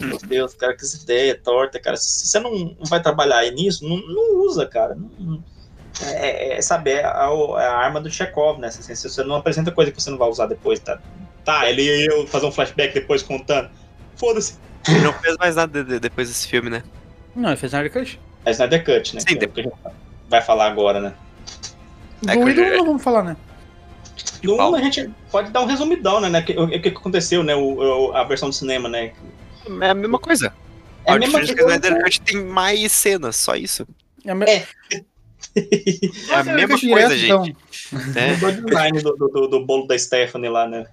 [0.00, 1.96] Meu Deus, cara, que essa ideia torta, cara.
[1.96, 4.94] Se você não, não vai trabalhar aí nisso, não, não usa, cara.
[4.94, 5.44] Não- não-
[6.02, 7.28] é, é, é a,
[7.60, 8.68] é a arma do Chekhov, né?
[8.68, 10.98] Assim, se você não apresenta coisa que você não vai usar depois, tá?
[11.44, 13.70] Tá, ele ia eu fazer um flashback depois contando.
[14.16, 14.58] Foda-se.
[14.88, 16.82] Ele não fez mais nada de- de- depois desse filme, né?
[17.34, 18.20] Não, ele fez Snyder Cut.
[18.44, 19.20] É Snyder Cut, né?
[19.20, 19.74] Sim, que é o que a gente
[20.28, 21.14] vai falar agora, né?
[22.28, 23.36] É Do Idol eu- não vamos falar, né?
[24.42, 26.28] No 1 a gente pode dar um resumidão, né?
[26.28, 27.54] né, que- O que, que aconteceu, né?
[27.54, 29.12] O, o- a versão do cinema, né?
[29.80, 30.52] É a mesma coisa.
[31.04, 31.78] É a a mesma diferença é que o coisa.
[31.86, 33.86] Snyder Cut tem mais cenas, só isso.
[34.24, 34.46] É, me-
[35.56, 35.60] É.
[36.34, 37.56] A Snyder mesma Cut coisa, direto, gente.
[37.90, 38.22] então.
[38.22, 38.32] É.
[38.34, 40.86] Mudou o design do, do, do- do bolo da Stephanie lá, né?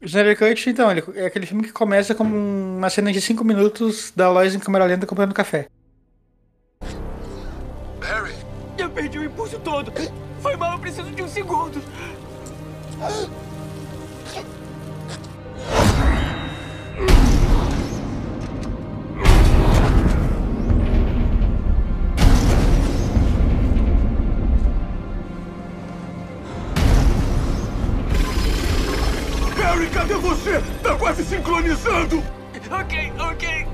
[0.00, 3.42] O Snyder Cut, então, ele é aquele filme que começa com uma cena de 5
[3.44, 5.68] minutos da Lois em câmera lenta comprando café.
[8.00, 8.34] Harry!
[8.78, 9.92] Eu perdi o impulso todo!
[10.40, 11.80] Foi mal, eu preciso de um segundo!
[30.04, 30.62] Cadê você?
[30.82, 32.22] Tá quase sincronizando!
[32.70, 33.66] Ok, ok.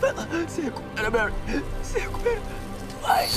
[0.00, 1.32] Vai lá, se recupera, Mary.
[1.82, 2.40] Se recupera.
[3.02, 3.28] Vai.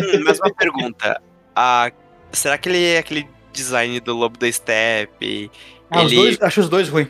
[0.00, 1.22] Hum, Mas uma pergunta.
[1.54, 1.92] A...
[2.32, 5.50] Será que ele é aquele design do Lobo da Steppe?
[5.90, 6.20] Ah, os ele...
[6.20, 7.08] dois, acho os dois ruim.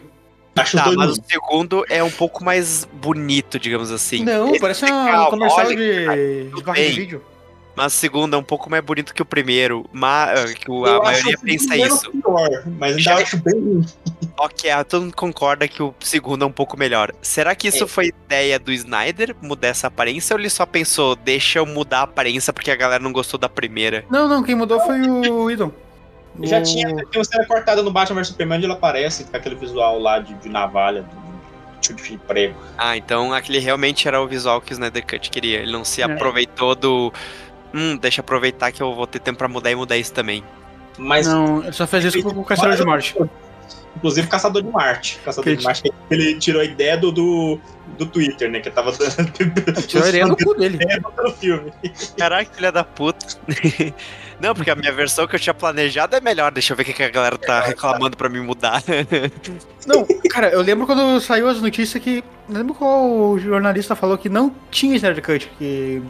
[0.60, 4.24] Acho Tá, dois mas o segundo é um pouco mais bonito, digamos assim.
[4.24, 6.16] Não, Esse parece é um legal, comercial olha, de, cara,
[6.56, 7.22] de barra de vídeo.
[7.76, 9.88] Mas o segundo é um pouco mais bonito que o primeiro.
[9.92, 12.10] Mas que o- Eu a acho maioria pensa isso.
[12.10, 13.86] pior, mas ainda Já- acho bem.
[14.36, 17.12] Ok, ah, todo mundo concorda que o segundo é um pouco melhor.
[17.22, 17.86] Será que isso É.
[17.86, 22.02] foi ideia do Snyder, mudar essa aparência, ou ele só pensou, deixa eu mudar a
[22.02, 24.04] aparência porque a galera não gostou da primeira?
[24.10, 25.70] Não, não, quem mudou foi o Idon.
[26.42, 29.36] Já O- tinha, tem uma cena cortada no Batman vs Superman onde ele aparece com
[29.36, 32.54] aquele visual lá de, de navalha, do tio de emprego.
[32.76, 35.60] Ah, então aquele realmente era o visual que o Snyder Cut queria.
[35.60, 36.04] Ele não se É.
[36.04, 37.12] aproveitou do.
[37.74, 40.42] Hum, deixa eu aproveitar que eu vou ter tempo pra mudar e mudar isso também.
[40.96, 43.14] Mas, Não, ele só fez isso com o Caçador de Marte.
[43.96, 45.20] inclusive, Caçador de Marte.
[45.24, 47.60] Caçador de Marte, ele tirou a ideia do, do,
[47.96, 48.58] do Twitter, né?
[48.60, 49.82] Que tava dando.
[49.86, 50.78] Tirou a ideia do cu dele.
[50.88, 51.90] É.
[52.16, 53.26] Caraca, filha da puta.
[54.40, 56.52] Não, porque a minha versão que eu tinha planejado é melhor.
[56.52, 58.82] Deixa eu ver o que a galera tá reclamando pra me mudar.
[59.86, 62.22] Não, cara, eu lembro quando saiu as notícias que.
[62.48, 66.02] Lembro qual jornalista falou que não tinha Snyder Cut, que,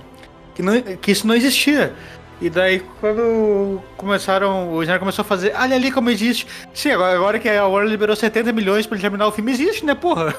[0.55, 1.93] que, não, que isso não existia.
[2.41, 6.47] E daí, quando começaram, o Snyder começou a fazer, olha ali como existe.
[6.73, 9.85] Sim, agora, agora que a Warner liberou 70 milhões pra ele terminar o filme, existe,
[9.85, 10.35] né, porra?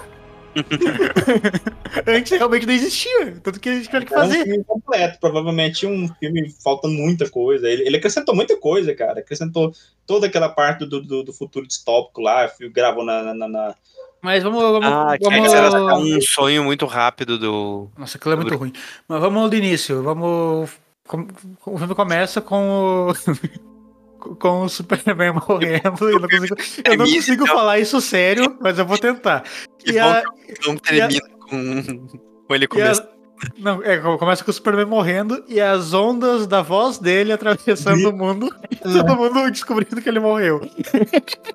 [2.08, 4.44] Antes realmente não existia, tanto que eles tiveram que É um fazer.
[4.44, 7.68] filme completo, provavelmente um filme faltando muita coisa.
[7.70, 9.20] Ele, ele acrescentou muita coisa, cara.
[9.20, 9.72] Acrescentou
[10.06, 13.76] toda aquela parte do, do, do futuro distópico lá, gravou na- na- na,
[14.22, 14.62] Mas vamos.
[14.62, 17.90] vamos, ah, que vamos era um sonho muito rápido do.
[17.98, 18.74] Nossa, aquilo é muito ruim.
[19.08, 20.02] Mas vamos do início.
[20.04, 20.70] Vamos.
[21.66, 23.14] O filme começa com o.
[24.20, 26.10] com o Superman morrendo.
[26.10, 26.56] Eu não consigo,
[26.86, 29.44] eu não consigo falar isso sério, mas eu vou tentar.
[29.80, 30.24] Que E bom a-
[30.60, 32.08] que não termina com,
[32.48, 33.08] com ele e começando.
[33.58, 38.14] Não, é, começa com o Superman morrendo e as ondas da voz dele atravessando o
[38.14, 40.60] mundo e todo mundo descobrindo que ele morreu.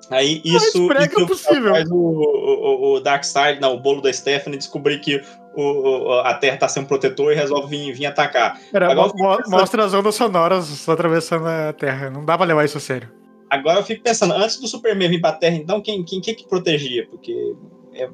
[0.09, 1.71] Aí isso, isso possível.
[1.75, 5.21] faz o, o, o Darkseid, não, o bolo da Stephanie descobrir que
[5.55, 8.59] o, a Terra tá um protetor e resolve vir, vir atacar.
[8.71, 12.09] Pera, Agora, mo- mo- mostra as ondas sonoras atravessando a Terra.
[12.09, 13.09] Não dá pra levar isso a sério.
[13.49, 16.47] Agora eu fico pensando, antes do Superman vir pra Terra, então quem, quem, quem que
[16.47, 17.07] protegia?
[17.07, 17.55] Porque.
[17.93, 18.09] É.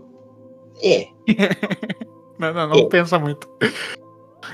[0.83, 1.07] é.
[2.37, 3.47] Não, não, não pensa muito.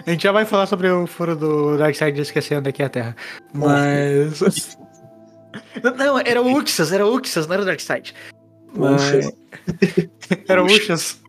[0.05, 2.85] A gente já vai falar sobre o furo do Darkseid de esquecer onde é é
[2.85, 3.15] a Terra.
[3.53, 4.77] Mas.
[5.97, 8.13] Não, era o Uxas, era o Uxas, não era o Darkseid.
[8.75, 9.31] Mas...
[10.49, 11.21] era o Uxas.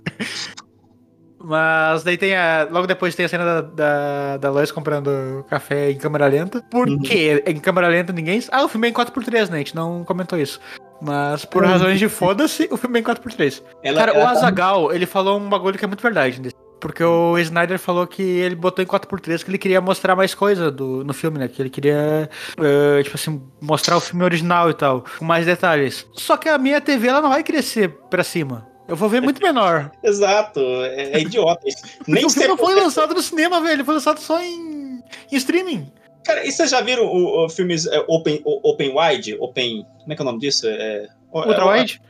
[1.41, 2.67] Mas daí tem a.
[2.71, 6.63] Logo depois tem a cena da, da, da Lois comprando café em câmera lenta.
[6.71, 7.01] Por Uhum.
[7.01, 7.43] quê?
[7.47, 8.43] Em câmera lenta ninguém.
[8.51, 9.57] Ah, o filme é em 4x3, né?
[9.57, 10.61] A gente não comentou isso.
[11.01, 13.63] Mas por razões de foda-se, o filme é em 4x3.
[13.85, 16.41] Ela- Cara, o ela tá- Azagal, ele falou um bagulho que é muito verdade.
[16.41, 20.33] nesse- Porque o Snyder falou que ele botou em 4x3 que ele queria mostrar mais
[20.33, 21.49] coisa do, no filme, né?
[21.49, 26.07] Que ele queria, eh, tipo assim, mostrar o filme original e tal, com mais detalhes.
[26.13, 28.68] Só que a minha TV, ela não vai crescer pra cima.
[28.89, 29.93] Eu vou ver muito menor.
[30.03, 31.83] Exato, é, é idiota isso.
[32.09, 33.85] Nem o filme não foi lançado no cinema, velho.
[33.85, 35.93] Foi lançado só em, em streaming.
[36.25, 39.37] Cara, e vocês já viram o, o filmes é, open, o- open Wide?
[39.39, 39.87] Open.
[40.01, 40.67] Como é que é o nome disso?
[40.67, 42.01] É, Ultra Wide?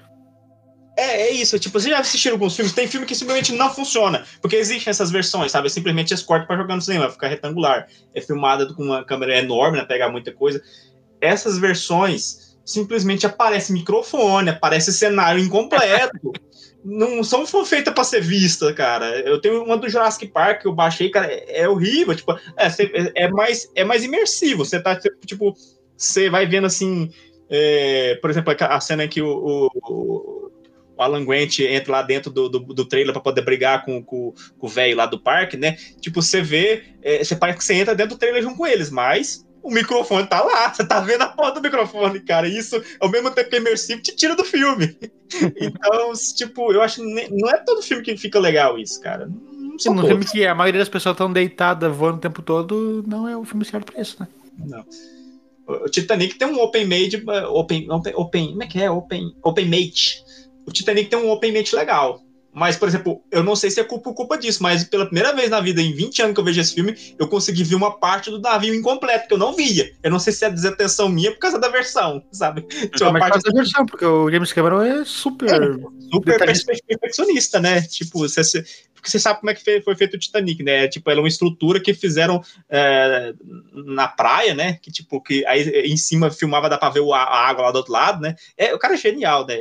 [0.96, 1.59] É, é isso.
[1.59, 2.72] Tipo, vocês já assistiram alguns filmes?
[2.74, 4.24] Tem filme que simplesmente não funciona.
[4.40, 5.70] Porque existem essas versões, sabe?
[5.70, 7.86] Simplesmente eles cortam pra jogar no cinema, fica retangular.
[8.14, 9.84] É filmada com uma câmera enorme, né?
[9.84, 10.60] Pegar muita coisa.
[11.20, 16.32] Essas versões simplesmente aparece microfone, aparece cenário incompleto.
[16.89, 19.20] não são feitas pra ser vista, cara.
[19.20, 22.15] Eu tenho uma do Jurassic Park que eu baixei, cara, é, horrível.
[22.15, 22.69] Tipo, é,
[23.24, 24.65] é, mais, é mais imersivo.
[24.65, 25.55] Você tá, tipo,
[25.97, 27.10] você vai vendo assim.
[27.51, 30.52] é, por exemplo, a cena que o, o- o-
[30.98, 34.66] Alan Grant entra lá dentro do, do, do trailer pra poder brigar com, com, com
[34.66, 35.77] o velho lá do parque, né?
[36.01, 38.90] Tipo, você vê, é, você parece que você entra dentro do trailer junto com eles,
[38.90, 42.48] mas o microfone tá lá, você tá vendo a porta do microfone, cara.
[42.48, 44.97] Isso, ao mesmo tempo que é imersivo, te tira do filme.
[45.60, 49.26] Então, tipo, eu acho que não é todo filme que fica legal isso, cara.
[49.26, 53.05] Não Sim, no filme que a maioria das pessoas estão deitadas voando o tempo todo,
[53.06, 54.26] não é o filme certo pra isso, né?
[54.59, 54.85] Não.
[55.66, 58.90] O Titanic tem um open made, uh, open, open, open, como é que é?
[58.90, 60.24] Open, open mate.
[60.66, 62.22] O Titanic tem um open mate legal.
[62.59, 65.48] Mas, por exemplo, eu não sei se é culpa, culpa disso, mas pela primeira vez
[65.48, 68.30] na vida, em 20 anos que eu vejo esse filme, eu consegui ver uma parte
[68.30, 69.93] do navio incompleto, que eu não via.
[70.02, 72.62] Eu não sei se é desatenção minha por causa da versão, sabe?
[72.62, 75.48] Tinha uma parte faz a versão, porque o James Cameron é super.
[76.10, 76.66] super detalhista.
[76.66, 77.82] perspe- perfeccionista, né?
[77.82, 78.43] Tipo, você,
[78.94, 80.89] porque você sabe como é que foi feito o Titanic, né?
[80.89, 83.32] Tipo, ela é uma estrutura que fizeram é,
[83.72, 84.78] na praia, né?
[84.82, 87.93] Que tipo, que aí em cima filmava, dá pra ver a água lá do outro
[87.93, 88.35] lado, né?
[88.56, 89.56] É, o cara é genial, né?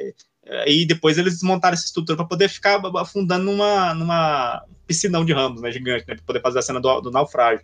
[0.66, 5.62] E depois eles desmontaram essa estrutura para poder ficar afundando numa, numa piscinão de ramos,
[5.62, 5.72] né?
[5.72, 6.16] Gigante, né?
[6.16, 7.64] Pra poder fazer a cena do, do naufrágio.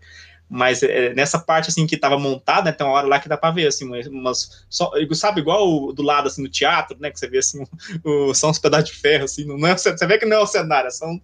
[0.50, 3.38] Mas é, nessa parte assim que tava montada, né, tem uma hora lá que dá
[3.38, 7.18] pra ver assim, umas, só, sabe igual o, do lado assim no teatro, né, que
[7.18, 7.64] você vê assim,
[8.04, 10.46] o, são uns pedaços de ferro assim, não é, você vê que não é o
[10.46, 11.20] cenário, são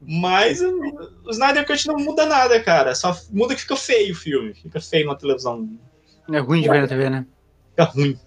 [0.00, 2.94] mas o o Snyder Cut não muda nada, cara.
[2.94, 4.54] Só muda que fica feio o filme.
[4.54, 5.68] Fica feio na televisão.
[6.32, 7.26] É ruim de ver na TV, né?
[7.70, 8.18] Fica ruim.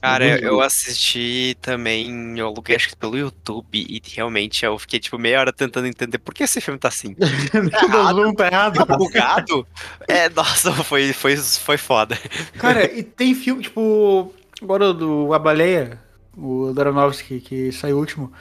[0.00, 5.00] Cara, Muito eu assisti também, eu aluguei acho que pelo YouTube, e realmente eu fiquei
[5.00, 7.16] tipo meia hora tentando entender por que esse filme tá assim.
[7.98, 8.86] O zoom tá errado.
[8.86, 9.66] Tá bugado?
[10.06, 12.16] É, nossa, foi, foi, foi foda.
[12.58, 15.98] Cara, e tem filme, tipo, agora do A Baleia,
[16.36, 18.32] o do Aronofsky, que saiu o último.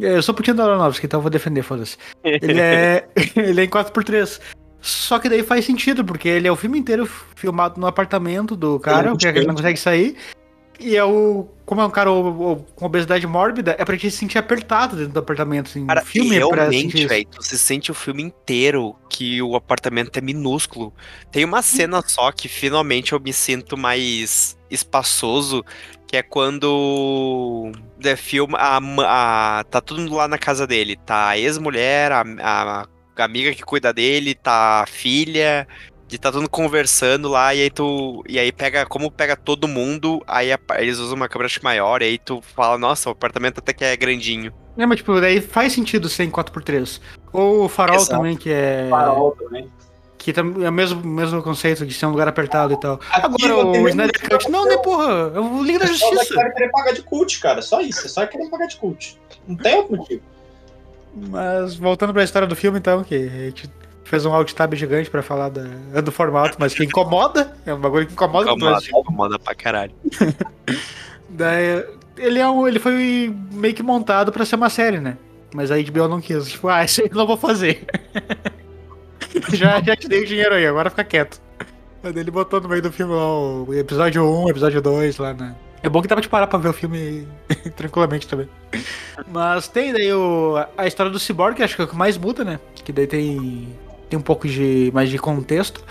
[0.00, 1.96] É, Eu sou putinho do Aronofsky, então eu vou defender, foda-se.
[2.22, 4.40] Ele é, ele é em 4x3.
[4.82, 7.06] Só que daí faz sentido, porque ele é o filme inteiro
[7.36, 10.16] filmado no apartamento do cara, que ele não consegue sair.
[10.80, 11.46] E é o.
[11.66, 14.96] Como é um cara o- o- com obesidade mórbida, é pra gente se sentir apertado
[14.96, 15.68] dentro do apartamento.
[15.68, 15.86] Assim.
[15.86, 20.20] Cara, o filme realmente, velho, tu se sente o filme inteiro que o apartamento é
[20.20, 20.92] minúsculo.
[21.30, 25.64] Tem uma cena só que finalmente eu me sinto mais espaçoso,
[26.08, 27.70] que é quando
[28.02, 28.78] é, filma a,
[29.58, 32.24] a- tá todo mundo lá na casa dele, tá a ex-mulher, a-
[33.16, 35.68] a amiga que cuida dele, tá a filha,
[36.12, 38.22] e tá todo mundo conversando lá, e aí tu.
[38.28, 42.02] E aí pega, como pega todo mundo, aí a- eles usam uma câmera acho, maior,
[42.02, 44.52] e aí tu fala, nossa, o apartamento até que é grandinho.
[44.78, 47.00] É, mas tipo, daí faz sentido ser em 4x3.
[47.32, 48.10] Ou o Farol Exato.
[48.16, 48.86] também, que é.
[48.90, 49.68] Farol também.
[50.16, 53.00] Que é o mesmo, mesmo conceito de ser um lugar apertado e tal.
[53.10, 54.50] Aqui Agora o Snyder Cut.
[54.50, 55.32] Não, nem porra.
[55.34, 56.34] É o Liga da É só Justiça.
[56.34, 57.62] cara querer pagar de cult, cara.
[57.62, 58.04] Só isso.
[58.04, 59.18] É só querer pagar de cult.
[59.48, 60.22] Não tem outro motivo.
[61.14, 63.70] Mas voltando pra história do filme, então, que a gente
[64.10, 67.54] fez um alt tab gigante pra falar da- do formato, mas que incomoda.
[67.64, 68.50] É um bagulho que incomoda.
[68.50, 69.92] Incomoda, incomoda pra caralho.
[71.30, 71.84] Daí,
[72.18, 75.16] ele, é um, ele foi meio que montado pra ser uma série, né?
[75.54, 76.48] Mas a HBO não quis.
[76.48, 77.86] Tipo, ah, isso aí eu não vou fazer.
[79.54, 81.40] já, já te dei o dinheiro aí, agora fica quieto.
[82.02, 85.54] Mas ele botou no meio do filme lá o episódio 1, episódio 2 lá, né?
[85.82, 87.26] É bom que dá pra te parar pra ver o filme
[87.76, 88.48] tranquilamente também.
[89.28, 92.18] Mas tem daí o, a história do Cyborg, que acho que é o que mais
[92.18, 92.58] muda, né?
[92.84, 93.68] Que daí tem,
[94.10, 95.82] tem um pouco de mais de contexto.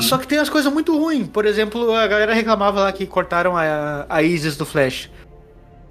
[0.00, 1.28] Só que tem as coisas muito ruins.
[1.28, 5.08] Por exemplo, a galera reclamava lá que cortaram a, a Isis do Flash.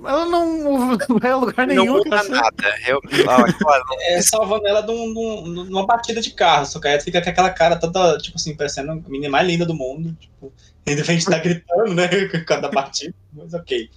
[0.06, 0.77] Ela não,
[1.10, 1.85] não vai a lugar nenhum.
[1.85, 2.35] Não muda cena.
[2.41, 2.76] nada.
[2.85, 2.99] Eu,
[3.30, 6.65] ah, claro, É salvando ela de um- de um- numa batida de carro.
[6.65, 9.65] Só que aí fica com aquela cara toda, tipo assim, parecendo a menina mais linda
[9.65, 10.15] do mundo.
[10.19, 10.53] Tipo,
[10.85, 12.07] e de repente tá gritando, né?
[12.30, 13.14] Com cada batida.
[13.34, 13.89] Mas ok.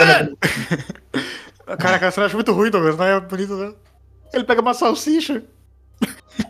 [0.00, 1.76] Ah!
[1.76, 2.96] Cara, aquela cena eu acho muito ruim, Douglas.
[2.96, 3.72] Não é bonito, né?
[4.32, 5.42] Ele pega uma salsicha.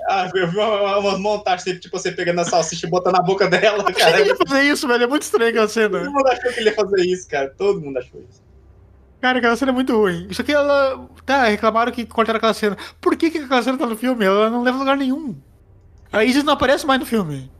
[0.08, 3.22] Ah, eu vi uma- umas montagens, tipo, tipo, você pegando a salsicha e botando na
[3.22, 4.20] boca dela, Por que cara.
[4.20, 5.04] ele ia fazer isso, velho?
[5.04, 5.98] É muito estranho aquela cena.
[6.00, 7.52] Todo mundo achou que ele ia fazer isso, cara.
[7.56, 8.42] Todo mundo achou isso.
[9.20, 10.26] Cara, aquela cena é muito ruim.
[10.30, 11.06] Isso aqui ela.
[11.24, 12.76] Tá, reclamaram que cortaram aquela cena.
[13.00, 14.24] Por que, que aquela cena tá no filme?
[14.24, 15.36] Ela não leva a lugar nenhum.
[16.12, 17.50] A Isis não aparece mais no filme.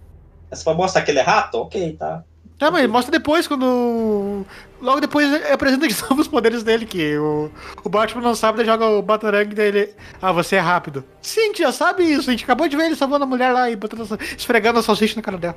[0.53, 2.25] Se pra mostrar que ele é rato, ok, tá.
[2.59, 4.45] Tá, mas mostra depois, quando.
[4.83, 7.51] Logo depois apresenta de novo os poderes dele, que o,
[7.85, 9.95] o Batman não sabe, daí joga o Batarang dele.
[10.21, 11.05] Ah, você é rápido.
[11.23, 12.29] Sim, já sabe isso.
[12.29, 15.15] A gente acabou de ver ele salvando a mulher lá e botando, esfregando a salsicha
[15.15, 15.57] na cara dela.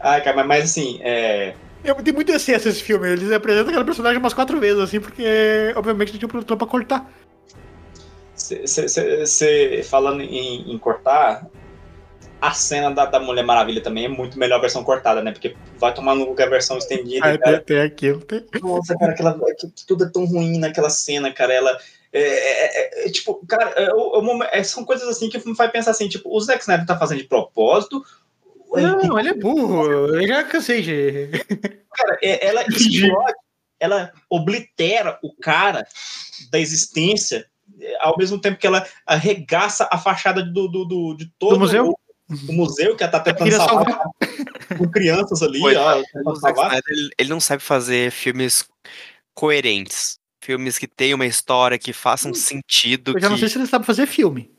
[0.00, 1.54] Ai, cara, mas, assim, é.
[1.82, 3.08] É, Tem muito excesso esse filme.
[3.08, 7.10] Eles apresentam aquela personagem umas quatro vezes, assim, porque obviamente não tinha produtor pra cortar.
[8.36, 11.48] Você falando em, em cortar,
[12.40, 15.32] a cena da, da Mulher Maravilha também é muito melhor a versão cortada, né?
[15.32, 17.26] Porque vai tomar no lugar a versão estendida.
[17.26, 17.60] Aí cara.
[17.60, 18.20] tem, tem aquilo.
[18.20, 18.44] Tem...
[18.62, 21.52] Nossa, cara, aquela, que tudo é tão ruim naquela cena, cara.
[21.52, 21.78] Ela.
[22.12, 25.46] É, é- é- é, tipo, cara, é, o- o momen- é, são coisas assim que
[25.46, 28.02] me faz pensar assim, tipo, o Zack Snyder tá fazendo de propósito.
[28.72, 29.86] Não, ele é burro.
[30.14, 31.28] Eu já cansei de.
[31.92, 33.34] Cara, é- ela explode,
[33.80, 35.86] ela oblitera o cara
[36.50, 37.46] da existência,
[37.80, 41.60] é, ao mesmo tempo que ela arregaça a fachada do, do, do- de todo Do
[41.60, 41.98] museu?
[42.30, 44.00] O- museu que ela tá tentando queria salvar
[44.76, 46.02] com crianças ali, ó.
[46.36, 46.78] salvar.
[46.88, 48.64] Ele, ele não sabe fazer filmes
[49.34, 50.18] coerentes.
[50.42, 53.12] Filmes que tenham uma história, que façam sentido.
[53.16, 54.50] Eu já não que- sei se ele sabe fazer filme.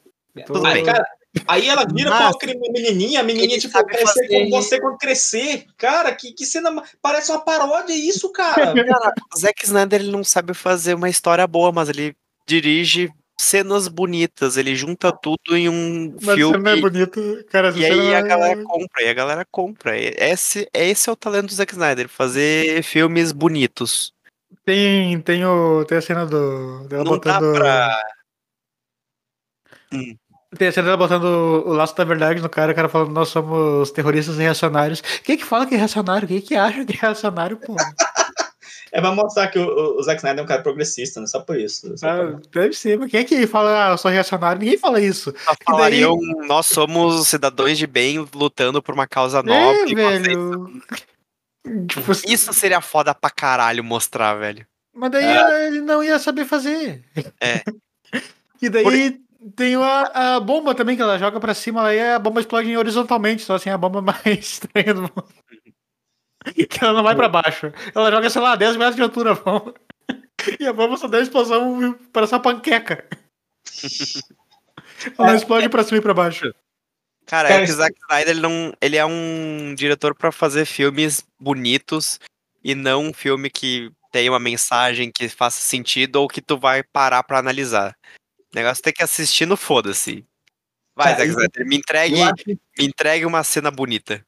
[0.45, 0.85] Tudo Aí, bem.
[0.85, 1.03] cara,
[1.47, 4.79] aí ela vira Mas- com a menininha, a menininha, Ele tipo, crescer fazer- com você
[4.79, 5.65] quando crescer.
[5.77, 6.83] Cara, que, que cena.
[7.01, 8.73] Parece uma paródia isso, cara.
[8.99, 12.15] Cara, o Zack Snyder ele não sabe fazer uma história boa, mas ele
[12.47, 13.09] dirige
[13.39, 16.57] cenas bonitas, ele junta tudo em um Mas filme.
[16.57, 17.71] não é bonito, cara.
[17.73, 19.97] E aí cena a é- galera compra, e a galera compra.
[19.97, 24.11] Esse, esse é o talento do Zack Snyder, fazer filmes bonitos.
[24.65, 27.53] Tem, tem, o, tem a cena do, dela Não dá botando.
[27.55, 28.03] pra.
[30.57, 33.29] Tem a cena dela botando o laço da verdade no cara, o cara falando, nós
[33.29, 34.99] somos terroristas reacionários.
[35.23, 36.27] Quem que fala que é reacionário?
[36.27, 37.75] Quem que acha que é reacionário, pô?
[38.91, 41.27] É pra mostrar que o, o Zack Snyder é um cara progressista, né?
[41.27, 41.95] Só por isso.
[41.97, 44.59] Só Ah, por- deve ser, mas quem é que fala, ah, eu sou reacionário?
[44.61, 45.31] Ninguém fala isso.
[45.31, 46.17] Só E daí- falariam,
[46.47, 49.91] nós somos cidadãos de bem lutando por uma causa nobre.
[50.01, 50.81] É, velho.
[51.87, 54.65] Tipo, Isso seria foda pra caralho mostrar, velho.
[54.95, 55.67] Mas daí É.
[55.67, 57.03] ele não ia saber fazer.
[57.41, 57.61] É.
[58.61, 59.17] E daí
[59.55, 63.41] tem a, a bomba também, que ela joga pra cima, aí a bomba explode horizontalmente,
[63.43, 65.23] só assim, a bomba mais estranha do mundo.
[66.69, 67.71] Que ela não vai pra baixo.
[67.93, 69.73] Ela joga, sei lá, 10 metros de altura a bomba.
[70.59, 73.05] E a bomba só dá explosão para essa panqueca.
[75.17, 76.53] Ela não explode pra cima e pra baixo.
[77.25, 80.65] Cara, Cara, é que o Zack Snyder ele, não, ele é um diretor pra fazer
[80.65, 82.19] filmes bonitos
[82.63, 86.83] e não um filme que tenha uma mensagem que faça sentido ou que tu vai
[86.83, 87.95] parar pra analisar.
[88.51, 90.25] O negócio tem que assistir no foda-se.
[90.95, 92.15] Vai, Cara, Zack Snyder, me entregue,
[92.77, 94.25] me entregue uma cena bonita.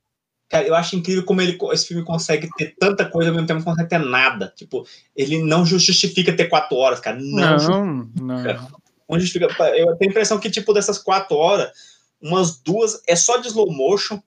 [0.51, 3.61] Cara, eu acho incrível como ele, esse filme consegue ter tanta coisa ao mesmo tempo
[3.61, 4.51] que não consegue ter nada.
[4.53, 7.17] Tipo, ele não justifica ter quatro horas, cara.
[7.17, 8.67] Não, Não, não.
[9.09, 9.45] Não justifica.
[9.75, 11.71] Eu tenho a impressão que, tipo, dessas quatro horas,
[12.21, 14.21] umas duas é só de slow motion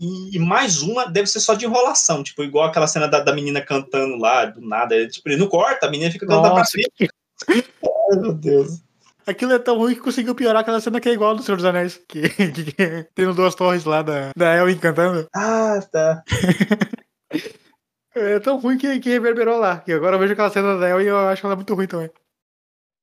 [0.00, 2.22] e mais uma deve ser só de enrolação.
[2.22, 4.94] Tipo, igual aquela cena da, da menina cantando lá, do nada.
[4.94, 7.12] Ele, tipo, ele não corta, a menina fica cantando pra Nossa, frente.
[7.48, 8.85] Ai, meu Deus.
[9.26, 11.64] Aquilo é tão ruim que conseguiu piorar aquela cena que é igual do Senhor dos
[11.64, 12.00] Anéis.
[12.08, 15.28] Que, que, que tem no Duas Torres lá da, da Elwin cantando.
[15.34, 16.22] Ah, tá.
[18.18, 19.84] É tão ruim que, que reverberou lá.
[19.86, 22.10] E agora eu vejo aquela cena da Elwin e eu acho ela muito ruim também.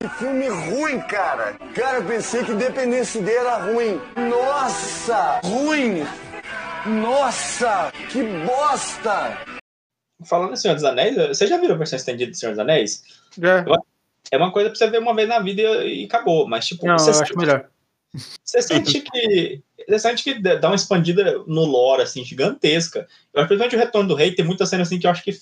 [0.02, 1.54] Que filme ruim, cara.
[1.76, 4.02] Cara, eu pensei que Independência Day era ruim.
[4.28, 6.04] Nossa, ruim.
[7.00, 9.38] Nossa, que bosta.
[10.26, 13.04] Falando em Senhor dos Anéis, você já viu a versão estendida do Senhor dos Anéis?
[13.38, 13.64] Já.
[14.34, 16.48] É uma coisa pra você ver uma vez na vida e, e acabou.
[16.48, 17.70] Mas, tipo, Não, você, acho melhor.
[18.44, 19.62] você sente que.
[19.88, 23.08] Você sente que dá uma expandida no lore, assim, gigantesca.
[23.32, 25.38] Eu acho principalmente o Retorno do Rei tem muita cena assim que eu acho que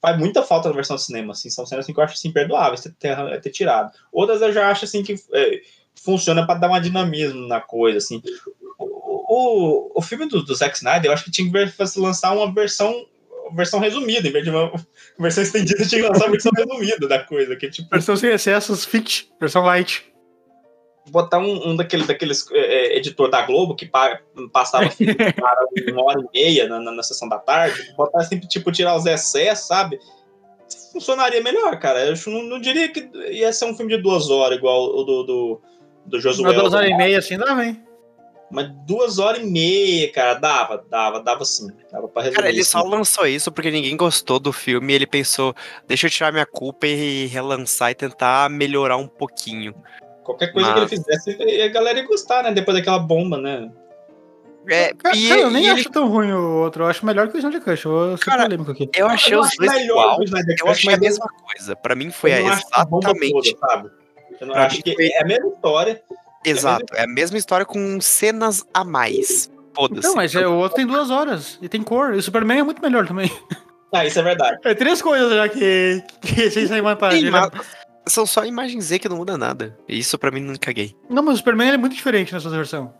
[0.00, 1.32] faz muita falta na versão do cinema.
[1.32, 3.90] Assim, são cenas assim, que eu acho assim, imperdoáveis ter, ter, ter tirado.
[4.12, 5.60] Outras eu já acho assim que é,
[6.00, 7.98] funciona pra dar um dinamismo na coisa.
[7.98, 8.22] Assim.
[8.78, 8.84] O,
[9.34, 12.54] o, o filme do, do Zack Snyder, eu acho que tinha que ver- lançar uma
[12.54, 13.04] versão.
[13.54, 14.72] Versão resumida, em vez de uma
[15.18, 17.56] versão estendida, tinha que lançar uma versão resumida da coisa.
[17.56, 20.04] Que, tipo, Versão sem excessos, fit, versão light.
[21.10, 24.20] botar um, um daquele, daqueles é, é, editor da Globo que pa-
[24.52, 24.88] passava
[25.36, 28.94] para uma hora e meia na, na, na sessão da tarde, botar sempre, tipo, tirar
[28.96, 29.98] os excessos, sabe?
[30.92, 32.06] Funcionaria melhor, cara.
[32.06, 35.02] Eu acho- não, não diria que ia ser um filme de duas horas, igual o
[35.02, 35.60] do, do,
[36.06, 36.50] do Josué.
[36.50, 37.82] Uma duas horas e meia assim dá, vem.
[38.50, 41.68] Mas duas horas e meia, cara, dava, dava, dava sim.
[41.92, 42.70] Dava pra resolver Cara, ele isso.
[42.70, 45.54] só lançou isso porque ninguém gostou do filme e ele pensou,
[45.86, 49.74] deixa eu tirar minha culpa e relançar e tentar melhorar um pouquinho.
[50.24, 52.52] Qualquer coisa que ele fizesse, a galera ia gostar, né?
[52.52, 53.70] Depois daquela bomba, né?
[54.66, 56.82] É, Cara, e, cara, eu nem acho ele- tão ruim o outro.
[56.84, 57.84] Eu acho melhor que o Snyder Cut.
[57.86, 58.88] Eu ser polêmico aqui.
[58.94, 60.18] eu achei Eu os acho dois igual.
[60.22, 61.76] Eu achei a mas eu- mesma coisa.
[61.76, 63.54] Pra mim foi Eu não acho a bomba exatamente.
[63.56, 63.90] toda, sabe?
[64.40, 66.02] Eu não Pra acho que foi- é a mesma história.
[66.44, 69.50] Exato, é a mesma história com cenas a mais.
[69.74, 69.98] Foda-se.
[70.00, 71.58] Então, mas é, o outro tem duas horas.
[71.62, 72.14] E tem cor.
[72.14, 73.30] E o Superman é muito melhor também.
[73.92, 74.58] Ah, isso é verdade.
[74.64, 77.20] É três coisas já que, que vantagem.
[77.20, 77.48] Sim, né?
[77.52, 77.66] mas
[78.06, 79.78] São só imagens Z que não muda nada.
[79.88, 80.94] E Isso pra mim não caguei.
[81.08, 82.92] Não, mas o Superman ele é muito diferente nessa versão.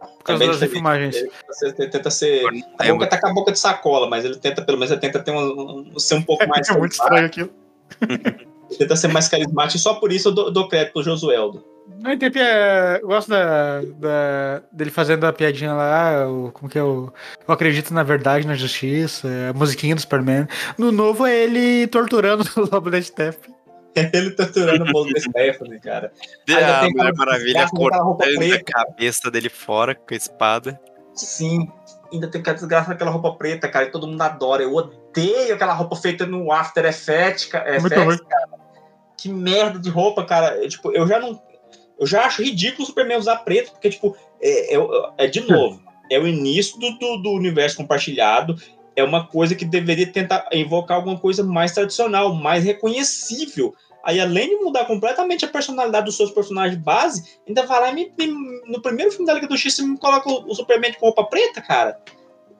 [0.00, 0.72] Por causa Também das diferente.
[0.74, 1.16] filmagens.
[1.16, 2.44] Ele Você tenta ser.
[2.78, 5.18] A boca tá com a boca de sacola, mas ele tenta, pelo menos, ele tenta
[5.18, 6.68] ter um, um- ser um pouco mais.
[6.68, 7.50] É muito estranho aquilo.
[8.78, 11.64] Tenta ser mais carismático, e só por isso eu dou, dou crédito pro Josueldo.
[12.00, 12.98] Não, tem pia...
[13.00, 17.12] Eu gosto da, da- dele fazendo a piadinha lá, o, como que é o.
[17.46, 20.46] Eu acredito na verdade, na justiça, a musiquinha do Superman.
[20.78, 23.52] No novo é ele torturando o Lobo da Steppe.
[23.94, 26.10] Ele torturando o bolo da Stephanie, cara.
[26.48, 28.64] E Ainda a tem aquela Maravilha cortando a preta.
[28.72, 30.80] cabeça dele fora com a espada.
[31.14, 31.68] Sim,
[32.10, 34.62] ainda tem aquela desgraça daquela roupa preta, cara, e todo mundo adora.
[34.62, 37.50] Eu odeio aquela roupa feita no After Effects,
[38.06, 38.18] ruim.
[38.18, 38.48] cara.
[39.18, 40.56] Que merda de roupa, cara.
[40.56, 41.38] Eu, tipo, eu já não.
[42.02, 44.78] Eu já acho ridículo o Superman usar preto, porque, tipo, é, é-
[45.18, 45.80] é de novo.
[46.10, 48.54] é o início do, do, do universo compartilhado,
[48.96, 53.72] é uma coisa que deveria tentar invocar alguma coisa mais tradicional, mais reconhecível.
[54.04, 57.94] Aí, além de mudar completamente a personalidade dos seus personagens base, ainda vai lá e
[57.94, 60.92] me, me- no primeiro filme da Liga do X, você me coloca o, o Superman
[60.94, 61.96] com roupa preta, cara.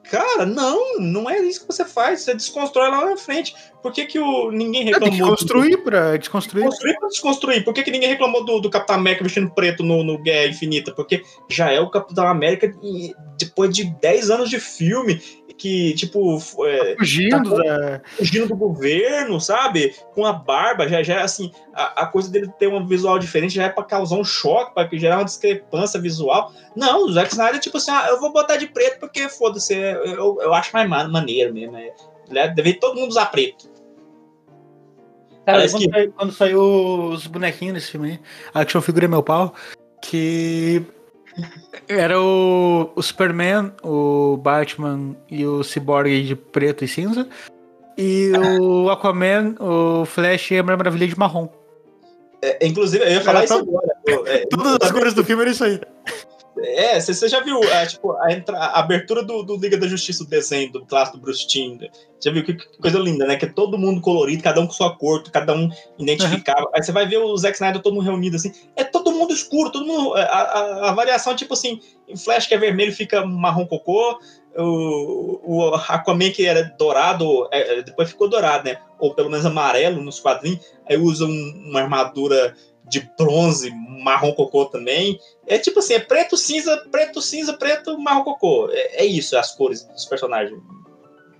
[0.09, 2.21] Cara, não, não é isso que você faz.
[2.21, 3.55] Você desconstrói lá na frente.
[3.81, 5.09] Por que, que o, ninguém É, reclamou?
[5.09, 6.65] tem que construir pra desconstruir.
[6.65, 7.63] Construir pra desconstruir.
[7.63, 10.93] Por que, que ninguém reclamou do, do Capitão América vestindo preto no, no Guerra Infinita?
[10.93, 15.21] Porque já é o Capitão América e depois de 10 anos de filme
[15.57, 16.37] que, tipo...
[16.65, 18.01] É, Fugindo tá da.
[18.17, 19.95] fugindo do governo, sabe?
[20.13, 23.55] Com a barba, já, já é assim, a, a coisa dele ter um visual diferente
[23.55, 26.51] já é pra causar um choque, pra gerar uma discrepância visual.
[26.75, 29.95] Não, o Zack Snyder, tipo assim, ah, eu vou botar de preto porque, foda-se, é-
[30.05, 31.77] eu, eu acho mais ma- maneiro mesmo.
[31.77, 31.93] É,
[32.29, 32.47] né?
[32.49, 33.71] deve todo mundo usar preto.
[35.45, 36.61] Cara, quando, que- saiu, quando saiu
[37.09, 38.19] os bonequinhos desse filme aí,
[38.53, 39.53] Action Figure é meu pau,
[40.01, 40.81] que
[41.87, 47.27] era o, o Superman, o Batman e o Cyborg de preto e cinza,
[47.97, 48.31] e
[48.61, 51.47] o Aquaman, o Flash e a Mulher Maravilha de marrom.
[52.41, 53.87] É, inclusive, eu ia falar Era isso agora.
[54.05, 55.79] Eu- é, Todas as cores do filme era isso aí.
[56.57, 59.87] É, você você já viu é, tipo, a, entra- a abertura do, do Liga da
[59.87, 61.79] Justiça, o desenho do clássico do Bruce Timm?
[62.23, 63.35] Já viu que, que coisa linda, né?
[63.35, 65.67] Que é todo mundo colorido, cada um com sua cor, cada um
[65.97, 66.69] identificável.
[66.73, 68.51] Aí você vai ver o Zack Snyder todo mundo reunido assim.
[68.75, 70.13] É todo mundo escuro, todo mundo.
[70.15, 74.19] A, a, a variação, tipo assim, em Flash que é vermelho fica marrom cocô.
[74.55, 78.77] O, o Aquaman que era dourado, é, é, depois ficou dourado, né?
[78.99, 80.63] Ou pelo menos amarelo nos quadrinhos.
[80.87, 82.55] Aí usa um- uma armadura
[82.89, 83.71] de bronze,
[84.03, 85.17] marrom cocô também.
[85.45, 88.69] É tipo assim, é preto, cinza, preto, cinza, preto, marrom cocô.
[88.71, 90.59] É, é isso, as cores dos personagens.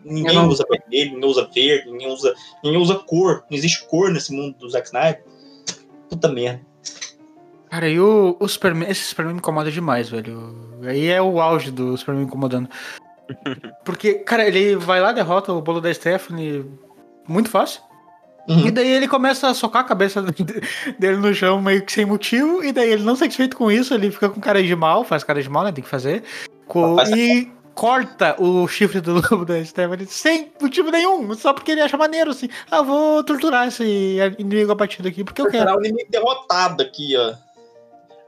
[0.03, 2.33] Ninguém não- usa vermelho, ninguém usa verde, ninguém usa,
[2.63, 3.45] ninguém usa cor.
[3.49, 5.23] Não existe cor nesse mundo do Zack Snyder.
[6.09, 6.61] Puta merda.
[7.69, 10.53] Cara, e o, o Superman, esse Superman me incomoda demais, velho.
[10.83, 12.69] Aí é o auge do Superman me incomodando.
[13.85, 16.69] Porque, cara, ele vai lá, derrota o bolo da Stephanie
[17.27, 17.81] muito fácil.
[18.47, 20.21] E daí ele começa a socar a cabeça
[20.99, 22.63] dele no chão meio que sem motivo.
[22.63, 25.41] E daí ele não satisfeito com isso, ele fica com cara de mal, faz cara
[25.41, 25.71] de mal, né?
[25.71, 26.23] Tem que fazer.
[26.67, 31.33] Co- e corta o chifre do lobo da Stephanie sem motivo nenhum.
[31.35, 32.49] Só porque ele acha maneiro, assim.
[32.69, 35.75] Ah, vou torturar esse inimigo abatido aqui, porque eu quero.
[35.77, 37.33] O inimigo derrotado aqui, ó.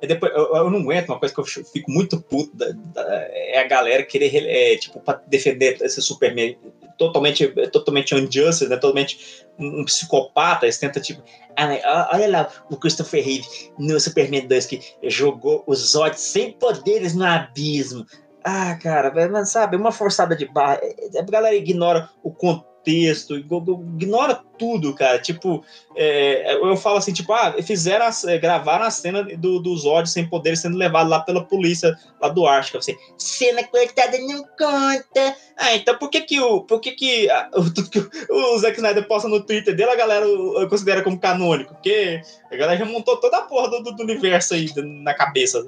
[0.06, 3.28] E depois, eu, eu não aguento, uma coisa que eu fico muito puto da- da-
[3.32, 6.58] é a galera querer, é, tipo, pra defender esse Superman
[6.98, 8.78] totalmente, totalmente unjustice, né?
[8.78, 10.66] Totalmente um, um psicopata.
[10.66, 11.22] Eles tentam, tipo,
[11.56, 11.82] ah, né,
[12.14, 13.46] olha lá o Christopher Reeve
[13.78, 18.06] no Superman 2 que jogou os Zod sem poderes no abismo.
[18.44, 20.80] Ah, cara, mas sabe, uma forçada de barra.
[20.82, 25.20] É, A galera ignora o contexto, ignora tudo, cara.
[25.20, 25.64] Tipo,
[25.96, 30.28] é, eu falo assim, tipo, ah, fizeram, a- é, gravaram a cena do, do sem
[30.28, 32.78] poder sendo levado lá pela polícia lá do Ártico.
[32.78, 35.36] Assim, cena cortada não conta.
[35.58, 37.50] Ah, então por que que o, por que que, ah,
[38.30, 40.26] o, Zack Snyder posta no Twitter dele, a galera
[40.70, 41.74] considera como canônico?
[41.74, 44.70] Porque a galera já montou toda a porra do, do- universo aí
[45.04, 45.64] na cabeça.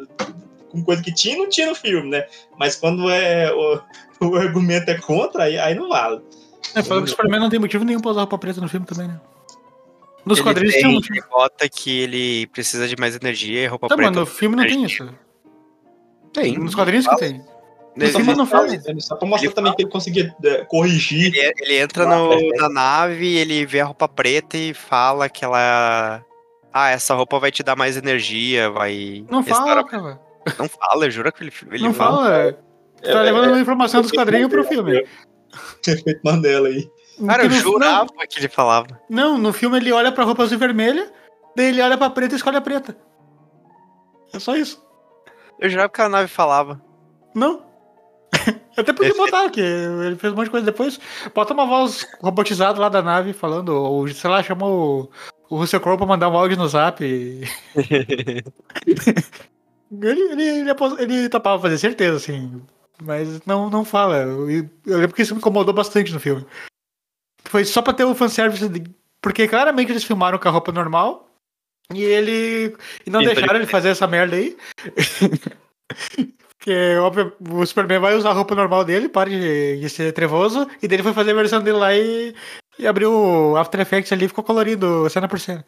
[0.70, 2.26] Com coisa que tinha não tinha no filme, né?
[2.58, 3.80] Mas quando é o,
[4.28, 6.22] o argumento é contra, aí, aí não vale.
[6.76, 8.86] É, falou que o Superman não tem motivo nenhum pra usar roupa preta no filme
[8.86, 9.20] também, né?
[10.26, 13.68] Nos Ele quadrinhos tem, tinha um ele bota que ele precisa de mais energia e
[13.68, 14.12] roupa Tá, preta.
[14.12, 15.10] mas no filme não tem isso.
[16.34, 16.58] Tem.
[16.58, 17.42] Nos quadrinhos que tem.
[17.96, 18.68] Ele- filme não fala.
[19.00, 21.34] Só pra mostrar também que ele conseguia é, corrigir.
[21.36, 26.24] Ele, ele entra no- na nave, ele vê a roupa preta e fala que ela.
[26.72, 29.26] Ah, essa roupa vai te dar mais energia, vai.
[29.32, 30.20] Não fala, cara.
[30.60, 32.56] Não fala, eu juro que ele, ele Não fala.
[33.02, 35.04] Você tá levando uma informação dos quadrinhos pro filme.
[35.88, 36.90] Efeito Mandela aí.
[37.26, 39.00] Cara, eu Porque jurava que ele falava.
[39.10, 41.12] Não, no filme ele olha pra roupa azul e vermelha,
[41.56, 42.96] daí ele olha pra preta e escolhe a preta.
[44.34, 44.84] É só isso.
[45.60, 46.80] Eu jurava que a nave falava.
[47.34, 47.66] Não.
[48.78, 51.00] Até podia botar, que ele fez um monte de coisa depois.
[51.34, 55.10] Bota uma voz robotizada lá da nave falando, ou sei lá, chama o,
[55.50, 57.04] o Russell Crowe pra mandar um áudio no zap.
[57.04, 57.42] e-
[60.02, 62.62] ele, ele, ele, apos- ele topava fazer, certeza, assim.
[63.02, 64.18] Mas não, não fala.
[64.18, 64.46] Eu,
[64.86, 66.46] lembro que isso me incomodou bastante no filme.
[67.46, 68.68] Foi só pra ter o fanservice.
[68.68, 68.84] De,
[69.22, 71.30] porque claramente eles filmaram com a roupa normal.
[71.94, 72.76] E ele.
[73.06, 74.58] E não Então, deixaram ele- ele fazer essa merda aí.
[76.58, 80.68] Porque, óbvio, o Superman vai usar a roupa normal dele, para de, de ser trevoso,
[80.82, 82.36] e daí ele foi fazer a versão dele lá e,
[82.78, 85.66] e abriu o After Effects ali e ficou colorido cena por cena.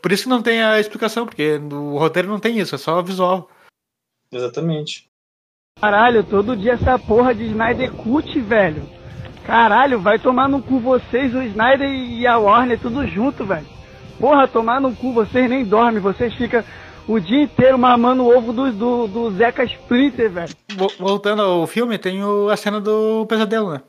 [0.00, 3.02] Por isso que não tem a explicação, porque no roteiro não tem isso, é só
[3.02, 3.50] visual.
[4.30, 5.10] Exatamente.
[5.80, 8.82] Caralho, todo dia essa porra de Snyder Cut, velho.
[9.44, 13.66] Caralho, vai tomar no cu vocês, o Snyder e a Warner, tudo junto, velho.
[14.18, 16.62] Porra, tomar no cu, vocês nem dormem, vocês ficam
[17.06, 20.54] o dia inteiro mamando o ovo do, do, do Zeca Splinter, velho.
[20.76, 23.80] Vo- Voltando ao filme, tem o- a cena do pesadelo, né?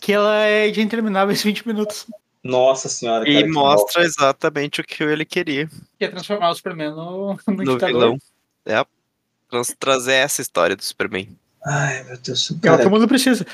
[0.00, 2.06] Que ela é de intermináveis 20 minutos.
[2.44, 6.90] Nossa senhora, cara, E mostra exatamente o que ele queria Que é transformar o Superman
[6.90, 8.18] no, no, no vilão.
[8.66, 8.84] É.
[9.78, 11.28] Trazer essa história do Superman.
[11.64, 12.50] Ai, meu Deus.
[12.62, 13.46] É o que o mundo precisa.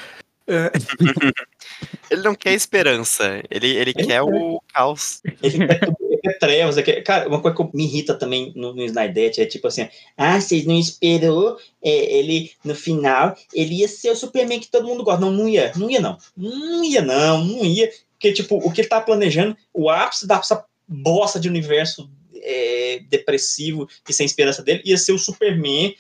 [0.47, 0.73] É,
[2.11, 5.21] Ele não quer esperança, ele, ele quer o caos.
[5.43, 6.79] Ele quer, ele quer trevas.
[6.79, 9.89] é que- cara, uma coisa que me irrita também no, no Snydete é tipo assim:
[10.17, 14.87] ah, vocês não esperou é, ele no final, ele ia ser o Superman que todo
[14.87, 15.21] mundo gosta.
[15.21, 16.17] Não, não ia, não ia, não.
[16.37, 17.91] Não ia, não, não ia.
[18.13, 22.11] Porque, tipo, o que ele tá planejando, o ápice dessa bosta de universo
[22.43, 25.95] é, depressivo e sem esperança dele ia ser o Superman,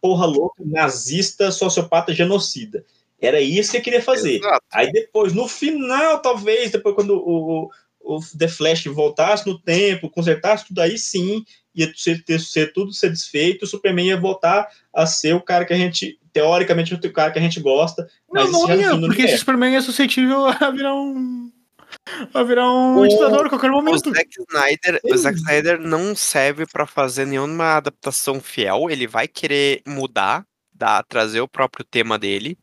[0.00, 2.84] porra louca, nazista, sociopata, genocida.
[3.20, 4.40] Era isso que ele queria fazer.
[4.72, 10.66] Aí depois, no final, talvez, depois quando o, o The Flash voltasse no tempo, consertasse
[10.66, 15.06] tudo aí, sim, ia ser, ter, ser tudo ser desfeito, o Superman ia voltar a
[15.06, 18.08] ser o cara que a gente, teoricamente, o cara que a gente gosta.
[18.28, 19.38] Não, Mas isso não ia, porque esse.
[19.38, 21.51] Superman é suscetível a virar um.
[22.34, 24.10] A virar um O- ditador a qualquer momento.
[24.10, 28.90] O Zack Snyder, o Zack Snyder não serve pra fazer nenhuma adaptação fiel.
[28.90, 32.56] Ele vai querer mudar, dar, trazer o próprio tema dele.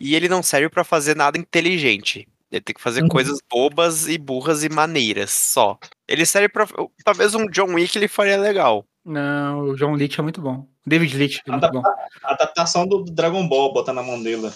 [0.00, 2.26] E ele não serve pra fazer nada inteligente.
[2.50, 3.08] Ele tem que fazer Uhum.
[3.08, 5.78] coisas bobas e burras e maneiras só.
[6.08, 6.66] Ele serve pra.
[7.04, 8.84] Talvez um John Wick ele faria legal.
[9.04, 10.66] Não, o John Leach é muito bom.
[10.86, 11.82] David Leach é muito bom.
[12.24, 14.50] A adaptação do Dragon Ball, botar na mão dele.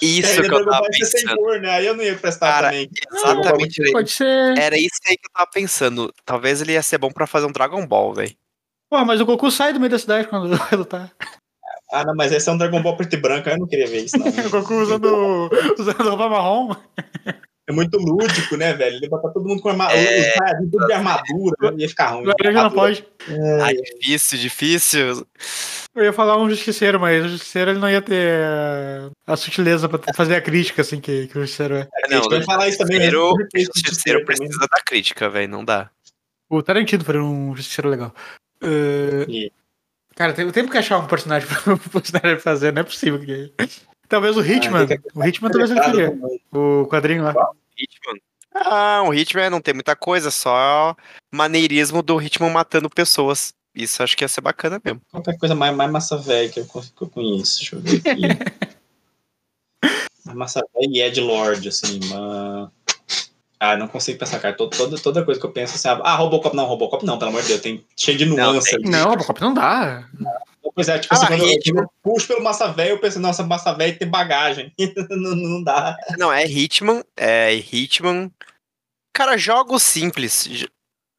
[0.00, 1.36] Isso Aí que eu tava sem pensando.
[1.36, 1.70] cor, né?
[1.70, 2.90] Aí eu não ia prestar Cara, também.
[3.12, 3.82] exatamente.
[3.82, 4.58] Ball Pode ser.
[4.58, 6.12] Era isso aí que eu tava pensando.
[6.24, 8.34] Talvez ele ia ser bom pra fazer um Dragon Ball, velho.
[8.90, 11.12] Pô, mas o Goku sai do meio da cidade quando vai lutar.
[11.92, 13.86] Ah, não, mas esse é um Dragon Ball preto e branco, aí eu não queria
[13.86, 14.26] ver isso, não.
[14.46, 16.74] O Goku usando, usando roupa marrom.
[17.66, 18.96] É muito lúdico, né, velho?
[18.96, 19.90] Ele botar todo mundo com arma...
[19.92, 20.34] É.
[20.70, 21.74] tudo de armadura, né?
[21.78, 22.26] ia ficar ruim.
[22.26, 23.06] Laranja não pode.
[23.62, 25.26] Ah, difícil, difícil.
[25.94, 28.38] Eu ia falar um justiceiro, mas o justiceiro ele não ia ter
[29.26, 31.88] a sutileza pra fazer a crítica, assim, que, que o justiceiro é.
[32.10, 35.48] Não, eu ia falar isso também, Justiceiro, o justiceiro Justiceiro precisa da crítica, velho.
[35.48, 35.90] Não dá.
[36.50, 38.14] O Tarantino foi um justiceiro legal.
[38.62, 39.50] Eh,
[40.14, 43.52] Cara, tem, tem que achar um personagem pro personagem fazer, não é possível que.
[44.08, 44.86] Talvez o Hitman.
[45.14, 46.18] o Hitman talvez ele faria.
[46.52, 47.34] O quadrinho lá.
[47.76, 48.20] Hitman.
[48.54, 50.94] Ah, o Hitman não tem muita coisa, só
[51.32, 53.52] maneirismo do Hitman matando pessoas.
[53.74, 55.00] Isso acho que ia ser bacana mesmo.
[55.10, 57.58] Qualquer coisa mais, mais massa velha que eu, que eu conheço.
[57.58, 58.22] Deixa eu ver aqui.
[60.32, 62.72] massa velha e Ed Lord, assim, uma...
[63.64, 64.54] Ah, não consigo pensar, cara.
[64.54, 67.42] Toda, toda, toda coisa que eu penso assim, ah, Robocop não, Robocop não, pelo amor
[67.42, 68.88] de Deus, tem cheio de nuance ali.
[68.88, 70.06] Não, Robocop não dá.
[70.74, 73.42] Pois é, tipo Ah, assim, quando quando eu puxo pelo massa velha, eu penso, nossa,
[73.42, 74.72] massa velha tem bagagem.
[75.08, 75.96] não, não dá.
[76.18, 78.30] Não, é Hitman, é Hitman.
[79.14, 80.46] Cara, jogos simples.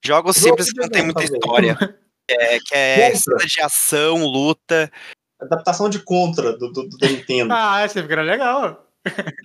[0.03, 1.77] Jogos Jogo simples que não tem muita história.
[2.29, 4.91] É, que é cena de ação, luta.
[5.39, 7.53] Adaptação de Contra do, do, do Nintendo.
[7.53, 8.85] Ah, esse fica legal.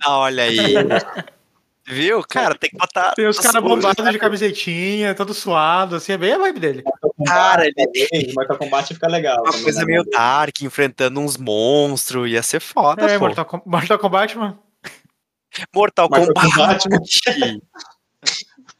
[0.03, 0.73] Ah, olha aí.
[1.91, 2.23] Viu?
[2.27, 3.13] Cara, tem que botar.
[3.13, 6.83] Tem os caras bombados de camisetinha, todo suado, assim, é bem a vibe dele.
[7.27, 9.43] Cara, ele Talvez, Mortal Kombat fica legal.
[9.43, 12.29] Uma coisa meio dark, enfrentando uns monstros.
[12.31, 13.25] Ia ser foda, É, pô.
[13.25, 14.59] Mortal, Com- Mortal Kombat, mano.
[15.75, 16.83] Mortal Mortal Kombat.
[16.89, 17.61] Kombat,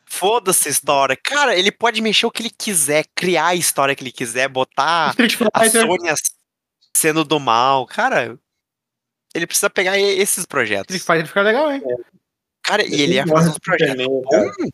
[0.05, 1.17] Foda-se a história.
[1.21, 5.13] Cara, ele pode mexer o que ele quiser, criar a história que ele quiser, botar
[5.53, 5.69] a.
[5.69, 6.13] Sônia
[6.95, 7.85] sendo do mal.
[7.87, 8.37] Cara,
[9.33, 10.95] ele precisa pegar esses projetos.
[10.95, 11.81] Street Fighter fica legal, hein?
[12.63, 14.71] Cara, e ele ia fazer uns projetos bons.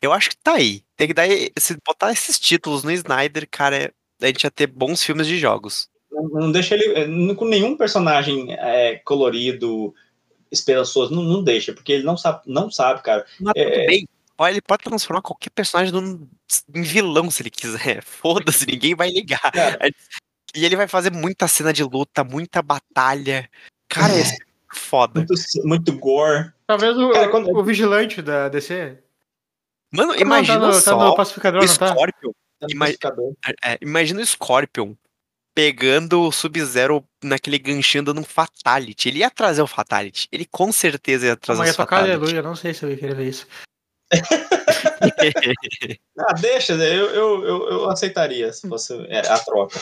[0.00, 0.82] Eu acho que tá aí.
[0.96, 1.26] Tem que dar,
[1.58, 5.88] se botar esses títulos no Snyder, cara, a gente ia ter bons filmes de jogos.
[6.10, 9.94] Não, não deixa ele eh, com nenhum personagem é, colorido,
[10.50, 13.26] esperançoso, não, não deixa, porque ele não sabe, não sabe, cara.
[13.40, 14.08] Mas É, tudo bem.
[14.36, 16.26] Olha, Ele pode transformar qualquer personagem num,
[16.74, 18.02] em vilão se ele quiser.
[18.04, 19.52] Foda-se, ninguém vai ligar.
[20.54, 23.48] E ele vai fazer muita cena de luta, muita batalha.
[23.88, 24.20] Cara, É.
[24.20, 24.44] esse é
[24.78, 25.20] foda.
[25.20, 26.52] Muito, muito gore.
[26.66, 28.98] Talvez o, Cara, quando- o vigilante da DC.
[29.92, 31.88] Mano, Não, imagina tá no, só Tá no pacificador, o não tá?
[31.88, 32.30] Scorpion.
[32.60, 33.32] Tá no Ima- pacificador.
[33.64, 34.94] é, imagina o Scorpion
[35.54, 39.08] pegando o Sub-Zero naquele ganchinho dando um Fatality.
[39.08, 40.26] Ele ia trazer o Fatality.
[40.32, 42.16] Ele com certeza ia trazer Mas ia o tocar Fatality.
[42.24, 43.46] aleluia, não sei se eu ia querer ver isso.
[46.18, 49.80] Ah, deixa, eu, eu, eu, eu aceitaria se fosse é, a troca.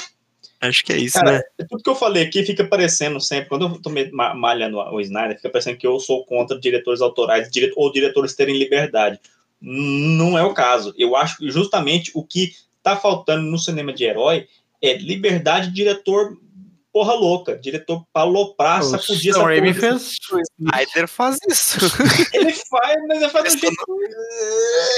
[0.62, 1.66] Acho que é isso, Cara, né?
[1.68, 3.91] tudo que eu falei aqui fica parecendo sempre, quando eu tô
[4.34, 8.57] malhando o Snyder, fica parecendo que eu sou contra diretores autorais dire- ou diretores terem
[8.57, 9.18] liberdade.
[9.60, 10.94] Não é o caso.
[10.97, 14.47] Eu acho que justamente o que tá faltando no cinema de herói
[14.81, 16.36] é liberdade de diretor
[16.93, 17.57] porra louca.
[17.57, 19.99] Diretor pra aloprar, O sacudir essa Raimi porra.
[19.99, 20.17] fez.
[20.33, 21.79] O Snyder faz isso.
[22.35, 23.85] Ele faz, mas ele faz do jeito.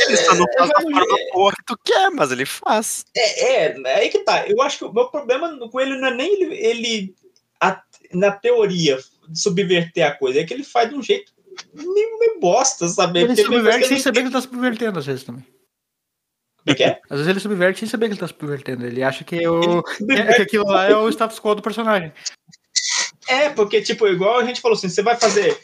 [0.08, 3.04] Ele só não faz da forma boa que tu quer, mas ele faz.
[3.16, 4.46] É, é, é aí que tá.
[4.46, 7.14] Eu acho que o meu problema com ele não é nem ele, ele
[7.60, 7.82] a-
[8.12, 8.98] na teoria,
[9.32, 11.32] subverter a coisa, é que ele faz de um jeito
[11.72, 13.20] meio, meio bosta, sabe?
[13.20, 15.44] Ele Porque ele subverte faz- sem saber que ele tá subvertendo, às vezes também.
[16.64, 17.00] Como é que é?
[17.10, 18.86] Às vezes ele subverte sem saber que ele tá subvertendo.
[18.86, 19.82] Ele acha que, o...
[20.00, 22.10] Ele é, que aquilo lá é o status quo do personagem.
[23.26, 25.58] É, porque, tipo, igual a gente falou assim, você vai fazer.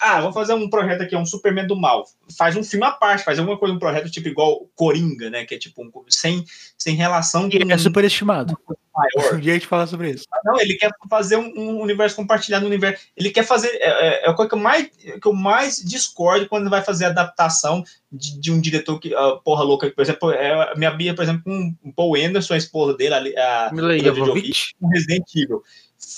[0.00, 2.04] Ah, vamos fazer um projeto aqui, um Superman do mal.
[2.36, 5.44] Faz um filme à parte, faz alguma coisa, um projeto tipo igual Coringa, né?
[5.44, 6.44] Que é tipo um, sem,
[6.78, 8.56] sem relação E é superestimado.
[8.94, 9.34] maior.
[9.34, 10.26] Um dia a gente fala sobre isso.
[10.44, 13.04] Não, ele quer fazer um, um universo compartilhado no universo.
[13.16, 13.68] Ele quer fazer.
[13.68, 17.06] É, é, é a coisa que eu, mais, que eu mais discordo quando vai fazer
[17.06, 19.14] adaptação de, de um diretor que.
[19.14, 22.54] ah, porra louca, por exemplo, é, a minha Bia, por exemplo, com o Paul Anderson,
[22.54, 24.74] a esposa dele, ali, a Mila Jovovich.
[24.80, 25.62] Com Resident Evil.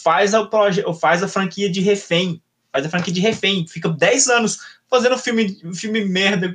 [0.02, 0.48] Faz a,
[1.00, 2.42] faz a franquia de refém.
[2.72, 3.66] Faz a franquia de refém.
[3.66, 6.54] Fica 10 anos fazendo filme, filme merda.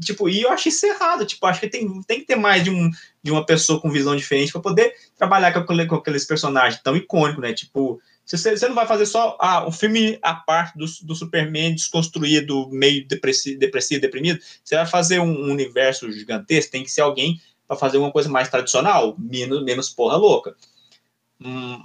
[0.00, 1.26] Tipo, e eu achei isso errado.
[1.26, 2.90] Tipo, acho que tem, tem que ter mais de, um,
[3.22, 7.42] de uma pessoa com visão diferente para poder trabalhar com, com aqueles personagens tão icônicos,
[7.42, 7.52] né?
[7.52, 8.00] Tipo,
[8.36, 12.68] você, você não vai fazer só ah, um filme à parte do, do Superman desconstruído,
[12.70, 17.40] meio depressi, depressivo, deprimido, você vai fazer um, um universo gigantesco, tem que ser alguém
[17.66, 20.54] para fazer uma coisa mais tradicional, menos, menos porra louca.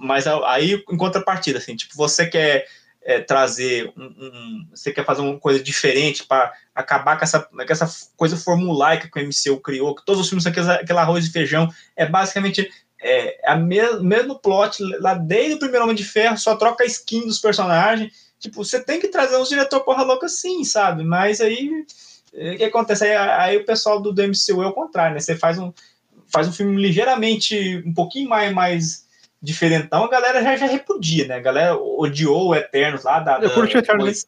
[0.02, 2.66] Mas aí, em contrapartida, assim, tipo, você quer
[3.08, 7.62] é, trazer um, um- Você quer fazer uma coisa diferente para acabar com essa, com
[7.70, 11.26] essa coisa formulaica que o MCU criou, que todos os filmes são aqueles- aquele arroz
[11.26, 12.70] e feijão, é basicamente
[13.00, 16.88] é, a me- mesmo plot lá desde o primeiro Homem de Ferro, só troca a
[16.88, 18.12] skin dos personagens.
[18.40, 21.04] Tipo, você tem que trazer uns diretor porra louca sim, sabe?
[21.04, 21.70] Mas aí
[22.34, 23.04] é, o que acontece?
[23.04, 25.20] Aí, aí o pessoal do, do MCU é o contrário, né?
[25.20, 25.72] Você faz um,
[26.28, 29.05] faz um filme ligeiramente, um pouquinho mais, mais
[29.46, 31.36] diferentão, a galera já, já repudia, né?
[31.36, 33.40] A galera odiou o Eternos lá da.
[33.40, 34.26] Eu curti o Eternos.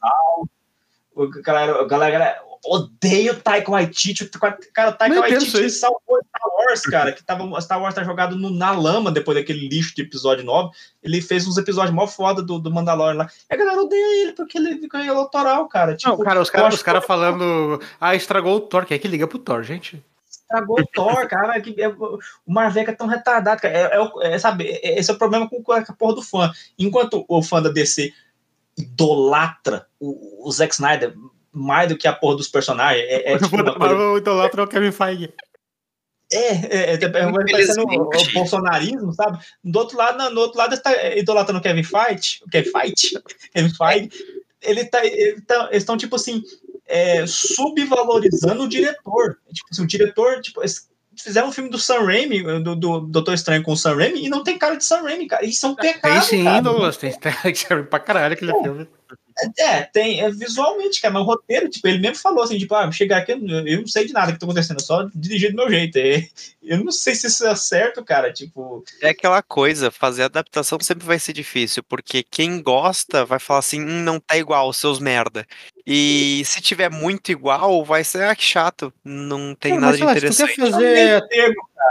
[1.16, 4.24] O galera, a galera, odeia o Taika Waititi.
[4.24, 4.30] O
[4.74, 8.52] Cara, o Taika Waititi salvou Star Wars, cara, que tava, Star Wars tá jogado no-
[8.52, 10.70] na lama depois daquele lixo de episódio 9.
[11.02, 13.30] Ele fez uns episódios mó foda do, do Mandalorian lá.
[13.50, 15.96] E a galera odeia ele porque ele ganhou autoral, cara.
[15.96, 17.82] Tipo, Não, cara, os caras cara falando.
[18.00, 18.86] Ah, estragou o Thor.
[18.86, 20.04] Quem é que liga pro Thor, gente?
[20.48, 21.60] Estragou o Thor, cara.
[21.60, 23.78] Que, é, o Marveca é tão retardado, cara.
[23.78, 26.52] É, é é, sabe, é- esse é o problema com, com a porra do fã.
[26.80, 28.14] Enquanto o fã da DC
[28.78, 31.14] idolatra o, o Zack Snyder
[31.52, 34.68] mais do que a porra dos personagens, é, é tipo uma coisa Marvel idolatra o
[34.68, 35.34] Kevin Feige.
[36.32, 39.40] É, é, é, é o, bolsonarismo, sabe?
[39.64, 43.22] Do outro lado, não, no outro lado está idolatrando o Kevin Fight, o Kevin Fight,
[43.54, 44.10] Kevin Feige.
[44.62, 46.44] Ele tá, ele tá- eles estão, tipo assim,
[46.88, 49.38] é, subvalorizando o diretor.
[49.54, 50.62] Tipo assim, o diretor, tipo,
[51.16, 54.30] fizeram um filme do Sam Raimi, do, do Doutor Estranho com o Sam Raimi, e
[54.30, 55.46] não tem cara de Sam Raimi, cara.
[55.46, 56.62] Isso é um pecado, Tem sim, cara.
[56.62, 56.98] Douglas.
[56.98, 58.88] Tem, tem serve pra caralho aquele filme.
[59.60, 62.92] É, tem, é, visualmente, cara, mas o roteiro, tipo, ele mesmo falou assim, tipo, ah,
[62.92, 65.58] chegar aqui, eu, eu não sei de nada que tá acontecendo, eu só dirigir do
[65.58, 65.98] meu jeito.
[65.98, 66.28] É,
[66.64, 68.84] eu não sei se isso é certo, cara, tipo...
[69.02, 73.82] É aquela coisa, fazer adaptação sempre vai ser difícil, porque quem gosta vai falar assim,
[73.82, 75.46] "Hum, não tá igual, seus merda.
[75.86, 79.98] E se tiver muito igual, vai ser, ah, que chato, não tem Não, nada mas,
[79.98, 80.56] de lá, se tu interessante.
[80.56, 81.24] quer fazer.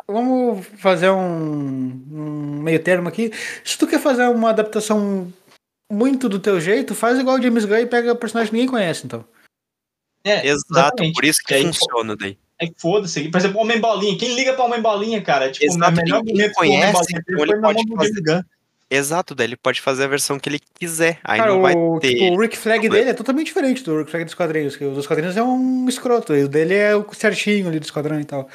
[0.07, 3.33] Vamos fazer um, um meio termo aqui.
[3.65, 5.33] Se tu quer fazer uma adaptação
[5.91, 9.07] muito do teu jeito, faz igual o James Gunn e pega personagem que ninguém conhece,
[9.07, 9.25] então.
[10.25, 11.15] É, Exato, exatamente.
[11.15, 12.37] por isso que aí, funciona daí.
[12.61, 13.29] Aí foda-se.
[13.29, 14.19] Por exemplo, Homem Bolinha.
[14.19, 15.51] Quem liga pra Homem Bolinha, cara?
[15.53, 18.47] Tipo, Exato, o melhor ninguém momento conhece, Bolinha então ele na pode fazer-.
[18.89, 21.19] Exato, daí ele pode fazer a versão que ele quiser.
[21.25, 22.15] Aí Cara, não vai o, ter.
[22.15, 24.77] tipo, o Rick Flag dele é totalmente diferente do Rick Flag dos quadrinhos.
[24.77, 26.35] Que o dos quadrinhos é um escroto.
[26.35, 28.49] E o dele é o certinho ali do esquadrão e tal.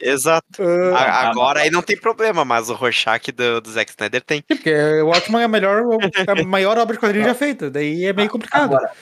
[0.00, 0.62] Exato.
[0.94, 4.42] Ah, A- Agora aí não tem problema, mas o Rorschach do, do Zack Snyder tem.
[4.42, 5.82] Porque o Watchmen é a melhor,
[6.26, 7.70] a maior obra de quadrinhos já feita.
[7.70, 8.64] Daí é meio complicado.
[8.74, 8.92] Agora,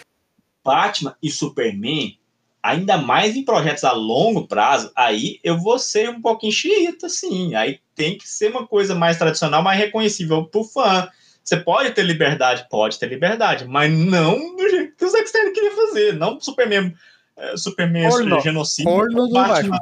[0.65, 2.18] Batman e Superman,
[2.62, 7.55] ainda mais em projetos a longo prazo, aí eu vou ser um pouquinho xiita, sim.
[7.55, 11.08] Aí tem que ser uma coisa mais tradicional, mais reconhecível pro fã.
[11.44, 15.52] Você pode ter liberdade, pode ter liberdade, mas não do jeito que o Zack Snyder
[15.52, 16.12] queria fazer.
[16.15, 16.92] Não Superman,
[17.36, 18.10] eh, Superman
[18.42, 19.78] genocídio, Porno do Batman,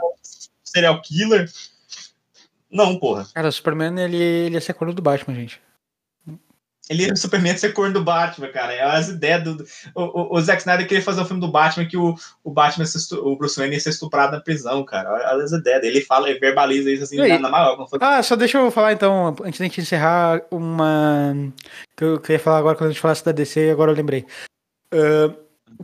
[0.75, 1.51] serial killer.
[2.71, 3.27] Não, porra.
[3.33, 5.61] Cara, o Superman, ele, ele ia ser corno do Batman, gente.
[6.91, 8.75] Ele era o Superman ser corno do Batman, cara.
[8.75, 9.55] É as ideias do.
[9.57, 12.51] do- O, o, o Zack Snyder queria fazer um filme do Batman que o, o
[12.51, 12.85] Batman,
[13.23, 15.11] o Bruce Wayne ia ser estuprado na prisão, cara.
[15.11, 15.81] Olha as ideias.
[15.81, 15.97] dele.
[15.97, 17.77] Ele fala, ele verbaliza isso assim na, na maior.
[17.89, 21.35] fosse- Ah, só deixa eu falar então, antes da gente encerrar, uma.
[21.97, 24.27] Que eu queria falar agora quando a gente falasse da DC, agora eu lembrei.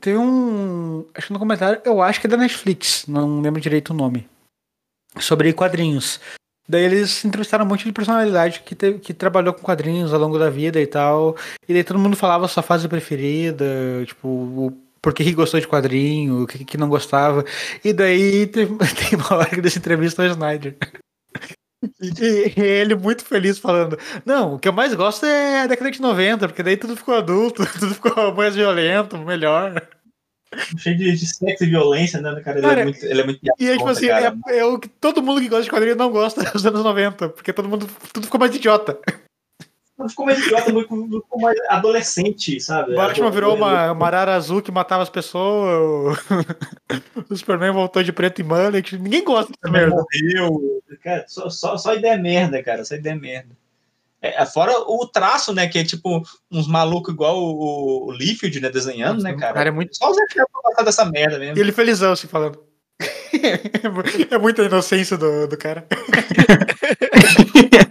[0.02, 1.06] Tem um.
[1.14, 4.28] Acho que no comentário, eu acho que é da Netflix, não lembro direito o nome.
[5.18, 6.20] Sobre quadrinhos.
[6.68, 10.48] Daí eles entrevistaram um monte de personalidade que, que trabalhou com quadrinhos ao longo da
[10.48, 11.36] vida e tal.
[11.68, 13.64] E daí todo mundo falava sua fase preferida,
[14.06, 17.44] tipo, o por que gostou de quadrinho, o que, que não gostava.
[17.84, 20.76] E daí tem, tem uma hora dessa entrevista ao Snyder.
[22.00, 26.00] E ele muito feliz falando: Não, o que eu mais gosto é a década de
[26.00, 29.88] 90, porque daí tudo ficou adulto, tudo ficou mais violento, melhor.
[30.78, 32.58] Cheio de, de sexo e violência, né, cara?
[32.58, 34.36] Ele Cara, é muito, ele é muito E é tipo assim, cara.
[34.48, 37.28] é, é o que todo mundo que gosta de quadrinho não gosta dos anos 90,
[37.28, 38.98] porque todo mundo tudo ficou mais idiota.
[39.96, 42.94] Não ficou mais idiota, ficou mais adolescente, sabe?
[42.94, 48.02] O Batman virou uma, uma arara azul que matava as pessoas, o, o Superman voltou
[48.02, 49.94] de preto e mullet, ninguém gosta dessa merda.
[49.94, 50.82] morreu.
[51.02, 52.84] Cara, só, só, só ideia merda, cara.
[52.84, 53.54] Só ideia merda.
[54.22, 55.66] É, fora o traço, né?
[55.66, 58.68] Que é tipo uns malucos igual o, o Liefeld, né?
[58.68, 59.54] Desenhando, né, cara?
[59.54, 61.56] cara é muito- Só os efeitos pra passar dessa merda mesmo.
[61.56, 62.62] E ele felizão, assim, falando.
[64.30, 65.86] é muita inocência do, do cara.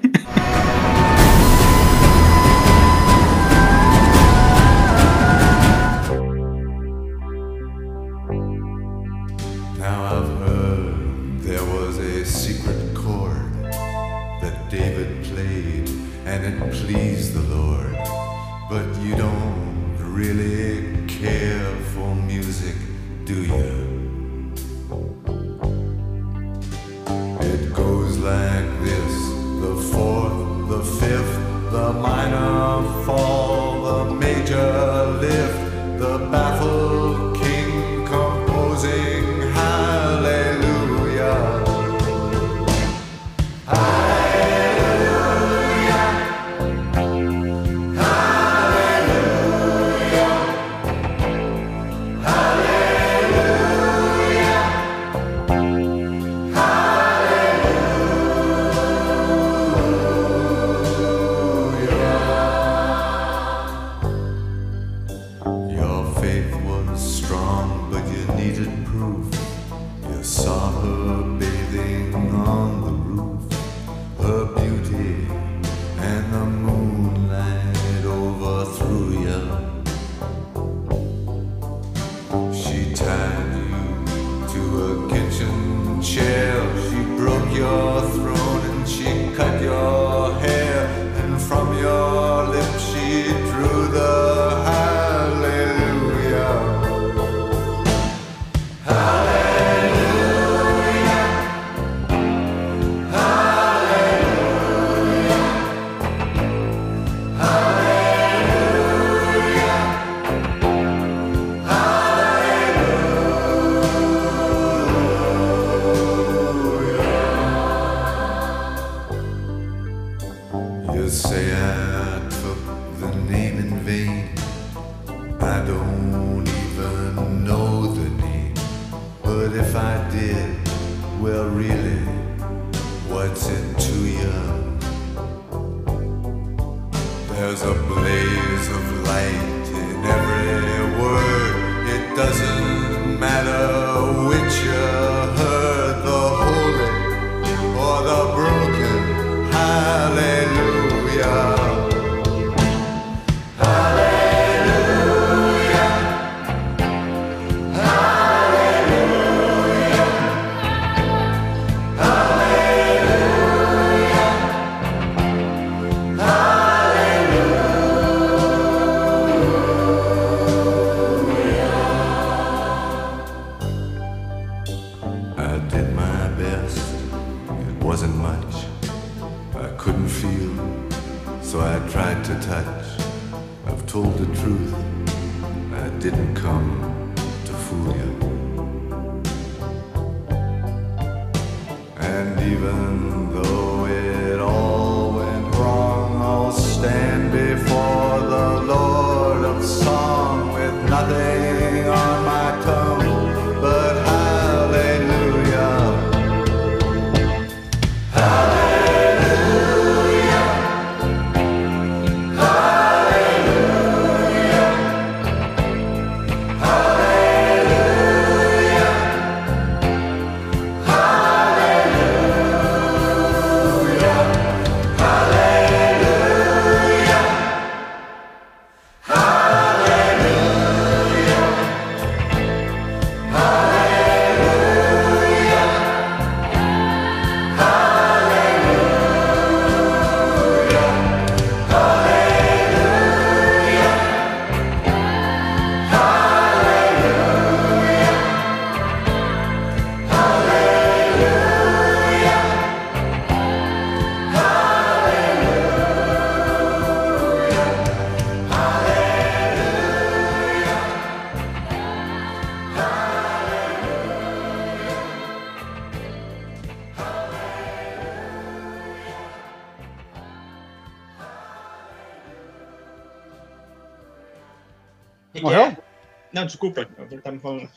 [276.39, 276.87] Não, desculpa.
[277.11, 277.69] Ele tá me falando.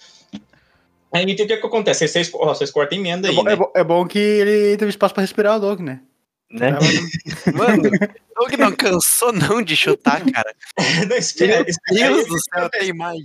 [1.12, 2.08] Aí então, o que, que acontece?
[2.08, 3.36] Vocês, ó, vocês cortam emenda É aí.
[3.36, 3.52] bom, né?
[3.52, 6.00] é bom- é bom que ele teve espaço pra respirar o Doug, né?
[6.50, 6.70] Né?
[7.55, 10.55] Mano, o Doug não cansou não de chutar, cara.
[11.08, 13.18] não, espera, Meu Deus do céu, tem mais.